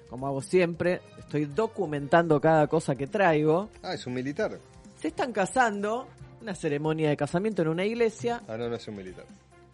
como 0.10 0.28
hago 0.28 0.42
siempre, 0.44 1.02
estoy 1.18 1.46
documentando 1.46 2.40
cada 2.40 2.68
cosa 2.68 2.96
que 2.96 3.08
traigo. 3.08 3.70
Ah, 3.82 3.96
es 3.96 4.06
un 4.06 4.14
militar. 4.14 4.60
Se 5.02 5.08
están 5.08 5.34
casando, 5.34 6.08
una 6.40 6.54
ceremonia 6.54 7.10
de 7.10 7.18
casamiento 7.18 7.64
en 7.64 7.70
una 7.70 7.84
iglesia, 7.84 8.44
Ah, 8.48 8.56
no, 8.58 8.70
no 8.70 8.76
es 8.76 8.88
un 8.88 8.96
militar. 8.96 9.26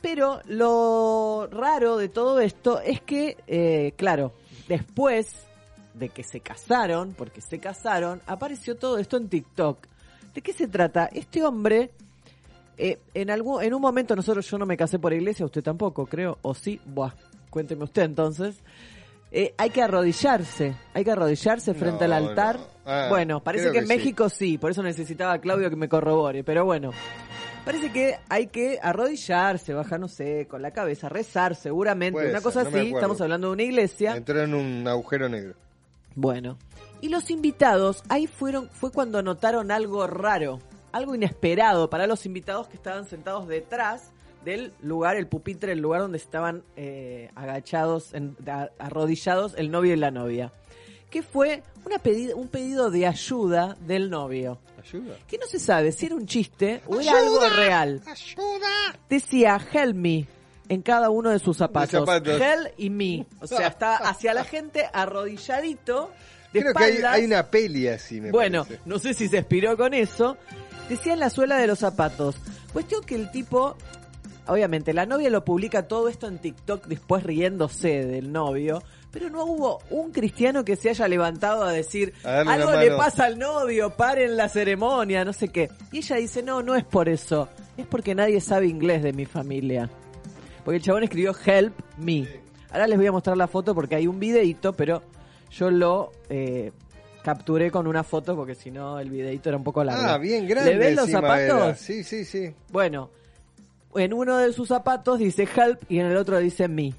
pero 0.02 0.40
lo 0.46 1.50
raro 1.52 1.98
de 1.98 2.08
todo 2.08 2.40
esto 2.40 2.80
es 2.80 3.02
que, 3.02 3.36
eh, 3.48 3.92
claro, 3.98 4.32
después 4.70 5.36
de 6.00 6.10
que 6.10 6.24
se 6.24 6.40
casaron, 6.40 7.14
porque 7.18 7.42
se 7.42 7.60
casaron, 7.60 8.22
apareció 8.26 8.76
todo 8.78 8.98
esto 8.98 9.18
en 9.18 9.28
TikTok. 9.30 9.86
¿De 10.34 10.42
qué 10.42 10.54
se 10.54 10.68
trata? 10.68 11.10
Este 11.12 11.44
hombre, 11.44 11.92
eh, 12.78 13.00
en 13.14 13.30
algún, 13.30 13.62
en 13.64 13.74
un 13.74 13.82
momento 13.82 14.16
nosotros 14.16 14.50
yo 14.50 14.58
no 14.58 14.66
me 14.66 14.78
casé 14.78 14.98
por 15.00 15.14
iglesia, 15.14 15.46
usted 15.46 15.64
tampoco, 15.64 16.06
creo, 16.06 16.38
o 16.42 16.54
sí, 16.54 16.80
buah, 16.86 17.12
cuénteme 17.50 17.84
usted 17.84 18.04
entonces. 18.04 18.56
Eh, 19.32 19.54
hay 19.58 19.70
que 19.70 19.84
arrodillarse, 19.84 20.76
hay 20.94 21.04
que 21.04 21.12
arrodillarse 21.12 21.76
frente 21.76 22.08
No, 22.08 22.16
al 22.16 22.28
altar. 22.30 22.56
no. 22.58 22.68
Ah, 22.86 23.08
bueno, 23.10 23.44
parece 23.44 23.72
que 23.72 23.78
en 23.80 23.88
sí. 23.88 23.96
México 23.96 24.28
sí, 24.30 24.58
por 24.58 24.72
eso 24.72 24.82
necesitaba 24.82 25.34
a 25.34 25.40
Claudio 25.40 25.70
que 25.70 25.76
me 25.76 25.88
corrobore, 25.88 26.44
pero 26.44 26.66
bueno. 26.66 26.92
Parece 27.64 27.92
que 27.92 28.16
hay 28.30 28.48
que 28.48 28.80
arrodillarse, 28.82 29.74
bajar, 29.74 30.00
no 30.00 30.08
sé, 30.08 30.48
con 30.50 30.64
la 30.64 30.72
cabeza, 30.72 31.10
rezar 31.10 31.54
seguramente, 31.56 32.14
Puede 32.14 32.30
una 32.30 32.40
ser, 32.40 32.44
cosa 32.44 32.64
no 32.64 32.70
así. 32.70 32.92
Estamos 32.92 33.22
hablando 33.22 33.48
de 33.48 33.54
una 33.54 33.64
iglesia. 33.64 34.16
Entró 34.16 34.42
en 34.42 34.56
un 34.56 34.88
agujero 34.88 35.30
negro. 35.30 35.54
Bueno, 36.16 36.58
y 37.02 37.10
los 37.10 37.30
invitados, 37.32 38.04
ahí 38.10 38.28
fueron, 38.28 38.70
fue 38.70 38.92
cuando 38.92 39.22
notaron 39.22 39.72
algo 39.72 40.06
raro, 40.08 40.60
algo 40.92 41.16
inesperado 41.16 41.90
para 41.90 42.08
los 42.08 42.26
invitados 42.26 42.68
que 42.68 42.76
estaban 42.76 43.06
sentados 43.08 43.48
detrás 43.48 44.12
del 44.44 44.74
lugar, 44.82 45.16
el 45.18 45.28
pupitre, 45.28 45.74
el 45.74 45.80
lugar 45.80 46.02
donde 46.02 46.18
estaban 46.18 46.64
eh, 46.76 47.30
agachados, 47.36 48.14
en- 48.14 48.36
a- 48.48 48.70
arrodillados 48.80 49.54
el 49.58 49.70
novio 49.72 49.94
y 49.94 49.98
la 49.98 50.12
novia. 50.12 50.52
Que 51.10 51.24
fue 51.24 51.64
una 51.86 51.98
pedi- 51.98 52.34
un 52.36 52.48
pedido 52.50 52.92
de 52.92 53.08
ayuda 53.08 53.76
del 53.82 54.10
novio. 54.10 54.60
¿Ayuda? 54.82 55.16
Que 55.28 55.38
no 55.38 55.46
se 55.48 55.60
sabe 55.60 55.92
si 55.92 56.06
era 56.06 56.16
un 56.16 56.26
chiste 56.26 56.82
o 56.88 57.00
era 57.02 57.18
algo 57.18 57.40
real. 57.50 58.02
Decía, 59.10 59.60
help 59.74 59.96
me, 59.96 60.28
en 60.70 60.82
cada 60.82 61.10
uno 61.10 61.32
de 61.32 61.40
sus 61.40 61.58
zapatos. 61.58 62.06
zapatos. 62.06 62.40
Help 62.40 62.74
y 62.78 62.90
me. 62.90 63.26
O 63.42 63.48
sea, 63.48 63.68
está 63.68 63.98
hacia 63.98 64.34
la 64.34 64.44
gente 64.46 64.86
arrodilladito, 64.94 66.12
de 66.54 66.62
Creo 66.62 66.74
que 66.74 67.06
hay, 67.06 67.26
una 67.26 67.48
peli 67.48 67.88
así, 67.88 68.22
me 68.22 68.32
bueno, 68.32 68.64
parece. 68.64 68.82
no 68.86 68.98
sé 69.00 69.14
si 69.14 69.28
se 69.28 69.38
inspiró 69.38 69.76
con 69.78 69.94
eso. 69.94 70.38
Decía 70.88 71.14
en 71.14 71.20
la 71.20 71.30
suela 71.30 71.58
de 71.58 71.68
los 71.68 71.80
zapatos. 71.80 72.36
Cuestión 72.74 73.04
que 73.04 73.16
el 73.16 73.30
tipo, 73.30 73.76
obviamente, 74.48 74.94
la 74.94 75.06
novia 75.06 75.30
lo 75.30 75.44
publica 75.46 75.88
todo 75.88 76.08
esto 76.10 76.28
en 76.28 76.40
TikTok 76.40 76.86
después 76.88 77.24
riéndose 77.24 78.06
del 78.06 78.32
novio. 78.32 78.82
Pero 79.12 79.30
no 79.32 79.44
hubo 79.44 79.82
un 79.90 80.12
cristiano 80.12 80.64
que 80.64 80.76
se 80.76 80.90
haya 80.92 81.08
levantado 81.08 81.64
a 81.64 81.72
decir, 81.72 82.14
A 82.24 82.42
algo 82.42 82.72
le 82.74 82.92
mano". 82.92 82.98
pasa 82.98 83.26
al 83.26 83.40
novio, 83.40 83.90
paren 83.96 84.38
la 84.38 84.50
ceremonia, 84.50 85.26
no 85.26 85.34
sé 85.34 85.48
qué. 85.50 85.70
Y 85.92 85.98
ella 85.98 86.18
dice, 86.18 86.44
no, 86.44 86.62
no 86.62 86.76
es 86.76 86.84
por 86.84 87.10
eso, 87.10 87.50
es 87.76 87.88
porque 87.88 88.14
nadie 88.14 88.40
sabe 88.40 88.68
inglés 88.68 89.02
de 89.02 89.14
mi 89.14 89.26
familia. 89.26 89.90
Porque 90.64 90.78
el 90.78 90.84
chabón 90.84 91.04
escribió 91.04 91.36
help 91.46 91.74
me. 91.98 92.28
Ahora 92.72 92.88
les 92.88 92.98
voy 92.98 93.08
a 93.08 93.12
mostrar 93.12 93.38
la 93.38 93.48
foto 93.48 93.74
porque 93.74 93.96
hay 93.96 94.08
un 94.08 94.20
videito, 94.20 94.74
pero 94.74 95.02
yo 95.52 95.72
lo 95.72 96.12
eh, 96.30 96.72
capturé 97.24 97.72
con 97.72 97.88
una 97.88 98.04
foto 98.04 98.36
porque 98.36 98.56
si 98.56 98.72
no 98.72 99.00
el 99.00 99.10
videito 99.10 99.50
era 99.50 99.58
un 99.58 99.64
poco 99.64 99.84
largo. 99.84 100.02
Ah, 100.04 100.18
bien 100.18 100.48
grande 100.48 100.72
¿Le 100.74 100.78
ven 100.78 100.96
los 100.96 101.10
zapatos? 101.10 101.40
era. 101.40 101.76
Sí, 101.76 102.04
sí, 102.04 102.26
sí. 102.26 102.54
Bueno, 102.72 103.10
en 103.96 104.14
uno 104.14 104.38
de 104.38 104.54
sus 104.54 104.68
zapatos 104.68 105.20
dice 105.20 105.48
help 105.56 105.82
y 105.90 106.00
en 106.00 106.08
el 106.08 106.18
otro 106.18 106.38
dice 106.38 106.68
me. 106.68 106.94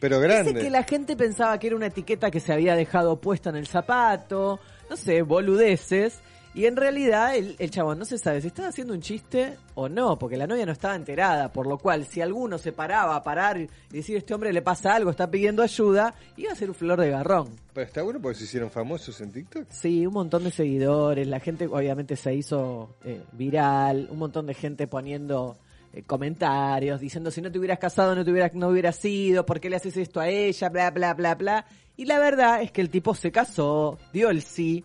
Pero 0.00 0.20
grande. 0.20 0.52
Dice 0.52 0.64
que 0.64 0.70
la 0.70 0.82
gente 0.82 1.16
pensaba 1.16 1.58
que 1.58 1.68
era 1.68 1.76
una 1.76 1.86
etiqueta 1.86 2.30
que 2.30 2.40
se 2.40 2.52
había 2.52 2.76
dejado 2.76 3.20
puesta 3.20 3.48
en 3.50 3.56
el 3.56 3.66
zapato, 3.66 4.60
no 4.90 4.96
sé, 4.96 5.22
boludeces. 5.22 6.20
Y 6.54 6.66
en 6.66 6.76
realidad 6.76 7.34
el, 7.34 7.56
el 7.58 7.70
chabón 7.70 7.98
no 7.98 8.04
se 8.04 8.16
sabe 8.16 8.40
si 8.40 8.46
estaba 8.46 8.68
haciendo 8.68 8.94
un 8.94 9.00
chiste 9.00 9.58
o 9.74 9.88
no, 9.88 10.16
porque 10.18 10.36
la 10.36 10.46
novia 10.46 10.64
no 10.64 10.70
estaba 10.70 10.94
enterada, 10.94 11.52
por 11.52 11.66
lo 11.66 11.78
cual 11.78 12.06
si 12.06 12.20
alguno 12.20 12.58
se 12.58 12.70
paraba 12.70 13.16
a 13.16 13.24
parar 13.24 13.58
y 13.58 13.68
decir 13.90 14.16
este 14.16 14.34
hombre 14.34 14.52
le 14.52 14.62
pasa 14.62 14.94
algo, 14.94 15.10
está 15.10 15.28
pidiendo 15.28 15.62
ayuda, 15.62 16.14
iba 16.36 16.52
a 16.52 16.54
ser 16.54 16.68
un 16.68 16.76
flor 16.76 17.00
de 17.00 17.10
garrón. 17.10 17.48
Pero 17.72 17.86
está 17.86 18.02
bueno 18.02 18.20
porque 18.20 18.38
se 18.38 18.44
hicieron 18.44 18.70
famosos 18.70 19.20
en 19.20 19.32
TikTok. 19.32 19.66
Sí, 19.68 20.06
un 20.06 20.12
montón 20.12 20.44
de 20.44 20.52
seguidores, 20.52 21.26
la 21.26 21.40
gente 21.40 21.66
obviamente 21.66 22.14
se 22.14 22.32
hizo 22.32 22.94
eh, 23.04 23.20
viral, 23.32 24.08
un 24.10 24.18
montón 24.18 24.46
de 24.46 24.54
gente 24.54 24.86
poniendo 24.86 25.56
eh, 25.92 26.02
comentarios, 26.02 27.00
diciendo 27.00 27.32
si 27.32 27.40
no 27.40 27.50
te 27.50 27.58
hubieras 27.58 27.78
casado 27.78 28.14
no 28.14 28.24
te 28.24 28.30
hubieras, 28.30 28.54
no 28.54 28.68
hubieras 28.68 28.96
sido, 28.96 29.44
¿por 29.44 29.58
qué 29.58 29.70
le 29.70 29.76
haces 29.76 29.96
esto 29.96 30.20
a 30.20 30.28
ella? 30.28 30.68
Bla, 30.68 30.90
bla, 30.92 31.14
bla, 31.14 31.34
bla. 31.34 31.66
Y 31.96 32.06
la 32.06 32.18
verdad 32.18 32.62
es 32.62 32.72
que 32.72 32.80
el 32.80 32.90
tipo 32.90 33.14
se 33.14 33.30
casó, 33.30 33.98
dio 34.12 34.30
el 34.30 34.42
sí, 34.42 34.84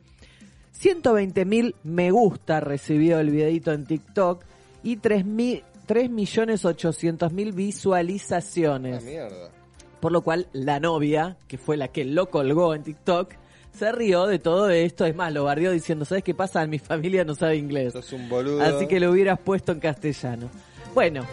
120 0.71 1.45
mil 1.45 1.75
me 1.83 2.11
gusta 2.11 2.59
recibió 2.59 3.19
el 3.19 3.31
videito 3.31 3.71
en 3.71 3.85
TikTok 3.85 4.43
y 4.83 4.97
3 4.97 5.25
mil 5.25 5.63
3 5.85 6.09
millones 6.09 6.65
800 6.65 7.33
mil 7.33 7.49
Ah, 7.49 7.55
visualizaciones. 7.55 9.03
mierda. 9.03 9.49
Por 9.99 10.11
lo 10.11 10.21
cual 10.21 10.47
la 10.53 10.79
novia, 10.79 11.35
que 11.47 11.57
fue 11.57 11.75
la 11.77 11.87
que 11.89 12.05
lo 12.05 12.29
colgó 12.29 12.73
en 12.75 12.83
TikTok, 12.83 13.33
se 13.73 13.91
rió 13.91 14.27
de 14.27 14.37
todo 14.39 14.69
esto. 14.69 15.05
Es 15.05 15.15
más, 15.15 15.33
lo 15.33 15.43
bardeó 15.45 15.71
diciendo, 15.71 16.05
¿sabes 16.05 16.23
qué 16.23 16.33
pasa? 16.35 16.65
Mi 16.67 16.77
familia 16.79 17.25
no 17.25 17.33
sabe 17.35 17.57
inglés. 17.57 17.93
Sos 17.93 18.13
un 18.13 18.29
boludo. 18.29 18.61
Así 18.61 18.87
que 18.87 18.99
lo 18.99 19.09
hubieras 19.11 19.39
puesto 19.39 19.71
en 19.71 19.79
castellano. 19.79 20.49
Bueno, 20.93 21.25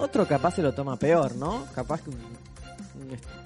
otro 0.00 0.26
capaz 0.26 0.56
se 0.56 0.62
lo 0.62 0.74
toma 0.74 0.96
peor, 0.96 1.36
¿no? 1.36 1.64
Capaz 1.74 2.02
que 2.02 2.10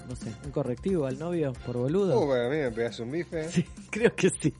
no 0.08 0.16
sé, 0.16 0.32
un 0.44 0.50
correctivo 0.50 1.06
al 1.06 1.18
novio 1.18 1.52
por 1.64 1.76
boludo. 1.76 2.20
Uh, 2.20 2.26
bueno, 2.26 2.46
a 2.46 2.50
mí 2.50 2.56
me 2.56 2.70
pegas 2.70 2.98
un 3.00 3.10
bife. 3.10 3.48
Sí, 3.48 3.64
creo 3.90 4.14
que 4.14 4.30
sí. 4.30 4.52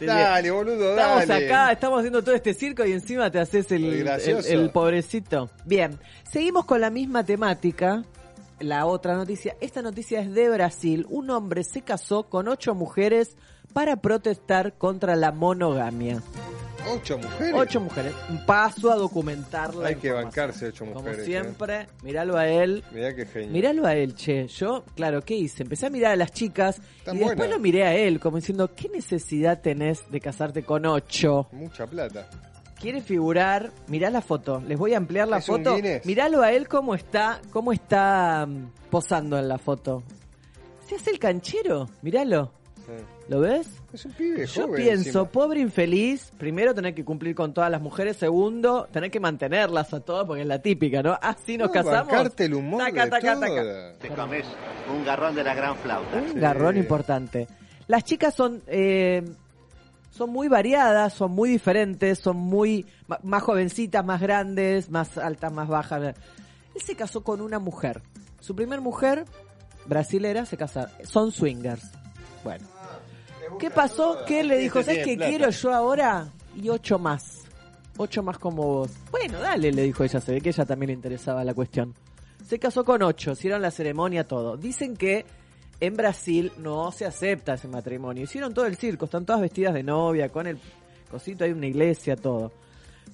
Dale, 0.00 0.50
boludo, 0.50 0.90
Estamos 0.90 1.26
dale. 1.26 1.46
acá, 1.46 1.72
estamos 1.72 1.98
haciendo 1.98 2.22
todo 2.22 2.34
este 2.34 2.54
circo 2.54 2.84
y 2.84 2.92
encima 2.92 3.30
te 3.30 3.38
haces 3.38 3.70
el, 3.72 4.06
el 4.46 4.70
pobrecito. 4.70 5.50
Bien, 5.64 5.98
seguimos 6.30 6.64
con 6.64 6.80
la 6.80 6.90
misma 6.90 7.24
temática. 7.24 8.04
La 8.58 8.86
otra 8.86 9.14
noticia, 9.16 9.54
esta 9.60 9.82
noticia 9.82 10.20
es 10.20 10.32
de 10.32 10.48
Brasil. 10.48 11.06
Un 11.10 11.28
hombre 11.30 11.62
se 11.62 11.82
casó 11.82 12.24
con 12.24 12.48
ocho 12.48 12.74
mujeres 12.74 13.36
para 13.74 13.96
protestar 13.96 14.78
contra 14.78 15.14
la 15.16 15.30
monogamia. 15.32 16.22
¿Ocho 16.88 17.18
mujeres? 17.18 17.54
Ocho 17.54 17.80
mujeres. 17.80 18.14
Paso 18.46 18.92
a 18.92 18.96
documentarla. 18.96 19.88
Hay 19.88 19.96
que 19.96 20.12
bancarse 20.12 20.66
ocho 20.68 20.84
Como 20.84 21.00
mujeres. 21.00 21.20
¿eh? 21.20 21.24
siempre, 21.24 21.86
míralo 22.02 22.36
a 22.36 22.46
él. 22.48 22.84
Mirá 22.92 23.14
qué 23.14 23.26
genio. 23.26 23.50
Míralo 23.50 23.86
a 23.86 23.94
él, 23.94 24.14
che. 24.14 24.46
Yo, 24.48 24.84
claro, 24.94 25.22
¿qué 25.22 25.34
hice? 25.34 25.62
Empecé 25.64 25.86
a 25.86 25.90
mirar 25.90 26.12
a 26.12 26.16
las 26.16 26.32
chicas 26.32 26.80
y 27.12 27.18
después 27.18 27.50
lo 27.50 27.58
miré 27.58 27.84
a 27.84 27.94
él, 27.94 28.20
como 28.20 28.36
diciendo, 28.38 28.70
¿qué 28.74 28.88
necesidad 28.88 29.60
tenés 29.60 30.10
de 30.10 30.20
casarte 30.20 30.62
con 30.62 30.86
ocho? 30.86 31.48
Mucha 31.52 31.86
plata. 31.86 32.28
quiere 32.80 33.00
figurar, 33.00 33.72
mirá 33.88 34.10
la 34.10 34.20
foto, 34.20 34.60
les 34.60 34.78
voy 34.78 34.94
a 34.94 34.98
ampliar 34.98 35.26
la 35.28 35.38
¿Es 35.38 35.48
un 35.48 35.64
foto. 35.64 35.76
Míralo 36.04 36.42
a 36.42 36.52
él 36.52 36.68
cómo 36.68 36.94
está, 36.94 37.40
cómo 37.50 37.72
está 37.72 38.46
mm, 38.46 38.70
posando 38.90 39.38
en 39.38 39.48
la 39.48 39.58
foto. 39.58 40.02
Se 40.86 40.94
hace 40.94 41.10
el 41.10 41.18
canchero, 41.18 41.88
míralo. 42.02 42.52
Sí. 42.86 42.92
¿Lo 43.28 43.40
ves? 43.40 43.68
Es 43.92 44.04
un 44.04 44.12
pibe 44.12 44.46
Yo 44.46 44.62
joven 44.66 44.76
pienso, 44.76 45.02
encima. 45.20 45.24
pobre 45.24 45.60
infeliz, 45.60 46.30
primero 46.38 46.72
tener 46.74 46.94
que 46.94 47.04
cumplir 47.04 47.34
con 47.34 47.52
todas 47.52 47.70
las 47.70 47.80
mujeres, 47.80 48.16
segundo, 48.16 48.86
tener 48.92 49.10
que 49.10 49.18
mantenerlas 49.18 49.92
a 49.92 50.00
todas, 50.00 50.26
porque 50.26 50.42
es 50.42 50.46
la 50.48 50.60
típica, 50.62 51.02
¿no? 51.02 51.18
Así 51.20 51.56
nos 51.58 51.68
No, 51.68 51.72
casamos. 51.72 52.06
bancarte 52.06 52.44
el 52.44 52.54
humor 52.54 52.82
Taca, 52.84 53.04
de 53.04 53.10
taca, 53.10 53.40
taca. 53.40 53.92
Te 54.00 54.08
comes 54.10 54.46
un 54.94 55.04
garrón 55.04 55.34
de 55.34 55.42
la 55.42 55.54
gran 55.54 55.76
flauta. 55.78 56.16
Un 56.18 56.32
Sí. 56.34 56.38
garrón 56.38 56.76
importante. 56.76 57.48
Las 57.88 58.04
chicas 58.04 58.32
son 58.32 58.62
eh, 58.68 59.24
son 60.10 60.30
muy 60.30 60.46
variadas, 60.48 61.12
son 61.12 61.32
muy 61.32 61.50
diferentes, 61.50 62.20
son 62.20 62.36
muy 62.36 62.86
más 63.24 63.42
jovencitas, 63.42 64.04
más 64.04 64.20
grandes, 64.20 64.88
más 64.88 65.18
altas, 65.18 65.52
más 65.52 65.66
bajas. 65.68 66.14
Él 66.74 66.80
se 66.82 66.94
casó 66.94 67.22
con 67.24 67.40
una 67.40 67.58
mujer. 67.58 68.02
Su 68.40 68.54
primer 68.54 68.80
mujer, 68.80 69.24
brasilera, 69.86 70.46
se 70.46 70.56
casaron. 70.56 70.90
Son 71.04 71.32
swingers. 71.32 71.90
Bueno. 72.44 72.64
¿Qué 73.58 73.70
pasó? 73.70 74.18
Que 74.26 74.40
él 74.40 74.48
le 74.48 74.58
dijo, 74.58 74.82
¿sabes 74.82 74.98
qué 74.98 75.04
tiene 75.04 75.16
plata". 75.16 75.30
quiero 75.30 75.50
yo 75.50 75.72
ahora? 75.74 76.28
Y 76.54 76.68
ocho 76.68 76.98
más. 76.98 77.42
Ocho 77.98 78.22
más 78.22 78.38
como 78.38 78.62
vos. 78.66 78.90
Bueno, 79.10 79.40
dale, 79.40 79.72
le 79.72 79.82
dijo 79.82 80.04
ella. 80.04 80.20
Se 80.20 80.32
ve 80.32 80.40
que 80.40 80.50
ella 80.50 80.64
también 80.64 80.88
le 80.88 80.92
interesaba 80.94 81.42
la 81.44 81.54
cuestión. 81.54 81.94
Se 82.46 82.58
casó 82.58 82.84
con 82.84 83.02
ocho, 83.02 83.32
hicieron 83.32 83.62
la 83.62 83.70
ceremonia, 83.70 84.24
todo. 84.24 84.56
Dicen 84.56 84.96
que 84.96 85.24
en 85.80 85.96
Brasil 85.96 86.52
no 86.58 86.92
se 86.92 87.04
acepta 87.06 87.54
ese 87.54 87.68
matrimonio. 87.68 88.24
Hicieron 88.24 88.54
todo 88.54 88.66
el 88.66 88.76
circo, 88.76 89.06
están 89.06 89.24
todas 89.26 89.40
vestidas 89.42 89.74
de 89.74 89.82
novia, 89.82 90.28
con 90.28 90.46
el 90.46 90.58
cosito, 91.10 91.44
hay 91.44 91.52
una 91.52 91.66
iglesia, 91.66 92.16
todo. 92.16 92.52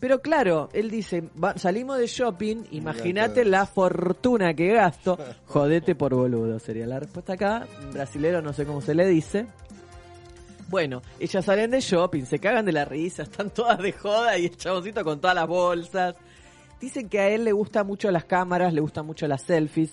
Pero 0.01 0.21
claro, 0.21 0.69
él 0.73 0.91
dice, 0.91 1.23
"Va- 1.43 1.57
salimos 1.57 1.99
de 1.99 2.07
shopping, 2.09 2.65
imagínate 2.73 3.45
la 3.45 3.67
fortuna 3.67 4.53
que 4.55 4.73
gasto, 4.73 5.17
jodete 5.47 5.95
por 5.95 6.15
boludo, 6.15 6.59
sería 6.59 6.87
la 6.87 6.99
respuesta 6.99 7.35
acá. 7.35 7.67
Brasilero 7.93 8.43
no 8.43 8.53
sé 8.53 8.65
cómo 8.67 8.81
se 8.81 8.95
le 8.95 9.07
dice. 9.07 9.47
Bueno, 10.73 11.01
ellas 11.21 11.45
salen 11.45 11.71
de 11.71 11.79
shopping, 11.81 12.25
se 12.25 12.39
cagan 12.39 12.65
de 12.65 12.73
la 12.73 12.87
risa, 12.87 13.23
están 13.25 13.51
todas 13.51 13.79
de 13.79 13.93
joda 13.93 14.39
y 14.39 14.47
el 14.47 14.57
chaboncito 14.57 15.05
con 15.05 15.21
todas 15.21 15.37
las 15.37 15.47
bolsas. 15.47 16.15
Dicen 16.81 17.11
que 17.11 17.21
a 17.21 17.29
él 17.29 17.45
le 17.45 17.53
gustan 17.53 17.87
mucho 17.87 18.11
las 18.11 18.25
cámaras, 18.25 18.73
le 18.73 18.81
gustan 18.81 19.05
mucho 19.05 19.29
las 19.29 19.43
selfies. 19.43 19.91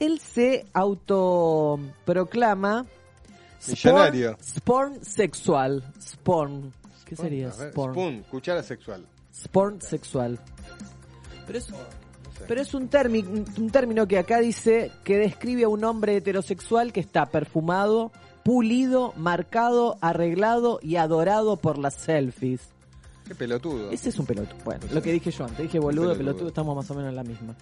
Él 0.00 0.18
se 0.18 0.64
autoproclama 0.72 2.86
Millonario. 3.66 4.38
Sporn 4.42 5.04
sexual. 5.04 5.84
Sporn. 6.00 6.72
¿Qué 7.04 7.14
sería? 7.14 7.48
Ver, 7.48 7.72
Sporn. 7.72 7.92
Spoon, 7.92 8.24
cuchara 8.30 8.62
sexual. 8.62 9.06
Sporn 9.30 9.82
sexual. 9.82 10.40
Pero 11.46 11.58
es, 11.58 11.68
pero 12.46 12.62
es 12.62 12.72
un, 12.72 12.88
un 13.58 13.70
término 13.70 14.08
que 14.08 14.16
acá 14.16 14.40
dice 14.40 14.90
que 15.04 15.18
describe 15.18 15.64
a 15.64 15.68
un 15.68 15.84
hombre 15.84 16.16
heterosexual 16.16 16.94
que 16.94 17.00
está 17.00 17.26
perfumado, 17.26 18.10
pulido, 18.48 19.12
marcado, 19.14 19.98
arreglado 20.00 20.78
y 20.82 20.96
adorado 20.96 21.56
por 21.58 21.76
las 21.76 21.92
selfies. 21.92 22.62
Qué 23.26 23.34
pelotudo. 23.34 23.90
Ese 23.90 24.08
es 24.08 24.18
un 24.18 24.24
pelotudo. 24.24 24.56
Bueno, 24.64 24.86
lo 24.90 25.02
que 25.02 25.12
dije 25.12 25.30
yo 25.30 25.44
antes. 25.44 25.58
Dije 25.58 25.78
boludo, 25.78 26.12
Pelotudo. 26.12 26.18
pelotudo, 26.18 26.48
estamos 26.48 26.74
más 26.74 26.90
o 26.90 26.94
menos 26.94 27.10
en 27.10 27.16
la 27.16 27.24
misma. 27.24 27.54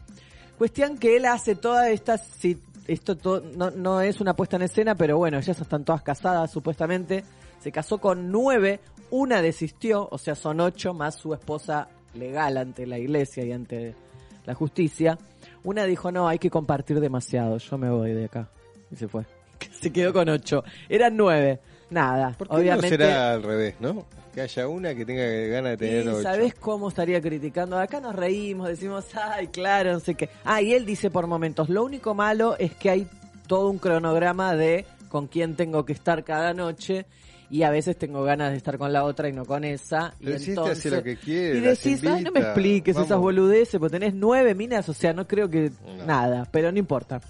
Cuestión 0.57 0.97
que 0.97 1.16
él 1.16 1.24
hace 1.24 1.57
todas 1.57 1.89
estas... 1.89 2.24
si- 2.24 2.62
esto 2.87 3.16
to- 3.16 3.41
no, 3.57 3.72
no 3.72 4.01
es 4.01 4.20
una 4.20 4.37
puesta 4.37 4.55
en 4.55 4.62
escena, 4.62 4.95
pero 4.95 5.16
bueno, 5.18 5.39
ellas 5.39 5.61
están 5.61 5.84
todas 5.84 6.03
casadas 6.03 6.53
supuestamente. 6.53 7.24
Se 7.59 7.72
casó 7.72 7.99
con 7.99 8.30
nueve, 8.30 8.78
una 9.11 9.43
desistió, 9.43 10.07
o 10.09 10.18
sea, 10.18 10.37
son 10.37 10.61
ocho 10.61 10.95
más 10.95 11.16
su 11.16 11.34
esposa 11.34 11.89
legal 12.14 12.57
ante 12.59 12.87
la 12.87 12.97
iglesia 13.01 13.45
y 13.45 13.51
ante 13.51 13.97
la 14.45 14.55
justicia. 14.55 15.18
Una 15.64 15.82
dijo, 15.82 16.12
no, 16.12 16.28
hay 16.28 16.39
que 16.39 16.49
compartir 16.49 17.01
demasiado, 17.01 17.59
yo 17.59 17.76
me 17.76 17.91
voy 17.91 18.12
de 18.12 18.26
acá. 18.26 18.49
Y 18.93 18.95
se 18.95 19.09
fue. 19.09 19.24
Se 19.81 19.93
quedó 19.93 20.12
con 20.12 20.29
ocho. 20.29 20.64
Eran 20.89 21.17
nueve. 21.17 21.61
Nada, 21.91 22.35
¿Por 22.37 22.49
qué 22.49 22.57
obviamente... 22.57 22.99
no 22.99 23.05
será 23.05 23.33
al 23.33 23.43
revés, 23.43 23.75
no? 23.81 24.07
Que 24.35 24.41
haya 24.43 24.69
una 24.69 24.95
que 24.95 25.07
tenga 25.07 25.25
ganas 25.25 25.73
de 25.73 25.77
tener 25.77 26.09
ocho. 26.09 26.23
¿sabés 26.23 26.55
cómo 26.55 26.89
estaría 26.89 27.21
criticando? 27.21 27.79
Acá 27.79 28.01
nos 28.01 28.14
reímos, 28.14 28.69
decimos, 28.69 29.05
ay, 29.14 29.47
claro, 29.49 29.93
no 29.93 30.01
sé 30.01 30.14
qué. 30.14 30.29
Ah, 30.45 30.61
y 30.61 30.75
él 30.75 30.85
dice 30.85 31.11
por 31.11 31.27
momentos, 31.27 31.69
lo 31.69 31.85
único 31.85 32.14
malo 32.14 32.57
es 32.59 32.75
que 32.75 32.91
hay 32.91 33.07
todo 33.47 33.71
un 33.71 33.79
cronograma 33.79 34.55
de 34.57 34.85
con 35.09 35.29
quién 35.29 35.55
tengo 35.55 35.85
que 35.85 35.93
estar 35.93 36.25
cada 36.25 36.53
noche 36.53 37.07
y 37.49 37.62
a 37.62 37.71
veces 37.71 37.97
tengo 37.97 38.25
ganas 38.25 38.51
de 38.51 38.57
estar 38.57 38.77
con 38.77 38.93
la 38.93 39.05
otra 39.05 39.29
y 39.29 39.33
no 39.33 39.45
con 39.45 39.64
esa. 39.64 40.12
Pero 40.19 40.39
y 40.39 40.45
entonces, 40.45 40.79
hace 40.79 40.91
lo 40.91 41.03
que 41.03 41.17
quiere, 41.17 41.59
Y 41.59 41.61
decís, 41.61 42.03
ay, 42.03 42.25
no 42.25 42.33
me 42.33 42.41
invita, 42.41 42.41
expliques 42.49 42.95
vamos". 42.95 43.09
esas 43.09 43.21
boludeces, 43.21 43.79
porque 43.79 43.99
tenés 43.99 44.14
nueve 44.14 44.55
minas, 44.55 44.89
o 44.89 44.93
sea, 44.93 45.12
no 45.12 45.27
creo 45.27 45.49
que 45.49 45.71
nada, 46.05 46.49
pero 46.51 46.73
no 46.73 46.79
importa. 46.79 47.21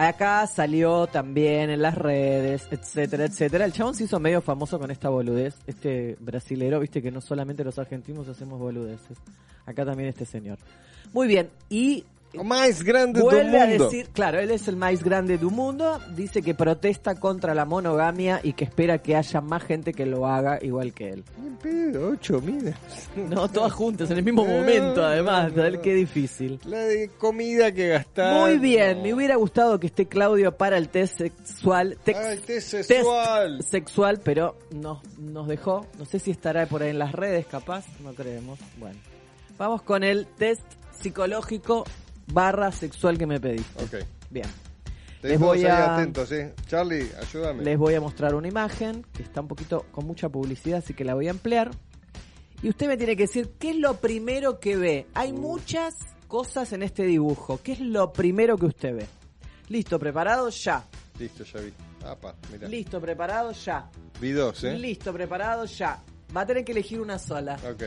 Acá 0.00 0.46
salió 0.46 1.08
también 1.08 1.70
en 1.70 1.82
las 1.82 1.96
redes, 1.96 2.68
etcétera, 2.70 3.24
etcétera. 3.24 3.64
El 3.64 3.72
chabón 3.72 3.96
se 3.96 4.04
hizo 4.04 4.20
medio 4.20 4.40
famoso 4.40 4.78
con 4.78 4.92
esta 4.92 5.08
boludez. 5.08 5.56
Este 5.66 6.16
brasilero, 6.20 6.78
viste 6.78 7.02
que 7.02 7.10
no 7.10 7.20
solamente 7.20 7.64
los 7.64 7.80
argentinos 7.80 8.28
hacemos 8.28 8.60
boludeces. 8.60 9.18
Acá 9.66 9.84
también 9.84 10.08
este 10.08 10.24
señor. 10.24 10.58
Muy 11.12 11.26
bien, 11.26 11.50
y 11.68 12.04
O 12.36 12.44
más 12.44 12.82
grande 12.82 13.22
del 13.22 13.56
a 13.56 13.66
mundo. 13.66 13.84
decir, 13.84 14.08
claro, 14.12 14.38
él 14.38 14.50
es 14.50 14.68
el 14.68 14.76
más 14.76 15.02
grande 15.02 15.38
del 15.38 15.46
mundo, 15.46 15.98
dice 16.14 16.42
que 16.42 16.54
protesta 16.54 17.14
contra 17.14 17.54
la 17.54 17.64
monogamia 17.64 18.40
y 18.42 18.52
que 18.52 18.64
espera 18.64 18.98
que 18.98 19.16
haya 19.16 19.40
más 19.40 19.62
gente 19.62 19.94
que 19.94 20.04
lo 20.04 20.26
haga 20.26 20.58
igual 20.60 20.92
que 20.92 21.08
él. 21.08 21.24
Pedo, 21.62 22.10
ocho, 22.10 22.40
mira. 22.44 22.76
No, 23.16 23.48
todas 23.48 23.72
juntas, 23.72 24.10
en 24.10 24.18
el 24.18 24.24
mismo 24.24 24.44
momento, 24.44 25.04
además, 25.04 25.52
¿sabes 25.54 25.78
qué 25.78 25.94
difícil? 25.94 26.60
La 26.66 26.80
de 26.80 27.08
comida 27.18 27.72
que 27.72 27.88
gastar. 27.88 28.34
Muy 28.34 28.58
bien, 28.58 29.02
me 29.02 29.14
hubiera 29.14 29.36
gustado 29.36 29.80
que 29.80 29.86
esté 29.88 30.06
Claudio 30.06 30.56
para 30.56 30.76
el 30.76 30.88
test 30.90 31.18
sexual. 31.18 31.96
tex- 32.04 32.16
Ah, 32.18 32.32
el 32.32 32.40
test 32.42 32.70
test 32.72 32.88
sexual. 32.88 33.62
sexual, 33.64 34.20
pero 34.22 34.56
no, 34.70 35.00
nos 35.18 35.48
dejó. 35.48 35.86
No 35.98 36.04
sé 36.04 36.18
si 36.18 36.30
estará 36.30 36.66
por 36.66 36.82
ahí 36.82 36.90
en 36.90 36.98
las 36.98 37.12
redes, 37.12 37.46
capaz, 37.46 37.86
no 38.04 38.12
creemos. 38.12 38.58
Bueno, 38.78 38.98
vamos 39.56 39.82
con 39.82 40.04
el 40.04 40.26
test 40.26 40.62
psicológico 41.00 41.84
barra 42.32 42.70
sexual 42.72 43.16
que 43.18 43.26
me 43.26 43.40
pediste. 43.40 43.82
Ok. 43.84 44.04
Bien, 44.30 44.46
Les 45.22 45.32
Les 45.32 45.40
voy 45.40 45.64
a- 45.64 45.94
atentos, 45.94 46.30
eh. 46.32 46.54
Charlie, 46.66 47.10
ayúdame. 47.20 47.64
les 47.64 47.76
voy 47.76 47.94
a 47.94 48.00
mostrar 48.00 48.34
una 48.36 48.46
imagen 48.48 49.04
que 49.12 49.22
está 49.22 49.40
un 49.40 49.48
poquito 49.48 49.86
con 49.90 50.06
mucha 50.06 50.28
publicidad, 50.28 50.78
así 50.78 50.94
que 50.94 51.04
la 51.04 51.14
voy 51.14 51.26
a 51.26 51.30
emplear. 51.30 51.70
Y 52.62 52.68
usted 52.68 52.86
me 52.88 52.96
tiene 52.96 53.16
que 53.16 53.24
decir 53.24 53.52
qué 53.58 53.70
es 53.70 53.76
lo 53.76 53.94
primero 54.00 54.60
que 54.60 54.76
ve. 54.76 55.06
Hay 55.14 55.32
muchas 55.32 55.94
cosas 56.28 56.72
en 56.72 56.82
este 56.82 57.04
dibujo. 57.04 57.60
¿Qué 57.62 57.72
es 57.72 57.80
lo 57.80 58.12
primero 58.12 58.56
que 58.56 58.66
usted 58.66 58.94
ve? 58.96 59.06
Listo, 59.68 59.98
preparado, 59.98 60.48
ya. 60.50 60.84
Listo, 61.18 61.44
ya 61.44 61.60
vi. 61.60 61.72
Apa, 62.04 62.34
mira. 62.52 62.68
Listo, 62.68 63.00
preparado, 63.00 63.52
ya. 63.52 63.90
Vi 64.20 64.30
dos, 64.32 64.62
eh. 64.64 64.76
Listo, 64.78 65.12
preparado, 65.12 65.64
ya. 65.66 66.02
Va 66.36 66.42
a 66.42 66.46
tener 66.46 66.64
que 66.64 66.72
elegir 66.72 67.00
una 67.00 67.18
sola. 67.18 67.56
Ok. 67.68 67.82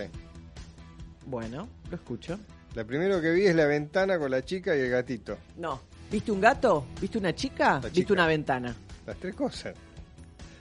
Bueno, 1.25 1.67
lo 1.89 1.95
escucho. 1.95 2.37
La 2.75 2.85
primero 2.85 3.19
que 3.21 3.31
vi 3.31 3.45
es 3.45 3.55
la 3.55 3.65
ventana 3.65 4.17
con 4.17 4.31
la 4.31 4.43
chica 4.43 4.75
y 4.75 4.79
el 4.79 4.89
gatito. 4.89 5.37
No. 5.57 5.81
¿Viste 6.09 6.31
un 6.31 6.41
gato? 6.41 6.85
¿Viste 6.99 7.17
una 7.17 7.33
chica? 7.35 7.79
¿Viste 7.93 8.13
una 8.13 8.27
ventana? 8.27 8.75
Las 9.05 9.17
tres 9.17 9.35
cosas. 9.35 9.73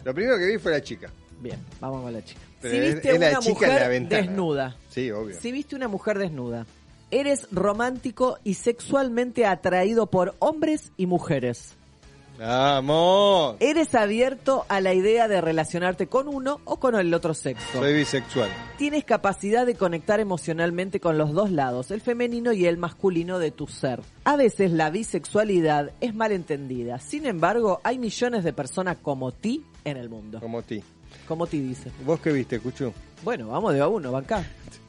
Lo 0.05 0.15
primero 0.15 0.39
que 0.39 0.47
vi 0.47 0.59
fue 0.59 0.73
la 0.73 0.81
chica. 0.83 1.11
Bien, 1.41 1.59
vamos 1.81 2.03
con 2.03 2.13
la 2.13 2.23
chica. 2.25 2.41
Pero 2.61 2.75
si 2.75 2.81
es- 2.81 2.95
viste 2.95 3.13
es 3.13 3.21
la 3.21 3.29
una 3.31 3.39
chica 3.39 3.65
en 3.67 3.71
la 3.73 3.75
mujer 3.77 3.89
ventana. 3.91 4.23
desnuda. 4.23 4.77
Sí, 4.91 5.11
obvio. 5.11 5.37
Si 5.41 5.53
viste 5.53 5.75
una 5.77 5.89
mujer 5.89 6.19
desnuda, 6.19 6.67
eres 7.11 7.47
romántico 7.51 8.39
y 8.45 8.55
sexualmente 8.55 9.47
atraído 9.47 10.07
por 10.09 10.35
hombres 10.39 10.93
y 10.97 11.07
mujeres. 11.07 11.75
¡Vamos! 12.41 13.57
Eres 13.61 13.95
abierto 13.95 14.65
a 14.71 14.81
la 14.81 14.95
idea 14.95 15.29
de 15.29 15.43
relacionarte 15.43 16.07
con 16.07 16.27
uno 16.27 16.63
o 16.65 16.81
con 16.81 16.95
el 16.95 17.13
otro 17.13 17.35
sexo. 17.35 17.81
Soy 17.81 17.93
bisexual. 17.93 18.49
Tienes 18.79 19.05
capacidad 19.05 19.67
de 19.67 19.75
conectar 19.75 20.21
emocionalmente 20.21 21.01
con 21.01 21.19
los 21.19 21.35
dos 21.35 21.51
lados, 21.51 21.91
el 21.91 22.01
femenino 22.01 22.55
y 22.55 22.65
el 22.65 22.79
masculino 22.79 23.39
de 23.39 23.51
tu 23.51 23.67
ser. 23.67 24.01
A 24.25 24.37
veces 24.37 24.71
la 24.71 24.89
bisexualidad 24.89 25.93
es 26.01 26.15
mal 26.15 26.33
entendida. 26.33 26.99
Sin 26.99 27.27
embargo, 27.27 27.83
hay 27.85 27.99
millones 27.99 28.43
de 28.43 28.55
personas 28.55 28.97
como 29.03 29.33
ti 29.33 29.63
en 29.85 29.99
el 29.99 30.09
mundo. 30.09 30.41
Como 30.41 30.63
ti. 30.63 30.83
Como 31.29 31.47
ti 31.47 31.61
dice. 31.61 31.91
¿Vos 32.07 32.21
qué 32.21 32.33
viste, 32.33 32.59
Cuchu? 32.59 32.91
Bueno, 33.23 33.49
vamos 33.49 33.75
de 33.75 33.81
a 33.81 33.89
uno, 33.89 34.13
banca. 34.13 34.45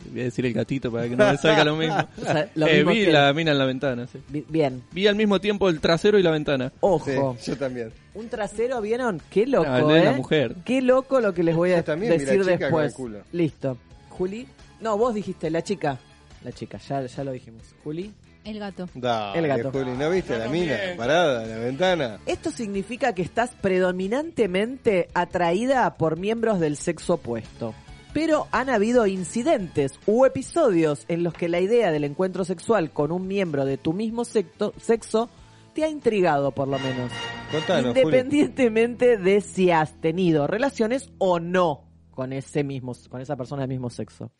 Voy 0.09 0.21
a 0.21 0.23
decir 0.25 0.45
el 0.45 0.53
gatito 0.53 0.91
para 0.91 1.07
que 1.07 1.15
no 1.15 1.29
me 1.29 1.37
salga 1.37 1.63
lo 1.63 1.75
mismo. 1.75 1.95
O 2.17 2.21
sea, 2.25 2.49
lo 2.55 2.65
Eh, 2.67 2.77
mismo 2.77 2.91
vi 2.91 3.05
que- 3.05 3.11
la 3.11 3.33
mina 3.33 3.51
en 3.51 3.57
la 3.59 3.65
ventana, 3.65 4.07
sí. 4.07 4.19
Bi- 4.29 4.45
Bien, 4.49 4.81
Vi 4.91 5.05
al 5.07 5.15
mismo 5.15 5.39
tiempo 5.39 5.69
el 5.69 5.79
trasero 5.79 6.17
y 6.17 6.23
la 6.23 6.31
ventana. 6.31 6.71
ojo. 6.79 7.35
Sí, 7.39 7.51
yo 7.51 7.57
también. 7.57 7.91
Un 8.15 8.27
trasero, 8.29 8.81
¿vieron? 8.81 9.21
Qué 9.29 9.45
loco, 9.45 9.69
No, 9.69 9.77
el 9.77 9.87
de 9.87 9.99
¿eh? 10.01 10.05
la 10.05 10.11
mujer. 10.13 10.55
Qué 10.65 10.81
loco 10.81 11.21
lo 11.21 11.33
que 11.33 11.43
les 11.43 11.55
voy 11.55 11.71
a 11.73 11.77
Yo 11.77 11.83
también 11.83 12.13
vi 12.13 12.17
la 12.25 12.31
decir 12.31 12.41
chica 12.41 12.51
con 12.53 12.59
después. 12.61 12.87
el 12.87 12.93
culo. 12.93 13.19
Listo. 13.31 13.77
Juli. 14.09 14.47
No, 14.79 14.97
vos 14.97 15.13
dijiste 15.13 15.49
la 15.51 15.61
chica. 15.61 15.99
La 16.43 16.51
chica, 16.51 16.79
ya, 16.79 17.05
ya 17.05 17.23
lo 17.23 17.31
dijimos. 17.31 17.61
Juli. 17.83 18.11
El 18.43 18.57
gato. 18.57 18.89
Dale, 18.95 19.37
El 19.37 19.47
gato. 19.47 19.71
Juli, 19.71 19.91
¿no 19.91 20.09
viste 20.09 20.35
la 20.35 20.47
mina 20.49 20.75
parada 20.97 21.43
en 21.43 21.49
la 21.51 21.57
ventana? 21.57 22.17
Esto 22.25 22.49
significa 22.49 23.13
que 23.13 23.21
estás 23.21 23.51
predominantemente 23.61 25.07
atraída 25.13 25.95
por 25.95 26.17
miembros 26.17 26.59
del 26.59 26.75
sexo 26.77 27.13
opuesto. 27.15 27.75
Pero 28.13 28.47
han 28.51 28.69
habido 28.69 29.07
incidentes 29.07 29.93
u 30.05 30.25
episodios 30.25 31.05
en 31.07 31.23
los 31.23 31.33
que 31.33 31.47
la 31.47 31.59
idea 31.59 31.91
del 31.91 32.03
encuentro 32.03 32.43
sexual 32.43 32.91
con 32.91 33.11
un 33.11 33.27
miembro 33.27 33.65
de 33.65 33.77
tu 33.77 33.93
mismo 33.93 34.25
sexo 34.25 35.29
te 35.73 35.85
ha 35.85 35.89
intrigado, 35.89 36.51
por 36.51 36.67
lo 36.67 36.77
menos. 36.79 37.11
Contanos, 37.51 37.93
Juli. 37.93 38.01
Independientemente 38.01 39.17
de 39.17 39.39
si 39.39 39.71
has 39.71 39.93
tenido 40.01 40.45
relaciones 40.47 41.09
o 41.17 41.39
no 41.39 41.85
con 42.11 42.33
ese 42.33 42.63
mismo, 42.63 42.93
con 43.09 43.21
esa 43.21 43.37
persona 43.37 43.61
del 43.61 43.69
mismo 43.69 43.89
sexo. 43.89 44.31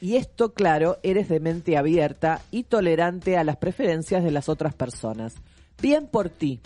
Y 0.00 0.16
esto, 0.16 0.52
claro, 0.52 0.98
eres 1.02 1.30
de 1.30 1.40
mente 1.40 1.78
abierta 1.78 2.42
y 2.50 2.64
tolerante 2.64 3.38
a 3.38 3.44
las 3.44 3.56
preferencias 3.56 4.22
de 4.22 4.30
las 4.30 4.50
otras 4.50 4.74
personas. 4.74 5.34
Bien 5.80 6.06
por 6.06 6.28
ti. 6.28 6.60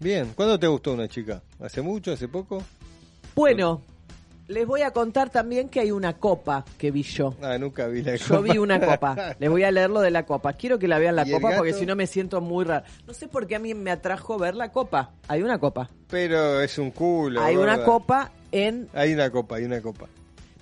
Bien, 0.00 0.32
¿cuándo 0.34 0.58
te 0.58 0.66
gustó 0.66 0.94
una 0.94 1.08
chica? 1.08 1.42
¿Hace 1.60 1.82
mucho? 1.82 2.12
¿Hace 2.12 2.26
poco? 2.26 2.62
Bueno, 3.34 3.82
les 4.48 4.66
voy 4.66 4.82
a 4.82 4.90
contar 4.92 5.30
también 5.30 5.68
que 5.68 5.80
hay 5.80 5.90
una 5.90 6.14
copa 6.14 6.64
que 6.78 6.90
vi 6.90 7.02
yo. 7.02 7.34
Ah, 7.42 7.58
nunca 7.58 7.86
vi 7.86 8.02
la 8.02 8.16
Yo 8.16 8.42
vi 8.42 8.56
una 8.58 8.80
copa. 8.80 9.34
Les 9.38 9.50
voy 9.50 9.62
a 9.62 9.70
leer 9.70 9.90
lo 9.90 10.00
de 10.00 10.10
la 10.10 10.24
copa. 10.24 10.54
Quiero 10.54 10.78
que 10.78 10.88
la 10.88 10.98
vean 10.98 11.16
la 11.16 11.26
¿Y 11.26 11.32
el 11.32 11.40
copa 11.40 11.56
porque 11.56 11.74
si 11.74 11.84
no 11.86 11.94
me 11.94 12.06
siento 12.06 12.40
muy 12.40 12.64
raro. 12.64 12.84
No 13.06 13.12
sé 13.14 13.28
por 13.28 13.46
qué 13.46 13.56
a 13.56 13.58
mí 13.58 13.74
me 13.74 13.90
atrajo 13.90 14.38
ver 14.38 14.54
la 14.56 14.72
copa. 14.72 15.12
Hay 15.28 15.42
una 15.42 15.58
copa. 15.58 15.90
Pero 16.08 16.60
es 16.62 16.78
un 16.78 16.90
culo. 16.90 17.42
Hay 17.42 17.56
una 17.56 17.84
copa 17.84 18.32
en 18.50 18.88
Hay 18.94 19.12
una 19.12 19.30
copa, 19.30 19.56
hay 19.56 19.64
una 19.64 19.82
copa. 19.82 20.06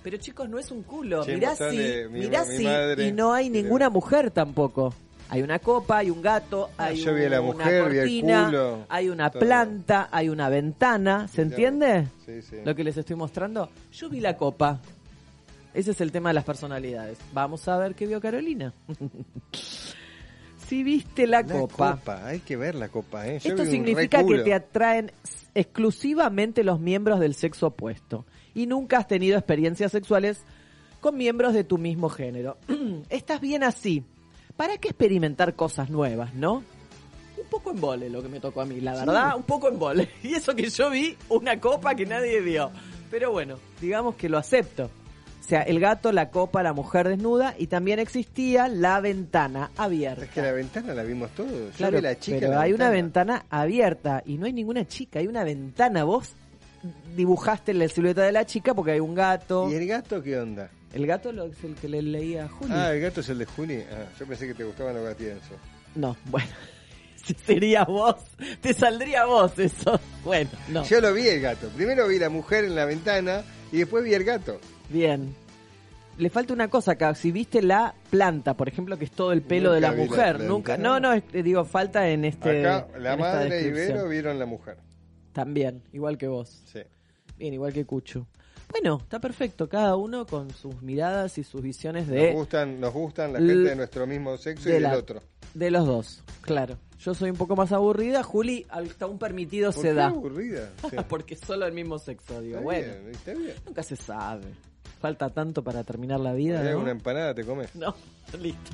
Pero 0.03 0.17
chicos, 0.17 0.47
no 0.49 0.59
es 0.59 0.69
un 0.71 0.83
culo. 0.83 1.23
Che, 1.25 1.35
mirá 1.35 1.55
sí, 1.55 1.65
mi- 2.11 2.19
mirá 2.19 2.45
mi 2.45 2.63
madre. 2.63 3.07
y 3.07 3.11
no 3.11 3.33
hay 3.33 3.49
ninguna 3.49 3.89
mujer 3.89 4.31
tampoco. 4.31 4.93
Hay 5.29 5.41
una 5.41 5.59
copa, 5.59 5.97
hay 5.97 6.09
un 6.09 6.21
gato, 6.21 6.69
hay 6.77 6.97
yo 6.97 7.13
vi 7.13 7.25
a 7.25 7.29
la 7.29 7.41
una 7.41 7.51
mujer, 7.53 7.89
vi 7.89 7.97
el 7.97 8.03
cortina, 8.03 8.45
culo, 8.45 8.85
hay 8.87 9.09
una 9.09 9.29
todo. 9.29 9.39
planta, 9.41 10.07
hay 10.11 10.29
una 10.29 10.47
ventana. 10.49 11.27
¿Se 11.27 11.41
entiende? 11.41 12.07
Sí, 12.25 12.41
sí. 12.41 12.57
Lo 12.63 12.73
que 12.75 12.83
les 12.83 12.95
estoy 12.97 13.15
mostrando. 13.15 13.69
Yo 13.91 14.09
vi 14.09 14.19
la 14.21 14.37
copa. 14.37 14.79
Ese 15.73 15.91
es 15.91 16.01
el 16.01 16.11
tema 16.11 16.29
de 16.29 16.33
las 16.35 16.43
personalidades. 16.45 17.17
Vamos 17.33 17.67
a 17.67 17.77
ver 17.77 17.93
qué 17.93 18.07
vio 18.07 18.21
Carolina. 18.21 18.73
si 20.67 20.83
viste 20.83 21.27
la, 21.27 21.41
La 21.41 21.47
copa. 21.47 21.97
copa, 21.97 22.25
hay 22.25 22.39
que 22.39 22.57
ver 22.57 22.75
la 22.75 22.89
copa, 22.89 23.27
¿eh? 23.27 23.39
Yo 23.39 23.49
Esto 23.51 23.65
significa 23.65 24.23
que 24.25 24.39
te 24.39 24.53
atraen 24.53 25.11
exclusivamente 25.55 26.63
los 26.63 26.79
miembros 26.79 27.19
del 27.19 27.33
sexo 27.33 27.67
opuesto 27.67 28.25
y 28.53 28.65
nunca 28.65 28.97
has 28.97 29.07
tenido 29.07 29.37
experiencias 29.37 29.91
sexuales 29.91 30.41
con 31.01 31.15
miembros 31.17 31.53
de 31.53 31.63
tu 31.63 31.77
mismo 31.77 32.09
género. 32.09 32.57
Estás 33.09 33.39
bien 33.41 33.63
así. 33.63 34.03
¿Para 34.57 34.77
qué 34.77 34.89
experimentar 34.89 35.53
cosas 35.55 35.89
nuevas, 35.89 36.33
no? 36.33 36.63
Un 37.37 37.45
poco 37.49 37.71
en 37.71 37.79
vole 37.79 38.09
lo 38.09 38.21
que 38.21 38.27
me 38.27 38.39
tocó 38.39 38.61
a 38.61 38.65
mí, 38.65 38.81
la 38.81 38.93
verdad, 38.95 39.35
un 39.37 39.43
poco 39.43 39.69
en 39.69 39.79
vole. 39.79 40.09
Y 40.23 40.33
eso 40.33 40.55
que 40.55 40.69
yo 40.69 40.89
vi 40.89 41.15
una 41.29 41.59
copa 41.59 41.95
que 41.95 42.05
nadie 42.05 42.41
vio. 42.41 42.71
Pero 43.09 43.31
bueno, 43.31 43.57
digamos 43.79 44.15
que 44.15 44.27
lo 44.27 44.37
acepto. 44.37 44.85
O 44.85 45.49
sea, 45.49 45.61
el 45.61 45.79
gato, 45.79 46.11
la 46.11 46.29
copa, 46.29 46.61
la 46.61 46.73
mujer 46.73 47.07
desnuda 47.07 47.55
y 47.57 47.67
también 47.67 47.99
existía 47.99 48.67
la 48.67 48.99
ventana 48.99 49.71
abierta. 49.77 50.25
Es 50.25 50.31
que 50.31 50.41
la 50.41 50.51
ventana 50.51 50.93
la 50.93 51.03
vimos 51.03 51.29
todos. 51.31 51.49
Yo 51.51 51.71
Claro, 51.77 51.97
vi 51.97 52.01
la 52.03 52.19
chica 52.19 52.37
pero 52.41 52.51
la 52.53 52.61
hay 52.61 52.73
una 52.73 52.89
ventana. 52.89 53.33
ventana 53.35 53.61
abierta 53.61 54.23
y 54.25 54.37
no 54.37 54.45
hay 54.45 54.51
ninguna 54.53 54.85
chica, 54.85 55.19
hay 55.19 55.27
una 55.27 55.45
ventana. 55.45 56.03
Vos 56.03 56.33
dibujaste 57.15 57.73
la 57.73 57.87
silueta 57.87 58.23
de 58.23 58.31
la 58.33 58.45
chica 58.45 58.73
porque 58.73 58.91
hay 58.91 58.99
un 58.99 59.15
gato. 59.15 59.69
¿Y 59.71 59.75
el 59.75 59.87
gato 59.87 60.21
qué 60.21 60.37
onda? 60.37 60.69
El 60.93 61.05
gato 61.05 61.31
lo- 61.31 61.45
es 61.45 61.63
el 61.63 61.75
que 61.75 61.87
le 61.89 62.01
leía 62.01 62.45
a 62.45 62.47
Juli. 62.49 62.71
Ah, 62.73 62.93
el 62.93 63.01
gato 63.01 63.19
es 63.21 63.29
el 63.29 63.39
de 63.39 63.45
Juli. 63.45 63.83
Ah, 63.91 64.05
yo 64.19 64.25
pensé 64.25 64.47
que 64.47 64.53
te 64.53 64.63
gustaban 64.63 64.95
los 64.95 65.03
gatienzos. 65.03 65.57
No, 65.95 66.15
bueno. 66.25 66.47
Si 67.27 67.33
sería 67.33 67.83
vos, 67.83 68.15
te 68.61 68.73
saldría 68.73 69.25
vos 69.25 69.59
eso. 69.59 69.99
Bueno, 70.23 70.49
no. 70.69 70.85
Yo 70.85 71.01
lo 71.01 71.13
vi 71.13 71.27
el 71.27 71.41
gato. 71.41 71.67
Primero 71.75 72.07
vi 72.07 72.19
la 72.19 72.29
mujer 72.29 72.63
en 72.63 72.73
la 72.73 72.85
ventana 72.85 73.43
y 73.69 73.79
después 73.79 74.01
vi 74.05 74.13
el 74.13 74.23
gato. 74.23 74.61
Bien. 74.87 75.35
Le 76.17 76.29
falta 76.29 76.53
una 76.53 76.69
cosa 76.69 76.93
acá. 76.93 77.13
Si 77.15 77.33
viste 77.33 77.61
la 77.61 77.93
planta, 78.09 78.55
por 78.55 78.69
ejemplo, 78.69 78.97
que 78.97 79.03
es 79.03 79.11
todo 79.11 79.33
el 79.33 79.41
pelo 79.41 79.73
Nunca 79.73 79.75
de 79.75 79.81
la 79.81 79.91
mujer. 80.05 80.39
Nunca. 80.39 80.77
no. 80.77 81.01
No, 81.01 81.11
es- 81.11 81.23
eh, 81.33 81.43
digo, 81.43 81.65
falta 81.65 82.07
en 82.07 82.23
este. 82.23 82.61
Acá 82.65 82.87
la 82.97 83.13
en 83.15 83.19
madre 83.19 83.61
y. 83.61 83.71
Vero 83.71 84.07
vieron 84.07 84.39
la 84.39 84.45
mujer. 84.45 84.77
También, 85.33 85.83
igual 85.91 86.17
que 86.17 86.29
vos. 86.29 86.61
Sí. 86.71 86.79
Bien, 87.37 87.53
igual 87.53 87.73
que 87.73 87.83
Cucho. 87.85 88.25
Bueno, 88.69 88.99
está 89.01 89.19
perfecto. 89.19 89.69
Cada 89.69 89.95
uno 89.95 90.25
con 90.25 90.49
sus 90.51 90.81
miradas 90.81 91.37
y 91.37 91.43
sus 91.43 91.61
visiones 91.61 92.07
de. 92.07 92.27
Nos 92.27 92.35
gustan, 92.35 92.79
nos 92.79 92.93
gustan 92.93 93.33
la 93.33 93.39
gente 93.39 93.53
de 93.69 93.75
nuestro 93.75 94.05
mismo 94.07 94.37
sexo 94.37 94.67
y 94.69 94.71
de 94.71 94.73
del 94.75 94.83
la- 94.83 94.97
otro. 94.97 95.21
De 95.53 95.71
los 95.71 95.85
dos, 95.87 96.23
claro. 96.41 96.77
Yo 96.99 97.13
soy 97.13 97.29
un 97.29 97.37
poco 97.37 97.55
más 97.55 97.71
aburrida. 97.71 98.23
Juli, 98.23 98.65
hasta 98.69 99.05
un 99.07 99.17
permitido 99.17 99.71
¿Por 99.71 99.81
se 99.81 99.89
qué 99.89 99.93
da. 99.93 100.07
aburrida? 100.07 100.69
Sí. 100.89 100.97
Porque 101.09 101.35
es 101.35 101.39
solo 101.39 101.65
el 101.65 101.73
mismo 101.73 101.97
sexo, 101.99 102.41
digo. 102.41 102.55
Está 102.57 102.63
bueno, 102.63 102.93
bien, 103.03 103.11
está 103.11 103.33
bien. 103.33 103.53
nunca 103.65 103.83
se 103.83 103.95
sabe. 103.95 104.45
Falta 104.99 105.29
tanto 105.29 105.63
para 105.63 105.83
terminar 105.83 106.19
la 106.19 106.33
vida. 106.33 106.61
¿no? 106.63 106.79
Una 106.79 106.91
empanada 106.91 107.33
te 107.35 107.43
comes. 107.45 107.73
No, 107.75 107.95
listo. 108.41 108.71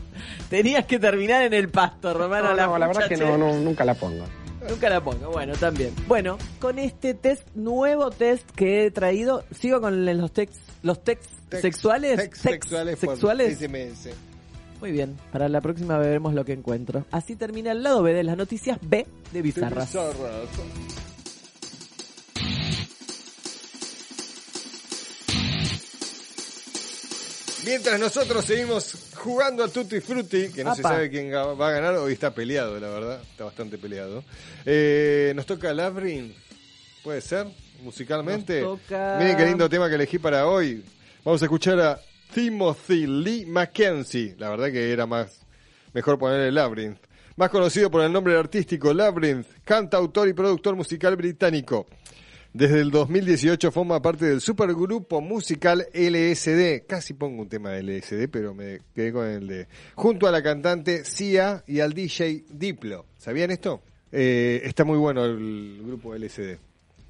Tenías 0.49 0.85
que 0.85 0.99
terminar 0.99 1.43
en 1.43 1.53
el 1.53 1.69
pasto, 1.69 2.13
Romano. 2.13 2.49
No, 2.49 2.55
la, 2.55 2.65
no, 2.65 2.77
la 2.77 2.87
verdad 2.87 3.07
que 3.07 3.15
muchacha- 3.17 3.37
no, 3.37 3.53
no, 3.53 3.59
nunca 3.59 3.83
la 3.85 3.93
pongo. 3.93 4.23
Nunca 4.69 4.89
la 4.89 5.03
pongo. 5.03 5.29
Bueno, 5.31 5.53
también. 5.55 5.93
Bueno, 6.07 6.37
con 6.59 6.79
este 6.79 7.13
test, 7.13 7.47
nuevo 7.55 8.09
test 8.11 8.49
que 8.51 8.85
he 8.85 8.91
traído, 8.91 9.43
sigo 9.51 9.81
con 9.81 10.05
los 10.05 10.31
text, 10.31 10.55
los 10.83 11.03
text 11.03 11.29
Text- 11.49 11.61
sexuales. 11.61 12.17
text 12.17 12.43
Text 12.43 12.63
sexuales 12.63 12.99
por 12.99 13.09
sexuales. 13.15 13.57
SMS. 13.59 14.09
Muy 14.79 14.91
bien, 14.91 15.15
para 15.31 15.47
la 15.47 15.61
próxima 15.61 15.97
veremos 15.97 16.33
lo 16.33 16.43
que 16.43 16.53
encuentro. 16.53 17.05
Así 17.11 17.35
termina 17.35 17.71
el 17.71 17.83
lado 17.83 18.01
B 18.03 18.13
de 18.13 18.23
las 18.23 18.35
noticias 18.37 18.77
B 18.81 19.05
de 19.31 19.41
Bizarras. 19.41 19.87
Bizarras. 19.91 20.49
Mientras 27.65 27.97
nosotros 27.99 28.43
seguimos 28.43 28.93
jugando 29.15 29.63
a 29.63 29.67
Tutti 29.69 30.01
Frutti, 30.01 30.49
que 30.49 30.63
no 30.63 30.75
se 30.75 30.81
sabe 30.81 31.09
quién 31.09 31.31
va 31.31 31.67
a 31.69 31.71
ganar, 31.71 31.95
hoy 31.95 32.13
está 32.13 32.33
peleado, 32.33 32.77
la 32.79 32.89
verdad, 32.89 33.21
está 33.21 33.45
bastante 33.45 33.77
peleado. 33.77 34.23
Eh, 34.65 35.31
nos 35.35 35.45
toca 35.45 35.73
Labyrinth, 35.73 36.35
puede 37.03 37.21
ser, 37.21 37.47
musicalmente. 37.81 38.61
Nos 38.61 38.81
toca- 38.81 39.15
Miren 39.19 39.37
qué 39.37 39.45
lindo 39.45 39.69
tema 39.69 39.87
que 39.87 39.95
elegí 39.95 40.19
para 40.19 40.45
hoy. 40.47 40.83
Vamos 41.23 41.41
a 41.41 41.45
escuchar 41.45 41.79
a 41.79 41.99
Timothy 42.33 43.07
Lee 43.07 43.45
Mackenzie, 43.45 44.35
la 44.37 44.49
verdad 44.49 44.69
que 44.71 44.91
era 44.91 45.05
más 45.05 45.39
mejor 45.93 46.19
ponerle 46.19 46.51
Labyrinth. 46.51 46.99
Más 47.37 47.49
conocido 47.49 47.89
por 47.89 48.01
el 48.03 48.11
nombre 48.11 48.37
artístico 48.37 48.93
Labyrinth, 48.93 49.47
cantautor 49.63 50.27
y 50.27 50.33
productor 50.33 50.75
musical 50.75 51.15
británico. 51.15 51.87
Desde 52.53 52.81
el 52.81 52.91
2018 52.91 53.71
forma 53.71 53.99
parte 53.99 54.25
del 54.25 54.39
supergrupo 54.39 55.21
musical 55.21 55.87
LSD. 55.91 56.85
Casi 56.87 57.13
pongo 57.15 57.41
un 57.41 57.49
tema 57.49 57.71
de 57.71 57.81
LSD, 57.81 58.27
pero 58.29 58.53
me 58.53 58.79
quedé 58.93 59.11
con 59.11 59.25
el 59.27 59.47
de. 59.47 59.67
Junto 59.95 60.27
a 60.27 60.31
la 60.31 60.43
cantante 60.43 61.03
Sia 61.03 61.63
y 61.65 61.79
al 61.79 61.93
DJ 61.93 62.43
Diplo. 62.51 63.05
¿Sabían 63.17 63.49
esto? 63.49 63.81
Eh, 64.11 64.61
está 64.65 64.83
muy 64.83 64.99
bueno 64.99 65.25
el 65.25 65.81
grupo 65.83 66.13
LSD. 66.13 66.59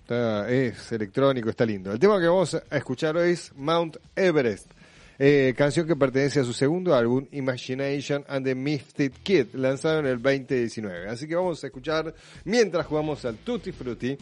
Está- 0.03 0.49
es 0.49 0.89
electrónico, 0.93 1.49
está 1.49 1.65
lindo. 1.65 1.91
El 1.91 1.99
tema 1.99 2.21
que 2.21 2.27
vamos 2.27 2.53
a 2.55 2.77
escuchar 2.77 3.17
hoy 3.17 3.31
es 3.31 3.51
Mount 3.55 3.97
Everest. 4.15 4.71
eh, 5.19 5.53
canción 5.55 5.85
que 5.85 5.95
pertenece 5.95 6.39
a 6.39 6.43
su 6.43 6.53
segundo 6.53 6.95
álbum, 6.95 7.27
Imagination 7.33 8.25
and 8.27 8.43
the 8.45 8.55
Misfit 8.55 9.13
Kid, 9.21 9.45
lanzado 9.53 9.99
en 9.99 10.07
el 10.07 10.19
2019. 10.21 11.07
Así 11.07 11.27
que 11.27 11.35
vamos 11.35 11.63
a 11.63 11.67
escuchar 11.67 12.13
mientras 12.45 12.85
jugamos 12.87 13.23
al 13.23 13.35
Tutti 13.37 13.71
Frutti 13.71 14.17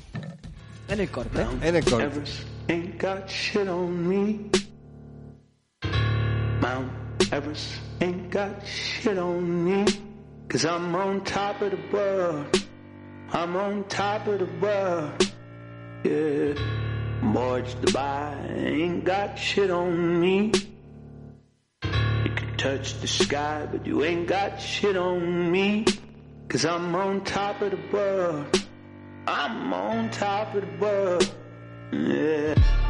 En 0.92 1.00
el 1.00 1.08
corte. 1.10 1.48
en 1.62 1.76
el 1.76 1.84
corte. 1.86 2.04
Everest 2.04 2.46
ain't 2.68 3.00
got 3.00 3.30
shit 3.30 3.70
on 3.70 4.10
me. 4.10 4.50
Mount 6.60 6.92
Everest 7.32 7.80
ain't 8.02 8.30
got 8.30 8.68
shit 8.68 9.18
on 9.18 9.64
me. 9.64 9.86
Cause 10.50 10.66
I'm 10.66 10.94
on 10.94 11.24
top 11.24 11.62
of 11.62 11.72
the 11.72 11.80
world. 11.94 12.46
I'm 13.32 13.56
on 13.56 13.86
top 13.86 14.28
of 14.28 14.40
the 14.40 14.50
world. 14.60 15.32
Yeah. 16.04 16.56
Morge 17.22 17.74
Dubai 17.76 18.34
ain't 18.58 19.06
got 19.06 19.40
shit 19.40 19.72
on 19.72 20.20
me. 20.20 20.52
You 21.86 22.32
can 22.36 22.58
touch 22.58 23.00
the 23.00 23.08
sky, 23.08 23.66
but 23.72 23.88
you 23.88 24.04
ain't 24.04 24.28
got 24.28 24.60
shit 24.60 24.98
on 24.98 25.50
me. 25.50 25.86
Cause 26.50 26.66
I'm 26.66 26.94
on 26.96 27.24
top 27.24 27.62
of 27.62 27.72
the 27.72 27.80
world. 27.94 28.62
I'm 29.28 29.72
on 29.74 30.10
top 30.10 30.56
of 30.56 30.62
the 30.62 30.78
world. 30.78 31.36
Yeah. 31.92 32.81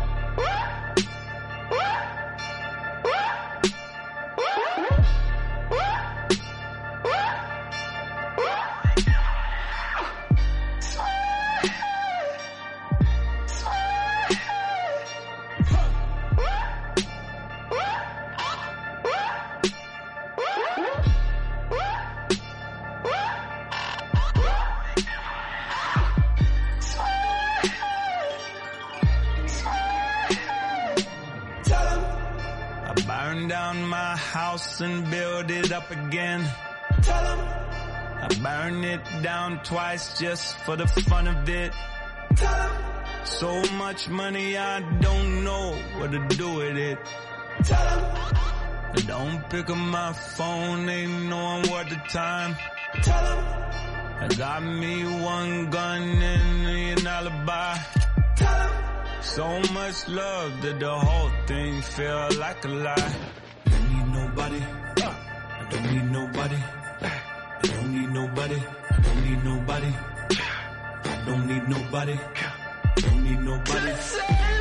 Again. 35.92 36.42
Tell 37.02 37.26
Tell 37.26 37.26
'em 37.26 37.39
I 38.24 38.28
burned 38.44 38.86
it 38.86 39.02
down 39.24 39.64
twice 39.64 40.20
just 40.20 40.58
for 40.66 40.76
the 40.76 40.88
fun 40.88 41.28
of 41.28 41.50
it. 41.50 41.74
Tell 42.36 42.72
so 43.24 43.62
much 43.74 44.10
money 44.10 44.58
I 44.58 44.80
don't 45.00 45.44
know 45.44 45.76
what 45.98 46.12
to 46.12 46.20
do 46.36 46.54
with 46.54 46.78
it. 46.78 46.98
Tell 47.64 47.88
'em 47.88 48.04
I 48.98 49.02
don't 49.08 49.50
pick 49.50 49.70
up 49.70 49.78
my 49.78 50.14
phone, 50.14 50.89
ain't 50.89 51.30
knowing 51.30 51.70
what 51.72 51.89
the 51.89 52.00
time. 52.10 52.56
Tell 53.02 53.26
Tell 53.26 53.26
'em 53.38 53.62
I 54.24 54.28
got 54.28 54.62
me 54.64 55.04
one 55.04 55.70
gun 55.72 56.04
and 56.34 57.00
an 57.00 57.08
alibi. 57.08 57.78
Tell 58.36 58.70
so 59.22 59.48
much 59.74 60.08
love 60.08 60.62
that 60.62 60.80
the 60.80 60.96
whole 61.06 61.32
thing 61.48 61.82
feel 61.82 62.28
like 62.38 62.64
a 62.66 62.68
lie. 62.68 63.14
Don't 63.66 63.89
need 63.92 64.08
nobody. 64.20 64.81
Don't 65.72 65.92
need 65.94 66.12
nobody. 66.12 66.58
Don't 67.64 67.94
need 67.94 68.10
nobody. 68.10 68.62
I 68.90 69.02
don't 69.02 69.24
need 69.26 69.44
nobody. 69.44 69.94
Don't 71.26 71.48
need 71.48 71.70
nobody. 71.70 72.20
Don't 72.98 73.24
need 73.24 73.40
nobody. 73.40 74.61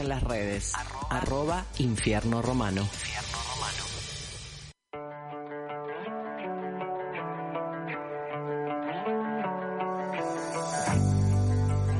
En 0.00 0.08
las 0.08 0.22
redes. 0.22 0.72
Arroba 1.10 1.64
Infierno 1.78 2.42
Romano. 2.42 2.88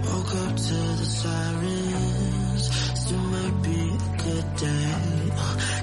Woke 0.04 0.34
up 0.34 0.56
to 0.56 0.74
the 0.98 1.04
sirens. 1.04 2.70
Still 2.94 3.18
might 3.18 3.62
be 3.62 3.80
a 3.80 4.16
good 4.24 4.56
day. 4.56 5.32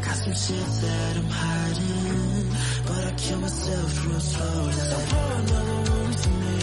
Got 0.02 0.16
some 0.16 0.34
shit 0.34 0.68
that 0.82 1.18
I'm 1.18 1.30
hiding, 1.30 2.50
but 2.88 3.06
I 3.06 3.12
kill 3.18 3.40
myself 3.40 4.06
real 4.08 4.20
slow. 4.20 4.72
So 4.72 4.98
pour 5.10 5.32
another 5.38 5.92
one 5.92 6.14
for 6.14 6.30
me. 6.30 6.58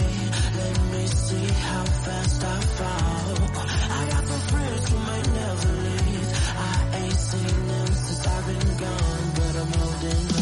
Let 0.57 0.77
me 0.91 1.07
see 1.07 1.47
how 1.67 1.83
fast 1.85 2.43
I 2.43 2.59
fall. 2.77 3.65
I 3.97 4.09
got 4.09 4.23
some 4.27 4.41
friends 4.51 4.89
who 4.89 4.97
might 4.99 5.34
never. 5.63 5.95
I 6.57 6.97
ain't 6.97 7.13
seen 7.13 7.67
them 7.67 7.87
since 7.87 8.27
I've 8.27 8.45
been 8.47 8.77
gone, 8.77 9.31
but 9.35 9.55
I'm 9.61 9.71
holding 9.79 10.34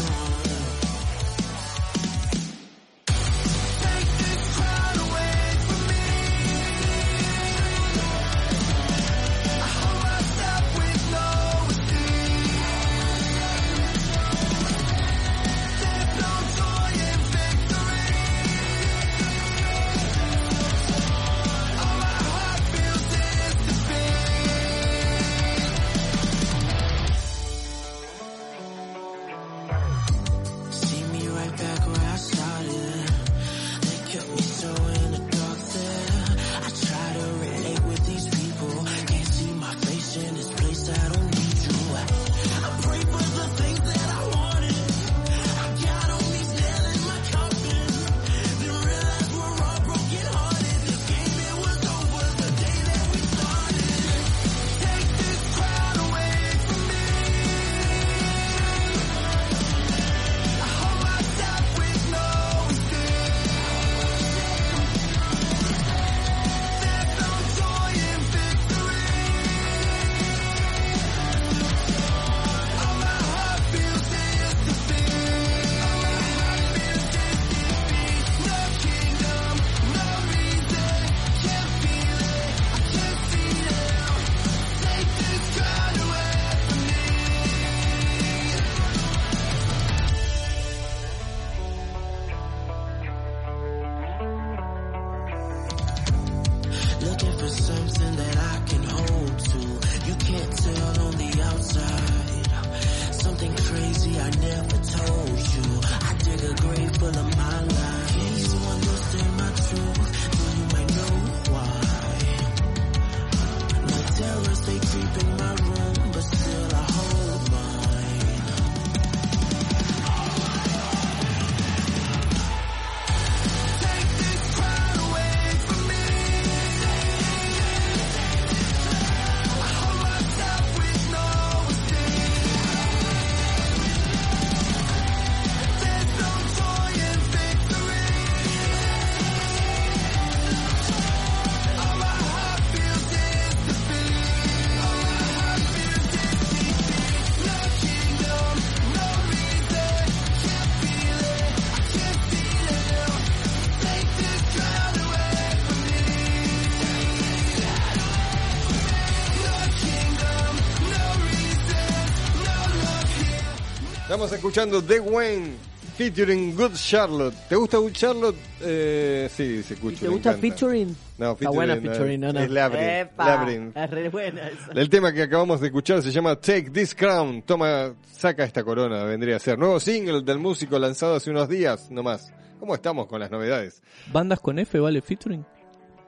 Estamos 164.24 164.38
escuchando 164.38 164.82
The 164.82 165.00
Wayne 165.00 165.52
featuring 165.98 166.56
Good 166.56 166.76
Charlotte. 166.76 167.34
¿Te 167.46 167.56
gusta 167.56 167.76
Good 167.76 167.92
Charlotte? 167.92 168.36
Eh, 168.62 169.28
sí, 169.30 169.62
se 169.62 169.74
escucha. 169.74 170.00
¿Te 170.00 170.08
gusta 170.08 170.32
featuring? 170.32 170.96
No, 171.18 171.32
Está 171.32 171.50
buena 171.50 171.74
featuring, 171.74 171.92
featuring, 171.94 172.20
no, 172.20 172.32
no. 172.32 172.40
Es 172.40 172.50
Labyrinth. 172.50 172.88
Epa, 172.90 173.26
Labyrinth. 173.26 173.76
Es 173.76 173.90
re 173.90 174.08
buena 174.08 174.48
esa. 174.48 174.72
El 174.72 174.88
tema 174.88 175.12
que 175.12 175.24
acabamos 175.24 175.60
de 175.60 175.66
escuchar 175.66 176.00
se 176.02 176.10
llama 176.10 176.36
Take 176.36 176.70
This 176.70 176.94
Crown. 176.94 177.42
Toma, 177.42 177.92
saca 178.16 178.44
esta 178.44 178.64
corona, 178.64 179.04
vendría 179.04 179.36
a 179.36 179.40
ser. 179.40 179.58
Nuevo 179.58 179.78
single 179.78 180.22
del 180.22 180.38
músico 180.38 180.78
lanzado 180.78 181.16
hace 181.16 181.30
unos 181.30 181.46
días, 181.46 181.90
nomás. 181.90 182.32
¿Cómo 182.58 182.74
estamos 182.74 183.06
con 183.08 183.20
las 183.20 183.30
novedades? 183.30 183.82
¿Bandas 184.10 184.40
con 184.40 184.58
F 184.58 184.80
vale 184.80 185.02
featuring? 185.02 185.44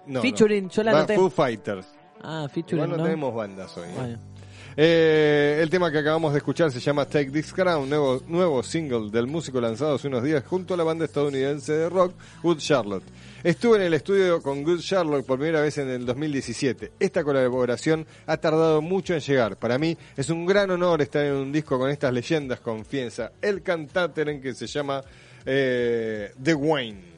No, 0.06 0.22
Featuring, 0.22 0.64
no. 0.64 0.70
yo 0.70 0.82
la 0.84 0.92
Va 0.92 0.98
anoté. 1.00 1.16
Foo 1.16 1.28
Fighters. 1.28 1.86
Ah, 2.22 2.48
featuring, 2.50 2.84
Igual 2.84 2.90
no, 2.92 2.96
¿no? 2.96 3.02
tenemos 3.02 3.34
bandas 3.34 3.76
hoy. 3.76 3.88
Bueno. 3.94 4.14
Eh, 4.14 4.35
el 4.76 5.70
tema 5.70 5.90
que 5.90 5.98
acabamos 5.98 6.32
de 6.32 6.38
escuchar 6.38 6.70
se 6.70 6.80
llama 6.80 7.06
Take 7.06 7.30
This 7.30 7.52
Crown, 7.52 7.88
nuevo, 7.88 8.22
nuevo 8.28 8.62
single 8.62 9.10
del 9.10 9.26
músico 9.26 9.58
lanzado 9.58 9.94
hace 9.94 10.08
unos 10.08 10.22
días 10.22 10.44
junto 10.44 10.74
a 10.74 10.76
la 10.76 10.84
banda 10.84 11.06
estadounidense 11.06 11.72
de 11.72 11.88
rock 11.88 12.12
Good 12.42 12.58
Charlotte. 12.58 13.04
Estuve 13.42 13.76
en 13.76 13.84
el 13.84 13.94
estudio 13.94 14.42
con 14.42 14.62
Good 14.62 14.80
Charlotte 14.80 15.24
por 15.24 15.38
primera 15.38 15.62
vez 15.62 15.78
en 15.78 15.88
el 15.88 16.04
2017. 16.04 16.92
Esta 17.00 17.24
colaboración 17.24 18.06
ha 18.26 18.36
tardado 18.36 18.82
mucho 18.82 19.14
en 19.14 19.20
llegar. 19.20 19.56
Para 19.56 19.78
mí 19.78 19.96
es 20.14 20.28
un 20.28 20.44
gran 20.44 20.70
honor 20.70 21.00
estar 21.00 21.24
en 21.24 21.32
un 21.32 21.52
disco 21.52 21.78
con 21.78 21.90
estas 21.90 22.12
leyendas, 22.12 22.60
confianza. 22.60 23.32
El 23.40 23.62
cantante 23.62 24.22
en 24.22 24.42
que 24.42 24.52
se 24.52 24.66
llama 24.66 25.00
eh, 25.46 26.32
The 26.42 26.54
Wayne. 26.54 27.15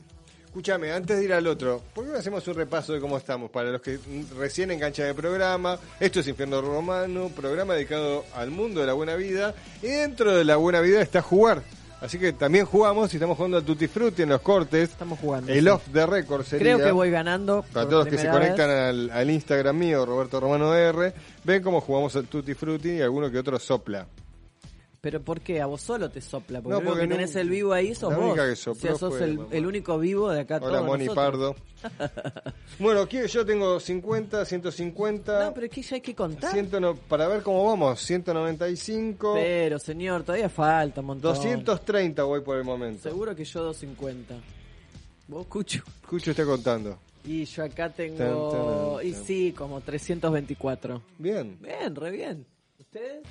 Escúchame, 0.59 0.91
antes 0.91 1.17
de 1.17 1.25
ir 1.25 1.33
al 1.33 1.47
otro, 1.47 1.81
¿por 1.95 2.05
qué 2.05 2.11
no 2.11 2.19
hacemos 2.19 2.49
un 2.49 2.55
repaso 2.57 2.93
de 2.93 2.99
cómo 2.99 3.17
estamos? 3.17 3.49
Para 3.49 3.71
los 3.71 3.81
que 3.81 4.01
recién 4.37 4.73
enganchan 4.73 5.07
el 5.07 5.15
programa, 5.15 5.79
esto 6.01 6.19
es 6.19 6.27
Infierno 6.27 6.61
Romano, 6.61 7.29
programa 7.29 7.75
dedicado 7.75 8.25
al 8.35 8.51
mundo 8.51 8.81
de 8.81 8.89
la 8.89 8.93
buena 8.93 9.15
vida, 9.15 9.55
y 9.85 9.87
dentro 9.87 10.35
de 10.35 10.43
la 10.43 10.57
buena 10.57 10.81
vida 10.81 11.01
está 11.01 11.23
jugar. 11.23 11.63
Así 12.01 12.19
que 12.19 12.33
también 12.33 12.65
jugamos 12.65 13.15
y 13.15 13.19
estamos 13.19 13.37
jugando 13.37 13.59
a 13.59 13.63
Tutti 13.63 13.87
Frutti 13.87 14.23
en 14.23 14.31
los 14.31 14.41
cortes. 14.41 14.91
Estamos 14.91 15.21
jugando. 15.21 15.53
El 15.53 15.63
sí. 15.63 15.69
off 15.69 15.83
the 15.93 16.07
record 16.07 16.45
sería. 16.45 16.75
Creo 16.75 16.87
que 16.87 16.91
voy 16.91 17.13
ganando. 17.13 17.65
Para 17.73 17.89
todos 17.89 18.07
los 18.07 18.13
que 18.13 18.21
se 18.21 18.29
conectan 18.29 18.69
al, 18.69 19.11
al 19.11 19.31
Instagram 19.31 19.79
mío, 19.79 20.05
Roberto 20.05 20.41
Romano 20.41 20.75
R, 20.75 21.15
ven 21.45 21.63
cómo 21.63 21.81
jugamos 21.81 22.17
al 22.17 22.27
Tutti 22.27 22.55
Frutti 22.55 22.95
y 22.95 23.01
alguno 23.01 23.31
que 23.31 23.39
otro 23.39 23.61
sopla. 23.61 24.09
Pero 25.01 25.23
¿por 25.23 25.41
qué? 25.41 25.61
A 25.61 25.67
vos 25.67 25.81
solo 25.81 26.11
te 26.11 26.21
sopla. 26.21 26.61
Porque, 26.61 26.77
No, 26.81 26.85
porque 26.85 27.03
que 27.03 27.09
tenés 27.15 27.37
el 27.37 27.49
vivo 27.49 27.73
ahí, 27.73 27.95
sos 27.95 28.11
la 28.11 28.19
vos. 28.19 28.27
única 28.27 28.47
que 28.47 28.53
o 28.53 28.57
sopló 28.57 28.81
sea, 28.81 28.95
sos 28.97 29.17
fue 29.17 29.27
el, 29.27 29.39
el 29.53 29.65
único 29.67 29.97
vivo 29.99 30.29
de 30.31 30.41
acá 30.41 30.57
Hola, 30.61 30.79
todos 30.79 30.87
Moni 30.87 31.05
nosotros. 31.07 31.25
Pardo. 31.25 31.57
Bueno, 32.81 33.01
aquí 33.03 33.19
yo 33.27 33.45
tengo 33.47 33.79
50, 33.81 34.45
150. 34.45 35.45
No, 35.47 35.55
pero 35.55 35.67
es 35.67 35.73
que 35.73 35.83
ya 35.83 35.97
hay 35.97 36.01
que 36.01 36.15
contar. 36.15 36.53
100 36.53 36.71
no- 36.81 36.95
para 36.97 37.27
ver 37.29 37.43
cómo 37.43 37.65
vamos, 37.65 38.01
195, 38.01 39.35
Pero, 39.35 39.79
señor, 39.79 40.23
todavía 40.23 40.49
falta 40.49 41.01
un 41.01 41.07
montón. 41.09 41.35
230 41.35 42.23
voy 42.25 42.41
por 42.41 42.57
el 42.57 42.65
momento. 42.65 43.03
Seguro 43.03 43.35
que 43.35 43.45
yo 43.45 43.63
250. 43.63 44.35
Vos, 45.29 45.47
Cucho. 45.47 45.83
Cucho 46.09 46.31
está 46.33 46.45
contando. 46.45 46.99
Y 47.25 47.45
yo 47.45 47.65
acá 47.65 47.89
Tan, 47.93 48.15
tengo... 48.17 48.97
tan, 48.99 49.07
Y 49.07 49.13
sí, 49.15 49.53
como 49.57 49.81
324. 49.81 51.03
Bien. 51.19 51.59
Bien, 51.61 51.95
re 51.95 52.11
bien. 52.11 52.47
¿Ustedes? 52.79 53.23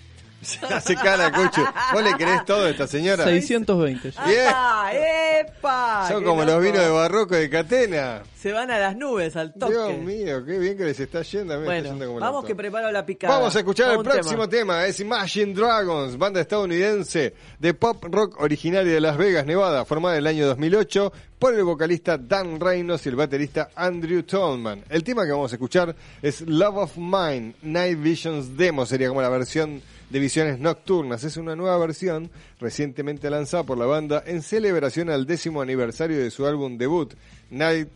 Se 0.42 0.66
hace 0.74 0.96
cara, 0.96 1.32
Cucho. 1.32 1.64
¿Vos 1.94 2.04
le 2.04 2.16
querés 2.16 2.46
todo 2.46 2.66
a 2.66 2.70
esta 2.70 2.88
señora? 2.88 3.24
620. 3.24 4.14
Bien. 4.26 4.48
¡Ah, 4.48 4.92
epa! 5.40 6.08
Son 6.08 6.20
¡Qué 6.20 6.26
como 6.26 6.44
los 6.44 6.62
vinos 6.62 6.80
de 6.80 6.90
barroco 6.90 7.36
de 7.36 7.50
Catena. 7.50 8.24
Se 8.36 8.52
van 8.52 8.70
a 8.70 8.78
las 8.78 8.96
nubes, 8.96 9.36
al 9.36 9.54
toque. 9.54 9.74
Dios 9.74 9.98
mío, 9.98 10.46
qué 10.46 10.60
bien 10.60 10.78
que 10.78 10.86
les 10.86 11.00
está 11.00 11.24
yendo. 11.24 11.56
a 11.56 11.58
mí 11.58 11.64
está 11.64 11.90
yendo 11.90 12.08
como 12.08 12.20
vamos 12.20 12.46
que 12.46 12.56
preparo 12.56 12.92
la 12.92 13.06
picada. 13.06 13.36
Vamos 13.36 13.56
a 13.56 13.60
escuchar 13.60 13.92
el 13.92 14.04
próximo 14.04 14.48
tema. 14.48 14.86
Es 14.86 15.00
Imagine 15.00 15.54
Dragons, 15.54 16.18
banda 16.18 16.40
estadounidense 16.40 17.34
de 17.60 17.74
pop 17.74 18.04
rock 18.10 18.40
originaria 18.40 18.94
de 18.94 19.02
Las 19.02 19.18
Vegas, 19.18 19.46
Nevada, 19.46 19.86
formada 19.86 20.16
en 20.16 20.20
el 20.20 20.28
año 20.28 20.48
2008 20.48 21.12
por 21.40 21.54
el 21.54 21.64
vocalista 21.64 22.18
Dan 22.18 22.60
Reynolds 22.60 23.06
y 23.06 23.10
el 23.10 23.16
baterista 23.16 23.70
Andrew 23.76 24.24
Tolman. 24.24 24.84
El 24.90 25.04
tema 25.04 25.26
que 25.26 25.32
vamos 25.32 25.52
a 25.52 25.56
escuchar 25.56 25.96
es 26.22 26.42
Love 26.42 26.78
of 26.78 26.98
Mine, 26.98 27.56
Night 27.64 28.00
Visions 28.00 28.56
Demo, 28.56 28.86
sería 28.86 29.10
como 29.10 29.22
la 29.22 29.30
versión 29.30 29.82
de 30.10 30.20
Visiones 30.20 30.60
Nocturnas. 30.60 31.24
Es 31.24 31.38
una 31.38 31.56
nueva 31.56 31.78
versión 31.78 32.30
recientemente 32.60 33.30
lanzada 33.30 33.64
por 33.64 33.78
la 33.78 33.86
banda 33.86 34.24
en 34.26 34.42
celebración 34.42 35.10
al 35.10 35.26
décimo 35.26 35.62
aniversario 35.62 36.18
de 36.18 36.32
su 36.32 36.46
álbum 36.46 36.78
debut, 36.78 37.14
Night 37.50 37.90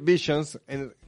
Visions, 0.00 0.58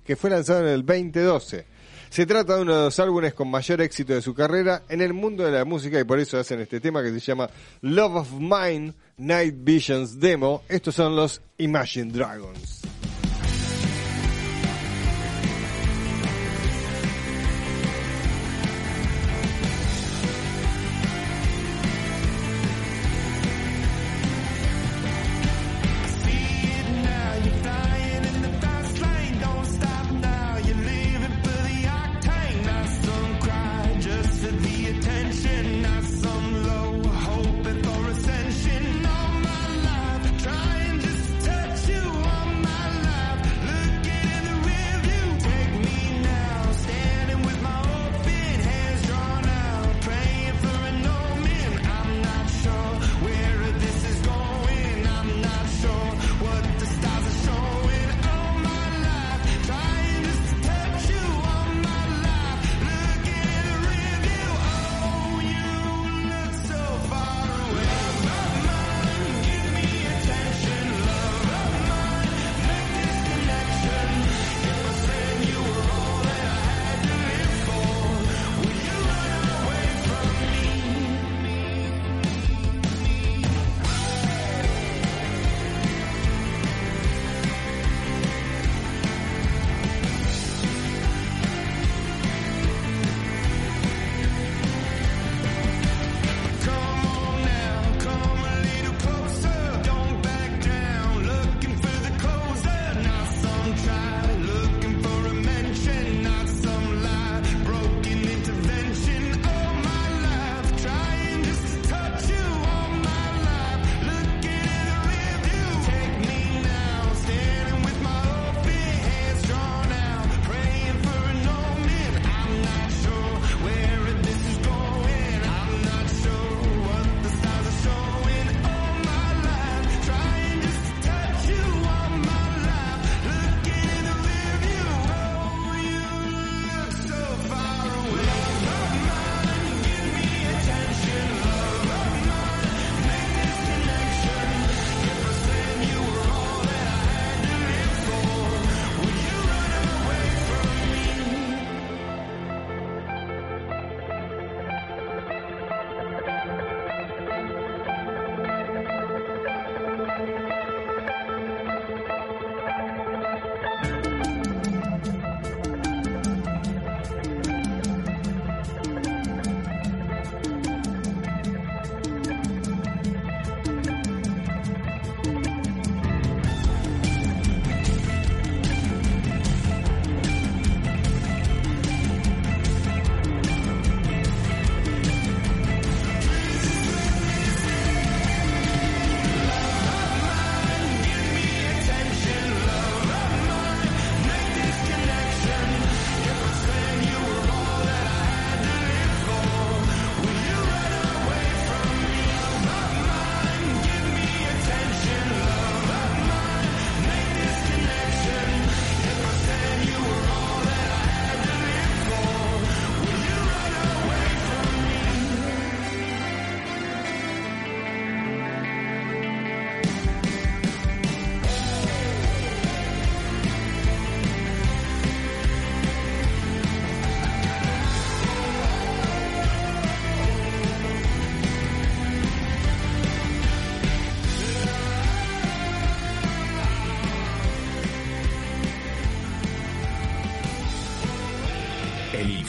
que 0.04 0.16
fue 0.16 0.30
lanzado 0.30 0.60
en 0.60 0.74
el 0.74 0.84
2012. 0.84 1.66
Se 2.14 2.26
trata 2.26 2.54
de 2.54 2.62
uno 2.62 2.76
de 2.76 2.84
los 2.84 2.98
álbumes 3.00 3.34
con 3.34 3.50
mayor 3.50 3.80
éxito 3.80 4.14
de 4.14 4.22
su 4.22 4.34
carrera 4.34 4.82
en 4.88 5.00
el 5.00 5.12
mundo 5.12 5.44
de 5.44 5.50
la 5.50 5.64
música 5.64 5.98
y 5.98 6.04
por 6.04 6.20
eso 6.20 6.38
hacen 6.38 6.60
este 6.60 6.78
tema 6.78 7.02
que 7.02 7.10
se 7.10 7.18
llama 7.18 7.50
Love 7.80 8.14
of 8.14 8.32
Mine 8.34 8.94
Night 9.16 9.56
Visions 9.58 10.20
Demo. 10.20 10.62
Estos 10.68 10.94
son 10.94 11.16
los 11.16 11.40
Imagine 11.58 12.12
Dragons. 12.12 12.83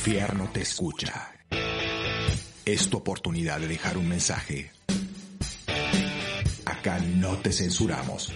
Infierno 0.06 0.48
te 0.53 0.61
escucha. 0.61 1.32
Es 2.64 2.91
tu 2.91 2.98
oportunidad 2.98 3.60
de 3.60 3.68
dejar 3.68 3.98
un 3.98 4.07
mensaje. 4.07 4.69
Acá 6.64 6.99
no 6.99 7.38
te 7.38 7.52
censuramos. 7.52 8.32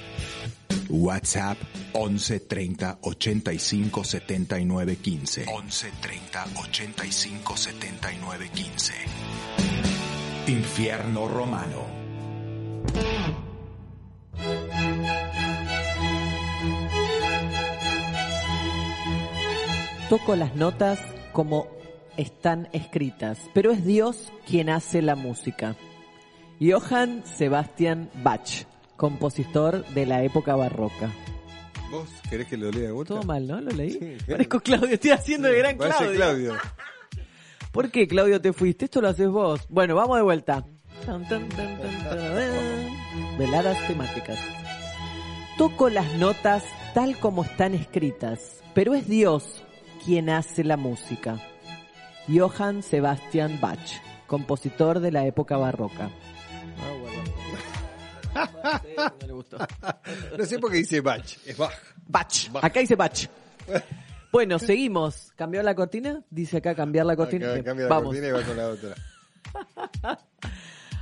WhatsApp 0.90 1.60
11 1.94 2.40
30 2.40 2.98
85 3.04 4.04
79 4.04 4.96
15. 4.96 5.46
11 5.48 5.92
30 6.02 6.48
85 6.56 7.58
79 7.58 8.50
15. 8.52 8.94
Infierno 10.48 11.28
Romano. 11.28 11.86
Toco 20.10 20.36
las 20.36 20.56
notas 20.56 21.00
como 21.40 21.70
están 22.18 22.68
escritas, 22.74 23.40
pero 23.54 23.72
es 23.72 23.86
Dios 23.86 24.34
quien 24.46 24.70
hace 24.70 25.02
la 25.02 25.16
música. 25.16 25.78
Johann 26.60 27.24
Sebastian 27.26 28.10
Bach, 28.22 28.66
compositor 28.98 29.86
de 29.94 30.06
la 30.06 30.22
época 30.22 30.58
barroca. 30.58 31.14
¿Vos 31.92 32.10
querés 32.30 32.48
que 32.48 32.58
lo 32.58 32.70
lea 32.72 32.88
de 32.88 32.92
vuelta? 32.92 33.14
Todo 33.14 33.24
mal, 33.24 33.48
¿no? 33.48 33.62
¿Lo 33.62 33.72
leí? 33.72 33.92
Sí. 33.92 34.18
Parezco 34.30 34.60
Claudio, 34.60 34.96
estoy 34.96 35.12
haciendo 35.12 35.48
el 35.48 35.60
gran 35.60 35.78
Claudio. 35.78 36.12
Claudio. 36.12 36.58
¿Por 37.72 37.90
qué, 37.90 38.06
Claudio, 38.06 38.42
te 38.42 38.52
fuiste? 38.52 38.84
Esto 38.84 39.00
lo 39.00 39.08
haces 39.08 39.30
vos. 39.30 39.62
Bueno, 39.70 39.96
vamos 39.96 40.18
de 40.18 40.24
vuelta. 40.24 40.66
Veladas 43.38 43.88
temáticas. 43.88 44.40
Toco 45.58 45.90
las 45.90 46.14
notas 46.16 46.66
tal 46.94 47.18
como 47.18 47.46
están 47.46 47.76
escritas, 47.76 48.62
pero 48.74 48.94
es 48.94 49.08
Dios 49.08 49.64
quien 50.04 50.30
hace 50.30 50.64
la 50.64 50.78
música. 50.78 51.38
Johann 52.28 52.84
Sebastian 52.84 53.60
Bach, 53.60 53.80
compositor 54.28 55.00
de 55.00 55.12
la 55.12 55.26
época 55.26 55.58
barroca. 55.58 56.10
No 59.20 59.28
le 59.28 59.34
gustó. 59.34 59.58
No 60.38 60.46
sé 60.46 60.60
por 60.60 60.72
qué 60.72 60.78
dice 60.78 61.02
Bach, 61.02 61.26
es 61.46 61.58
Bach. 61.58 61.74
Bach. 62.08 62.34
Acá 62.62 62.80
dice 62.80 62.96
Bach. 62.96 63.28
Bueno, 64.32 64.60
seguimos. 64.60 65.32
¿Cambió 65.36 65.64
la 65.64 65.74
cortina? 65.74 66.22
Dice 66.30 66.58
acá 66.58 66.76
cambiar 66.76 67.04
la 67.08 67.16
cortina. 67.16 67.52
Acá 67.52 67.64
Cambia 67.64 67.86
la 67.86 67.90
Vamos. 67.90 68.14
cortina 68.14 68.28
y 68.28 68.32
va 68.32 68.44
con 68.44 68.58
la 68.58 68.68
otra. 68.68 68.96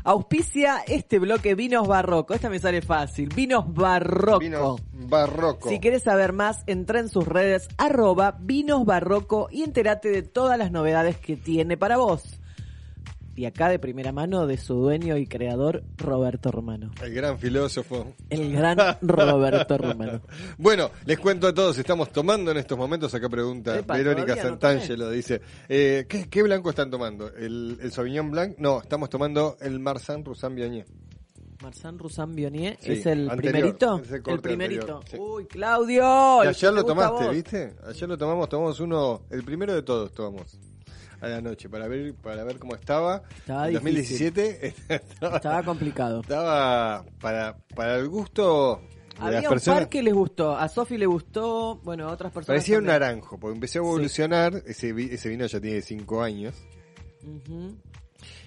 Auspicia 0.07 0.85
este 0.87 1.19
bloque 1.19 1.53
Vinos 1.53 1.85
Barroco. 1.85 2.33
Esta 2.33 2.49
me 2.49 2.59
sale 2.59 2.81
fácil. 2.81 3.27
Vinos 3.27 3.65
Barroco. 3.73 4.39
Vinos 4.39 4.81
barroco. 4.93 5.67
Si 5.67 5.81
quieres 5.81 6.03
saber 6.03 6.31
más, 6.31 6.63
entra 6.65 7.01
en 7.01 7.09
sus 7.09 7.27
redes 7.27 7.67
arroba 7.77 8.37
Vinos 8.39 8.85
Barroco 8.85 9.49
y 9.51 9.63
entérate 9.63 10.07
de 10.07 10.23
todas 10.23 10.57
las 10.57 10.71
novedades 10.71 11.17
que 11.17 11.35
tiene 11.35 11.75
para 11.75 11.97
vos. 11.97 12.36
Y 13.37 13.45
acá 13.45 13.69
de 13.69 13.77
primera 13.77 14.11
mano 14.11 14.47
de 14.47 14.57
su 14.57 14.73
dueño 14.73 15.15
y 15.15 15.27
creador, 15.27 15.83
Roberto 15.95 16.49
Romano. 16.49 16.89
El 17.03 17.13
gran 17.13 17.37
filósofo. 17.37 18.15
El 18.31 18.51
gran 18.51 18.79
Roberto 18.99 19.77
Romano. 19.77 20.21
Bueno, 20.57 20.89
les 21.05 21.19
cuento 21.19 21.45
a 21.47 21.53
todos, 21.53 21.77
estamos 21.77 22.11
tomando 22.11 22.49
en 22.49 22.57
estos 22.57 22.75
momentos, 22.75 23.13
acá 23.13 23.29
pregunta 23.29 23.77
Epa, 23.77 23.95
Verónica 23.95 24.35
no 24.35 24.41
Santangelo, 24.41 25.11
dice, 25.11 25.39
eh, 25.69 26.07
¿qué, 26.09 26.27
qué 26.27 26.41
blanco 26.41 26.71
están 26.71 26.89
tomando? 26.89 27.31
¿El, 27.31 27.77
¿El 27.79 27.91
Sauvignon 27.91 28.31
Blanc? 28.31 28.57
No, 28.57 28.81
estamos 28.81 29.07
tomando 29.11 29.55
el 29.61 29.79
Marsan 29.79 30.25
Roussan 30.25 30.55
Viognier. 30.55 30.87
Marsan 31.61 31.99
Roussan 31.99 32.33
Bionier 32.35 32.77
Sí, 32.81 32.93
es 32.93 33.05
el 33.05 33.29
anterior, 33.29 33.53
primerito. 33.77 34.01
es 34.03 34.11
el 34.11 34.41
primerito. 34.41 34.97
anterior, 34.97 35.03
sí. 35.09 35.17
Uy, 35.19 35.45
Claudio. 35.45 36.39
Que 36.41 36.47
ayer 36.49 36.73
lo 36.73 36.83
tomaste. 36.83 37.29
¿viste? 37.29 37.75
Ayer 37.87 38.09
lo 38.09 38.17
tomamos, 38.17 38.49
tomamos 38.49 38.79
uno, 38.79 39.21
el 39.29 39.43
primero 39.43 39.75
de 39.75 39.83
todos 39.83 40.11
tomamos 40.11 40.57
a 41.21 41.27
la 41.27 41.41
noche 41.41 41.69
para 41.69 41.87
ver 41.87 42.13
para 42.15 42.43
ver 42.43 42.57
cómo 42.59 42.75
estaba. 42.75 43.23
Estaba 43.37 43.67
En 43.67 43.73
2017 43.75 44.67
estaba, 44.89 45.35
Estaba 45.37 45.63
complicado. 45.63 46.21
estaba 46.21 47.05
para 47.19 47.57
para 47.75 47.95
el 47.97 48.07
gusto 48.07 48.81
de 49.19 49.21
Había 49.25 49.31
las 49.41 49.43
un 49.45 49.49
personas. 49.49 49.79
par 49.79 49.89
que 49.89 50.03
les 50.03 50.13
gustó. 50.13 50.55
A 50.55 50.67
Sofi 50.69 50.97
le 50.97 51.05
gustó. 51.07 51.77
Bueno, 51.83 52.07
a 52.07 52.11
otras 52.11 52.31
personas. 52.31 52.57
Parecía 52.59 52.77
un 52.77 52.85
naranjo, 52.85 53.39
porque 53.39 53.55
empezó 53.55 53.79
a 53.79 53.81
evolucionar, 53.81 54.61
ese, 54.67 54.93
vi- 54.93 55.09
ese 55.11 55.29
vino 55.29 55.45
ya 55.47 55.59
tiene 55.59 55.81
5 55.81 56.21
años, 56.21 56.53
Ujú. 57.23 57.75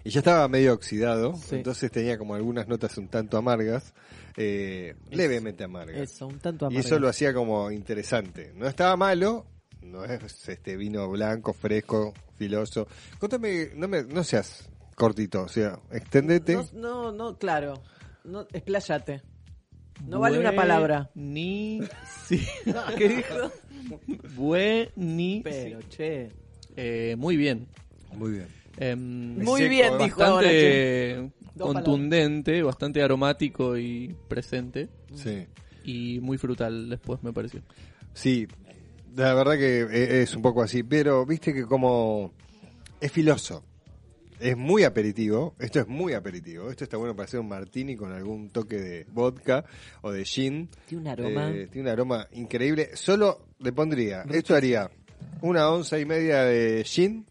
y 0.05 0.11
ya 0.11 0.21
estaba 0.21 0.47
medio 0.49 0.73
oxidado, 0.73 1.35
Sí. 1.37 1.57
entonces 1.57 1.91
tenía 1.91 2.17
como 2.19 2.35
algunas 2.37 2.69
notas 2.69 2.97
un 2.99 3.09
tanto 3.09 3.37
amargas, 3.37 3.93
eh, 4.37 4.95
levemente 5.11 5.65
amargas. 5.65 5.97
Eso, 6.03 6.29
un 6.29 6.39
tanto 6.39 6.67
y 6.67 6.69
amargo. 6.69 6.81
eso 6.87 6.99
lo 7.01 7.09
hacía 7.09 7.35
como 7.35 7.71
interesante. 7.73 8.53
No 8.55 8.69
estaba 8.69 8.97
malo, 8.97 9.47
no 9.83 10.05
es 10.05 10.49
este 10.49 10.77
vino 10.77 11.09
blanco, 11.11 11.53
fresco, 11.53 12.15
filoso. 12.41 12.89
Contame, 13.19 13.71
no, 13.77 13.87
me, 13.87 14.03
no 14.03 14.25
seas 14.25 14.67
cortito, 14.95 15.43
o 15.43 15.49
sea, 15.49 15.79
extendete. 15.93 16.55
No, 16.55 16.65
no, 16.73 17.13
no, 17.13 17.39
claro. 17.39 17.83
No, 18.25 18.47
expláyate. 18.51 19.21
No 20.09 20.21
vale 20.21 20.39
una 20.39 20.55
palabra. 20.55 21.11
Ni. 21.15 21.81
Sí. 22.27 22.47
¿Qué 22.97 23.09
dijo? 23.09 23.51
Buenísimo. 24.37 25.43
Pero, 25.43 25.81
che. 25.91 26.31
Eh, 26.77 27.17
muy 27.19 27.37
bien. 27.37 27.67
Muy 28.13 28.31
bien. 28.31 28.47
Em, 28.79 29.37
Muy 29.43 29.69
bien, 29.69 29.99
dijo 29.99 30.23
ahora, 30.23 30.47
Bastante 30.47 31.33
Dos 31.55 31.73
contundente, 31.75 32.63
bastante 32.63 33.03
aromático 33.03 33.77
y 33.77 34.15
presente. 34.29 34.89
Sí. 35.13 35.47
Y 35.85 36.21
muy 36.21 36.39
frutal 36.39 36.89
después, 36.89 37.23
me 37.23 37.33
pareció. 37.33 37.61
Sí, 38.15 38.47
la 39.17 39.35
verdad 39.35 39.55
que 39.57 39.81
e- 39.83 40.23
es 40.23 40.35
un 40.35 40.43
poco 40.43 40.63
así, 40.63 40.83
pero 40.83 41.25
viste 41.27 41.53
que 41.53 41.65
como 41.65 42.33
es 43.01 43.11
filoso, 43.13 43.65
es 44.39 44.57
muy 44.57 44.85
aperitivo, 44.85 45.55
esto 45.59 45.81
es 45.81 45.89
muy 45.89 46.15
aperitivo, 46.15 46.71
esto 46.71 46.85
está 46.85 46.97
bueno 46.97 47.15
para 47.15 47.27
hacer 47.27 47.41
un 47.41 47.49
martini 47.49 47.95
con 47.97 48.13
algún 48.13 48.49
toque 48.51 48.77
de 48.77 49.07
vodka 49.13 49.65
o 50.01 50.11
de 50.13 50.25
gin. 50.25 50.69
Tiene 50.87 51.03
un 51.03 51.09
aroma. 51.09 51.51
Eh, 51.51 51.69
tiene 51.71 51.89
un 51.89 51.93
aroma 51.93 52.27
increíble, 52.33 52.91
solo 52.95 53.47
le 53.59 53.73
pondría, 53.73 54.23
esto 54.31 54.55
haría 54.55 54.91
una 55.43 55.69
onza 55.69 55.99
y 55.99 56.07
media 56.07 56.45
de 56.45 56.83
gin, 56.85 57.27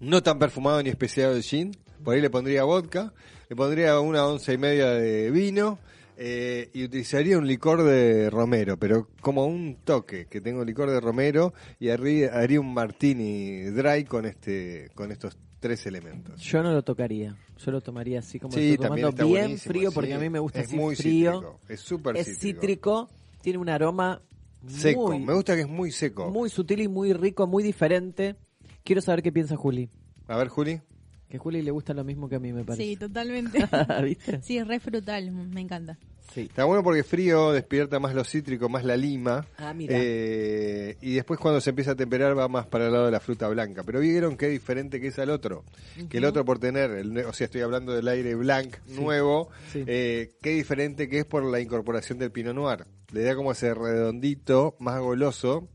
no 0.00 0.22
tan 0.22 0.38
perfumado 0.38 0.82
ni 0.82 0.90
especiado 0.90 1.34
de 1.34 1.42
gin, 1.42 1.76
por 2.04 2.14
ahí 2.14 2.20
le 2.20 2.30
pondría 2.30 2.64
vodka, 2.64 3.12
le 3.48 3.56
pondría 3.56 3.98
una 4.00 4.26
onza 4.26 4.52
y 4.52 4.58
media 4.58 4.90
de 4.90 5.30
vino, 5.30 5.78
eh, 6.24 6.70
y 6.72 6.84
utilizaría 6.84 7.36
un 7.36 7.48
licor 7.48 7.82
de 7.82 8.30
romero, 8.30 8.76
pero 8.76 9.08
como 9.20 9.44
un 9.44 9.76
toque, 9.82 10.26
que 10.26 10.40
tengo 10.40 10.64
licor 10.64 10.88
de 10.88 11.00
romero 11.00 11.52
y 11.80 11.86
arri- 11.86 12.30
haría 12.32 12.60
un 12.60 12.72
martini 12.72 13.62
dry 13.64 14.04
con 14.04 14.24
este 14.26 14.90
con 14.94 15.10
estos 15.10 15.36
tres 15.58 15.84
elementos. 15.86 16.40
Yo 16.40 16.62
no 16.62 16.72
lo 16.72 16.82
tocaría. 16.82 17.34
Yo 17.58 17.70
lo 17.72 17.80
tomaría 17.80 18.20
así 18.20 18.38
como 18.38 18.54
Sí, 18.54 18.70
estoy 18.72 18.86
tomando 18.88 19.10
bien 19.26 19.58
frío 19.58 19.90
sí. 19.90 19.94
porque 19.94 20.14
a 20.14 20.18
mí 20.20 20.30
me 20.30 20.38
gusta 20.38 20.60
Es 20.60 20.66
así 20.68 20.76
muy 20.76 20.94
frío. 20.94 21.32
cítrico, 21.32 21.60
es 21.68 21.80
súper 21.80 22.16
Es 22.16 22.26
cítrico. 22.26 22.60
cítrico, 22.60 23.10
tiene 23.42 23.58
un 23.58 23.68
aroma 23.68 24.20
Seco, 24.68 25.08
muy, 25.08 25.18
me 25.20 25.32
gusta 25.34 25.56
que 25.56 25.62
es 25.62 25.68
muy 25.68 25.90
seco. 25.90 26.30
muy 26.30 26.48
sutil 26.50 26.82
y 26.82 26.88
muy 26.88 27.12
rico, 27.14 27.48
muy 27.48 27.64
diferente. 27.64 28.36
Quiero 28.84 29.00
saber 29.02 29.22
qué 29.24 29.32
piensa 29.32 29.56
Juli. 29.56 29.88
A 30.28 30.36
ver, 30.36 30.46
Juli. 30.48 30.80
Que 31.28 31.36
a 31.38 31.40
Juli 31.40 31.62
le 31.62 31.70
gusta 31.72 31.94
lo 31.94 32.04
mismo 32.04 32.28
que 32.28 32.36
a 32.36 32.38
mí 32.38 32.52
me 32.52 32.60
Sí, 32.60 32.66
parece. 32.66 32.96
totalmente. 32.96 33.58
¿Viste? 34.04 34.40
Sí, 34.42 34.58
es 34.58 34.66
re 34.68 34.78
frutal, 34.80 35.30
me 35.32 35.60
encanta. 35.60 35.98
Sí. 36.34 36.42
Está 36.42 36.64
bueno 36.64 36.82
porque 36.82 37.02
frío 37.04 37.52
despierta 37.52 37.98
más 38.00 38.14
lo 38.14 38.24
cítrico, 38.24 38.68
más 38.68 38.84
la 38.84 38.96
lima. 38.96 39.46
Ah, 39.58 39.74
mira. 39.74 39.94
Eh, 39.98 40.96
y 41.00 41.14
después 41.14 41.38
cuando 41.38 41.60
se 41.60 41.70
empieza 41.70 41.92
a 41.92 41.94
temperar 41.94 42.36
va 42.38 42.48
más 42.48 42.66
para 42.66 42.86
el 42.86 42.92
lado 42.92 43.06
de 43.06 43.10
la 43.12 43.20
fruta 43.20 43.48
blanca. 43.48 43.82
Pero 43.84 44.00
vieron 44.00 44.36
qué 44.36 44.48
diferente 44.48 45.00
que 45.00 45.08
es 45.08 45.18
al 45.18 45.30
otro. 45.30 45.64
Que 46.08 46.18
el 46.18 46.24
otro 46.24 46.44
por 46.44 46.58
tener, 46.58 46.90
el, 46.92 47.16
o 47.18 47.32
sea, 47.32 47.44
estoy 47.46 47.60
hablando 47.60 47.92
del 47.92 48.08
aire 48.08 48.34
blanc 48.34 48.76
nuevo, 48.88 49.50
Sí. 49.72 49.84
eh, 49.86 50.30
qué 50.40 50.50
diferente 50.50 51.08
que 51.08 51.18
es 51.20 51.24
por 51.24 51.44
la 51.44 51.60
incorporación 51.60 52.18
del 52.18 52.30
Pinot 52.30 52.54
Noir. 52.54 52.86
Le 53.12 53.22
da 53.24 53.34
como 53.36 53.52
ese 53.52 53.74
redondito, 53.74 54.74
más 54.78 55.00
goloso. 55.00 55.68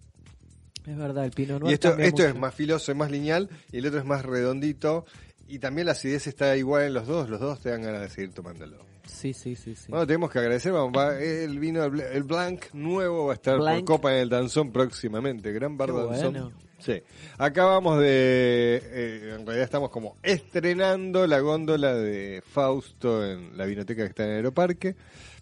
Es 0.88 0.98
verdad, 0.98 1.26
el 1.26 1.32
Pinot 1.32 1.60
Noir 1.62 1.72
Y 1.72 1.74
esto, 1.74 2.26
es 2.26 2.36
más 2.36 2.56
filoso, 2.56 2.92
es 2.92 2.98
más 2.98 3.12
lineal, 3.12 3.50
y 3.72 3.78
el 3.78 3.86
otro 3.88 4.00
es 4.00 4.06
más 4.06 4.26
redondito. 4.26 5.06
Y 5.48 5.60
también 5.60 5.86
la 5.86 5.92
acidez 5.94 6.28
está 6.28 6.58
igual 6.58 6.84
en 6.84 6.94
los 6.94 7.08
dos, 7.08 7.30
los 7.30 7.40
dos 7.40 7.62
te 7.62 7.70
dan 7.70 7.82
ganas 7.84 8.02
de 8.02 8.10
seguir 8.10 8.32
tomándolo. 8.34 8.78
Sí, 9.18 9.34
sí, 9.34 9.56
sí, 9.56 9.76
sí. 9.76 9.86
Bueno, 9.90 10.06
tenemos 10.06 10.30
que 10.32 10.40
agradecer, 10.40 10.72
vamos, 10.72 10.92
va- 10.96 11.20
el 11.20 11.58
vino, 11.60 11.84
el, 11.84 11.92
Bl- 11.92 12.12
el 12.12 12.24
Blanc 12.24 12.66
nuevo 12.74 13.26
va 13.26 13.32
a 13.34 13.36
estar 13.36 13.58
Blanc. 13.58 13.80
por 13.86 13.96
Copa 13.98 14.14
en 14.14 14.20
el 14.20 14.30
Danzón 14.30 14.72
próximamente, 14.72 15.52
Gran 15.52 15.76
Bar 15.78 15.90
Qué 15.90 15.96
Danzón. 15.98 16.32
bueno. 16.34 16.52
Sí. 16.80 17.02
Acabamos 17.40 18.00
de, 18.00 18.80
eh, 18.84 19.36
en 19.40 19.46
realidad 19.48 19.64
estamos 19.64 19.90
como 19.90 20.16
estrenando 20.22 21.26
la 21.26 21.40
góndola 21.40 21.96
de 21.96 22.44
Fausto 22.46 23.26
en 23.26 23.58
la 23.58 23.66
vinoteca 23.66 24.04
que 24.04 24.10
está 24.10 24.26
en 24.26 24.32
Aeroparque, 24.36 24.96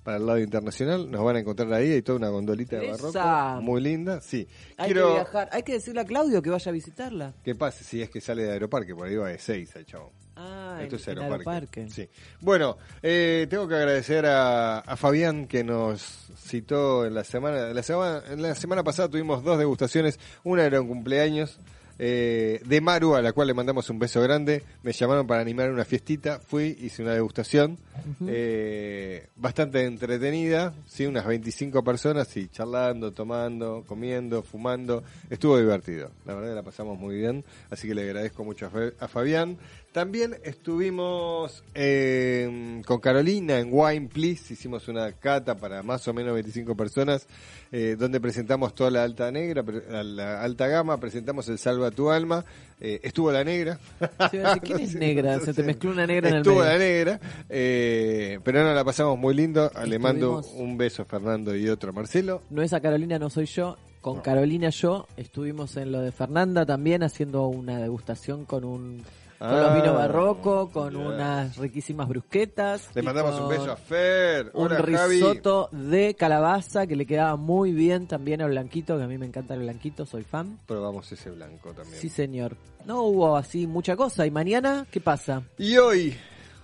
para 0.04 0.16
el 0.18 0.26
lado 0.26 0.40
internacional, 0.40 1.10
nos 1.12 1.24
van 1.26 1.36
a 1.36 1.40
encontrar 1.40 1.74
ahí, 1.74 1.92
hay 1.92 2.02
toda 2.04 2.20
una 2.20 2.30
gondolita 2.30 2.78
de 2.78 2.92
Esa. 2.92 3.12
barroco, 3.24 3.62
muy 3.64 3.82
linda, 3.82 4.22
sí. 4.22 4.48
Hay 4.78 4.92
Quiero 4.94 5.08
que 5.10 5.14
viajar. 5.16 5.50
Hay 5.52 5.64
que 5.64 5.74
decirle 5.74 6.02
a 6.02 6.06
Claudio 6.06 6.42
que 6.42 6.50
vaya 6.52 6.70
a 6.70 6.74
visitarla. 6.74 7.34
que 7.44 7.56
pase 7.56 7.84
si 7.84 8.02
es 8.02 8.10
que 8.10 8.22
sale 8.22 8.44
de 8.44 8.52
Aeroparque, 8.52 8.96
por 8.96 9.08
ahí 9.08 9.16
va 9.16 9.28
de 9.30 9.40
6 9.40 9.76
el 9.76 9.86
chavo. 9.86 10.12
Ah, 10.36 10.80
Esto 10.82 10.96
en- 10.96 11.02
es 11.02 11.08
Aeroparque. 11.08 11.34
Aeroparque. 11.50 11.90
Sí. 11.90 12.10
Bueno, 12.42 12.78
eh, 13.02 13.48
tengo 13.50 13.68
que 13.68 13.76
agradecer 13.76 14.26
a, 14.26 14.80
a 14.80 14.96
Fabián 14.98 15.48
que 15.48 15.64
nos 15.64 16.02
citó 16.38 17.06
en 17.06 17.14
la 17.14 17.24
semana, 17.24 17.68
la 17.74 17.84
semana. 17.84 18.22
En 18.30 18.42
la 18.42 18.54
semana 18.56 18.84
pasada 18.84 19.10
tuvimos 19.10 19.44
dos 19.44 19.58
degustaciones. 19.58 20.20
Una 20.44 20.66
era 20.66 20.82
un 20.82 20.88
cumpleaños 20.88 21.58
eh, 21.98 22.60
de 22.66 22.82
Maru, 22.82 23.16
a 23.16 23.22
la 23.22 23.32
cual 23.32 23.48
le 23.48 23.54
mandamos 23.54 23.90
un 23.90 23.98
beso 24.00 24.22
grande. 24.22 24.64
Me 24.84 24.92
llamaron 24.92 25.26
para 25.26 25.40
animar 25.42 25.72
una 25.72 25.86
fiestita, 25.86 26.40
fui, 26.40 26.78
hice 26.82 27.02
una 27.02 27.14
degustación 27.14 27.78
eh, 28.28 29.28
bastante 29.38 29.86
entretenida, 29.86 30.74
sí, 30.88 31.06
unas 31.06 31.26
25 31.26 31.84
personas 31.84 32.36
y 32.36 32.50
charlando, 32.50 33.14
tomando, 33.14 33.84
comiendo, 33.88 34.44
fumando. 34.44 35.04
Estuvo 35.30 35.58
divertido, 35.58 36.12
la 36.26 36.36
verdad 36.36 36.56
la 36.56 36.64
pasamos 36.64 37.00
muy 37.00 37.16
bien, 37.16 37.46
así 37.70 37.88
que 37.88 37.96
le 37.96 38.04
agradezco 38.04 38.44
mucho 38.44 38.70
a 39.00 39.08
Fabián. 39.08 39.58
También 39.96 40.36
estuvimos 40.44 41.64
eh, 41.74 42.82
con 42.86 43.00
Carolina 43.00 43.60
en 43.60 43.70
Wine 43.72 44.10
Please, 44.10 44.54
hicimos 44.54 44.90
una 44.90 45.14
cata 45.14 45.56
para 45.56 45.84
más 45.84 46.06
o 46.10 46.14
menos 46.14 46.34
25 46.34 46.76
personas, 46.76 47.26
eh, 47.72 47.96
donde 47.98 48.20
presentamos 48.20 48.76
toda 48.76 48.92
la 48.92 49.04
alta 49.04 49.32
negra, 49.32 49.64
la 50.04 50.42
alta 50.42 50.68
gama, 50.68 50.98
presentamos 50.98 51.48
el 51.48 51.58
Salva 51.58 51.92
tu 51.92 52.10
alma, 52.12 52.44
eh, 52.82 53.00
estuvo 53.04 53.32
la 53.32 53.46
negra. 53.46 53.80
Sí, 54.32 54.38
¿Quién 54.64 54.80
es 54.82 54.96
negra? 54.96 55.40
Se 55.40 55.54
te 55.54 55.64
mezcló 55.64 55.92
una 55.92 56.06
negra 56.06 56.28
en 56.28 56.36
el 56.36 56.42
Estuvo 56.42 56.60
medio. 56.60 56.72
la 56.74 56.78
negra, 56.78 57.20
eh, 57.48 58.40
pero 58.44 58.66
no, 58.66 58.74
la 58.74 58.84
pasamos 58.84 59.18
muy 59.18 59.34
lindo. 59.34 59.72
Le 59.86 59.98
mando 59.98 60.42
un 60.58 60.78
beso 60.78 61.04
a 61.04 61.06
Fernando 61.06 61.56
y 61.56 61.70
otro 61.70 61.92
a 61.92 61.94
Marcelo. 61.94 62.42
No 62.50 62.62
es 62.62 62.74
a 62.74 62.82
Carolina, 62.82 63.18
no 63.18 63.30
soy 63.30 63.46
yo. 63.46 63.78
Con 64.02 64.20
Carolina 64.20 64.72
yo 64.72 65.08
estuvimos 65.16 65.78
en 65.78 65.94
lo 65.94 66.02
de 66.02 66.12
Fernanda 66.12 66.66
también 66.66 67.02
haciendo 67.02 67.48
una 67.48 67.80
degustación 67.80 68.44
con 68.44 68.66
un 68.66 69.02
con 69.40 69.48
Ah, 69.50 69.62
los 69.62 69.74
vinos 69.76 69.96
barroco, 69.96 70.70
con 70.72 70.94
bien. 70.94 71.06
unas 71.08 71.58
riquísimas 71.58 72.08
brusquetas. 72.08 72.90
Le 72.96 73.02
mandamos 73.02 73.36
un 73.36 73.42
con 73.42 73.50
beso 73.50 73.72
a 73.72 73.76
Fer. 73.76 74.52
Un 74.54 74.66
Hola, 74.68 74.78
Javi. 74.78 75.16
risotto 75.16 75.70
de 75.72 76.16
calabaza 76.16 76.88
que 76.88 76.96
le 76.96 77.06
quedaba 77.06 77.36
muy 77.36 77.72
bien 77.74 78.08
también 78.08 78.42
al 78.42 78.50
blanquito, 78.52 78.98
que 78.98 79.04
a 79.04 79.08
mí 79.08 79.18
me 79.18 79.26
encanta 79.26 79.54
el 79.54 79.62
blanquito, 79.62 80.06
soy 80.06 80.24
fan. 80.24 80.58
Probamos 80.66 81.12
ese 81.12 81.30
blanco 81.32 81.74
también. 81.74 82.00
Sí, 82.02 82.10
señor. 82.10 82.56
No 82.86 83.02
hubo 83.04 83.36
así 83.36 83.68
mucha 83.68 83.96
cosa. 83.96 84.26
¿Y 84.26 84.32
mañana 84.32 84.86
qué 84.92 85.02
pasa? 85.02 85.42
Y 85.58 85.76
hoy, 85.78 86.16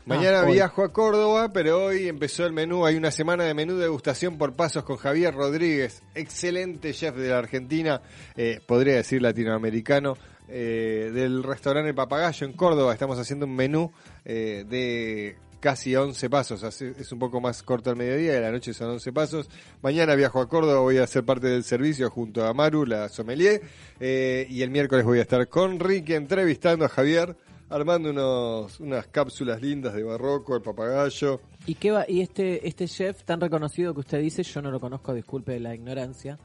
mañana 0.05 0.41
Ah, 0.41 0.45
viajo 0.45 0.83
a 0.83 0.93
Córdoba, 0.93 1.49
pero 1.51 1.85
hoy 1.85 2.07
empezó 2.07 2.45
el 2.45 2.53
menú. 2.53 2.85
Hay 2.85 2.95
una 2.95 3.11
semana 3.11 3.43
de 3.43 3.53
menú 3.53 3.73
de 3.75 3.83
degustación 3.83 4.37
por 4.37 4.53
pasos 4.53 4.83
con 4.83 4.97
Javier 4.97 5.33
Rodríguez, 5.33 6.03
excelente 6.15 6.93
chef 6.93 7.15
de 7.15 7.29
la 7.29 7.39
Argentina, 7.39 8.01
eh, 8.35 8.59
podría 8.65 8.95
decir 8.95 9.21
latinoamericano, 9.21 10.15
eh, 10.51 11.11
del 11.13 11.43
restaurante 11.43 11.93
Papagayo 11.93 12.45
en 12.45 12.53
Córdoba. 12.53 12.93
Estamos 12.93 13.17
haciendo 13.17 13.45
un 13.45 13.55
menú 13.55 13.91
eh, 14.25 14.65
de 14.67 15.37
casi 15.61 15.95
11 15.95 16.29
pasos, 16.29 16.81
es 16.81 17.11
un 17.11 17.19
poco 17.19 17.39
más 17.39 17.61
corto 17.61 17.91
al 17.91 17.95
mediodía, 17.95 18.33
de 18.33 18.41
la 18.41 18.51
noche 18.51 18.73
son 18.73 18.89
11 18.89 19.13
pasos. 19.13 19.49
Mañana 19.81 20.15
viajo 20.15 20.41
a 20.41 20.49
Córdoba, 20.49 20.81
voy 20.81 20.97
a 20.97 21.07
ser 21.07 21.23
parte 21.23 21.47
del 21.47 21.63
servicio 21.63 22.09
junto 22.09 22.45
a 22.45 22.53
Maru, 22.53 22.85
la 22.85 23.07
sommelier, 23.09 23.61
eh, 23.99 24.47
y 24.49 24.63
el 24.63 24.71
miércoles 24.71 25.05
voy 25.05 25.19
a 25.19 25.21
estar 25.21 25.47
con 25.47 25.79
Ricky 25.79 26.15
entrevistando 26.15 26.83
a 26.83 26.89
Javier, 26.89 27.37
armando 27.69 28.09
unos, 28.09 28.79
unas 28.79 29.07
cápsulas 29.07 29.61
lindas 29.61 29.93
de 29.93 30.03
barroco, 30.03 30.55
el 30.55 30.63
papagayo. 30.63 31.39
¿Y 31.67 31.75
qué 31.75 31.91
va? 31.91 32.05
Y 32.07 32.21
este 32.21 32.67
este 32.67 32.87
chef 32.87 33.23
tan 33.23 33.39
reconocido 33.39 33.93
que 33.93 33.99
usted 33.99 34.19
dice, 34.19 34.41
yo 34.41 34.61
no 34.63 34.71
lo 34.71 34.79
conozco, 34.79 35.13
disculpe 35.13 35.59
la 35.59 35.75
ignorancia. 35.75 36.39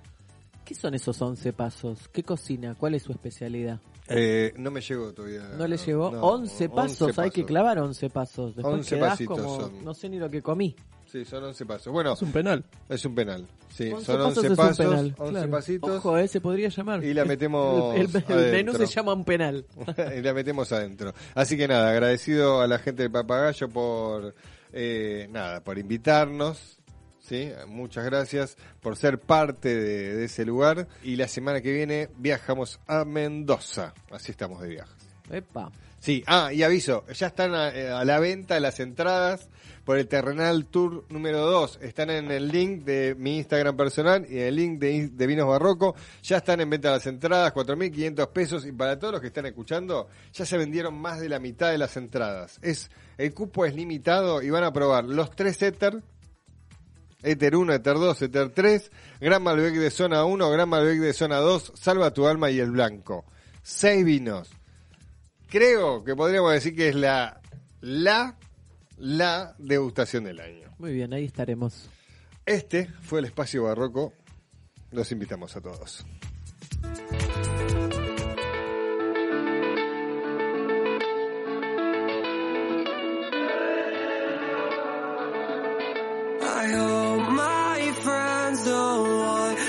¿Qué 0.65 0.75
son 0.75 0.95
esos 0.95 1.21
11 1.23 1.53
pasos? 1.55 2.09
¿Qué 2.09 2.23
cocina? 2.23 2.75
¿Cuál 2.79 2.97
es 2.97 3.05
su 3.05 3.13
especialidad? 3.13 3.81
Eh, 4.09 4.53
no 4.57 4.71
me 4.71 4.81
llegó 4.81 5.13
todavía. 5.13 5.43
¿No 5.59 5.67
le 5.67 5.77
llegó? 5.77 6.11
No, 6.13 6.21
11 6.23 6.69
pasos, 6.69 7.03
11 7.09 7.21
hay 7.23 7.31
que 7.31 7.41
pasos. 7.43 7.47
clavar 7.49 7.79
11 7.79 8.11
pasos. 8.11 8.55
Después 8.57 8.75
11 8.75 8.95
quedás 8.97 9.11
pasitos 9.11 9.39
como, 9.41 9.61
son. 9.61 9.85
no 9.85 9.95
sé 9.95 10.09
ni 10.09 10.19
lo 10.19 10.31
que 10.31 10.43
comí. 10.43 10.77
Sí, 11.07 11.25
son 11.25 11.45
11 11.45 11.67
pasos. 11.67 11.93
Bueno, 11.93 12.13
Es 12.15 12.23
un 12.23 12.33
penal. 12.33 12.65
es 12.89 13.05
un 13.05 13.15
penal. 13.15 13.47
Sí, 13.69 13.91
11 13.93 14.05
son 14.07 14.17
pasos 14.17 14.27
11 14.39 14.41
es 14.47 14.51
un 14.51 14.57
pasos, 14.57 14.77
penal, 14.79 15.15
11 15.19 15.33
claro. 15.33 15.51
pasitos. 15.51 15.91
Ojo, 15.91 16.19
eh, 16.19 16.29
se 16.29 16.41
podría 16.41 16.69
llamar. 16.69 17.05
Y 17.05 17.15
la 17.15 17.25
metemos 17.25 17.95
El, 17.95 18.01
el- 18.03 18.17
el 18.17 18.53
menú 18.53 18.71
adentro. 18.73 18.87
se 18.87 18.87
llama 18.95 19.13
un 19.15 19.25
penal. 19.25 19.65
y 20.19 20.21
la 20.23 20.35
metemos 20.35 20.73
adentro. 20.73 21.13
Así 21.35 21.57
que 21.57 21.67
nada, 21.69 21.91
agradecido 21.91 22.61
a 22.61 22.67
la 22.67 22.79
gente 22.79 23.03
del 23.05 23.13
Papagayo 23.13 23.69
por 23.69 24.35
eh, 24.73 25.29
nada, 25.31 25.63
por 25.63 25.79
invitarnos. 25.79 26.79
¿Sí? 27.27 27.51
Muchas 27.67 28.05
gracias 28.05 28.57
por 28.81 28.97
ser 28.97 29.19
parte 29.19 29.75
de, 29.75 30.17
de 30.17 30.25
ese 30.25 30.45
lugar. 30.45 30.89
Y 31.03 31.17
la 31.17 31.29
semana 31.29 31.61
que 31.61 31.73
viene 31.73 32.09
viajamos 32.17 32.81
a 32.87 33.05
Mendoza. 33.05 33.95
Así 34.11 34.33
estamos 34.33 34.61
de 34.63 34.69
viaje. 34.69 34.93
Epa. 35.31 35.71
Sí, 35.99 36.23
ah, 36.27 36.53
y 36.53 36.63
aviso, 36.63 37.05
ya 37.09 37.29
están 37.29 37.55
a, 37.55 37.71
eh, 37.71 37.91
a 37.91 38.05
la 38.05 38.21
venta 38.21 38.61
las 38.61 38.79
entradas 38.79 39.49
por 39.85 39.99
el 39.99 40.07
Terrenal 40.09 40.67
Tour 40.67 41.05
número 41.09 41.41
2. 41.47 41.79
Están 41.83 42.11
en 42.11 42.31
el 42.31 42.49
link 42.49 42.85
de 42.85 43.15
mi 43.17 43.39
Instagram 43.39 43.77
personal 43.77 44.27
y 44.29 44.39
en 44.39 44.47
el 44.47 44.57
link 44.57 44.79
de, 44.79 45.09
de 45.09 45.27
Vinos 45.27 45.49
Barroco. 45.49 45.95
Ya 46.23 46.37
están 46.39 46.61
en 46.61 46.71
venta 46.71 46.91
las 46.91 47.07
entradas, 47.07 47.53
4.500 47.55 48.29
pesos. 48.29 48.67
Y 48.67 48.73
para 48.73 48.99
todos 48.99 49.15
los 49.15 49.21
que 49.21 49.29
están 49.29 49.47
escuchando, 49.47 50.09
ya 50.33 50.45
se 50.45 50.59
vendieron 50.59 50.95
más 50.95 51.21
de 51.21 51.29
la 51.29 51.39
mitad 51.39 51.71
de 51.71 51.79
las 51.79 51.97
entradas. 51.97 52.59
Es 52.63 52.91
El 53.17 53.33
cupo 53.33 53.65
es 53.65 53.75
limitado 53.75 54.43
y 54.43 54.51
van 54.51 54.65
a 54.65 54.73
probar 54.73 55.05
los 55.05 55.31
tres 55.31 55.63
Ether, 55.63 56.03
Ether 57.27 57.57
1, 57.57 57.75
Ether 57.75 57.95
2, 57.95 58.23
Ether 58.23 58.51
3, 58.51 58.91
Gran 59.21 59.43
Malbec 59.43 59.75
de 59.75 59.91
zona 59.91 60.25
1, 60.25 60.51
Gran 60.51 60.69
Malbec 60.69 61.01
de 61.01 61.13
zona 61.13 61.39
2, 61.39 61.73
Salva 61.75 62.13
tu 62.13 62.29
alma 62.29 62.51
y 62.51 62.61
el 62.61 62.71
blanco. 62.71 63.25
Seis 63.63 64.05
vinos. 64.05 64.49
Creo 65.49 66.05
que 66.05 66.15
podríamos 66.15 66.53
decir 66.53 66.77
que 66.77 66.89
es 66.89 66.95
la, 66.95 67.41
la, 67.81 68.39
la 68.97 69.57
degustación 69.59 70.25
del 70.25 70.39
año. 70.39 70.71
Muy 70.79 70.93
bien, 70.93 71.13
ahí 71.13 71.25
estaremos. 71.25 71.89
Este 72.45 72.87
fue 73.03 73.19
el 73.19 73.25
espacio 73.25 73.65
barroco. 73.65 74.13
Los 74.93 75.11
invitamos 75.11 75.57
a 75.57 75.61
todos. 75.61 76.07
I 86.59 86.73
hope 86.73 86.96
friends 88.57 88.65
don't 88.65 89.19
want 89.19 89.66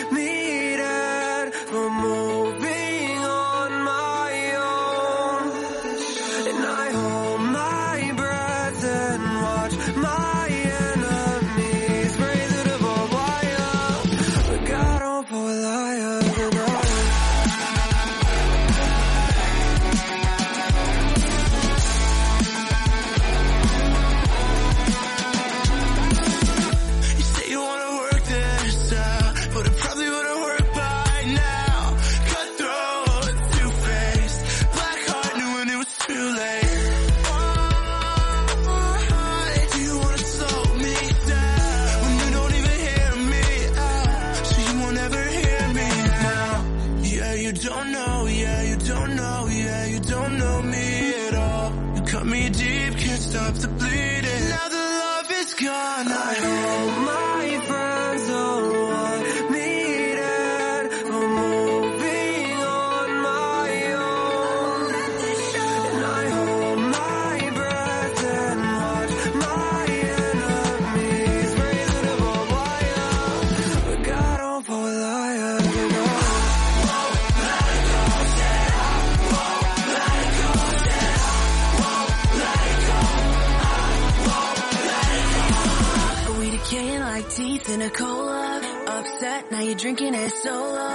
now 89.58 89.64
you're 89.64 89.74
drinking 89.74 90.14
it 90.14 90.32
solo. 90.44 90.87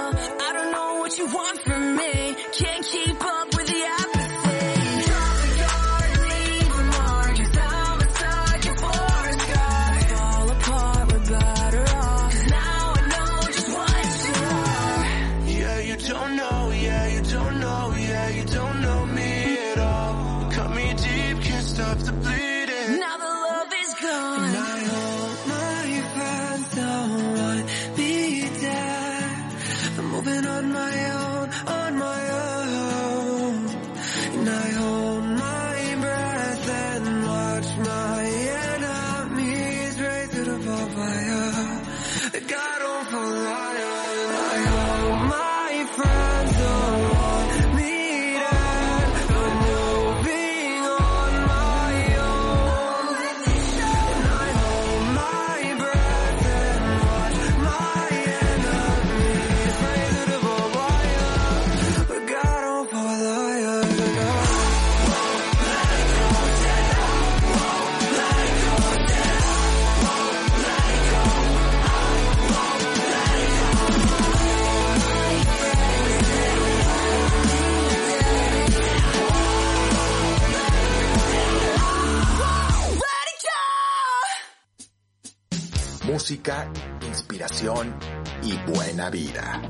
inspiración 87.01 87.93
y 88.41 88.57
buena 88.69 89.09
vida. 89.09 89.61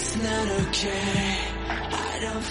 It's 0.00 0.16
not 0.16 0.48
okay, 0.48 1.38
I 1.90 2.18
don't 2.22 2.42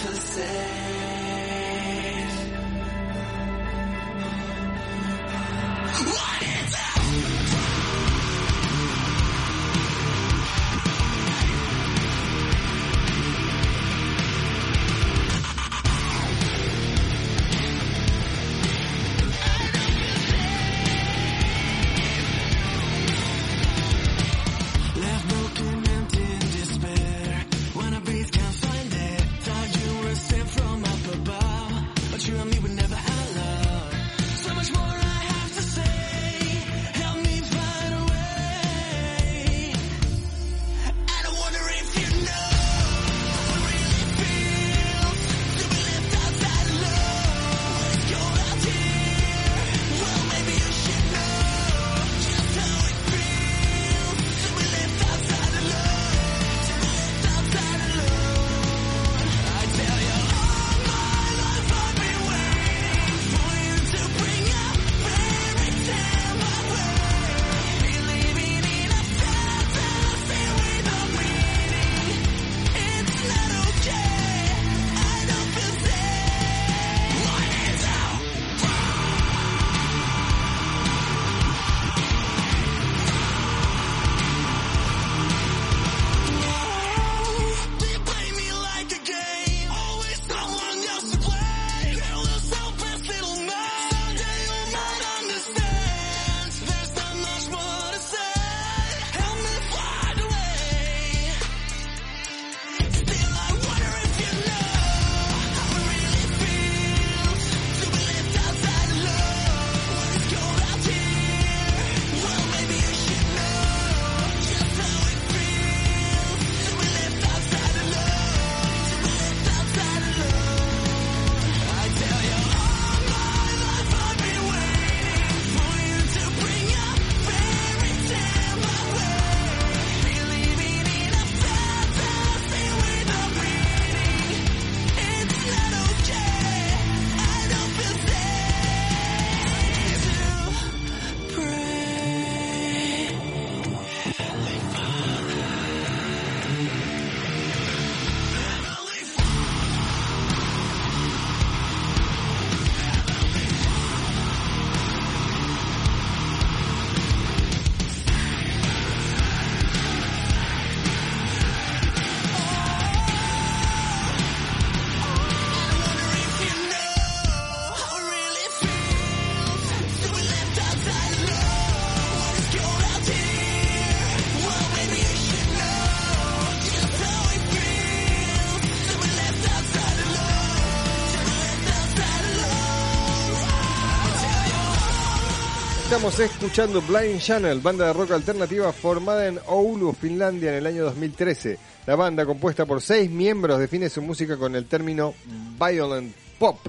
Estamos 185.97 186.19
escuchando 186.19 186.79
Blind 186.83 187.19
Channel, 187.19 187.59
banda 187.59 187.87
de 187.87 187.93
rock 187.93 188.11
alternativa 188.11 188.71
formada 188.71 189.25
en 189.25 189.39
Oulu, 189.47 189.93
Finlandia, 189.93 190.51
en 190.51 190.57
el 190.57 190.67
año 190.67 190.83
2013. 190.83 191.57
La 191.87 191.95
banda, 191.95 192.23
compuesta 192.23 192.67
por 192.67 192.83
seis 192.83 193.09
miembros, 193.09 193.57
define 193.57 193.89
su 193.89 194.03
música 194.03 194.37
con 194.37 194.55
el 194.55 194.67
término 194.67 195.15
violent 195.59 196.15
pop. 196.37 196.59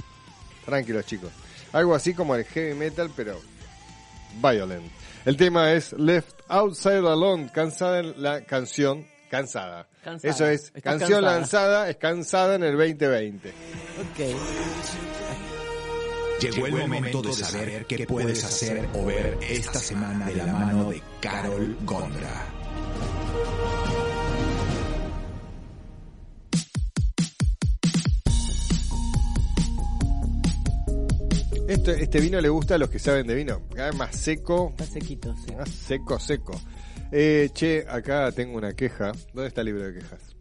Tranquilos, 0.65 1.05
chicos. 1.05 1.31
Algo 1.75 1.95
así 1.95 2.15
como 2.15 2.35
el 2.37 2.45
heavy 2.47 2.73
metal, 2.73 3.11
pero 3.15 3.39
violent. 4.41 4.91
El 5.27 5.37
tema 5.37 5.75
es 5.75 5.93
Left 5.93 6.41
Outside 6.49 7.07
Alone, 7.07 7.51
cansada 7.53 7.99
en 7.99 8.23
la 8.23 8.41
canción 8.47 9.05
Cansada. 9.31 9.87
Eso 10.23 10.47
es, 10.47 10.73
canción 10.83 11.23
lanzada, 11.23 11.91
es 11.91 11.97
cansada 11.97 12.55
en 12.55 12.63
el 12.63 12.79
2020. 12.79 13.51
Ok. 13.51 14.39
Llegó 16.41 16.67
el 16.67 16.73
momento 16.77 17.21
de 17.21 17.33
saber 17.33 17.87
qué 17.87 18.07
puedes 18.07 18.45
hacer 18.45 18.89
o 18.95 19.05
ver 19.05 19.39
esta 19.41 19.81
semana 19.81 20.27
de 20.27 20.37
la 20.37 20.47
mano 20.47 20.91
de 20.91 21.03
Carol 21.21 21.77
Gondra. 21.85 22.47
Esto, 31.67 31.91
este 31.91 32.21
vino 32.21 32.41
le 32.41 32.49
gusta 32.49 32.77
a 32.77 32.79
los 32.79 32.89
que 32.89 33.01
saben 33.01 33.27
de 33.27 33.35
vino. 33.35 33.61
Cada 33.75 33.91
vez 33.91 33.97
más 33.97 34.17
seco. 34.17 34.69
Está 34.71 34.87
sequito, 34.87 35.35
sí. 35.45 35.55
Más 35.57 35.69
seco, 35.69 36.21
seco. 36.21 36.61
Eh, 37.11 37.51
che, 37.53 37.85
acá 37.89 38.31
tengo 38.31 38.57
una 38.57 38.75
queja. 38.75 39.13
¿Dónde 39.35 39.49
está 39.49 39.63
el 39.63 39.67
libro 39.67 39.85
de 39.85 39.99
quejas? 39.99 40.37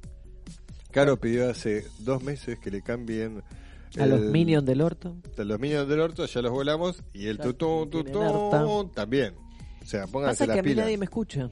Caro 0.92 1.20
pidió 1.20 1.50
hace 1.50 1.86
dos 2.00 2.22
meses 2.22 2.60
que 2.60 2.70
le 2.70 2.84
cambien. 2.84 3.44
A 4.00 4.06
los 4.06 4.20
Minions 4.22 4.66
del 4.66 4.82
orto. 4.82 5.16
A 5.38 5.44
los 5.44 5.60
Minions 5.60 5.88
del 5.88 6.00
orto 6.00 6.26
ya 6.26 6.42
los 6.42 6.52
volamos. 6.52 7.04
Y 7.14 7.28
el 7.28 7.38
tutún 7.38 7.90
harta. 8.22 8.66
también. 8.94 9.36
O 9.82 9.86
sea, 9.86 10.06
pónganse 10.06 10.44
Pasa 10.44 10.54
que 10.54 10.58
las 10.58 10.60
a 10.60 10.70
mí 10.70 10.76
nadie 10.76 10.98
me 10.98 11.06
escucha. 11.06 11.50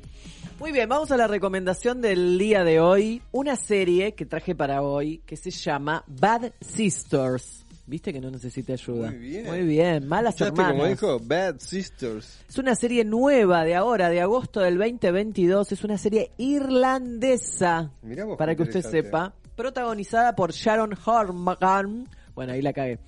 Muy 0.60 0.72
bien, 0.72 0.90
vamos 0.90 1.12
a 1.12 1.18
la 1.18 1.28
recomendación 1.28 2.02
del 2.02 2.38
día 2.38 2.64
de 2.64 2.80
hoy. 2.80 3.22
Una 3.32 3.56
serie 3.56 4.14
que 4.14 4.26
traje 4.26 4.56
para 4.56 4.82
hoy 4.82 5.22
que 5.26 5.38
se 5.38 5.52
llama 5.52 6.04
Bad 6.08 6.52
Sisters. 6.62 7.66
¿Viste 7.88 8.12
que 8.12 8.20
no 8.20 8.32
necesita 8.32 8.74
ayuda? 8.74 9.12
Muy 9.12 9.20
bien. 9.20 9.46
Muy 9.46 9.62
bien, 9.62 10.08
malas 10.08 10.34
¿Escuchaste 10.36 10.62
hermanas. 10.62 11.00
como 11.00 11.14
dijo? 11.18 11.20
Bad 11.26 11.60
Sisters. 11.60 12.40
Es 12.50 12.58
una 12.58 12.76
serie 12.76 13.06
nueva 13.06 13.64
de 13.64 13.76
ahora, 13.76 14.10
de 14.10 14.22
agosto 14.22 14.60
del 14.60 14.78
2022. 14.78 15.72
Es 15.72 15.84
una 15.84 15.98
serie 15.98 16.32
irlandesa, 16.38 17.92
Mirá 18.02 18.26
vos, 18.26 18.38
para 18.38 18.56
que 18.56 18.64
usted 18.64 18.82
sepa. 18.82 19.34
Protagonizada 19.56 20.36
por 20.36 20.52
Sharon 20.52 20.98
Hargan. 21.06 22.10
Bueno, 22.36 22.54
ahí 22.54 22.62
la 22.62 22.74
cagué. 22.74 23.00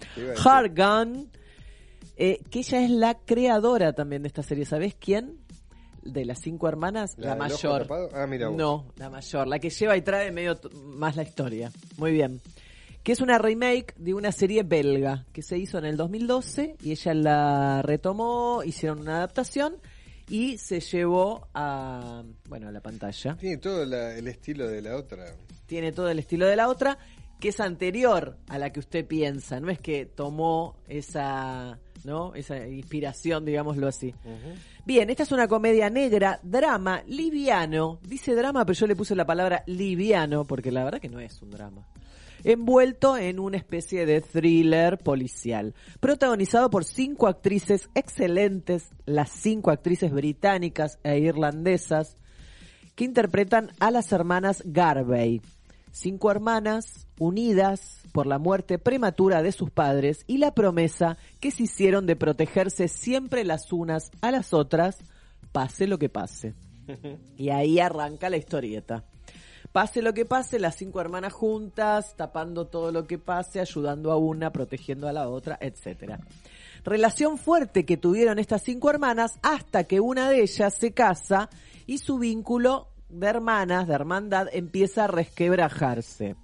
Hargan. 0.44 1.30
eh, 2.16 2.40
que 2.50 2.60
ella 2.60 2.84
es 2.84 2.90
la 2.90 3.16
creadora 3.20 3.94
también 3.94 4.24
de 4.24 4.28
esta 4.28 4.42
serie. 4.44 4.66
¿Sabés 4.66 4.96
quién? 4.96 5.38
De 6.02 6.24
las 6.26 6.40
cinco 6.40 6.68
hermanas, 6.70 7.16
¿La 7.18 7.30
la, 7.32 7.36
mayor. 7.36 7.88
Ah, 8.14 8.26
mira 8.28 8.48
vos. 8.48 8.58
No, 8.58 8.88
la 8.96 9.10
mayor. 9.10 9.48
La 9.48 9.60
que 9.60 9.70
lleva 9.70 9.98
y 9.98 10.02
trae 10.02 10.32
medio 10.32 10.58
más 10.96 11.16
la 11.16 11.24
historia. 11.24 11.72
Muy 11.98 12.12
bien. 12.14 12.40
Que 13.04 13.12
es 13.12 13.22
una 13.22 13.38
remake 13.38 13.94
de 13.98 14.14
una 14.14 14.32
serie 14.32 14.64
belga 14.64 15.26
que 15.34 15.42
se 15.42 15.58
hizo 15.58 15.78
en 15.78 15.86
el 15.86 15.96
2012 15.98 16.78
y 16.82 16.92
ella 16.92 17.14
la 17.14 17.82
retomó, 17.82 18.64
hicieron 18.66 19.00
una 19.00 19.18
adaptación 19.18 19.78
y 20.30 20.58
se 20.58 20.80
llevó 20.82 21.48
a, 21.54 22.24
bueno, 22.50 22.68
a 22.68 22.72
la 22.72 22.82
pantalla. 22.82 23.36
Tiene 23.38 23.58
todo 23.58 23.86
la- 23.86 24.14
el 24.16 24.28
estilo 24.28 24.68
de 24.68 24.82
la 24.82 24.96
otra. 24.98 25.26
Tiene 25.68 25.92
todo 25.94 26.10
el 26.10 26.20
estilo 26.20 26.48
de 26.48 26.56
la 26.58 26.68
otra, 26.70 26.98
que 27.40 27.50
es 27.50 27.60
anterior 27.60 28.38
a 28.48 28.58
la 28.58 28.72
que 28.72 28.80
usted 28.80 29.06
piensa. 29.06 29.60
No 29.60 29.70
es 29.70 29.80
que 29.80 30.06
tomó 30.06 30.76
esa, 30.88 31.80
¿no? 32.04 32.34
Esa 32.36 32.68
inspiración, 32.68 33.46
digámoslo 33.46 33.88
así. 33.88 34.14
Bien, 34.86 35.10
esta 35.10 35.24
es 35.24 35.32
una 35.32 35.48
comedia 35.48 35.90
negra, 35.90 36.40
drama, 36.44 37.04
liviano. 37.08 38.00
Dice 38.02 38.36
drama, 38.36 38.66
pero 38.66 38.78
yo 38.78 38.88
le 38.88 38.96
puse 38.96 39.16
la 39.16 39.26
palabra 39.26 39.64
liviano, 39.68 40.46
porque 40.46 40.72
la 40.72 40.84
verdad 40.84 41.00
que 41.00 41.10
no 41.10 41.20
es 41.20 41.42
un 41.42 41.52
drama. 41.52 41.88
Envuelto 42.44 43.18
en 43.18 43.40
una 43.40 43.58
especie 43.58 44.06
de 44.06 44.22
thriller 44.22 44.98
policial. 44.98 45.74
Protagonizado 46.00 46.70
por 46.70 46.86
cinco 46.86 47.28
actrices 47.28 47.90
excelentes, 47.94 48.90
las 49.06 49.30
cinco 49.30 49.72
actrices 49.72 50.12
británicas 50.12 51.00
e 51.04 51.20
irlandesas, 51.20 52.18
que 52.96 53.06
interpretan 53.06 53.72
a 53.80 53.92
las 53.92 54.12
hermanas 54.12 54.64
Garvey. 54.66 55.42
Cinco 55.98 56.30
hermanas 56.30 57.08
unidas 57.18 58.02
por 58.12 58.28
la 58.28 58.38
muerte 58.38 58.78
prematura 58.78 59.42
de 59.42 59.52
sus 59.52 59.72
padres 59.72 60.26
y 60.28 60.38
la 60.38 60.54
promesa 60.54 61.18
que 61.40 61.50
se 61.50 61.64
hicieron 61.64 62.06
de 62.06 62.16
protegerse 62.16 62.88
siempre 62.88 63.44
las 63.44 63.74
unas 63.74 64.12
a 64.22 64.30
las 64.30 64.54
otras, 64.54 65.00
pase 65.52 65.88
lo 65.88 65.98
que 65.98 66.08
pase. 66.08 66.54
Y 67.36 67.50
ahí 67.50 67.80
arranca 67.80 68.30
la 68.30 68.38
historieta. 68.38 69.06
Pase 69.72 70.04
lo 70.04 70.14
que 70.14 70.24
pase, 70.24 70.60
las 70.60 70.76
cinco 70.76 71.02
hermanas 71.02 71.34
juntas, 71.34 72.16
tapando 72.16 72.68
todo 72.68 72.92
lo 72.92 73.08
que 73.08 73.18
pase, 73.18 73.60
ayudando 73.60 74.12
a 74.12 74.18
una, 74.18 74.52
protegiendo 74.52 75.08
a 75.08 75.14
la 75.14 75.28
otra, 75.28 75.58
etcétera. 75.60 76.20
Relación 76.84 77.40
fuerte 77.40 77.88
que 77.88 77.98
tuvieron 77.98 78.38
estas 78.38 78.62
cinco 78.62 78.92
hermanas 78.92 79.40
hasta 79.42 79.86
que 79.86 80.00
una 80.00 80.30
de 80.30 80.44
ellas 80.44 80.76
se 80.76 80.92
casa 80.92 81.50
y 81.88 81.98
su 81.98 82.20
vínculo 82.20 82.88
de 83.10 83.28
hermanas, 83.28 83.88
de 83.88 83.94
hermandad, 83.94 84.48
empieza 84.52 85.06
a 85.06 85.08
resquebrajarse. 85.08 86.36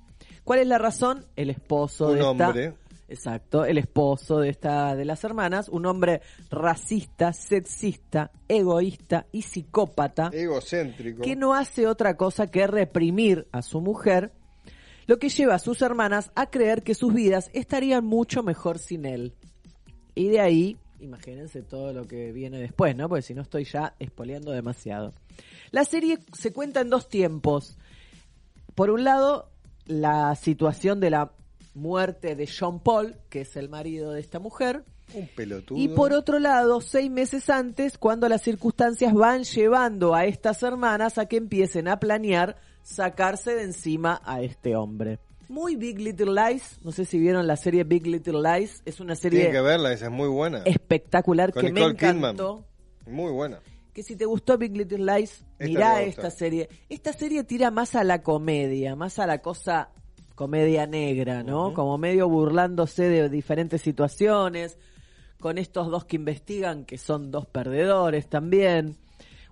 ¿Cuál 0.43 0.59
es 0.59 0.67
la 0.67 0.77
razón? 0.77 1.25
El 1.35 1.49
esposo 1.49 2.07
Un 2.07 2.13
de 2.13 2.19
esta 2.19 2.47
hombre. 2.47 2.73
Exacto, 3.09 3.65
el 3.65 3.77
esposo 3.77 4.39
de 4.39 4.49
esta 4.49 4.95
de 4.95 5.05
las 5.05 5.23
hermanas, 5.23 5.69
un 5.69 5.85
hombre 5.85 6.21
racista, 6.49 7.33
sexista, 7.33 8.31
egoísta 8.47 9.27
y 9.31 9.43
psicópata 9.43 10.31
Egocéntrico. 10.33 11.21
que 11.21 11.35
no 11.35 11.53
hace 11.53 11.85
otra 11.85 12.15
cosa 12.15 12.47
que 12.47 12.65
reprimir 12.65 13.47
a 13.51 13.61
su 13.61 13.81
mujer, 13.81 14.31
lo 15.05 15.19
que 15.19 15.29
lleva 15.29 15.55
a 15.55 15.59
sus 15.59 15.81
hermanas 15.81 16.31
a 16.33 16.49
creer 16.49 16.81
que 16.81 16.95
sus 16.95 17.13
vidas 17.13 17.51
estarían 17.53 18.05
mucho 18.05 18.41
mejor 18.41 18.79
sin 18.79 19.05
él. 19.05 19.33
Y 20.15 20.29
de 20.29 20.39
ahí, 20.39 20.77
imagínense 20.99 21.61
todo 21.61 21.93
lo 21.93 22.07
que 22.07 22.31
viene 22.31 22.57
después, 22.57 22.95
¿no? 22.95 23.09
Porque 23.09 23.21
si 23.21 23.33
no 23.33 23.41
estoy 23.41 23.65
ya 23.65 23.95
espoleando 23.99 24.51
demasiado. 24.51 25.13
La 25.71 25.85
serie 25.85 26.19
se 26.37 26.51
cuenta 26.53 26.81
en 26.81 26.89
dos 26.89 27.09
tiempos. 27.09 27.77
Por 28.75 28.89
un 28.89 29.03
lado, 29.03 29.49
la 29.85 30.35
situación 30.35 30.99
de 30.99 31.09
la 31.09 31.31
muerte 31.75 32.35
de 32.35 32.47
John 32.47 32.79
Paul, 32.79 33.15
que 33.29 33.41
es 33.41 33.55
el 33.55 33.69
marido 33.69 34.11
de 34.11 34.19
esta 34.21 34.39
mujer, 34.39 34.83
Un 35.13 35.27
pelotudo. 35.35 35.79
y 35.79 35.87
por 35.89 36.13
otro 36.13 36.39
lado, 36.39 36.81
seis 36.81 37.09
meses 37.09 37.49
antes, 37.49 37.97
cuando 37.97 38.29
las 38.29 38.41
circunstancias 38.43 39.13
van 39.13 39.43
llevando 39.43 40.13
a 40.15 40.25
estas 40.25 40.61
hermanas 40.63 41.17
a 41.17 41.25
que 41.27 41.37
empiecen 41.37 41.87
a 41.87 41.99
planear 41.99 42.57
sacarse 42.83 43.55
de 43.55 43.63
encima 43.63 44.21
a 44.23 44.41
este 44.41 44.75
hombre. 44.75 45.19
Muy 45.49 45.75
Big 45.75 45.99
Little 45.99 46.31
Lies, 46.33 46.79
no 46.83 46.91
sé 46.91 47.05
si 47.05 47.19
vieron 47.19 47.45
la 47.47 47.57
serie 47.57 47.83
Big 47.83 48.07
Little 48.07 48.39
Lies, 48.41 48.81
es 48.85 48.99
una 48.99 49.15
serie 49.15 49.41
Tienen 49.41 49.55
que 49.57 49.61
verla, 49.67 49.91
esa 49.93 50.05
es 50.05 50.11
muy 50.11 50.27
buena. 50.29 50.59
espectacular 50.65 51.51
Con 51.53 51.61
que 51.65 51.71
me 51.73 51.81
Kidman. 51.95 52.15
encantó. 52.19 52.65
Muy 53.05 53.31
buena. 53.31 53.59
Que 53.93 54.03
si 54.03 54.15
te 54.15 54.25
gustó 54.25 54.57
Big 54.57 54.75
Little 54.75 55.05
Lies, 55.05 55.45
Esta 55.59 55.65
mirá 55.65 56.01
esta 56.01 56.31
serie. 56.31 56.67
Esta 56.89 57.13
serie 57.13 57.43
tira 57.43 57.69
más 57.69 57.95
a 57.95 58.03
la 58.03 58.23
comedia, 58.23 58.95
más 58.95 59.19
a 59.19 59.27
la 59.27 59.39
cosa 59.39 59.89
comedia 60.35 60.87
negra, 60.87 61.43
¿no? 61.43 61.73
Como 61.73 61.97
medio 61.97 62.27
burlándose 62.27 63.03
de 63.07 63.29
diferentes 63.29 63.81
situaciones, 63.81 64.77
con 65.39 65.57
estos 65.57 65.91
dos 65.91 66.05
que 66.05 66.15
investigan, 66.15 66.85
que 66.85 66.97
son 66.97 67.29
dos 67.29 67.45
perdedores 67.45 68.27
también. 68.27 68.97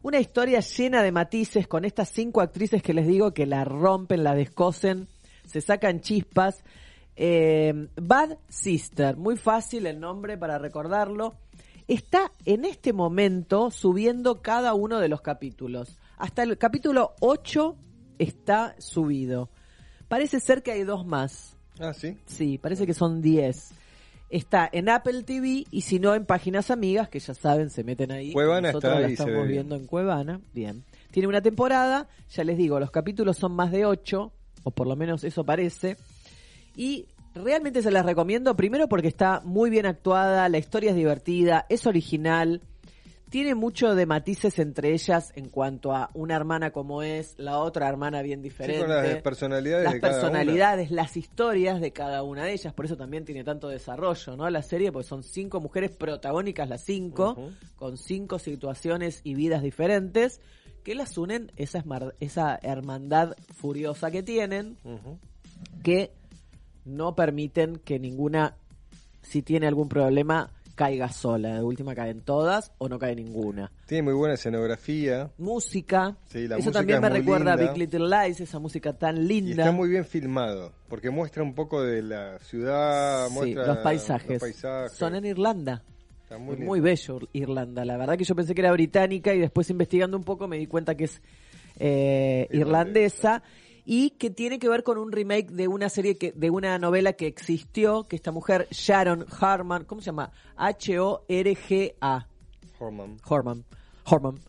Una 0.01 0.19
historia 0.19 0.61
llena 0.61 1.03
de 1.03 1.11
matices 1.11 1.68
con 1.68 1.85
estas 1.85 2.09
cinco 2.09 2.41
actrices 2.41 2.81
que 2.81 2.95
les 2.95 3.05
digo 3.05 3.34
que 3.34 3.45
la 3.45 3.63
rompen, 3.63 4.23
la 4.23 4.34
descosen, 4.34 5.07
se 5.45 5.61
sacan 5.61 6.01
chispas. 6.01 6.63
Eh, 7.15 7.88
Bad 8.01 8.38
Sister, 8.49 9.15
muy 9.18 9.38
fácil 9.38 9.85
el 9.85 9.99
nombre 9.99 10.38
para 10.38 10.57
recordarlo. 10.57 11.35
Está 11.91 12.31
en 12.45 12.63
este 12.63 12.93
momento 12.93 13.69
subiendo 13.69 14.41
cada 14.41 14.73
uno 14.73 15.01
de 15.01 15.09
los 15.09 15.19
capítulos. 15.19 15.97
Hasta 16.18 16.41
el 16.41 16.57
capítulo 16.57 17.15
8 17.19 17.76
está 18.18 18.77
subido. 18.77 19.49
Parece 20.07 20.39
ser 20.39 20.63
que 20.63 20.72
hay 20.72 20.84
dos 20.85 21.05
más. 21.05 21.57
Ah, 21.81 21.93
sí. 21.93 22.18
Sí, 22.26 22.57
parece 22.57 22.88
que 22.88 22.93
son 22.93 23.22
10. 23.22 23.73
Está 24.30 24.69
en 24.72 24.88
Apple 24.88 25.23
TV 25.23 25.65
y 25.69 25.81
si 25.81 25.99
no 25.99 26.15
en 26.15 26.26
páginas 26.26 26.72
amigas, 26.72 27.09
que 27.09 27.19
ya 27.19 27.34
saben, 27.34 27.69
se 27.69 27.84
meten 27.84 28.13
ahí. 28.13 28.31
Cuevana 28.31 28.69
Nosotros 28.69 28.93
está 28.93 29.05
ahí, 29.07 29.11
estamos 29.11 29.47
viendo 29.49 29.76
en 29.76 29.85
Cuevana. 29.85 30.39
Bien. 30.53 30.85
Tiene 31.11 31.27
una 31.27 31.41
temporada, 31.41 32.07
ya 32.30 32.45
les 32.45 32.57
digo, 32.57 32.80
los 32.80 32.91
capítulos 32.91 33.35
son 33.35 33.51
más 33.51 33.69
de 33.69 33.85
8, 33.85 34.31
o 34.63 34.72
por 34.72 34.88
lo 34.88 34.95
menos 34.95 35.26
eso 35.26 35.43
parece. 35.43 35.97
Y 36.73 37.07
realmente 37.35 37.81
se 37.81 37.91
las 37.91 38.05
recomiendo, 38.05 38.55
primero 38.55 38.87
porque 38.87 39.07
está 39.07 39.41
muy 39.43 39.69
bien 39.69 39.85
actuada, 39.85 40.47
la 40.49 40.57
historia 40.57 40.91
es 40.91 40.95
divertida, 40.95 41.65
es 41.69 41.85
original, 41.87 42.61
tiene 43.29 43.55
mucho 43.55 43.95
de 43.95 44.05
matices 44.05 44.59
entre 44.59 44.91
ellas 44.93 45.31
en 45.37 45.47
cuanto 45.47 45.95
a 45.95 46.09
una 46.13 46.35
hermana 46.35 46.71
como 46.71 47.01
es, 47.01 47.35
la 47.37 47.59
otra 47.59 47.87
hermana 47.87 48.21
bien 48.21 48.39
Sí, 48.39 48.43
diferente. 48.49 48.79
con 48.81 48.89
las 48.89 49.21
personalidades 49.21 49.85
las 49.85 49.93
de 49.93 49.99
cada 50.01 50.13
una. 50.13 50.21
personalidades, 50.21 50.91
las 50.91 51.15
historias 51.15 51.79
de 51.79 51.91
cada 51.93 52.23
una 52.23 52.43
de 52.43 52.51
ellas, 52.51 52.73
por 52.73 52.83
eso 52.85 52.97
también 52.97 53.23
tiene 53.23 53.45
tanto 53.45 53.69
desarrollo, 53.69 54.35
¿no? 54.35 54.49
La 54.49 54.61
serie, 54.61 54.91
porque 54.91 55.07
son 55.07 55.23
cinco 55.23 55.61
mujeres 55.61 55.91
protagónicas, 55.91 56.67
las 56.67 56.83
cinco, 56.83 57.37
con 57.77 57.97
cinco 57.97 58.37
situaciones 58.37 59.21
y 59.23 59.33
vidas 59.35 59.63
diferentes, 59.63 60.41
que 60.83 60.93
las 60.95 61.17
unen 61.17 61.53
esa, 61.55 61.85
esa 62.19 62.59
hermandad 62.61 63.35
furiosa 63.55 64.11
que 64.11 64.23
tienen, 64.23 64.77
que 65.83 66.11
no 66.85 67.15
permiten 67.15 67.77
que 67.77 67.99
ninguna, 67.99 68.55
si 69.21 69.41
tiene 69.41 69.67
algún 69.67 69.87
problema, 69.89 70.49
caiga 70.75 71.09
sola. 71.11 71.55
De 71.55 71.63
última 71.63 71.93
caen 71.93 72.21
todas 72.21 72.71
o 72.79 72.89
no 72.89 72.97
cae 72.97 73.15
ninguna. 73.15 73.71
Tiene 73.85 74.03
muy 74.03 74.13
buena 74.13 74.33
escenografía. 74.35 75.29
Música. 75.37 76.15
Sí, 76.27 76.47
la 76.47 76.55
Eso 76.55 76.65
música 76.69 76.71
también 76.79 76.97
es 76.97 77.01
me 77.03 77.09
recuerda 77.09 77.55
linda. 77.55 77.69
a 77.69 77.73
Big 77.73 77.77
Little 77.91 78.07
Lies, 78.09 78.39
esa 78.41 78.57
música 78.59 78.93
tan 78.93 79.17
Y 79.17 79.27
linda. 79.27 79.63
está 79.63 79.71
muy 79.71 79.89
bien 79.89 80.05
filmado, 80.05 80.71
porque 80.87 81.09
muestra 81.11 81.43
un 81.43 81.53
poco 81.53 81.83
de 81.83 82.01
la 82.01 82.39
ciudad, 82.39 83.27
Sí, 83.27 83.33
muestra 83.33 83.67
los 83.67 83.77
paisajes. 83.79 84.29
los 84.31 84.39
paisajes. 84.39 84.93
Son 84.93 85.13
en 85.15 85.25
Irlanda. 85.25 85.83
Está 86.23 86.37
muy 86.37 86.79
bello 86.79 87.19
Irlanda. 87.33 87.83
La 87.83 87.97
verdad 87.97 88.17
que 88.17 88.23
yo 88.23 88.33
pensé 88.35 88.55
que 88.55 88.61
era 88.61 88.71
británica 88.71 89.33
y 89.35 89.39
después 89.39 89.69
investigando 89.69 90.15
un 90.15 90.23
poco 90.23 90.47
me 90.47 90.57
di 90.57 90.65
cuenta 90.65 90.95
que 90.95 91.03
es 91.03 91.21
eh, 91.77 92.47
irlandesa 92.51 93.43
y 93.85 94.11
que 94.11 94.29
tiene 94.29 94.59
que 94.59 94.69
ver 94.69 94.83
con 94.83 94.97
un 94.97 95.11
remake 95.11 95.49
de 95.51 95.67
una 95.67 95.89
serie 95.89 96.17
que 96.17 96.31
de 96.31 96.49
una 96.49 96.77
novela 96.77 97.13
que 97.13 97.27
existió 97.27 98.07
que 98.07 98.15
esta 98.15 98.31
mujer 98.31 98.67
Sharon 98.71 99.25
Harman, 99.39 99.85
¿cómo 99.85 100.01
se 100.01 100.07
llama? 100.07 100.31
H 100.55 100.99
O 100.99 101.23
R 101.27 101.55
G 101.55 101.95
A. 102.01 102.27
Horman. 102.79 103.17
Horman. 103.27 103.65
Horman. 104.05 104.39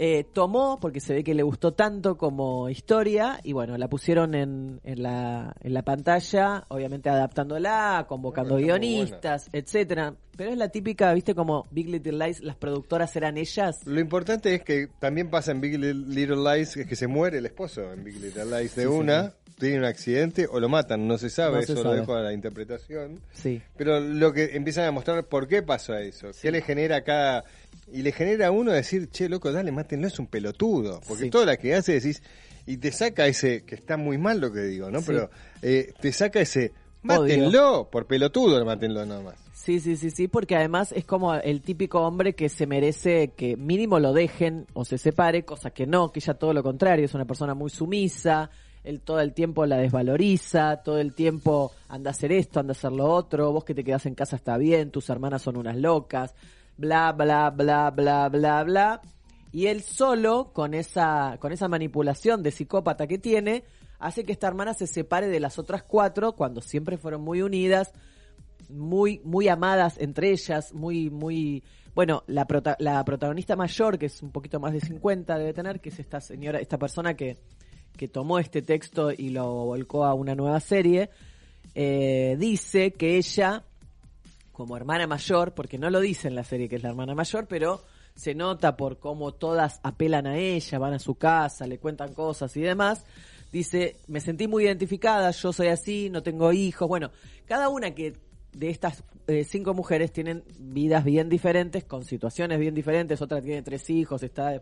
Eh, 0.00 0.24
tomó, 0.32 0.78
porque 0.80 1.00
se 1.00 1.12
ve 1.12 1.24
que 1.24 1.34
le 1.34 1.42
gustó 1.42 1.72
tanto 1.72 2.16
como 2.16 2.68
historia, 2.68 3.40
y 3.42 3.52
bueno, 3.52 3.76
la 3.76 3.88
pusieron 3.88 4.36
en, 4.36 4.80
en, 4.84 5.02
la, 5.02 5.56
en 5.60 5.74
la 5.74 5.82
pantalla, 5.82 6.64
obviamente 6.68 7.10
adaptándola, 7.10 8.06
convocando 8.08 8.54
muy 8.54 8.62
guionistas, 8.62 9.48
etcétera. 9.52 10.14
Pero 10.36 10.50
es 10.52 10.56
la 10.56 10.68
típica, 10.68 11.12
viste, 11.14 11.34
como 11.34 11.66
Big 11.72 11.88
Little 11.88 12.24
Lies, 12.24 12.40
las 12.42 12.54
productoras 12.54 13.16
eran 13.16 13.36
ellas. 13.38 13.84
Lo 13.86 13.98
importante 13.98 14.54
es 14.54 14.62
que 14.62 14.86
también 15.00 15.30
pasa 15.30 15.50
en 15.50 15.60
Big 15.60 15.76
Li- 15.76 15.92
Little 15.92 16.36
Lies 16.36 16.76
es 16.76 16.86
que 16.86 16.94
se 16.94 17.08
muere 17.08 17.38
el 17.38 17.46
esposo 17.46 17.92
en 17.92 18.04
Big 18.04 18.20
Little 18.20 18.44
Lies 18.44 18.76
de 18.76 18.82
Sí, 18.84 18.88
sí, 18.88 18.94
una, 18.94 19.32
tiene 19.58 19.78
un 19.78 19.84
accidente 19.84 20.46
o 20.50 20.60
lo 20.60 20.68
matan, 20.68 21.06
no 21.06 21.18
se 21.18 21.30
sabe, 21.30 21.56
No 21.56 21.62
se 21.62 21.72
eso 21.72 21.84
lo 21.84 21.92
dejo 21.92 22.14
a 22.14 22.22
la 22.22 22.32
interpretación. 22.32 23.20
Sí. 23.32 23.60
Pero 23.76 24.00
lo 24.00 24.32
que 24.32 24.56
empiezan 24.56 24.84
a 24.84 24.92
mostrar 24.92 25.24
por 25.24 25.48
qué 25.48 25.62
pasa 25.62 26.00
eso, 26.00 26.28
qué 26.40 26.50
le 26.50 26.62
genera 26.62 27.02
cada... 27.02 27.44
Y 27.92 28.02
le 28.02 28.12
genera 28.12 28.48
a 28.48 28.50
uno 28.50 28.72
decir, 28.72 29.08
che, 29.10 29.28
loco, 29.28 29.50
dale, 29.50 29.72
mátenlo, 29.72 30.06
es 30.06 30.18
un 30.18 30.26
pelotudo. 30.26 31.00
Porque 31.08 31.24
Sí. 31.24 31.30
toda 31.30 31.46
la 31.46 31.56
que 31.56 31.74
hace 31.74 31.94
decís, 31.94 32.22
y 32.66 32.76
te 32.76 32.92
saca 32.92 33.26
ese, 33.26 33.64
que 33.64 33.74
está 33.74 33.96
muy 33.96 34.18
mal 34.18 34.40
lo 34.40 34.52
que 34.52 34.60
digo, 34.60 34.90
¿no? 34.90 35.00
Sí. 35.00 35.06
Pero 35.06 35.30
eh, 35.62 35.92
te 36.00 36.12
saca 36.12 36.40
ese, 36.40 36.72
mátenlo, 37.02 37.88
por 37.90 38.06
pelotudo, 38.06 38.62
mátenlo 38.64 39.06
nomás. 39.06 39.36
Sí, 39.54 39.80
sí, 39.80 39.96
sí, 39.96 40.10
sí, 40.10 40.28
porque 40.28 40.54
además 40.54 40.92
es 40.92 41.04
como 41.04 41.34
el 41.34 41.62
típico 41.62 42.00
hombre 42.02 42.34
que 42.34 42.48
se 42.48 42.66
merece 42.66 43.32
que 43.36 43.56
mínimo 43.56 43.98
lo 43.98 44.12
dejen 44.12 44.66
o 44.72 44.84
se 44.84 44.98
separe, 44.98 45.44
cosa 45.44 45.70
que 45.70 45.86
no, 45.86 46.12
que 46.12 46.20
ella 46.20 46.34
todo 46.34 46.52
lo 46.52 46.62
contrario, 46.62 47.04
es 47.06 47.14
una 47.14 47.24
persona 47.24 47.54
muy 47.54 47.70
sumisa, 47.70 48.50
él 48.88 49.00
todo 49.02 49.20
el 49.20 49.34
tiempo 49.34 49.66
la 49.66 49.76
desvaloriza, 49.76 50.78
todo 50.82 50.98
el 50.98 51.14
tiempo 51.14 51.72
anda 51.88 52.10
a 52.10 52.12
hacer 52.12 52.32
esto, 52.32 52.58
anda 52.60 52.70
a 52.70 52.76
hacer 52.76 52.92
lo 52.92 53.04
otro, 53.04 53.52
vos 53.52 53.64
que 53.64 53.74
te 53.74 53.84
quedás 53.84 54.06
en 54.06 54.14
casa 54.14 54.36
está 54.36 54.56
bien, 54.56 54.90
tus 54.90 55.10
hermanas 55.10 55.42
son 55.42 55.56
unas 55.56 55.76
locas, 55.76 56.34
bla, 56.76 57.12
bla, 57.12 57.50
bla, 57.50 57.90
bla, 57.90 58.28
bla, 58.28 58.64
bla. 58.64 59.00
Y 59.52 59.66
él 59.66 59.82
solo, 59.82 60.52
con 60.52 60.74
esa, 60.74 61.36
con 61.40 61.52
esa 61.52 61.68
manipulación 61.68 62.42
de 62.42 62.50
psicópata 62.50 63.06
que 63.06 63.18
tiene, 63.18 63.64
hace 63.98 64.24
que 64.24 64.32
esta 64.32 64.46
hermana 64.48 64.74
se 64.74 64.86
separe 64.86 65.28
de 65.28 65.40
las 65.40 65.58
otras 65.58 65.82
cuatro 65.82 66.32
cuando 66.32 66.60
siempre 66.60 66.96
fueron 66.98 67.20
muy 67.22 67.42
unidas, 67.42 67.92
muy 68.70 69.20
muy 69.24 69.48
amadas 69.48 69.96
entre 69.98 70.30
ellas, 70.30 70.72
muy 70.74 71.10
muy 71.10 71.62
bueno, 71.94 72.22
la 72.26 72.46
prota- 72.46 72.76
la 72.78 73.04
protagonista 73.04 73.56
mayor 73.56 73.98
que 73.98 74.06
es 74.06 74.22
un 74.22 74.30
poquito 74.30 74.60
más 74.60 74.72
de 74.72 74.80
50 74.80 75.36
debe 75.38 75.52
tener, 75.52 75.80
que 75.80 75.88
es 75.88 75.98
esta 75.98 76.20
señora, 76.20 76.58
esta 76.60 76.78
persona 76.78 77.14
que 77.14 77.38
que 77.98 78.08
tomó 78.08 78.38
este 78.38 78.62
texto 78.62 79.10
y 79.12 79.28
lo 79.28 79.46
volcó 79.66 80.06
a 80.06 80.14
una 80.14 80.34
nueva 80.34 80.60
serie, 80.60 81.10
eh, 81.74 82.36
dice 82.38 82.92
que 82.92 83.18
ella 83.18 83.64
como 84.58 84.76
hermana 84.76 85.06
mayor, 85.06 85.52
porque 85.52 85.78
no 85.78 85.90
lo 85.90 86.00
dice 86.00 86.26
en 86.26 86.34
la 86.34 86.42
serie 86.42 86.68
que 86.68 86.76
es 86.76 86.82
la 86.82 86.88
hermana 86.88 87.14
mayor, 87.14 87.46
pero 87.46 87.82
se 88.16 88.34
nota 88.34 88.76
por 88.76 88.98
cómo 88.98 89.32
todas 89.32 89.78
apelan 89.84 90.26
a 90.26 90.36
ella, 90.36 90.78
van 90.80 90.94
a 90.94 90.98
su 90.98 91.14
casa, 91.14 91.66
le 91.66 91.78
cuentan 91.78 92.12
cosas 92.14 92.56
y 92.56 92.62
demás. 92.62 93.04
Dice, 93.52 93.96
me 94.08 94.20
sentí 94.20 94.48
muy 94.48 94.64
identificada, 94.64 95.30
yo 95.30 95.52
soy 95.52 95.68
así, 95.68 96.10
no 96.10 96.24
tengo 96.24 96.52
hijos. 96.52 96.88
Bueno, 96.88 97.12
cada 97.46 97.68
una 97.68 97.94
que 97.94 98.14
de 98.52 98.70
estas 98.70 99.04
eh, 99.28 99.44
cinco 99.44 99.74
mujeres 99.74 100.12
tienen 100.12 100.42
vidas 100.58 101.04
bien 101.04 101.28
diferentes, 101.28 101.84
con 101.84 102.04
situaciones 102.04 102.58
bien 102.58 102.74
diferentes. 102.74 103.22
Otra 103.22 103.40
tiene 103.40 103.62
tres 103.62 103.88
hijos, 103.90 104.24
está 104.24 104.60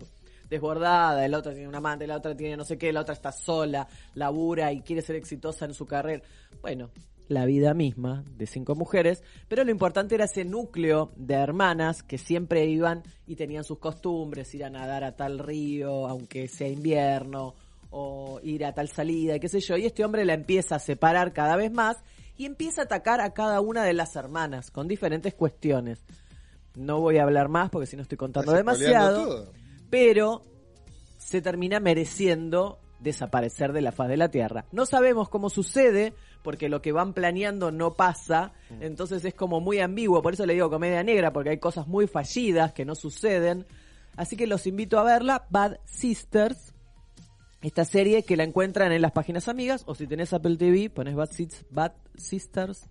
desbordada, 0.48 1.27
la 1.28 1.39
otra 1.39 1.52
tiene 1.52 1.68
un 1.68 1.74
amante, 1.74 2.06
la 2.06 2.16
otra 2.16 2.36
tiene 2.36 2.56
no 2.56 2.64
sé 2.64 2.78
qué, 2.78 2.93
la 2.93 3.01
otra 3.01 3.14
está 3.14 3.32
sola, 3.32 3.86
labura 4.14 4.73
y 4.73 4.81
quiere 4.81 5.02
ser 5.02 5.16
exitosa 5.16 5.64
en 5.64 5.74
su 5.74 5.86
carrera. 5.86 6.23
Bueno, 6.60 6.90
la 7.28 7.44
vida 7.44 7.74
misma 7.74 8.24
de 8.36 8.47
cinco 8.47 8.74
mujeres, 8.74 9.23
pero 9.48 9.64
lo 9.64 9.70
importante 9.70 10.14
era 10.14 10.27
ese 10.27 10.44
núcleo 10.44 11.12
de 11.16 11.35
hermanas 11.35 12.02
que 12.02 12.18
siempre 12.18 12.66
iban 12.66 13.02
y 13.27 13.36
tenían 13.36 13.64
sus 13.64 13.78
costumbres, 13.78 14.55
ir 14.55 14.64
a 14.64 14.70
nadar 14.70 15.05
a 15.05 15.16
tal 15.16 15.39
río, 15.39 16.06
aunque 16.06 16.47
sea 16.48 16.68
invierno, 16.68 17.55
o 17.90 18.40
ir 18.43 18.64
a 18.64 18.73
tal 18.73 18.89
salida, 18.89 19.36
y 19.36 19.40
qué 19.40 19.48
sé 19.48 19.60
yo, 19.60 19.77
y 19.77 19.86
este 19.86 20.05
hombre 20.05 20.24
la 20.24 20.35
empieza 20.35 20.77
a 20.77 20.78
separar 20.78 21.32
cada 21.32 21.56
vez 21.56 21.73
más 21.73 21.97
y 22.36 22.44
empieza 22.44 22.82
a 22.82 22.85
atacar 22.85 23.20
a 23.20 23.32
cada 23.32 23.60
una 23.60 23.85
de 23.85 23.94
las 23.94 24.14
hermanas 24.16 24.70
con 24.70 24.86
diferentes 24.86 25.35
cuestiones. 25.35 26.05
No 26.74 27.01
voy 27.01 27.16
a 27.16 27.23
hablar 27.23 27.48
más 27.48 27.70
porque 27.70 27.86
si 27.86 27.97
no 27.97 28.02
estoy 28.02 28.18
contando 28.18 28.52
demasiado, 28.52 29.24
todo. 29.24 29.52
Pero 29.97 30.43
se 31.16 31.40
termina 31.40 31.81
mereciendo 31.81 32.78
desaparecer 33.01 33.73
de 33.73 33.81
la 33.81 33.93
faz 33.93 34.10
de 34.10 34.18
la 34.18 34.28
Tierra. 34.31 34.66
No 34.70 34.85
sabemos 34.85 35.31
cómo 35.31 35.48
sucede, 35.48 36.12
porque 36.43 36.68
lo 36.68 36.82
que 36.82 36.93
van 36.93 37.14
planeando 37.14 37.73
no 37.73 37.94
pasa, 37.94 38.52
entonces 38.81 39.24
es 39.24 39.32
como 39.32 39.62
muy 39.62 39.78
ambiguo, 39.78 40.20
por 40.20 40.35
eso 40.35 40.44
le 40.44 40.52
digo 40.52 40.68
comedia 40.68 41.02
negra, 41.02 41.32
porque 41.32 41.48
hay 41.48 41.59
cosas 41.59 41.86
muy 41.86 42.06
fallidas 42.06 42.74
que 42.74 42.85
no 42.85 42.94
suceden. 42.94 43.64
Así 44.16 44.36
que 44.36 44.47
los 44.47 44.66
invito 44.66 44.98
a 44.98 45.02
verla, 45.02 45.47
Bad 45.48 45.78
Sisters, 45.86 46.74
esta 47.62 47.86
serie 47.86 48.23
que 48.23 48.36
la 48.36 48.44
encuentran 48.44 48.93
en 48.93 49.01
las 49.01 49.12
páginas 49.12 49.48
amigas, 49.48 49.82
o 49.86 49.94
si 49.94 50.06
tenés 50.06 50.35
Apple 50.35 50.59
TV, 50.59 50.90
pones 50.90 51.14
Bad, 51.14 51.31
Bad 51.70 51.93
Sisters 52.16 52.86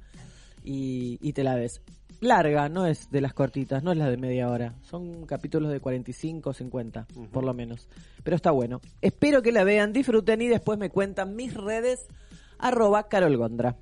y, 0.64 1.19
y 1.22 1.34
te 1.34 1.44
la 1.44 1.53
ves. 1.53 1.84
Larga, 2.21 2.69
no 2.69 2.85
es 2.85 3.09
de 3.11 3.21
las 3.21 3.33
cortitas, 3.33 3.83
no 3.83 3.91
es 3.91 3.97
la 3.97 4.09
de 4.09 4.17
media 4.17 4.49
hora. 4.49 4.75
Son 4.81 5.25
capítulos 5.25 5.71
de 5.71 5.79
45 5.79 6.49
o 6.49 6.53
50, 6.53 7.07
por 7.31 7.43
lo 7.43 7.53
menos. 7.53 7.87
Pero 8.23 8.35
está 8.35 8.51
bueno. 8.51 8.81
Espero 9.01 9.41
que 9.41 9.51
la 9.51 9.63
vean, 9.63 9.93
disfruten 9.93 10.41
y 10.41 10.47
después 10.47 10.79
me 10.79 10.89
cuentan 10.89 11.35
mis 11.35 11.53
redes, 11.53 12.07
arroba 12.57 13.07
Carol 13.07 13.37
Gondra. 13.37 13.75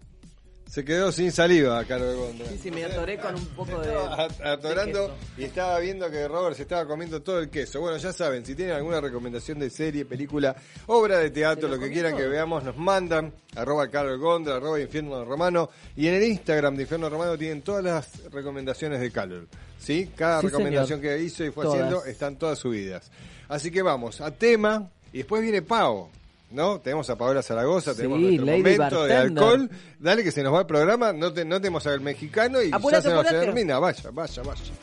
Se 0.74 0.84
quedó 0.84 1.12
sin 1.12 1.32
saliva, 1.32 1.86
Carol 1.86 2.16
Gondra. 2.16 2.48
Sí, 2.50 2.58
sí, 2.64 2.72
me 2.72 2.84
atoré 2.84 3.20
con 3.20 3.36
un 3.36 3.46
poco 3.50 3.80
de... 3.80 3.96
Atorando 4.44 5.16
de 5.38 5.44
y 5.44 5.46
estaba 5.46 5.78
viendo 5.78 6.10
que 6.10 6.28
Robert 6.28 6.56
se 6.56 6.64
estaba 6.64 6.88
comiendo 6.88 7.22
todo 7.22 7.38
el 7.38 7.52
queso. 7.52 7.80
Bueno, 7.80 7.98
ya 7.98 8.12
saben, 8.12 8.44
si 8.44 8.56
tienen 8.56 8.74
alguna 8.74 9.00
recomendación 9.00 9.60
de 9.60 9.70
serie, 9.70 10.04
película, 10.04 10.56
obra 10.88 11.20
de 11.20 11.30
teatro, 11.30 11.70
lo 11.70 11.78
que 11.78 11.92
quieran 11.92 12.18
que 12.18 12.26
veamos, 12.26 12.64
nos 12.64 12.76
mandan. 12.76 13.32
Arroba 13.56 13.88
Carol 13.88 14.18
Gondra, 14.18 14.56
arroba 14.56 14.80
Infierno 14.82 15.24
Romano. 15.24 15.70
Y 15.96 16.08
en 16.08 16.16
el 16.16 16.24
Instagram 16.24 16.76
de 16.76 16.82
Infierno 16.82 17.08
Romano 17.08 17.38
tienen 17.38 17.62
todas 17.62 17.84
las 17.84 18.24
recomendaciones 18.32 19.00
de 19.00 19.12
Carol. 19.12 19.48
¿Sí? 19.78 20.10
Cada 20.16 20.42
Sí, 20.42 20.48
recomendación 20.48 21.00
señor. 21.02 21.18
que 21.18 21.24
hizo 21.24 21.46
y 21.46 21.52
fue 21.52 21.66
Todas. 21.66 21.82
haciendo 21.82 22.06
están 22.06 22.36
todas 22.38 22.58
subidas. 22.58 23.12
Así 23.48 23.70
que 23.70 23.84
vamos 23.84 24.22
a 24.22 24.32
tema 24.32 24.90
y 25.12 25.18
después 25.20 25.44
viene 25.44 25.62
Pau. 25.62 26.10
¿No? 26.54 26.80
Tenemos 26.80 27.10
a 27.10 27.18
Paola 27.18 27.42
Zaragoza, 27.42 27.92
Sí, 27.92 27.98
tenemos 27.98 28.20
nuestro 28.20 28.46
Lady 28.46 28.62
momento 28.62 29.04
de 29.06 29.16
alcohol. 29.16 29.70
Dale 30.00 30.24
que 30.24 30.32
se 30.32 30.44
nos 30.44 30.54
va 30.54 30.60
el 30.60 30.66
programa, 30.68 31.12
no, 31.12 31.34
te, 31.34 31.44
no 31.44 31.60
tenemos 31.60 31.86
al 31.88 32.00
mexicano 32.00 32.62
y 32.62 32.72
Apurate, 32.72 33.10
ya 33.10 33.10
se 33.10 33.16
nos 33.16 33.28
termina. 33.28 33.80
Vaya, 33.80 34.10
vaya, 34.12 34.44
vaya. 34.44 34.74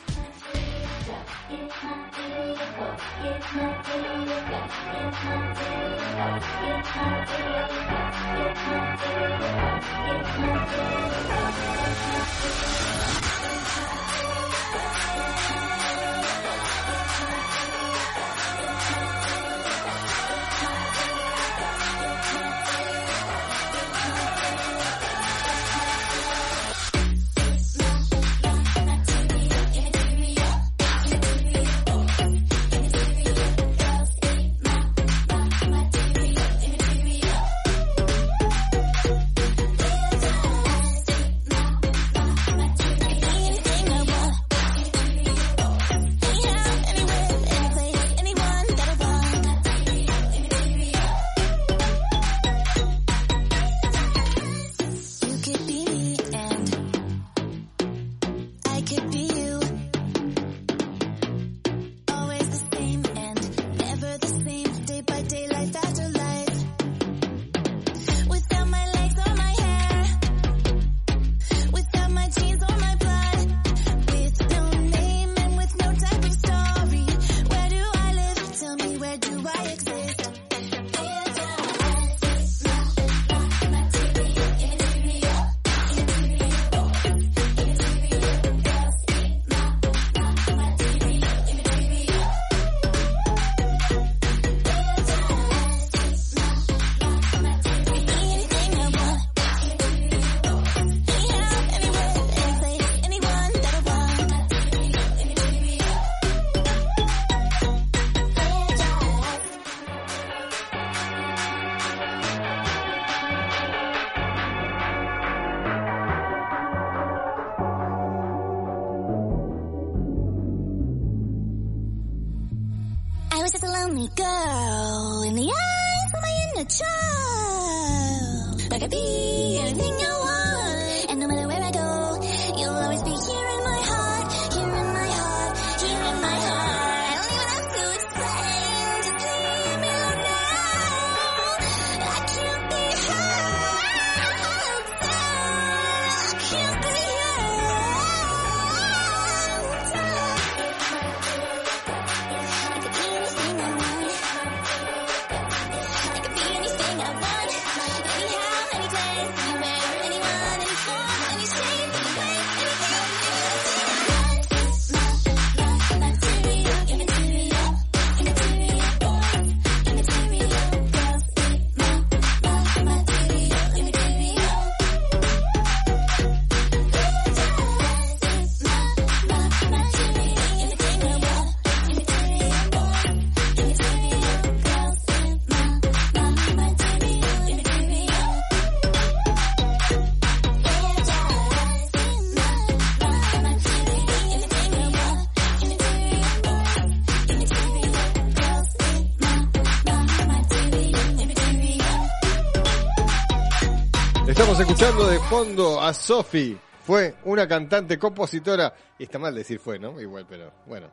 Escuchando 204.81 205.11
de 205.11 205.19
fondo 205.19 205.79
a 205.79 205.93
Sophie. 205.93 206.57
Fue 206.83 207.13
una 207.25 207.47
cantante, 207.47 207.99
compositora. 207.99 208.73
Está 208.97 209.19
mal 209.19 209.35
decir 209.35 209.59
fue, 209.59 209.77
¿no? 209.77 210.01
Igual, 210.01 210.25
pero 210.27 210.51
bueno. 210.65 210.89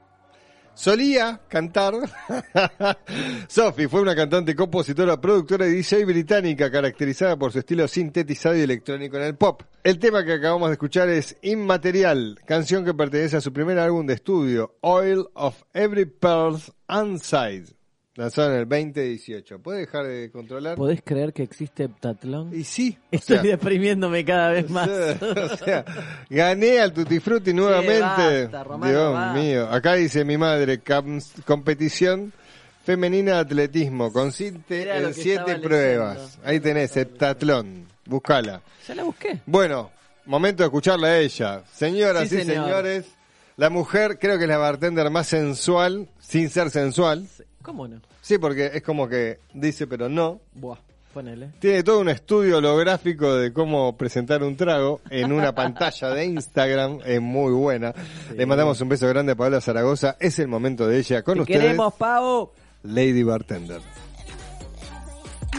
Solía 0.75 1.41
cantar. 1.49 1.95
Sophie 3.49 3.89
fue 3.89 4.03
una 4.03 4.15
cantante, 4.15 4.55
compositora, 4.55 5.19
productora 5.19 5.67
y 5.67 5.71
DJ 5.71 6.05
británica 6.05 6.71
caracterizada 6.71 7.39
por 7.39 7.51
su 7.51 7.61
estilo 7.61 7.89
sintetizado 7.89 8.59
y 8.59 8.61
electrónico 8.61 9.17
en 9.17 9.23
el 9.23 9.37
pop. 9.37 9.63
El 9.83 9.99
tema 9.99 10.23
que 10.23 10.35
acabamos 10.35 10.69
de 10.69 10.75
escuchar 10.75 11.09
es 11.09 11.39
Inmaterial, 11.41 12.39
canción 12.45 12.85
que 12.85 12.93
pertenece 12.93 13.39
a 13.39 13.41
su 13.41 13.55
primer 13.55 13.79
álbum 13.79 14.05
de 14.05 14.15
estudio, 14.15 14.77
Oil 14.83 15.25
of 15.33 15.63
Every 15.73 16.05
Pearl's 16.05 16.71
Inside, 16.91 17.78
lanzado 18.19 18.53
en 18.53 18.59
el 18.61 18.69
2018. 18.69 19.61
¿Puede 19.61 19.79
dejar 19.81 20.07
de 20.07 20.31
controlar? 20.31 20.77
¿Podés 20.77 21.01
creer 21.05 21.33
que 21.33 21.43
existe 21.45 21.85
heptatlón? 21.85 22.51
Y 22.55 22.65
sí. 22.65 22.99
o 23.01 23.07
Estoy 23.13 23.37
sea, 23.37 23.43
deprimiéndome 23.45 24.25
cada 24.25 24.51
vez 24.51 24.69
más. 24.71 24.89
o 24.89 25.57
sea, 25.57 25.85
gané 26.29 26.81
al 26.81 26.93
Tutti 26.93 27.21
Frutti 27.21 27.55
nuevamente. 27.55 28.01
basta, 28.47 28.65
Romano, 28.65 28.93
Dios 28.93 29.35
mío. 29.45 29.69
Acá 29.71 29.95
dice 29.95 30.25
mi 30.25 30.37
madre, 30.37 30.81
competición 31.47 32.33
femenina 32.85 33.35
de 33.35 33.39
atletismo. 33.41 34.13
Consiste 34.13 34.83
Era 34.83 34.99
en 34.99 35.15
siete 35.15 35.57
pruebas. 35.59 36.17
leyendo. 36.19 36.43
Ahí 36.49 36.61
tenés, 36.61 36.97
heptatlón. 36.97 37.87
Búscala. 38.05 38.63
Ya 38.89 38.95
la 38.95 39.05
busqué. 39.05 39.39
Bueno, 39.47 39.91
momento 40.27 40.63
de 40.63 40.67
escucharla 40.67 41.09
a 41.09 41.19
ella. 41.19 41.63
Señoras 41.73 42.29
Sí, 42.29 42.37
y 42.37 42.39
señor. 42.45 42.65
señores, 42.65 43.05
la 43.57 43.71
mujer 43.71 44.19
creo 44.19 44.39
que 44.39 44.45
es 44.45 44.49
la 44.51 44.57
bartender 44.59 45.09
más 45.11 45.29
sensual, 45.29 46.09
sin 46.19 46.49
ser 46.51 46.71
sensual. 46.71 47.27
¿Cómo 47.69 47.87
no? 47.87 48.01
Sí, 48.23 48.39
porque 48.39 48.71
es 48.73 48.83
como 48.83 49.07
que 49.07 49.41
dice 49.53 49.87
pero 49.87 50.09
no. 50.09 50.41
Buah, 50.55 50.79
ponele. 51.13 51.51
Tiene 51.59 51.83
todo 51.83 52.01
un 52.01 52.09
estudio 52.09 52.57
holográfico 52.57 53.35
de 53.35 53.53
cómo 53.53 53.95
presentar 53.95 54.43
un 54.43 54.57
trago 54.57 55.03
en 55.11 55.31
una 55.33 55.55
pantalla 55.55 56.09
de 56.09 56.25
Instagram. 56.25 57.01
Es 57.05 57.21
muy 57.21 57.53
buena. 57.53 57.93
Le 58.35 58.47
mandamos 58.47 58.81
un 58.81 58.89
beso 58.89 59.07
grande 59.07 59.33
a 59.33 59.37
Paola 59.37 59.61
Zaragoza. 59.61 60.17
Es 60.19 60.39
el 60.39 60.49
momento 60.49 60.87
de 60.87 60.99
ella 60.99 61.23
con 61.23 61.35
Te 61.35 61.41
ustedes. 61.43 61.61
queremos, 61.61 61.93
Pavo. 61.93 62.55
Lady 62.85 63.23
Bartender. 63.23 63.83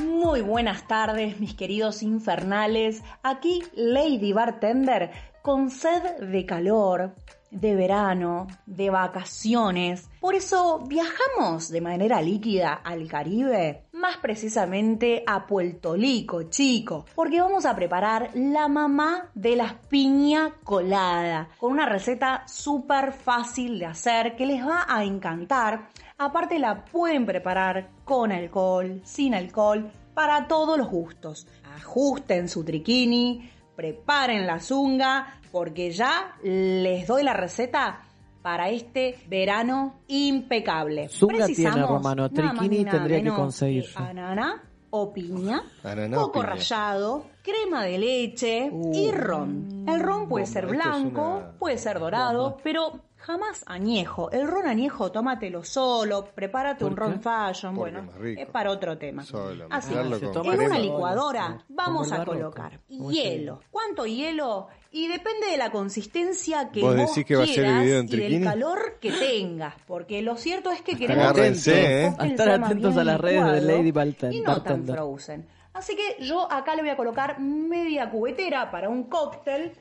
Muy 0.01 0.41
buenas 0.41 0.87
tardes, 0.87 1.39
mis 1.39 1.53
queridos 1.53 2.01
infernales. 2.01 3.03
Aquí 3.21 3.61
Lady 3.75 4.33
Bartender 4.33 5.11
con 5.43 5.69
sed 5.69 6.01
de 6.21 6.43
calor, 6.47 7.13
de 7.51 7.75
verano, 7.75 8.47
de 8.65 8.89
vacaciones. 8.89 10.09
Por 10.19 10.35
eso 10.35 10.79
viajamos 10.87 11.69
de 11.69 11.81
manera 11.81 12.21
líquida 12.21 12.73
al 12.73 13.07
Caribe, 13.07 13.85
más 13.93 14.17
precisamente 14.17 15.23
a 15.25 15.45
Puerto 15.45 15.93
Rico, 15.95 16.43
chico, 16.43 17.05
porque 17.15 17.41
vamos 17.41 17.65
a 17.65 17.75
preparar 17.75 18.31
la 18.33 18.67
mamá 18.67 19.29
de 19.33 19.55
las 19.55 19.73
piña 19.73 20.53
colada, 20.63 21.49
con 21.57 21.71
una 21.71 21.85
receta 21.85 22.43
súper 22.47 23.13
fácil 23.13 23.79
de 23.79 23.85
hacer 23.85 24.35
que 24.35 24.45
les 24.45 24.65
va 24.65 24.85
a 24.87 25.03
encantar. 25.03 25.89
Aparte 26.17 26.59
la 26.59 26.85
pueden 26.85 27.25
preparar 27.25 27.89
con 28.03 28.31
alcohol, 28.31 29.01
sin 29.03 29.33
alcohol, 29.33 29.91
para 30.13 30.47
todos 30.47 30.77
los 30.77 30.89
gustos. 30.89 31.47
Ajusten 31.75 32.49
su 32.49 32.63
triquini, 32.65 33.49
preparen 33.75 34.45
la 34.45 34.59
zunga, 34.59 35.38
porque 35.51 35.91
ya 35.91 36.35
les 36.43 37.07
doy 37.07 37.23
la 37.23 37.33
receta 37.33 38.01
para 38.41 38.69
este 38.69 39.17
verano 39.27 39.95
impecable. 40.07 41.09
Zunga 41.09 41.45
tiene, 41.45 41.45
Precisamos 41.45 41.89
Romano. 41.89 42.29
Triquini 42.29 42.85
tendría 42.85 43.17
que 43.17 43.23
menos 43.23 43.37
conseguir 43.37 43.83
que 43.85 43.91
yo. 43.91 43.99
Ananá 43.99 44.63
o 44.91 45.13
piña, 45.13 45.63
Ananá 45.83 46.17
o 46.17 46.21
coco 46.27 46.39
piña. 46.41 46.45
rallado, 46.53 47.25
crema 47.43 47.83
de 47.83 47.97
leche 47.99 48.71
y 48.93 49.11
ron. 49.11 49.85
El 49.87 49.99
ron 49.99 50.27
puede 50.27 50.45
ser 50.45 50.65
Uh, 50.65 50.69
es 50.69 50.77
blanco, 50.77 51.35
una 51.37 51.51
puede 51.59 51.77
ser 51.77 51.99
dorado, 51.99 52.57
pero 52.63 53.01
jamás 53.29 53.63
añejo. 53.67 54.31
El 54.31 54.47
ron 54.47 54.65
añejo, 54.65 55.11
tómatelo 55.11 55.63
solo, 55.63 56.25
prepárate 56.33 56.83
un 56.83 56.95
¿Por 56.95 56.99
ron 56.99 57.21
fashion, 57.21 57.75
Porque 57.75 57.91
bueno, 57.91 58.11
es 58.41 58.47
para 58.49 58.71
otro 58.71 58.97
tema. 58.97 59.23
Solo, 59.23 59.67
Así, 59.69 59.93
que, 59.93 60.27
con 60.31 60.47
en 60.47 60.61
una 60.61 60.79
licuadora 60.79 61.63
vamos 61.67 62.11
a 62.11 62.25
colocar 62.25 62.79
Como 62.87 63.11
hielo. 63.11 63.61
¿Cuánto 63.69 64.07
hielo? 64.07 64.67
Y 64.91 65.07
depende 65.07 65.45
de 65.51 65.57
la 65.57 65.71
consistencia 65.71 66.71
que 66.71 66.81
¿Vos 66.81 66.95
vos, 66.95 67.09
decís 67.09 67.23
que 67.25 67.35
va 67.35 67.43
a 67.43 67.45
ser 67.45 67.57
el 67.57 67.63
quieras 67.65 67.83
video 67.83 67.99
en 67.99 68.05
y 68.07 68.09
del 68.09 68.43
calor 68.43 68.97
que 68.99 69.11
tengas, 69.11 69.75
porque 69.85 70.23
lo 70.23 70.35
cierto 70.35 70.71
es 70.71 70.81
que 70.81 70.97
queremos 70.97 71.25
Agárrense, 71.25 71.71
que 71.71 72.05
¿eh? 72.05 72.13
estar 72.23 72.49
atentos 72.49 72.97
a 72.97 73.03
las 73.03 73.21
redes 73.21 73.45
de 73.45 73.61
Lady 73.61 73.91
Barten- 73.91 74.33
y 74.33 74.39
no 74.41 74.45
tan 74.55 74.63
Bartender. 74.63 74.95
frozen. 74.95 75.47
Así 75.73 75.95
que 75.95 76.25
yo 76.25 76.51
acá 76.51 76.73
le 76.75 76.81
voy 76.81 76.89
a 76.89 76.97
colocar 76.97 77.39
media 77.39 78.09
cubetera 78.09 78.71
para 78.71 78.89
un 78.89 79.03
cóctel. 79.03 79.73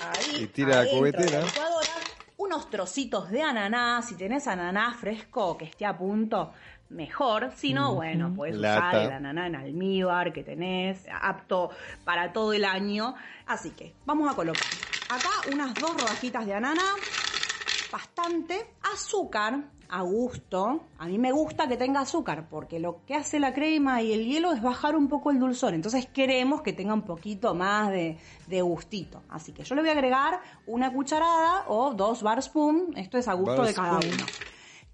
Ahí, 0.00 0.44
Y 0.44 0.46
tira 0.46 0.76
la 0.76 0.82
de 0.84 0.90
cubetera. 0.98 1.42
licuadora. 1.42 1.88
Unos 2.42 2.68
trocitos 2.68 3.30
de 3.30 3.40
ananá, 3.40 4.02
si 4.02 4.16
tenés 4.16 4.48
ananá 4.48 4.92
fresco 4.94 5.56
que 5.56 5.66
esté 5.66 5.86
a 5.86 5.96
punto, 5.96 6.52
mejor, 6.90 7.52
si 7.54 7.72
no, 7.72 7.94
bueno, 7.94 8.32
puedes 8.34 8.58
usar 8.58 8.96
el 8.96 9.12
ananá 9.12 9.46
en 9.46 9.54
almíbar 9.54 10.32
que 10.32 10.42
tenés, 10.42 11.06
apto 11.20 11.70
para 12.04 12.32
todo 12.32 12.52
el 12.52 12.64
año. 12.64 13.14
Así 13.46 13.70
que 13.70 13.94
vamos 14.04 14.30
a 14.30 14.34
colocar 14.34 14.72
acá 15.08 15.30
unas 15.46 15.78
dos 15.78 15.96
rodajitas 15.96 16.44
de 16.44 16.54
ananá, 16.54 16.96
bastante, 17.90 18.74
azúcar 18.92 19.60
a 19.94 20.00
gusto. 20.00 20.80
A 20.98 21.06
mí 21.06 21.18
me 21.18 21.32
gusta 21.32 21.68
que 21.68 21.76
tenga 21.76 22.00
azúcar 22.00 22.48
porque 22.48 22.80
lo 22.80 23.04
que 23.06 23.14
hace 23.14 23.38
la 23.38 23.52
crema 23.52 24.00
y 24.00 24.12
el 24.12 24.24
hielo 24.24 24.52
es 24.52 24.62
bajar 24.62 24.96
un 24.96 25.08
poco 25.08 25.30
el 25.30 25.38
dulzor. 25.38 25.74
Entonces 25.74 26.06
queremos 26.06 26.62
que 26.62 26.72
tenga 26.72 26.94
un 26.94 27.02
poquito 27.02 27.54
más 27.54 27.90
de, 27.90 28.16
de 28.46 28.62
gustito. 28.62 29.22
Así 29.28 29.52
que 29.52 29.64
yo 29.64 29.74
le 29.74 29.82
voy 29.82 29.90
a 29.90 29.92
agregar 29.92 30.40
una 30.66 30.90
cucharada 30.92 31.64
o 31.68 31.92
dos 31.92 32.22
bar 32.22 32.42
spoon. 32.42 32.94
Esto 32.96 33.18
es 33.18 33.28
a 33.28 33.34
gusto 33.34 33.56
Bar 33.58 33.66
de 33.66 33.74
cada 33.74 34.00
spoon. 34.00 34.14
uno. 34.14 34.24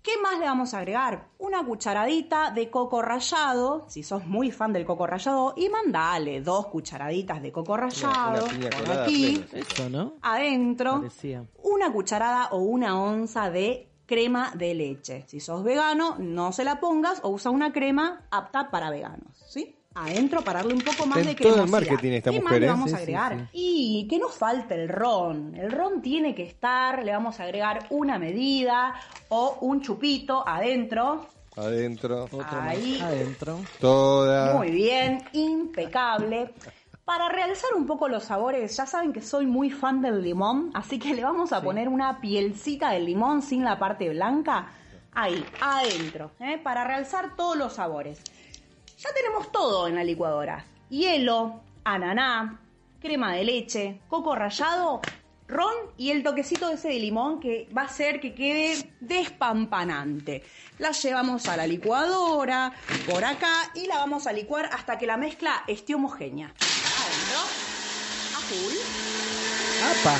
¿Qué 0.02 0.12
más 0.22 0.38
le 0.38 0.46
vamos 0.46 0.72
a 0.74 0.78
agregar? 0.78 1.28
Una 1.38 1.62
cucharadita 1.64 2.50
de 2.50 2.70
coco 2.70 3.02
rallado, 3.02 3.84
si 3.88 4.02
sos 4.02 4.26
muy 4.26 4.50
fan 4.50 4.72
del 4.72 4.84
coco 4.86 5.06
rallado, 5.06 5.54
y 5.56 5.68
mandale 5.68 6.40
dos 6.40 6.68
cucharaditas 6.68 7.42
de 7.42 7.52
coco 7.52 7.76
rallado 7.76 8.46
Una 8.46 8.70
por 8.70 8.90
aquí, 9.02 9.44
plena. 9.50 9.66
Eso, 9.68 9.90
¿no? 9.90 10.14
adentro, 10.22 10.98
Parecía. 11.00 11.44
una 11.62 11.92
cucharada 11.92 12.48
o 12.52 12.58
una 12.58 12.98
onza 12.98 13.50
de 13.50 13.90
crema 14.08 14.50
de 14.54 14.74
leche. 14.74 15.24
Si 15.28 15.38
sos 15.38 15.62
vegano, 15.62 16.16
no 16.18 16.50
se 16.50 16.64
la 16.64 16.80
pongas 16.80 17.20
o 17.22 17.28
usa 17.28 17.50
una 17.52 17.72
crema 17.72 18.22
apta 18.30 18.70
para 18.70 18.90
veganos, 18.90 19.36
¿sí? 19.46 19.76
Adentro 19.94 20.42
para 20.42 20.60
darle 20.60 20.74
un 20.74 20.80
poco 20.80 21.06
más 21.06 21.18
Está 21.18 21.30
de 21.30 21.36
en 21.36 21.54
todo 21.54 21.64
el 21.64 21.70
marketing 21.70 22.12
esta 22.12 22.30
¿Qué 22.30 22.40
mujer, 22.40 22.52
más 22.52 22.60
le 22.60 22.66
¿eh? 22.66 22.70
vamos 22.70 22.90
Sí, 22.90 22.94
a 22.94 22.98
sí, 22.98 23.02
agregar? 23.02 23.48
Y 23.52 24.06
que 24.08 24.18
nos 24.18 24.34
falta 24.34 24.74
el 24.74 24.88
ron. 24.88 25.54
El 25.54 25.70
ron 25.72 26.00
tiene 26.02 26.34
que 26.34 26.44
estar, 26.44 27.04
le 27.04 27.12
vamos 27.12 27.38
a 27.40 27.44
agregar 27.44 27.86
una 27.90 28.18
medida 28.18 28.94
o 29.28 29.58
un 29.60 29.80
chupito 29.82 30.46
adentro. 30.46 31.26
Adentro. 31.56 32.28
Ahí. 32.50 33.00
Adentro. 33.02 33.58
Toda. 33.80 34.54
Muy 34.54 34.70
bien, 34.70 35.18
impecable. 35.32 36.54
Para 37.08 37.30
realzar 37.30 37.72
un 37.74 37.86
poco 37.86 38.06
los 38.06 38.24
sabores, 38.24 38.76
ya 38.76 38.84
saben 38.84 39.14
que 39.14 39.22
soy 39.22 39.46
muy 39.46 39.70
fan 39.70 40.02
del 40.02 40.20
limón, 40.20 40.70
así 40.74 40.98
que 40.98 41.14
le 41.14 41.24
vamos 41.24 41.54
a 41.54 41.62
poner 41.62 41.88
una 41.88 42.20
pielcita 42.20 42.90
de 42.90 43.00
limón 43.00 43.40
sin 43.40 43.64
la 43.64 43.78
parte 43.78 44.10
blanca. 44.10 44.66
Ahí, 45.14 45.42
adentro, 45.58 46.32
¿eh? 46.38 46.58
para 46.58 46.84
realzar 46.84 47.34
todos 47.34 47.56
los 47.56 47.72
sabores. 47.72 48.22
Ya 48.98 49.08
tenemos 49.14 49.50
todo 49.50 49.88
en 49.88 49.94
la 49.94 50.04
licuadora. 50.04 50.66
Hielo, 50.90 51.62
ananá, 51.82 52.60
crema 53.00 53.32
de 53.32 53.44
leche, 53.44 54.00
coco 54.10 54.34
rallado, 54.34 55.00
ron 55.46 55.72
y 55.96 56.10
el 56.10 56.22
toquecito 56.22 56.68
ese 56.68 56.88
de 56.88 56.98
limón 56.98 57.40
que 57.40 57.70
va 57.74 57.82
a 57.82 57.86
hacer 57.86 58.20
que 58.20 58.34
quede 58.34 58.92
despampanante. 59.00 60.42
La 60.78 60.90
llevamos 60.90 61.48
a 61.48 61.56
la 61.56 61.66
licuadora 61.66 62.70
por 63.10 63.24
acá 63.24 63.72
y 63.74 63.86
la 63.86 63.96
vamos 63.96 64.26
a 64.26 64.32
licuar 64.34 64.66
hasta 64.66 64.98
que 64.98 65.06
la 65.06 65.16
mezcla 65.16 65.64
esté 65.66 65.94
homogénea. 65.94 66.52
Adentro, 67.18 67.40
a 68.34 68.40
full. 68.42 68.74
¡Apa! 69.82 70.18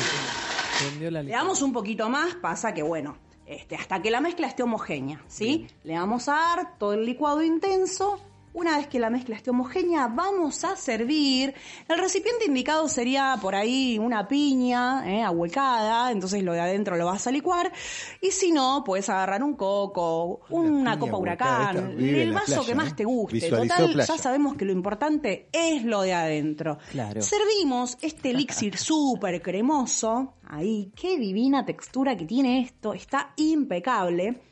Prendió 0.79 1.11
la 1.11 1.23
Le 1.23 1.31
damos 1.31 1.63
un 1.63 1.73
poquito 1.73 2.09
más, 2.09 2.35
pasa 2.37 2.75
que 2.75 2.83
bueno, 2.83 3.17
este, 3.47 3.77
hasta 3.77 4.03
que 4.03 4.11
la 4.11 4.21
mezcla 4.21 4.47
esté 4.47 4.63
homogénea, 4.63 5.23
¿sí? 5.29 5.69
Le 5.85 5.95
vamos 5.95 6.29
a 6.29 6.33
dar 6.33 6.79
todo 6.79 6.95
el 6.95 7.07
licuado 7.07 7.43
intenso. 7.43 8.21
Una 8.59 8.77
vez 8.77 8.89
que 8.89 8.99
la 8.99 9.09
mezcla 9.09 9.37
esté 9.37 9.51
homogénea, 9.51 10.09
vamos 10.09 10.65
a 10.65 10.75
servir. 10.75 11.55
El 11.87 11.97
recipiente 11.97 12.47
indicado 12.47 12.89
sería 12.89 13.39
por 13.41 13.55
ahí 13.55 14.01
una 14.01 14.27
piña 14.27 15.09
¿eh? 15.09 15.23
ahuecada, 15.23 16.11
entonces 16.11 16.43
lo 16.43 16.55
de 16.55 16.61
adentro 16.61 16.97
lo 16.97 17.07
vas 17.07 17.25
a 17.29 17.31
licuar. 17.31 17.73
Y 18.21 18.33
si 18.33 18.51
no, 18.51 18.83
puedes 18.85 19.09
agarrar 19.11 19.45
un 19.45 19.55
coco, 19.55 20.41
una 20.51 20.99
copa 20.99 21.19
huracán, 21.19 21.95
el 22.01 22.33
vaso 22.33 22.47
playa, 22.47 22.67
que 22.67 22.75
más 22.75 22.97
te 22.97 23.05
guste. 23.05 23.49
Total, 23.49 23.93
playa. 23.93 24.13
ya 24.13 24.19
sabemos 24.19 24.57
que 24.57 24.65
lo 24.65 24.73
importante 24.73 25.49
es 25.53 25.85
lo 25.85 26.03
de 26.03 26.15
adentro. 26.15 26.79
Claro. 26.91 27.23
Servimos 27.23 27.97
este 28.01 28.31
elixir 28.31 28.77
súper 28.77 29.41
cremoso. 29.41 30.35
Ahí, 30.49 30.91
qué 30.97 31.17
divina 31.17 31.65
textura 31.65 32.17
que 32.17 32.25
tiene 32.25 32.63
esto. 32.63 32.93
Está 32.93 33.35
impecable. 33.37 34.43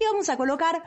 Y 0.00 0.04
vamos 0.04 0.28
a 0.28 0.36
colocar 0.36 0.80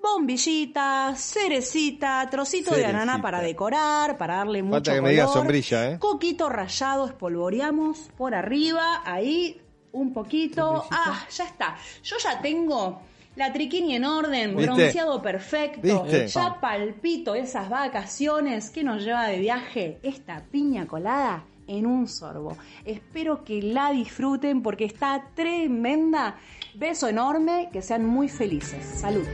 bombillita, 0.00 1.14
cerecita, 1.16 2.26
trocito 2.30 2.74
de 2.74 2.86
ananá 2.86 3.20
para 3.20 3.40
decorar, 3.40 4.16
para 4.16 4.36
darle 4.36 4.62
mucho 4.62 4.74
Falta 4.76 4.92
que 4.92 4.98
color. 4.98 5.04
me 5.08 5.10
diga 5.10 5.26
sombrilla, 5.28 5.90
¿eh? 5.90 5.98
Coquito 5.98 6.48
rallado, 6.48 7.06
espolvoreamos 7.06 8.10
por 8.16 8.34
arriba, 8.34 9.02
ahí 9.04 9.60
un 9.92 10.12
poquito. 10.12 10.86
Ah, 10.90 11.26
ya 11.30 11.44
está. 11.44 11.76
Yo 12.02 12.16
ya 12.18 12.40
tengo 12.40 13.00
la 13.36 13.52
triquini 13.52 13.96
en 13.96 14.04
orden, 14.04 14.56
¿Viste? 14.56 14.72
bronceado 14.72 15.22
perfecto. 15.22 15.80
¿Viste? 15.82 16.28
Ya 16.28 16.60
palpito 16.60 17.34
esas 17.34 17.68
vacaciones 17.68 18.70
que 18.70 18.82
nos 18.84 19.02
lleva 19.04 19.26
de 19.26 19.38
viaje 19.38 19.98
esta 20.02 20.44
piña 20.50 20.86
colada 20.86 21.44
en 21.68 21.86
un 21.86 22.08
sorbo. 22.08 22.56
Espero 22.84 23.44
que 23.44 23.62
la 23.62 23.92
disfruten 23.92 24.62
porque 24.62 24.84
está 24.84 25.30
tremenda. 25.34 26.36
Beso 26.74 27.08
enorme, 27.08 27.68
que 27.72 27.82
sean 27.82 28.04
muy 28.04 28.28
felices. 28.28 28.84
Salud. 28.84 29.24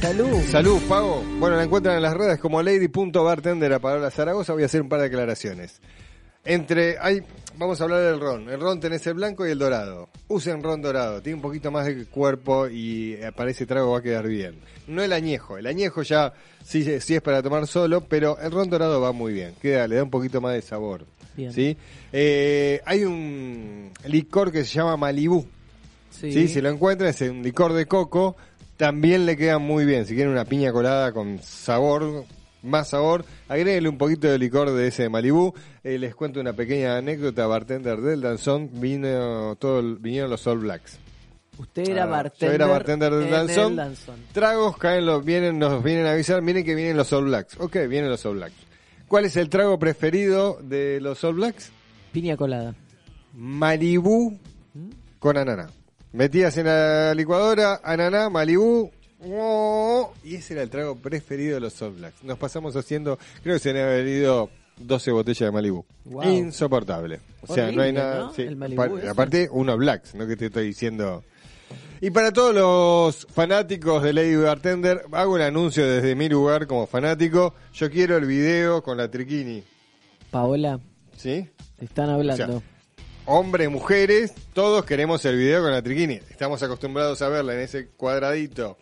Salud. 0.00 0.40
Salud, 0.50 0.80
Pago. 0.88 1.22
Bueno, 1.38 1.56
la 1.56 1.64
encuentran 1.64 1.96
en 1.96 2.02
las 2.02 2.14
redes 2.14 2.38
como 2.38 2.62
lady.bartender 2.62 3.72
a 3.72 3.78
Palabra 3.78 4.10
Zaragoza. 4.10 4.52
Voy 4.52 4.62
a 4.62 4.66
hacer 4.66 4.82
un 4.82 4.88
par 4.88 5.00
de 5.00 5.06
aclaraciones. 5.06 5.80
Entre, 6.44 6.96
hay, 7.00 7.22
vamos 7.56 7.80
a 7.80 7.84
hablar 7.84 8.02
del 8.02 8.20
ron. 8.20 8.48
El 8.48 8.60
ron 8.60 8.78
tenés 8.78 9.04
el 9.08 9.14
blanco 9.14 9.46
y 9.46 9.50
el 9.50 9.58
dorado. 9.58 10.08
Usen 10.28 10.62
ron 10.62 10.80
dorado, 10.80 11.20
tiene 11.20 11.36
un 11.36 11.42
poquito 11.42 11.72
más 11.72 11.86
de 11.86 12.06
cuerpo 12.06 12.68
y 12.68 13.14
eh, 13.14 13.32
para 13.34 13.50
ese 13.50 13.66
trago 13.66 13.90
va 13.90 13.98
a 13.98 14.02
quedar 14.02 14.28
bien. 14.28 14.60
No 14.86 15.02
el 15.02 15.12
añejo, 15.12 15.58
el 15.58 15.66
añejo 15.66 16.02
ya 16.02 16.32
sí, 16.64 17.00
sí 17.00 17.14
es 17.16 17.22
para 17.22 17.42
tomar 17.42 17.66
solo, 17.66 18.02
pero 18.02 18.38
el 18.38 18.52
ron 18.52 18.70
dorado 18.70 19.00
va 19.00 19.10
muy 19.10 19.32
bien. 19.32 19.54
Queda, 19.60 19.88
le 19.88 19.96
da 19.96 20.04
un 20.04 20.10
poquito 20.10 20.40
más 20.40 20.54
de 20.54 20.62
sabor. 20.62 21.04
Bien. 21.36 21.52
¿sí? 21.52 21.76
Eh, 22.12 22.80
hay 22.84 23.04
un 23.04 23.90
licor 24.06 24.50
que 24.52 24.64
se 24.64 24.74
llama 24.74 24.96
Malibú. 24.96 25.46
Sí. 26.10 26.32
Sí, 26.32 26.48
si 26.48 26.60
lo 26.62 26.70
encuentran, 26.70 27.10
es 27.10 27.20
un 27.22 27.42
licor 27.42 27.72
de 27.74 27.86
coco. 27.86 28.36
También 28.76 29.26
le 29.26 29.36
queda 29.36 29.58
muy 29.58 29.84
bien. 29.84 30.06
Si 30.06 30.14
quieren 30.14 30.32
una 30.32 30.44
piña 30.44 30.72
colada 30.72 31.12
con 31.12 31.38
sabor, 31.42 32.24
más 32.62 32.88
sabor, 32.90 33.24
agréguenle 33.48 33.88
un 33.88 33.98
poquito 33.98 34.28
de 34.28 34.38
licor 34.38 34.70
de 34.70 34.88
ese 34.88 35.04
de 35.04 35.08
Malibú. 35.08 35.54
Eh, 35.84 35.98
les 35.98 36.14
cuento 36.14 36.40
una 36.40 36.52
pequeña 36.52 36.96
anécdota. 36.96 37.46
Bartender 37.46 38.00
del 38.00 38.20
Danzón 38.20 38.70
vino 38.74 39.56
todo 39.56 39.82
vinieron 39.96 40.30
los 40.30 40.46
All 40.46 40.58
Blacks. 40.58 40.98
Usted 41.58 41.88
era 41.88 42.02
Ah, 42.02 42.06
bartender. 42.06 42.48
Yo 42.50 42.54
era 42.54 42.66
bartender 42.66 43.14
del 43.14 43.30
Danzón. 43.30 43.76
Danzón. 43.76 44.16
Tragos 44.32 44.76
caen 44.76 45.06
los, 45.06 45.24
vienen, 45.24 45.58
nos 45.58 45.82
vienen 45.82 46.04
a 46.06 46.12
avisar, 46.12 46.42
miren 46.42 46.64
que 46.64 46.74
vienen 46.74 46.98
los 46.98 47.10
All 47.14 47.24
Blacks. 47.24 47.56
Ok, 47.58 47.76
vienen 47.88 48.10
los 48.10 48.26
All 48.26 48.36
Blacks. 48.36 48.54
¿Cuál 49.08 49.24
es 49.24 49.36
el 49.36 49.48
trago 49.48 49.78
preferido 49.78 50.58
de 50.62 51.00
los 51.00 51.22
All 51.22 51.34
Blacks? 51.34 51.70
Piña 52.12 52.36
colada. 52.36 52.74
Malibú 53.34 54.36
con 55.20 55.36
ananá. 55.36 55.68
Metías 56.12 56.56
en 56.56 56.66
la 56.66 57.14
licuadora, 57.14 57.80
ananá, 57.84 58.30
Malibú, 58.30 58.90
oh, 59.24 60.12
y 60.24 60.36
ese 60.36 60.54
era 60.54 60.62
el 60.62 60.70
trago 60.70 60.96
preferido 60.96 61.54
de 61.54 61.60
los 61.60 61.80
All 61.82 61.92
Blacks. 61.92 62.24
Nos 62.24 62.36
pasamos 62.38 62.74
haciendo, 62.74 63.18
creo 63.42 63.56
que 63.56 63.60
se 63.60 63.70
han 63.70 63.76
bebido 63.76 64.50
12 64.78 65.12
botellas 65.12 65.48
de 65.48 65.52
Malibú. 65.52 65.84
Wow. 66.04 66.24
Insoportable. 66.24 67.20
O 67.42 67.54
sea, 67.54 67.70
no 67.70 67.82
hay 67.82 67.92
nada. 67.92 68.32
aparte, 69.08 69.48
uno 69.52 69.76
Blacks, 69.76 70.16
no 70.16 70.26
que 70.26 70.36
te 70.36 70.46
estoy 70.46 70.66
diciendo. 70.66 71.22
Y 72.00 72.10
para 72.10 72.30
todos 72.30 72.54
los 72.54 73.26
fanáticos 73.32 74.02
de 74.02 74.12
Lady 74.12 74.36
Bartender, 74.36 75.02
hago 75.12 75.36
el 75.36 75.42
anuncio 75.42 75.88
desde 75.88 76.14
mi 76.14 76.28
lugar 76.28 76.66
como 76.66 76.86
fanático. 76.86 77.54
Yo 77.72 77.90
quiero 77.90 78.18
el 78.18 78.26
video 78.26 78.82
con 78.82 78.98
la 78.98 79.10
triquini. 79.10 79.62
Paola, 80.30 80.78
¿Sí? 81.16 81.48
están 81.78 82.10
hablando. 82.10 82.44
O 82.44 82.60
sea, 82.60 82.62
hombres, 83.24 83.70
mujeres, 83.70 84.34
todos 84.52 84.84
queremos 84.84 85.24
el 85.24 85.38
video 85.38 85.62
con 85.62 85.72
la 85.72 85.80
triquini. 85.80 86.20
Estamos 86.30 86.62
acostumbrados 86.62 87.22
a 87.22 87.28
verla 87.30 87.54
en 87.54 87.60
ese 87.60 87.88
cuadradito. 87.88 88.76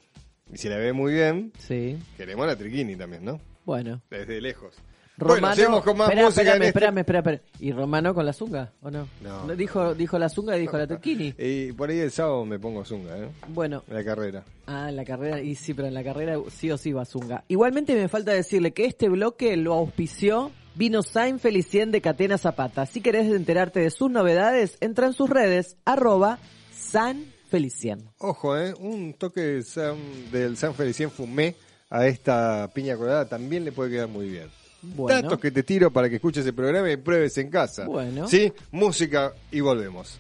Y 0.52 0.58
si 0.58 0.68
la 0.68 0.76
ve 0.76 0.92
muy 0.92 1.12
bien, 1.12 1.52
sí. 1.58 1.96
queremos 2.16 2.46
la 2.48 2.56
triquini 2.56 2.96
también, 2.96 3.24
¿no? 3.24 3.40
Bueno. 3.64 4.02
Desde 4.10 4.40
lejos. 4.40 4.74
Romano, 5.16 5.54
bueno, 5.56 5.82
con 5.82 5.96
más 5.96 6.08
Espera, 6.08 6.24
música 6.26 6.42
espérame, 6.42 6.56
en 6.56 6.62
este- 6.62 6.78
espérame, 6.78 6.98
espérame, 6.98 7.28
espérame. 7.34 7.60
¿Y 7.60 7.72
Romano 7.72 8.14
con 8.14 8.26
la 8.26 8.32
zunga 8.32 8.72
o 8.82 8.90
no? 8.90 9.08
No. 9.22 9.54
Dijo, 9.54 9.94
dijo 9.94 10.18
la 10.18 10.28
zunga 10.28 10.56
y 10.56 10.60
dijo 10.62 10.76
la 10.76 10.86
turquini. 10.88 11.34
Y 11.38 11.72
por 11.72 11.90
ahí 11.90 12.00
el 12.00 12.10
sábado 12.10 12.44
me 12.44 12.58
pongo 12.58 12.84
zunga, 12.84 13.16
¿eh? 13.18 13.28
Bueno. 13.48 13.84
En 13.88 13.94
la 13.94 14.04
carrera. 14.04 14.44
Ah, 14.66 14.88
en 14.88 14.96
la 14.96 15.04
carrera, 15.04 15.40
y 15.40 15.54
sí, 15.54 15.72
pero 15.72 15.86
en 15.88 15.94
la 15.94 16.02
carrera 16.02 16.36
sí 16.50 16.70
o 16.70 16.76
sí 16.78 16.92
va 16.92 17.04
Zunga. 17.04 17.44
Igualmente 17.48 17.94
me 17.94 18.08
falta 18.08 18.32
decirle 18.32 18.72
que 18.72 18.86
este 18.86 19.08
bloque 19.08 19.56
lo 19.56 19.74
auspició 19.74 20.50
Vino 20.74 21.02
Sain 21.02 21.38
Felicien 21.38 21.92
de 21.92 22.00
Catena 22.00 22.36
Zapata. 22.38 22.84
Si 22.86 23.00
querés 23.00 23.32
enterarte 23.32 23.80
de 23.80 23.90
sus 23.90 24.10
novedades, 24.10 24.76
entra 24.80 25.06
en 25.06 25.12
sus 25.12 25.30
redes, 25.30 25.76
arroba 25.84 26.38
San 26.72 27.24
Felicien. 27.48 28.08
Ojo, 28.18 28.58
¿eh? 28.58 28.74
Un 28.80 29.14
toque 29.14 29.40
del 29.42 29.64
San, 29.64 29.96
del 30.32 30.56
San 30.56 30.74
Felicien 30.74 31.10
Fumé 31.10 31.54
a 31.90 32.06
esta 32.08 32.68
piña 32.74 32.96
colada 32.96 33.28
también 33.28 33.64
le 33.64 33.70
puede 33.70 33.90
quedar 33.92 34.08
muy 34.08 34.28
bien. 34.28 34.48
Bueno. 34.96 35.22
Datos 35.22 35.40
que 35.40 35.50
te 35.50 35.62
tiro 35.62 35.92
para 35.92 36.08
que 36.08 36.16
escuches 36.16 36.46
el 36.46 36.54
programa 36.54 36.90
y 36.90 36.96
pruebes 36.96 37.36
en 37.38 37.50
casa. 37.50 37.86
Bueno. 37.86 38.28
Sí, 38.28 38.52
música 38.70 39.32
y 39.50 39.60
volvemos. 39.60 40.18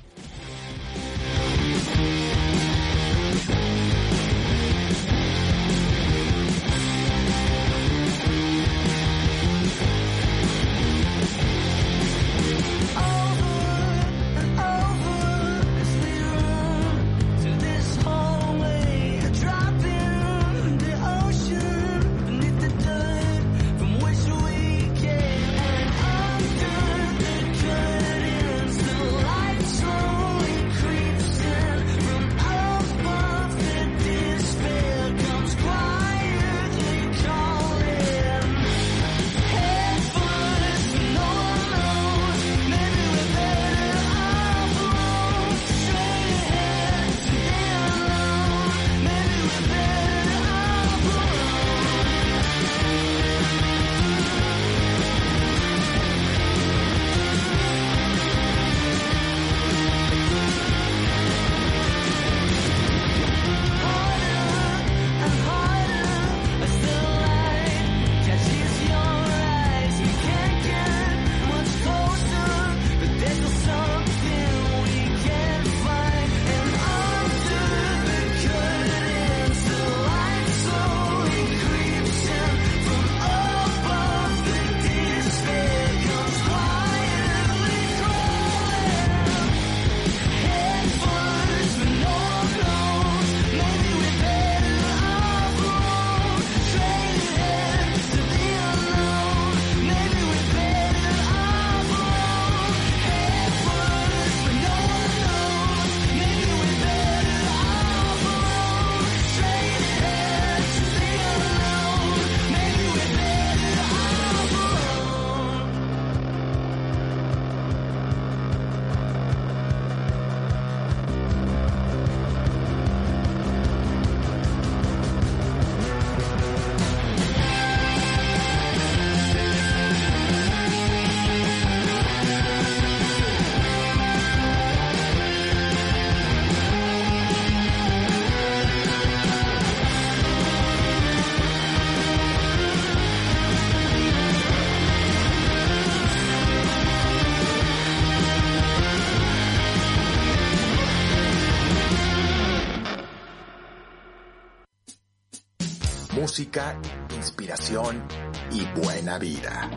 Música, 156.34 156.76
inspiración 157.14 158.02
y 158.50 158.64
buena 158.80 159.20
vida. 159.20 159.70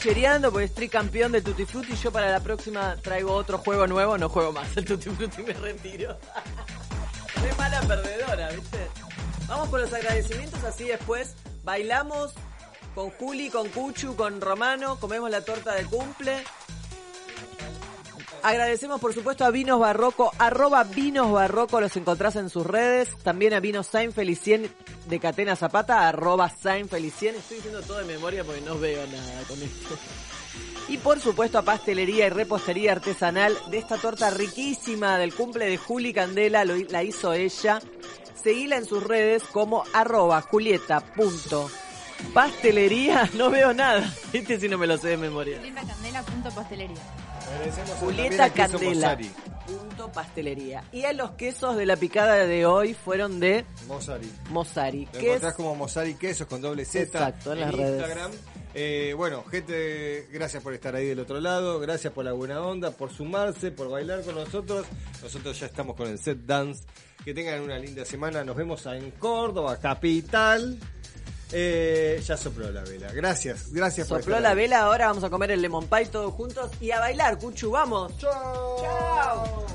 Canchereando 0.00 0.50
porque 0.50 0.64
estoy 0.64 0.88
campeón 0.88 1.32
de 1.32 1.42
Tutti 1.42 1.66
Frutti. 1.66 1.94
Yo 1.94 2.10
para 2.10 2.30
la 2.30 2.40
próxima 2.40 2.96
traigo 3.02 3.34
otro 3.34 3.58
juego 3.58 3.86
nuevo. 3.86 4.16
No 4.16 4.30
juego 4.30 4.50
más 4.50 4.74
el 4.76 4.86
Tutti 4.86 5.10
Frutti, 5.10 5.42
me 5.42 5.52
retiro. 5.52 6.18
Soy 7.40 7.50
mala 7.58 7.80
perdedora, 7.82 8.48
¿viste? 8.50 8.78
Vamos 9.46 9.68
con 9.68 9.80
los 9.82 9.92
agradecimientos, 9.92 10.64
así 10.64 10.84
después 10.84 11.34
bailamos 11.64 12.32
con 12.94 13.10
Juli, 13.10 13.50
con 13.50 13.68
Cuchu, 13.68 14.16
con 14.16 14.40
Romano, 14.40 14.98
comemos 14.98 15.30
la 15.30 15.42
torta 15.42 15.74
de 15.74 15.84
cumple. 15.84 16.44
Agradecemos 18.42 19.00
por 19.00 19.12
supuesto 19.12 19.44
a 19.44 19.50
Vinos 19.50 19.80
Barroco, 19.80 20.32
arroba 20.38 20.82
Vinos 20.84 21.30
Barroco, 21.30 21.80
los 21.80 21.94
encontrás 21.96 22.36
en 22.36 22.48
sus 22.48 22.66
redes. 22.66 23.16
También 23.22 23.52
a 23.52 23.60
Vinos 23.60 23.86
Saint 23.86 24.14
Felicien 24.14 24.72
de 25.10 25.20
Catena 25.20 25.56
Zapata, 25.56 26.08
arroba 26.08 26.48
Saint 26.48 26.88
Felicien. 26.88 27.34
Estoy 27.34 27.56
diciendo 27.56 27.82
todo 27.82 27.98
de 27.98 28.04
memoria 28.04 28.44
porque 28.44 28.60
no 28.60 28.78
veo 28.78 29.04
nada 29.08 29.42
con 29.48 29.60
esto. 29.60 29.98
Y 30.88 30.98
por 30.98 31.20
supuesto 31.20 31.58
a 31.58 31.62
Pastelería 31.62 32.26
y 32.26 32.30
Repostería 32.30 32.92
Artesanal 32.92 33.58
de 33.70 33.78
esta 33.78 33.96
torta 33.96 34.30
riquísima 34.30 35.18
del 35.18 35.34
cumple 35.34 35.66
de 35.66 35.76
Juli 35.76 36.14
Candela, 36.14 36.64
la 36.64 37.02
hizo 37.02 37.32
ella. 37.32 37.80
Seguila 38.42 38.76
en 38.76 38.86
sus 38.86 39.02
redes 39.02 39.42
como 39.52 39.82
arroba 39.92 40.40
julieta.pastelería. 40.40 43.28
No 43.34 43.50
veo 43.50 43.74
nada. 43.74 44.10
Este 44.32 44.58
si 44.58 44.68
no 44.68 44.78
me 44.78 44.86
lo 44.86 44.96
sé 44.96 45.08
de 45.08 45.16
memoria. 45.16 45.58
Julieta 45.58 45.82
Candela 45.82 46.22
punto 46.22 46.50
pastelería. 46.50 47.02
Julieta 48.00 48.50
Candela. 48.50 49.18
Punto 49.66 50.10
pastelería. 50.12 50.82
Y 50.92 51.04
a 51.04 51.12
los 51.12 51.32
quesos 51.32 51.76
de 51.76 51.86
la 51.86 51.96
picada 51.96 52.34
de 52.46 52.66
hoy 52.66 52.94
fueron 52.94 53.38
de 53.38 53.64
Mosari. 53.86 54.30
Mosari. 54.50 55.04
Lo 55.06 55.12
Que 55.12 55.18
es 55.18 55.24
encontrás 55.26 55.54
como 55.54 55.74
Mosari 55.76 56.14
Quesos 56.14 56.46
con 56.46 56.60
doble 56.60 56.84
Z 56.84 57.04
Exacto, 57.04 57.52
en 57.52 57.60
las 57.60 57.74
redes. 57.74 58.00
Instagram. 58.00 58.30
Eh, 58.74 59.14
bueno, 59.16 59.44
gente, 59.44 60.28
gracias 60.32 60.62
por 60.62 60.72
estar 60.74 60.94
ahí 60.94 61.06
del 61.06 61.18
otro 61.20 61.40
lado, 61.40 61.80
gracias 61.80 62.12
por 62.12 62.24
la 62.24 62.32
buena 62.32 62.62
onda, 62.62 62.92
por 62.92 63.12
sumarse, 63.12 63.70
por 63.72 63.88
bailar 63.90 64.22
con 64.22 64.36
nosotros. 64.36 64.86
Nosotros 65.22 65.58
ya 65.58 65.66
estamos 65.66 65.96
con 65.96 66.08
el 66.08 66.18
set 66.18 66.38
dance. 66.44 66.84
Que 67.24 67.34
tengan 67.34 67.60
una 67.60 67.78
linda 67.78 68.04
semana. 68.04 68.42
Nos 68.44 68.56
vemos 68.56 68.86
en 68.86 69.10
Córdoba, 69.12 69.78
capital. 69.78 70.78
Eh, 71.52 72.22
ya 72.24 72.36
sopló 72.36 72.70
la 72.70 72.82
vela. 72.82 73.10
Gracias, 73.12 73.72
gracias 73.72 74.06
sopló 74.06 74.24
por 74.24 74.24
Sopló 74.34 74.40
la 74.40 74.54
vela, 74.54 74.80
ahora 74.80 75.06
vamos 75.08 75.24
a 75.24 75.30
comer 75.30 75.50
el 75.50 75.62
lemon 75.62 75.86
pie 75.88 76.06
todos 76.06 76.32
juntos 76.34 76.70
y 76.80 76.90
a 76.90 77.00
bailar, 77.00 77.38
Cuchu, 77.38 77.70
vamos. 77.70 78.16
Chao. 78.18 79.66